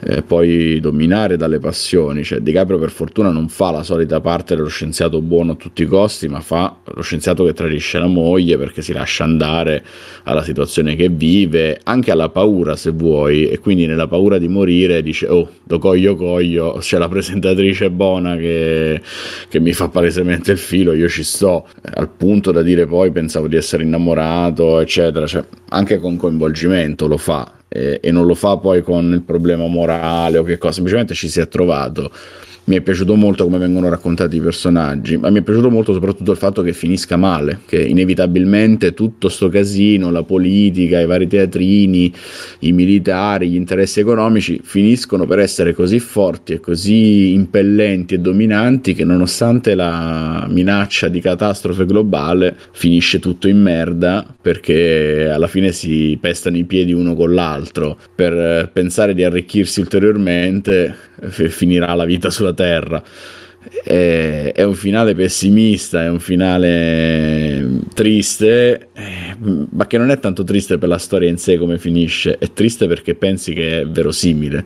[0.00, 2.22] eh, poi dominare dalle passioni.
[2.24, 5.86] Cioè, DiCaprio per fortuna non fa la solita parte dello scienziato buono a tutti i
[5.86, 9.84] costi, ma fa lo scienziato che tradisce la moglie perché si lascia andare
[10.24, 15.02] alla situazione che vive, anche alla paura se vuoi, e quindi nella paura di morire
[15.02, 19.00] dice oh, do coglio coglio, c'è la presentatrice buona che,
[19.48, 23.48] che mi fa palesemente il filo, io ci sto, al punto da dire poi pensavo
[23.48, 28.56] di essere innamorato, eccetera, cioè, anche con coinvolgimento lo fa, e, e non lo fa
[28.56, 32.10] poi con il problema morale o che cosa, semplicemente ci si è trovato.
[32.68, 36.32] Mi è piaciuto molto come vengono raccontati i personaggi, ma mi è piaciuto molto soprattutto
[36.32, 42.12] il fatto che finisca male, che inevitabilmente tutto sto casino, la politica, i vari teatrini,
[42.58, 48.92] i militari, gli interessi economici finiscono per essere così forti e così impellenti e dominanti
[48.92, 56.18] che nonostante la minaccia di catastrofe globale finisce tutto in merda perché alla fine si
[56.20, 57.98] pestano i piedi uno con l'altro.
[58.14, 63.02] Per eh, pensare di arricchirsi ulteriormente eh, finirà la vita sulla terra.
[63.84, 69.36] È, è un finale pessimista è un finale triste eh,
[69.70, 72.86] ma che non è tanto triste per la storia in sé come finisce è triste
[72.86, 74.64] perché pensi che è verosimile.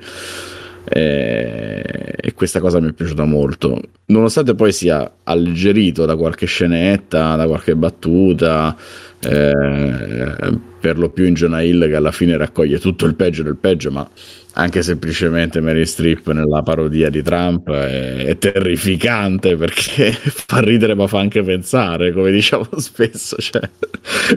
[0.84, 3.80] Eh, e questa cosa mi è piaciuta molto.
[4.06, 8.76] Nonostante poi sia alleggerito da qualche scenetta da qualche battuta
[9.20, 13.56] eh, per lo più in Jonah Hill che alla fine raccoglie tutto il peggio del
[13.56, 14.08] peggio ma
[14.54, 21.06] anche semplicemente Mary Strip nella parodia di Trump è, è terrificante perché fa ridere ma
[21.06, 23.68] fa anche pensare come diciamo spesso cioè,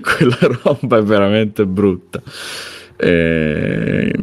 [0.01, 2.21] quella roba è veramente brutta
[2.97, 4.13] e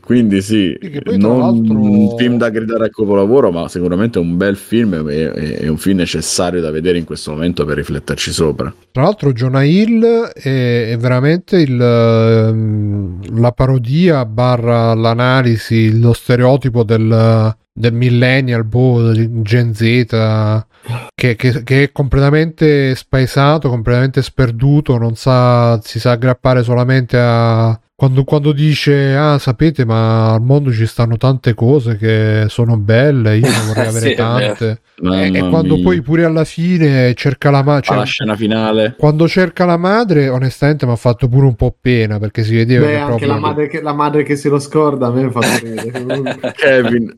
[0.00, 5.06] quindi sì, poi, non un film da gridare a capolavoro, ma sicuramente un bel film
[5.08, 8.72] e, e un film necessario da vedere in questo momento per rifletterci sopra.
[8.92, 17.54] Tra l'altro, Jonah Hill è, è veramente il, la parodia barra l'analisi, lo stereotipo del,
[17.72, 20.64] del millennial, boh, Gen Z.
[21.14, 27.78] Che, che, che, è completamente spaesato, completamente sperduto, non sa, si sa aggrappare solamente a,
[28.00, 33.36] quando, quando, dice, ah, sapete, ma al mondo ci stanno tante cose che sono belle,
[33.36, 34.80] io ne vorrei avere Sì, tante.
[35.02, 35.84] E, e quando mia.
[35.84, 37.92] poi pure alla fine cerca la madre.
[37.94, 38.94] Alla scena finale.
[38.96, 42.86] quando cerca la madre, onestamente mi ha fatto pure un po' pena perché si vedeva
[42.86, 45.40] Beh, che anche la madre, che, la madre che se lo scorda a me fa
[45.92, 46.38] comunque.
[46.56, 47.14] Kevin.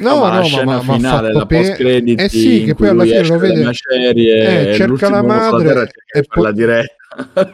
[0.00, 2.74] No, ma la no, ma- scena ma- finale, la pe- post credit Eh sì, che
[2.74, 6.94] poi alla fine lo vede- macerie, Eh, cerca la madre terra e poi- diretta.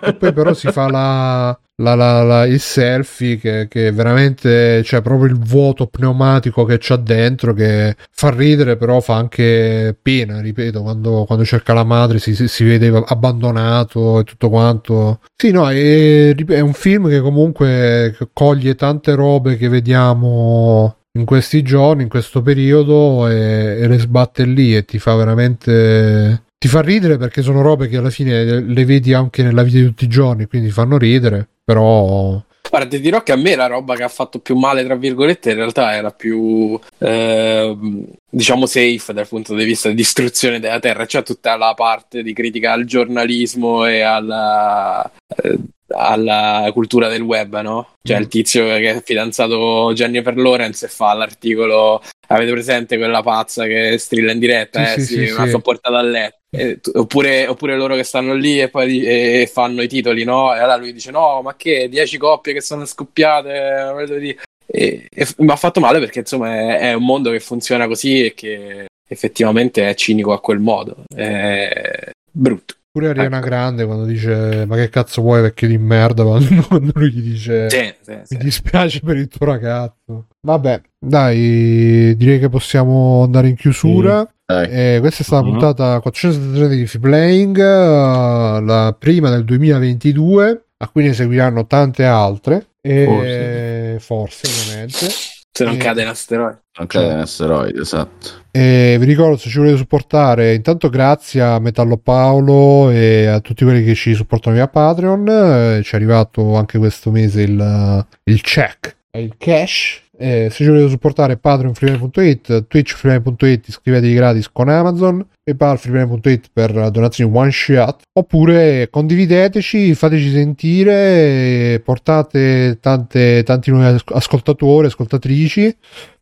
[0.02, 5.02] E poi però si fa la, la- la- la- il selfie che, che veramente c'è
[5.02, 10.82] proprio il vuoto pneumatico che c'ha dentro che fa ridere però fa anche pena ripeto
[10.82, 15.20] quando, quando cerca la madre si- si vede abbandonato e tutto quanto.
[15.36, 21.62] Sì no è, è un film che comunque coglie tante robe che vediamo in questi
[21.62, 26.82] giorni, in questo periodo e, e le sbatte lì e ti fa veramente ti fa
[26.82, 30.08] ridere perché sono robe che alla fine le, vedi anche nella vita di tutti i
[30.08, 34.08] giorni, quindi fanno ridere, però Guarda, ti dirò che a me la roba che ha
[34.08, 39.64] fatto più male, tra virgolette, in realtà era più, ehm, diciamo, safe dal punto di
[39.64, 41.06] vista di distruzione della terra.
[41.06, 45.10] C'è tutta la parte di critica al giornalismo e alla,
[45.42, 45.58] eh,
[45.88, 47.94] alla cultura del web, no?
[48.02, 48.20] Cioè Mm.
[48.20, 52.00] il tizio che è fidanzato Jennifer Lawrence e fa l'articolo
[52.32, 54.84] Avete presente quella pazza che strilla in diretta?
[54.84, 55.60] Sì, eh, sì, sì, sì, sì.
[55.60, 56.39] portata a letto.
[56.52, 60.54] E tu- oppure, oppure loro che stanno lì e poi e fanno i titoli, no?
[60.54, 63.90] E allora lui dice: No, ma che 10 coppie che sono scoppiate?
[63.92, 67.40] voglio dire." E, e mi ha fatto male perché insomma è, è un mondo che
[67.40, 71.04] funziona così e che effettivamente è cinico a quel modo.
[71.12, 72.74] È brutto.
[72.92, 73.46] Pure Ariana Ecco.
[73.46, 77.70] Grande quando dice ma che cazzo vuoi vecchio di merda quando, quando lui gli dice
[77.70, 78.36] Sì, sì, sì.
[78.36, 80.26] mi dispiace per il tuo ragazzo.
[80.40, 84.28] Vabbè, dai, direi che possiamo andare in chiusura.
[84.68, 85.58] Eh, questa è stata la Mhm.
[85.58, 92.04] puntata 473 di Free Playing, eh, la prima del 2022, a cui ne seguiranno tante
[92.04, 92.66] altre.
[92.82, 95.06] E forse, ovviamente.
[95.52, 95.78] Se non Eh.
[95.78, 96.62] cade in asteroide.
[96.78, 98.28] Non cade in asteroide, esatto.
[98.52, 103.64] E vi ricordo se ci volete supportare, intanto grazie a Metallo Paolo e a tutti
[103.64, 105.28] quelli che ci supportano via Patreon.
[105.28, 110.02] Eh, ci è arrivato anche questo mese il, il check, il cash.
[110.22, 117.50] Eh, se ci volete supportare patreonfreeway.it, twitchfreeway.it, iscrivetevi gratis con Amazon, paypalfreeway.it per donazioni one
[117.50, 125.74] shot, oppure condivideteci, fateci sentire, portate tante, tanti nuovi as- ascoltatori, ascoltatrici.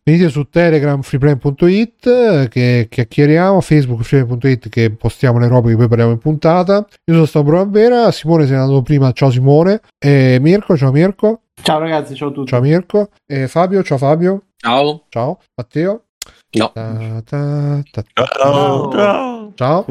[0.04, 5.88] Venite su Telegram freeplay.it eh, che chiacchieriamo, Facebook freeplay.it che postiamo le robe che poi
[5.88, 6.86] parliamo in puntata.
[7.04, 9.80] Io sono stato Bravera, Simone se n'è andato prima, ciao Simone.
[9.98, 11.40] E Mirko, ciao Mirko.
[11.62, 12.48] Ciao ragazzi, ciao a tutti.
[12.50, 13.10] Ciao Mirko.
[13.26, 14.42] E Fabio, ciao Fabio.
[14.56, 15.04] Ciao.
[15.08, 15.38] Ciao.
[15.56, 16.04] Matteo.
[16.52, 16.70] No.
[16.72, 19.52] Ta- ta- ta- Ciao, ciao.
[19.54, 19.84] Ciao.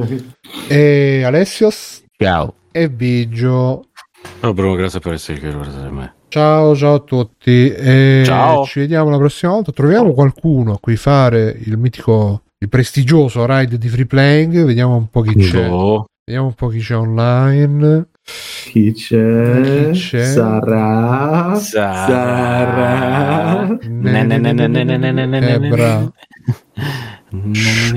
[0.70, 2.04] E Alessios.
[2.18, 2.54] Ciao.
[2.72, 3.86] E Biggio.
[4.42, 5.52] Oh, Bruno, grazie per essere qui.
[5.52, 6.14] guarda di me.
[6.30, 7.72] Ciao, ciao a tutti.
[7.72, 8.66] E Ciao.
[8.66, 9.72] Ci vediamo la prossima volta.
[9.72, 14.66] Troviamo qualcuno a cui fare il mitico, il prestigioso ride di free playing.
[14.66, 15.70] Vediamo un po' chi c'è.
[16.26, 18.08] Vediamo un po' chi c'è online.
[18.28, 19.92] Chi c'è?
[19.92, 20.24] Chi c'è?
[20.24, 21.56] Sarà.
[21.56, 22.06] Sarà.
[22.06, 23.78] Sarà.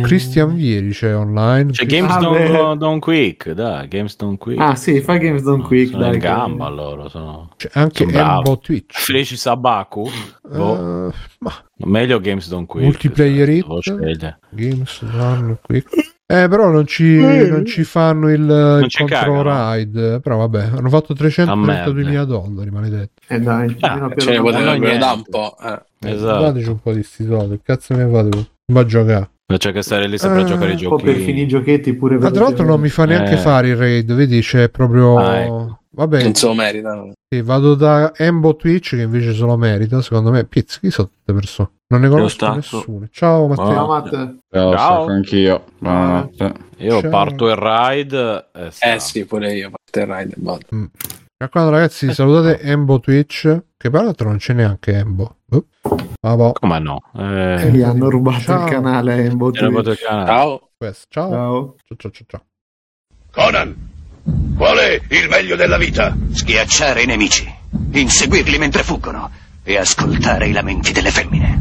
[0.02, 1.73] Christian Vieri c'è online.
[1.73, 4.60] C'è Games ah, Don't, Quick, dai, Games Don't Quick.
[4.60, 6.15] Ah sì, fa Games Don't Quick, sono dai.
[6.15, 7.50] In gamba loro, sono...
[7.57, 8.99] C'è anche Elbo Twitch.
[8.99, 10.09] Felici Sabaku.
[10.42, 11.12] Boh.
[11.39, 11.52] Ma...
[11.76, 12.84] Meglio Games Don't Quick.
[12.84, 16.10] Multiplayer cioè, Games Don't Quick.
[16.31, 17.17] Eh, però non ci,
[17.49, 19.73] non ci fanno il, il ci control cagano.
[19.75, 20.20] ride.
[20.20, 21.91] Però vabbè, hanno fatto Ah, merda.
[21.91, 23.23] 332.000 dollari, maledetti.
[23.26, 25.57] Eh dai, Ah, Ce ne potevano dare un po'.
[25.62, 26.10] Eh.
[26.12, 26.42] Esatto.
[26.42, 27.57] Dateci un po' di sti soldi.
[27.57, 28.28] Che cazzo ne fate?
[28.31, 28.49] voi?
[28.73, 29.31] Va a giocare.
[29.50, 31.25] C'è che stare lì sempre Eh, a giocare i un po' per giochi.
[31.25, 33.36] finire i giochetti pure Ma tra l'altro non mi fa neanche Eh.
[33.36, 35.18] fare il raid, vedi c'è proprio...
[35.18, 35.80] Ah, ecco.
[35.93, 37.12] Vabbè, Non se lo meritano.
[37.28, 40.44] sì, vado da Embo Twitch che invece se lo merita, secondo me.
[40.44, 41.70] Pizz, chi sono tutte persone?
[41.89, 43.09] Non ne conosco nessuno.
[43.10, 43.67] Ciao Matteo.
[43.73, 44.35] Ciao Matt.
[44.52, 45.07] Ciao, Ciao.
[45.07, 45.65] anch'io.
[45.78, 46.55] Buonanotte.
[46.78, 47.10] Io Ciao.
[47.10, 48.47] parto il ride.
[48.55, 48.94] E sta.
[48.94, 49.70] Eh sì, pure io.
[49.70, 50.35] Parte il ride.
[50.39, 50.60] vado.
[50.70, 50.89] Mi
[51.36, 55.39] raccomando ragazzi, salutate Embo Twitch, che per l'altro non c'è neanche Embo.
[55.51, 55.65] Oh.
[56.20, 57.02] Vabbè, Come no?
[57.17, 58.65] E Eh, gli hanno rubato Ciao.
[58.65, 59.73] il canale Embo Twitch.
[59.75, 60.27] fatto il canale.
[60.27, 60.69] Ciao.
[60.77, 61.07] questo.
[61.09, 61.31] Ciao.
[61.31, 61.75] Ciao.
[61.85, 62.25] Ciao ciao ciao.
[62.28, 62.44] ciao.
[63.33, 63.90] Conan,
[64.57, 66.16] qual è il meglio della vita?
[66.32, 67.52] Schiacciare i nemici,
[67.92, 69.31] inseguirli mentre fuggono
[69.62, 71.60] e ascoltare i lamenti delle femmine.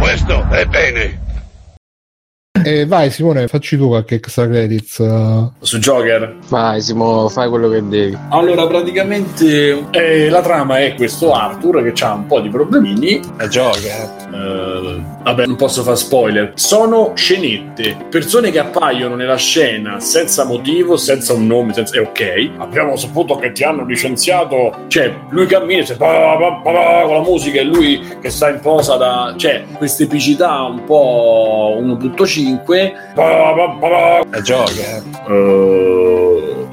[0.00, 1.26] Questo è bene.
[2.64, 4.98] E vai Simone, facci tu qualche extra credits.
[4.98, 6.38] uh, Su Joker.
[6.48, 8.18] Vai, Simo, fai quello che devi.
[8.30, 13.20] Allora, praticamente eh, la trama è questo Arthur che ha un po' di problemini.
[13.36, 14.27] È Joker.
[14.32, 16.52] Eh, vabbè, non posso fare spoiler.
[16.54, 21.96] Sono scenette, persone che appaiono nella scena senza motivo, senza un nome, senza...
[21.96, 22.50] è ok.
[22.58, 24.84] Abbiamo saputo che ti hanno licenziato.
[24.88, 28.60] Cioè, lui cammina "Pa, pa, pa, pa", con la musica e lui che sta in
[28.60, 29.34] posa da.
[29.36, 32.92] Cioè, questa epicità un po' 1.5.
[33.14, 34.20] Pa, pa, pa,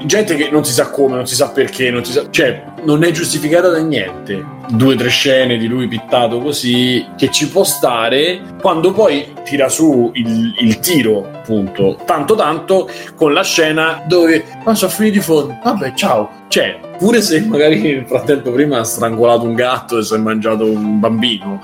[0.04, 3.02] gente che non si sa come, non si sa perché, non si sa, cioè non
[3.02, 4.54] è giustificata da niente.
[4.68, 9.68] Due o tre scene di lui pittato così che ci può stare quando poi tira
[9.68, 15.20] su il, il tiro, appunto, tanto tanto con la scena dove ma sono finiti i
[15.20, 15.56] fondi.
[15.62, 16.30] Vabbè, ciao.
[16.48, 20.64] Cioè, pure se magari nel frattempo prima ha strangolato un gatto e si è mangiato
[20.64, 21.62] un bambino,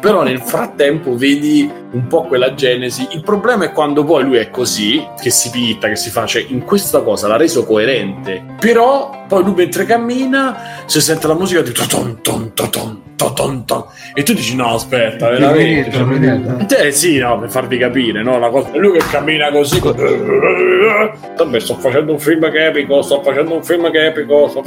[0.00, 3.06] però nel frattempo vedi un po' quella genesi.
[3.12, 6.44] Il problema è quando poi lui è così, che si pitta, che si fa, cioè
[6.48, 8.42] in questa cosa l'ha reso coerente.
[8.58, 13.84] Però poi lui mentre cammina si sente la musica di toton ton toton toton ton
[14.12, 15.98] e tu dici no aspetta, veramente.
[16.04, 16.86] Venite, venite.
[16.86, 18.38] Eh sì, no, per farvi capire, no?
[18.38, 18.70] La cosa...
[18.74, 19.80] Lui che cammina così.
[19.80, 24.48] Vabbè, sto facendo un film che è epico, sto facendo un film che è epico.
[24.48, 24.62] sto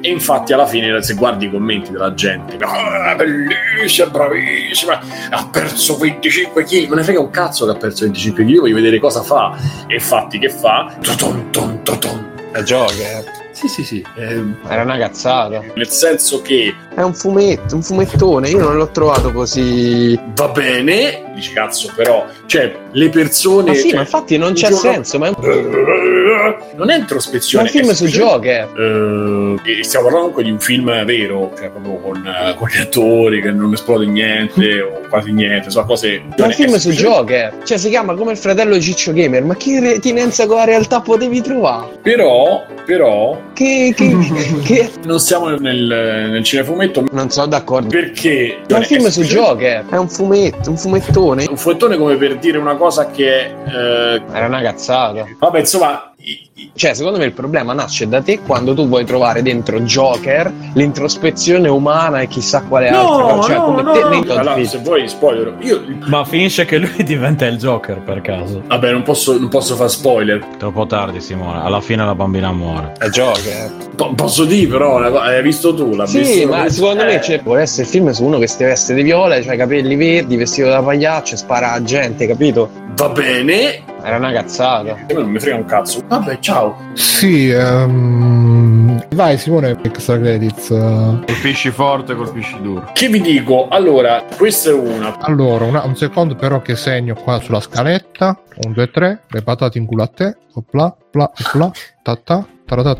[0.00, 5.96] E infatti, alla fine, se guardi i commenti della gente, "Ah, bellissima, bravissima, ha perso
[5.96, 6.88] 25 kg.
[6.88, 9.56] Me ne frega un cazzo che ha perso 25 kg, io voglio vedere cosa fa.
[9.86, 10.92] E infatti, che fa?
[11.00, 12.30] Toton, ton, toton.
[12.52, 13.39] È Joker.
[13.60, 14.04] Sì, sì, sì.
[14.16, 15.62] eh, Era una cazzata.
[15.74, 18.48] nel senso che è un fumetto, un fumettone.
[18.48, 20.18] Io non l'ho trovato così.
[20.34, 23.68] Va bene, dici cazzo, però, cioè, le persone.
[23.68, 25.18] Ma sì, cioè, ma infatti non c'è giorno- senso.
[25.18, 27.64] Ma è un, Non è ma introspezione.
[27.64, 29.58] è un film è su Joker.
[29.64, 33.42] Eh, stiamo parlando comunque di un film vero, cioè proprio con, eh, con gli attori
[33.42, 36.22] che non esplode niente o quasi niente, sono cose.
[36.28, 37.58] Ma è un film su Joker.
[37.62, 39.42] Cioè, si chiama come il fratello di Ciccio Gamer.
[39.44, 41.98] Ma che retinenza con la realtà potevi trovare?
[42.02, 43.92] Però, però, Che.
[43.94, 44.16] che,
[44.64, 44.90] che...
[45.04, 45.84] non siamo nel,
[46.30, 47.88] nel cinefumetto Non sono d'accordo.
[47.88, 48.56] perché.
[48.70, 49.84] Ma è un film su semplicemente Joker.
[49.90, 51.46] È un fumetto, un fumettone.
[51.46, 53.48] Un fumettone come per dire una cosa che.
[53.48, 55.26] eh, Era una cazzata.
[55.38, 56.14] vabbè, insomma.
[56.74, 61.68] Cioè, secondo me il problema nasce da te quando tu vuoi trovare dentro Joker l'introspezione
[61.68, 63.48] umana e chissà quale altra No, cosa.
[63.48, 64.34] Cioè, no, come no, te no.
[64.38, 68.62] Allora, se vuoi spoiler, io Ma finisce che lui diventa il Joker per caso.
[68.66, 70.44] vabbè, non posso, non posso fare spoiler.
[70.58, 71.60] Troppo tardi, Simone.
[71.62, 72.92] Alla fine la bambina muore.
[72.98, 73.70] È Joker.
[73.96, 75.94] Po- posso dire, però, una co- hai visto tu?
[75.94, 78.62] L'ha Sì, visto ma secondo me cioè, vuole essere il film su uno che si
[78.64, 82.70] veste di viola, ha i capelli verdi, vestito da pagliaccio e spara a gente, capito?
[82.96, 83.82] Va bene.
[84.02, 84.92] Era una cazzata.
[84.92, 86.00] A me non mi frega un cazzo.
[86.06, 86.49] Vabbè, ciao.
[86.94, 90.68] Sì, ehm, vai Simone, extra credits.
[90.68, 92.90] Colpisci forte, colpisci duro.
[92.92, 93.68] Che vi dico?
[93.68, 95.18] Allora, questa è una.
[95.20, 98.38] Allora, una- un secondo però che segno qua sulla scaletta.
[98.64, 100.36] 1, 2, 3, le patate in culo a te.
[100.54, 101.70] Opla, pla, pla,
[102.02, 102.94] ta ta, ta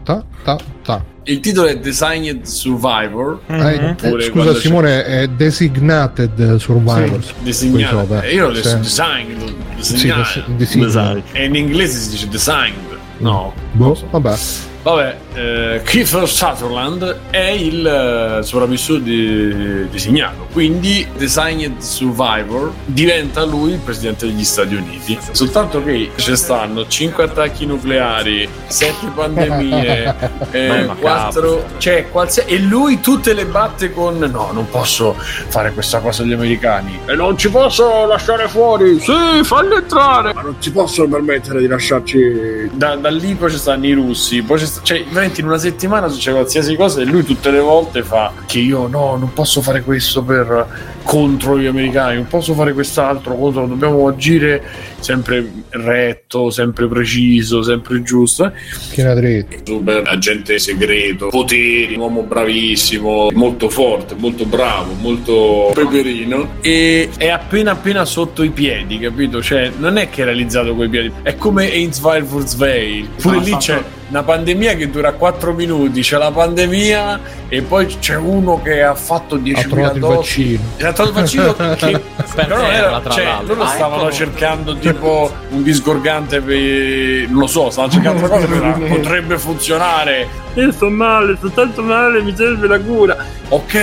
[0.45, 1.05] ta ta.
[1.25, 3.41] Il titolo è Designed Survivor.
[3.47, 7.27] Eh, Oppure scusa quando c'è- Simone, è Designated Survivors.
[7.33, 7.99] Qui Disegnato.
[8.01, 8.23] sopra.
[8.23, 8.77] Eh, Io l'ho detto Sì.
[8.79, 9.55] designed.
[9.79, 10.43] Sì, Disegnato.
[10.57, 11.21] des- design.
[11.33, 12.90] E in inglese si dice designed.
[13.21, 13.53] No.
[13.73, 14.35] Boh, vabbè.
[14.83, 23.73] Vabbè, eh, Kiefer Sutherland è il eh, sopravvissuto di- designato, quindi Designed Survivor diventa lui
[23.73, 25.19] il presidente degli Stati Uniti.
[25.33, 30.15] Soltanto che ci stanno 5 attacchi nucleari, 7 pandemie,
[30.51, 35.15] eh, Beh, ma 4, cioè, qualsia- e lui tutte le batte con no, non posso
[35.19, 38.99] fare questa cosa agli americani e non ci posso lasciare fuori.
[39.01, 42.71] Sì, falli entrare, ma non ci possono permettere di lasciarci.
[42.73, 45.59] Da, da lì poi ci stanno i russi, poi ci sta- cioè, veramente in una
[45.59, 49.61] settimana succede qualsiasi cosa e lui tutte le volte fa che io no, non posso
[49.61, 54.63] fare questo per contro gli americani, non posso fare quest'altro contro, dobbiamo agire
[55.01, 58.53] sempre retto, sempre preciso, sempre giusto.
[58.71, 59.57] Schiena dritta.
[59.65, 67.29] Super agente segreto, poteri, un uomo bravissimo, molto forte, molto bravo, molto peperino e è
[67.29, 69.43] appena appena sotto i piedi, capito?
[69.43, 73.09] Cioè, non è che è realizzato coi piedi, è come Ainsville for Sveil.
[73.21, 77.63] Pure Ha lì fatto- c'è una pandemia che dura 4 minuti, c'è la pandemia e
[77.63, 80.17] poi c'è uno che ha fatto Ha 10.000 trovato il dosi.
[80.17, 80.63] vaccino.
[80.89, 82.03] Ha trovato il vaccino che
[82.35, 84.13] però non era, terra, tra cioè, loro Ah, stavano ecco.
[84.13, 90.49] cercando tipo un disgorgante per non lo so, stavano cercando una cosa che potrebbe funzionare.
[90.55, 93.17] Io sto male, sto tanto male, mi serve la cura.
[93.51, 93.75] Ok,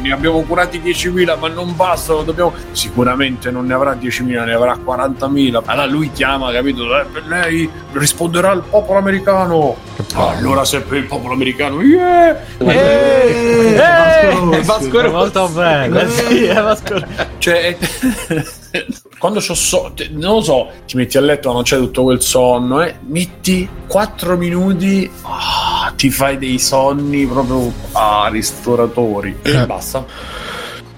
[0.00, 2.52] ne abbiamo curati 10.000, ma non bastano, dobbiamo.
[2.72, 5.62] Sicuramente non ne avrà 10.000, ne avrà 40.000.
[5.64, 6.84] Allora lui chiama, capito?
[6.98, 9.76] Eh, lei risponderà il popolo americano.
[10.14, 12.40] allora se per il popolo americano, yeah!
[12.58, 15.14] Eh, eh, Vasco Rossi.
[15.14, 16.08] Molto bene.
[16.10, 17.00] sì, è Vasco.
[17.38, 17.76] Cioè,
[19.18, 22.20] quando c'ho so- te- non lo so, ti metti a letto, non c'è tutto quel
[22.20, 29.66] sonno, eh, metti 4 minuti, ah, ti fai dei sonni proprio ah, ristoratori e Eh.
[29.66, 30.04] basta.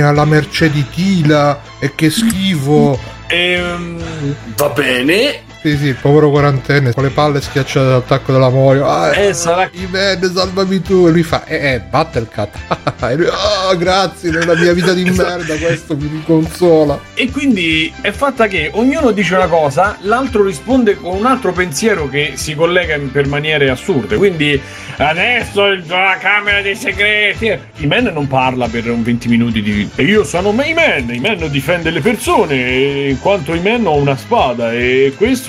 [0.00, 1.62] è alla mercé di Tila.
[1.78, 2.98] E che schifo.
[3.28, 4.02] ehm,
[4.56, 5.48] va bene.
[5.62, 8.86] Sì, sì, il povero quarantenne con le palle schiacciate dall'attacco della Morio.
[8.88, 11.06] Ah, Eh, sarà I men, salvami tu.
[11.06, 12.56] E lui fa, eh, eh, Battlecat.
[13.10, 16.98] e lui, ah, grazie, nella mia vita di merda questo mi riconsola.
[17.12, 22.08] E quindi è fatta che ognuno dice una cosa, l'altro risponde con un altro pensiero
[22.08, 24.16] che si collega in- per maniere assurde.
[24.16, 24.58] Quindi
[24.96, 27.48] adesso la Camera dei Segreti.
[27.82, 29.86] I Man non parla per un 20 minuti di.
[29.94, 33.08] E io sono i Man, i Man difende le persone.
[33.10, 34.72] In quanto i Man ho una spada.
[34.72, 35.48] E questo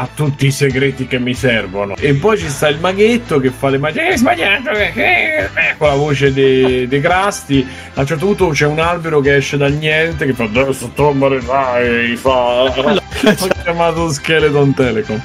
[0.00, 1.96] ha tutti i segreti che mi servono.
[1.96, 4.10] E poi ci sta il maghetto che fa le magie.
[4.10, 7.66] Hai sbagliato, eh, eh, eh", con la voce dei de Crasti.
[7.94, 11.10] A un certo punto c'è un albero che esce dal niente che fa adesso tu
[11.10, 12.14] morirai.
[12.14, 12.30] Fa.
[12.70, 15.20] Ho chiamato Skeleton Telecom.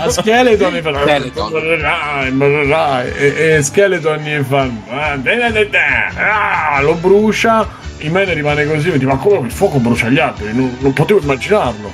[0.00, 1.52] A Skeleton gli fa Skeleton.
[3.18, 6.76] E, e Skeleton gli fa "Ah, da, da, da, da".
[6.76, 7.68] Ah, lo brucia.
[7.98, 10.54] In me rimane così, mi dice, ma come il fuoco brucia gli alberi?
[10.54, 11.92] Non, non potevo immaginarlo.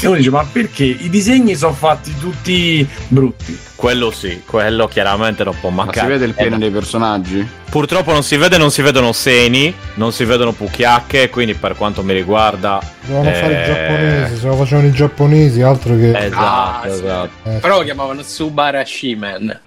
[0.00, 3.58] E uno dice, ma perché i disegni sono fatti tutti brutti?
[3.74, 6.06] Quello sì, quello chiaramente non può Ma mancare.
[6.06, 7.46] si vede il pene Eh, dei personaggi?
[7.68, 12.02] Purtroppo non si vede, non si vedono seni, non si vedono pucchiacche, quindi per quanto
[12.02, 12.80] mi riguarda...
[13.02, 16.16] Dovevano fare i eh, giapponesi, se lo facevano i giapponesi, altro che...
[16.16, 16.90] Esatto, Ah, sì.
[16.90, 17.30] esatto.
[17.50, 19.60] Eh, Però lo chiamavano Subarashi Man.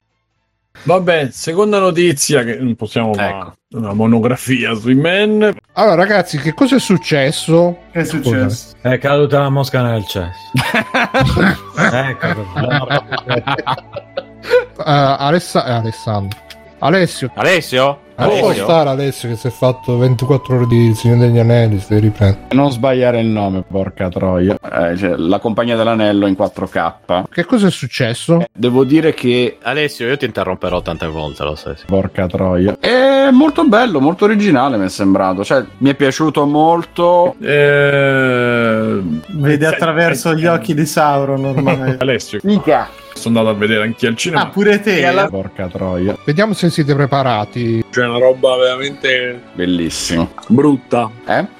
[0.84, 3.54] Vabbè, seconda notizia che non possiamo fare Ecco.
[3.78, 5.56] una monografia sui men.
[5.74, 7.78] Allora, ragazzi, che cosa è successo?
[7.92, 8.76] Che è successo?
[8.82, 10.52] È caduta la mosca nel cesso.
[11.94, 12.28] ecco.
[14.78, 16.40] Uh, Alessa- eh, Alessandro.
[16.84, 17.32] Alessio.
[17.36, 18.00] Alessio?
[18.22, 18.64] Non può Alessio?
[18.66, 22.48] stare Alessio che si è fatto 24 ore di Signore degli Anelli, si deve riprendere.
[22.52, 24.58] Non sbagliare il nome, porca troia.
[24.62, 27.24] Eh, cioè, la compagnia dell'anello in 4K.
[27.32, 28.44] Che cosa è successo?
[28.52, 31.76] Devo dire che Alessio, io ti interromperò tante volte, lo sai.
[31.86, 32.78] Porca troia.
[32.80, 35.44] È molto bello, molto originale mi è sembrato.
[35.44, 37.36] Cioè, mi è piaciuto molto.
[37.42, 41.96] Eh, Vede attraverso gli occhi di Sauron ormai.
[42.00, 42.88] Alessio, Mica.
[43.14, 44.44] Sono andato a vedere anche al cinema.
[44.44, 45.28] ah, pure te.
[45.30, 46.18] Porca troia.
[46.26, 47.84] Vediamo se siete preparati.
[47.90, 50.32] C'è una roba veramente Bellissimo.
[50.48, 51.10] brutta.
[51.28, 51.60] Eh?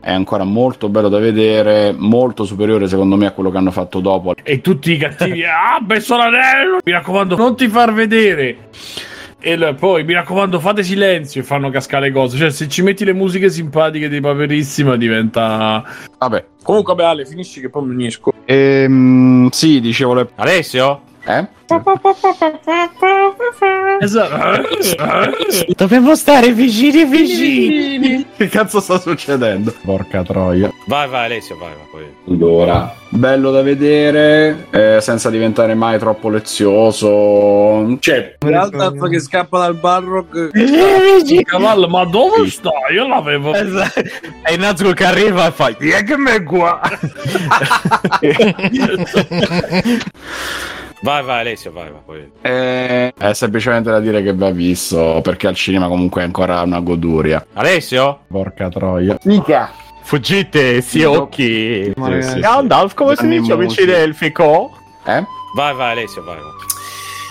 [0.00, 1.94] È ancora molto bello da vedere.
[1.96, 4.34] Molto superiore, secondo me, a quello che hanno fatto dopo.
[4.42, 6.78] E tutti i cattivi, ah, messo l'anello!
[6.84, 8.68] Mi raccomando, non ti far vedere!
[9.40, 12.36] E poi, mi raccomando, fate silenzio e fanno cascare le cose.
[12.36, 15.84] Cioè, se ci metti le musiche simpatiche di Paperissima, diventa...
[16.18, 16.44] Vabbè.
[16.62, 18.32] Comunque, vabbè, Ale, finisci che poi mi unisco.
[18.44, 20.28] Ehm, sì, dicevo le.
[20.34, 21.02] Alessio?
[21.28, 21.46] Eh?
[24.00, 24.62] Esatto.
[25.76, 28.24] Dobbiamo stare vicini vicini.
[28.34, 29.74] Che cazzo sta succedendo?
[29.84, 30.72] Porca troia.
[30.86, 31.86] Vai, vai, Alessio, vai, vai.
[31.90, 32.34] Poi.
[32.34, 37.98] Allora, bello da vedere, eh, senza diventare mai troppo lezioso.
[38.00, 41.42] Cioè, Realtà che scappa dal Barrock.
[41.42, 42.70] Cavallo, ma dove sta?
[42.90, 43.52] Io l'avevo...
[43.52, 44.00] Esatto.
[44.46, 46.80] E Nazgul che arriva e fa "Chi è che me qua?"
[51.00, 52.00] Vai, vai, Alessio, vai, vai.
[52.04, 52.30] Poi.
[52.42, 56.80] eh, è semplicemente da dire che va visto, perché al cinema comunque è ancora una
[56.80, 57.46] goduria.
[57.54, 58.20] Alessio?
[58.28, 59.16] Porca troia.
[59.24, 59.70] Mica.
[60.02, 61.92] Fuggite, si occhi.
[61.96, 63.84] Ma ragazzi, Gandalf, come si dice, amici Musi.
[63.84, 64.70] delfico?
[65.04, 65.22] Eh?
[65.54, 66.50] Vai, vai, Alessio, vai, vai.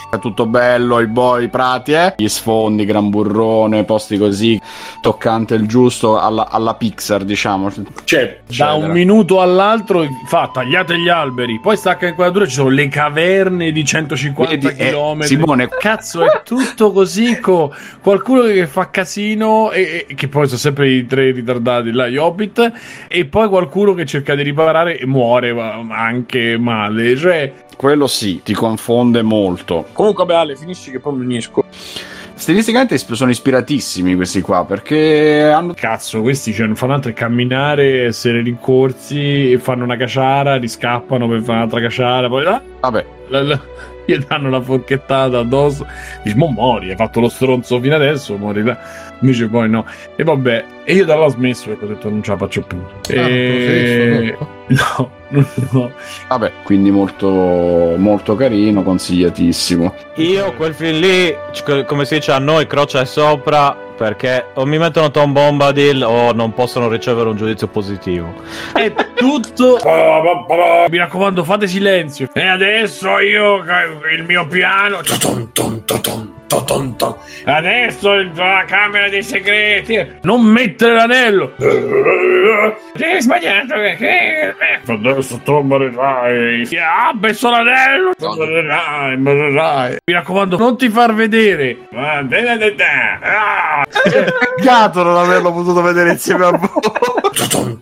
[0.10, 2.14] È tutto bello, i boy, i prati, eh?
[2.16, 4.60] Gli sfondi, gran burrone, posti così,
[5.02, 7.70] toccante il giusto alla, alla Pixar, diciamo.
[8.06, 12.88] Cioè, da un minuto all'altro fa tagliate gli alberi, poi stacca inquadratura, ci sono le
[12.88, 15.22] caverne di 150 Vedi, eh, km.
[15.24, 17.70] Simone, Cazzo, è tutto così con
[18.02, 22.16] qualcuno che fa casino e, e- che poi sono sempre i tre ritardati là, gli
[22.16, 22.72] hobbit,
[23.10, 25.54] e poi qualcuno che cerca di riparare e muore
[25.90, 27.18] anche male.
[27.18, 29.86] Cioè, quello sì, ti confonde molto.
[29.94, 31.64] Comunque, vabbè, Ale, finisci che poi mi unisco.
[32.34, 38.06] Stilisticamente sono ispiratissimi questi qua perché hanno cazzo, questi cioè, non fanno altro che camminare,
[38.06, 43.42] essere rincorsi, e fanno una caciara, riscappano per fare un'altra caciara, poi ah, Vabbè, la-
[43.42, 43.62] la-
[44.06, 45.86] gli danno una forchettata addosso.
[46.24, 48.78] Dici, mo muori, hai fatto lo stronzo fino adesso, muori là.
[49.22, 49.86] Invece poi no.
[50.16, 52.62] E vabbè, e io da là ho smesso perché ho detto non ce la faccio
[52.62, 52.82] più.
[53.10, 54.38] E...
[54.70, 55.12] No,
[55.72, 55.92] no.
[56.28, 59.94] vabbè, quindi molto molto carino, consigliatissimo.
[60.16, 61.34] Io quel film lì,
[61.86, 66.54] come si dice a noi, croce sopra perché o mi mettono Tom Bombadil o non
[66.54, 68.34] possono ricevere un giudizio positivo.
[68.74, 69.80] È tutto.
[70.90, 72.30] Mi raccomando, fate silenzio.
[72.34, 73.64] E adesso io
[74.16, 75.02] il mio piano.
[76.48, 76.96] Toton, ton, toton.
[76.96, 77.16] ton, ton.
[77.46, 80.20] Adesso la camera dei segreti.
[80.22, 81.54] Non mettere l'anello.
[81.60, 83.76] Hai sbagliato.
[83.76, 84.56] Che, che...
[84.92, 86.68] Adesso tu morirai.
[86.78, 88.12] Ah, messo l'anello.
[88.18, 89.98] Morirai, morirai.
[90.06, 91.78] Mi raccomando, non ti far vedere.
[91.92, 93.20] Da.
[93.22, 93.86] Ah.
[94.58, 96.70] Peccato non averlo potuto vedere insieme a voi.
[97.50, 97.82] Ton,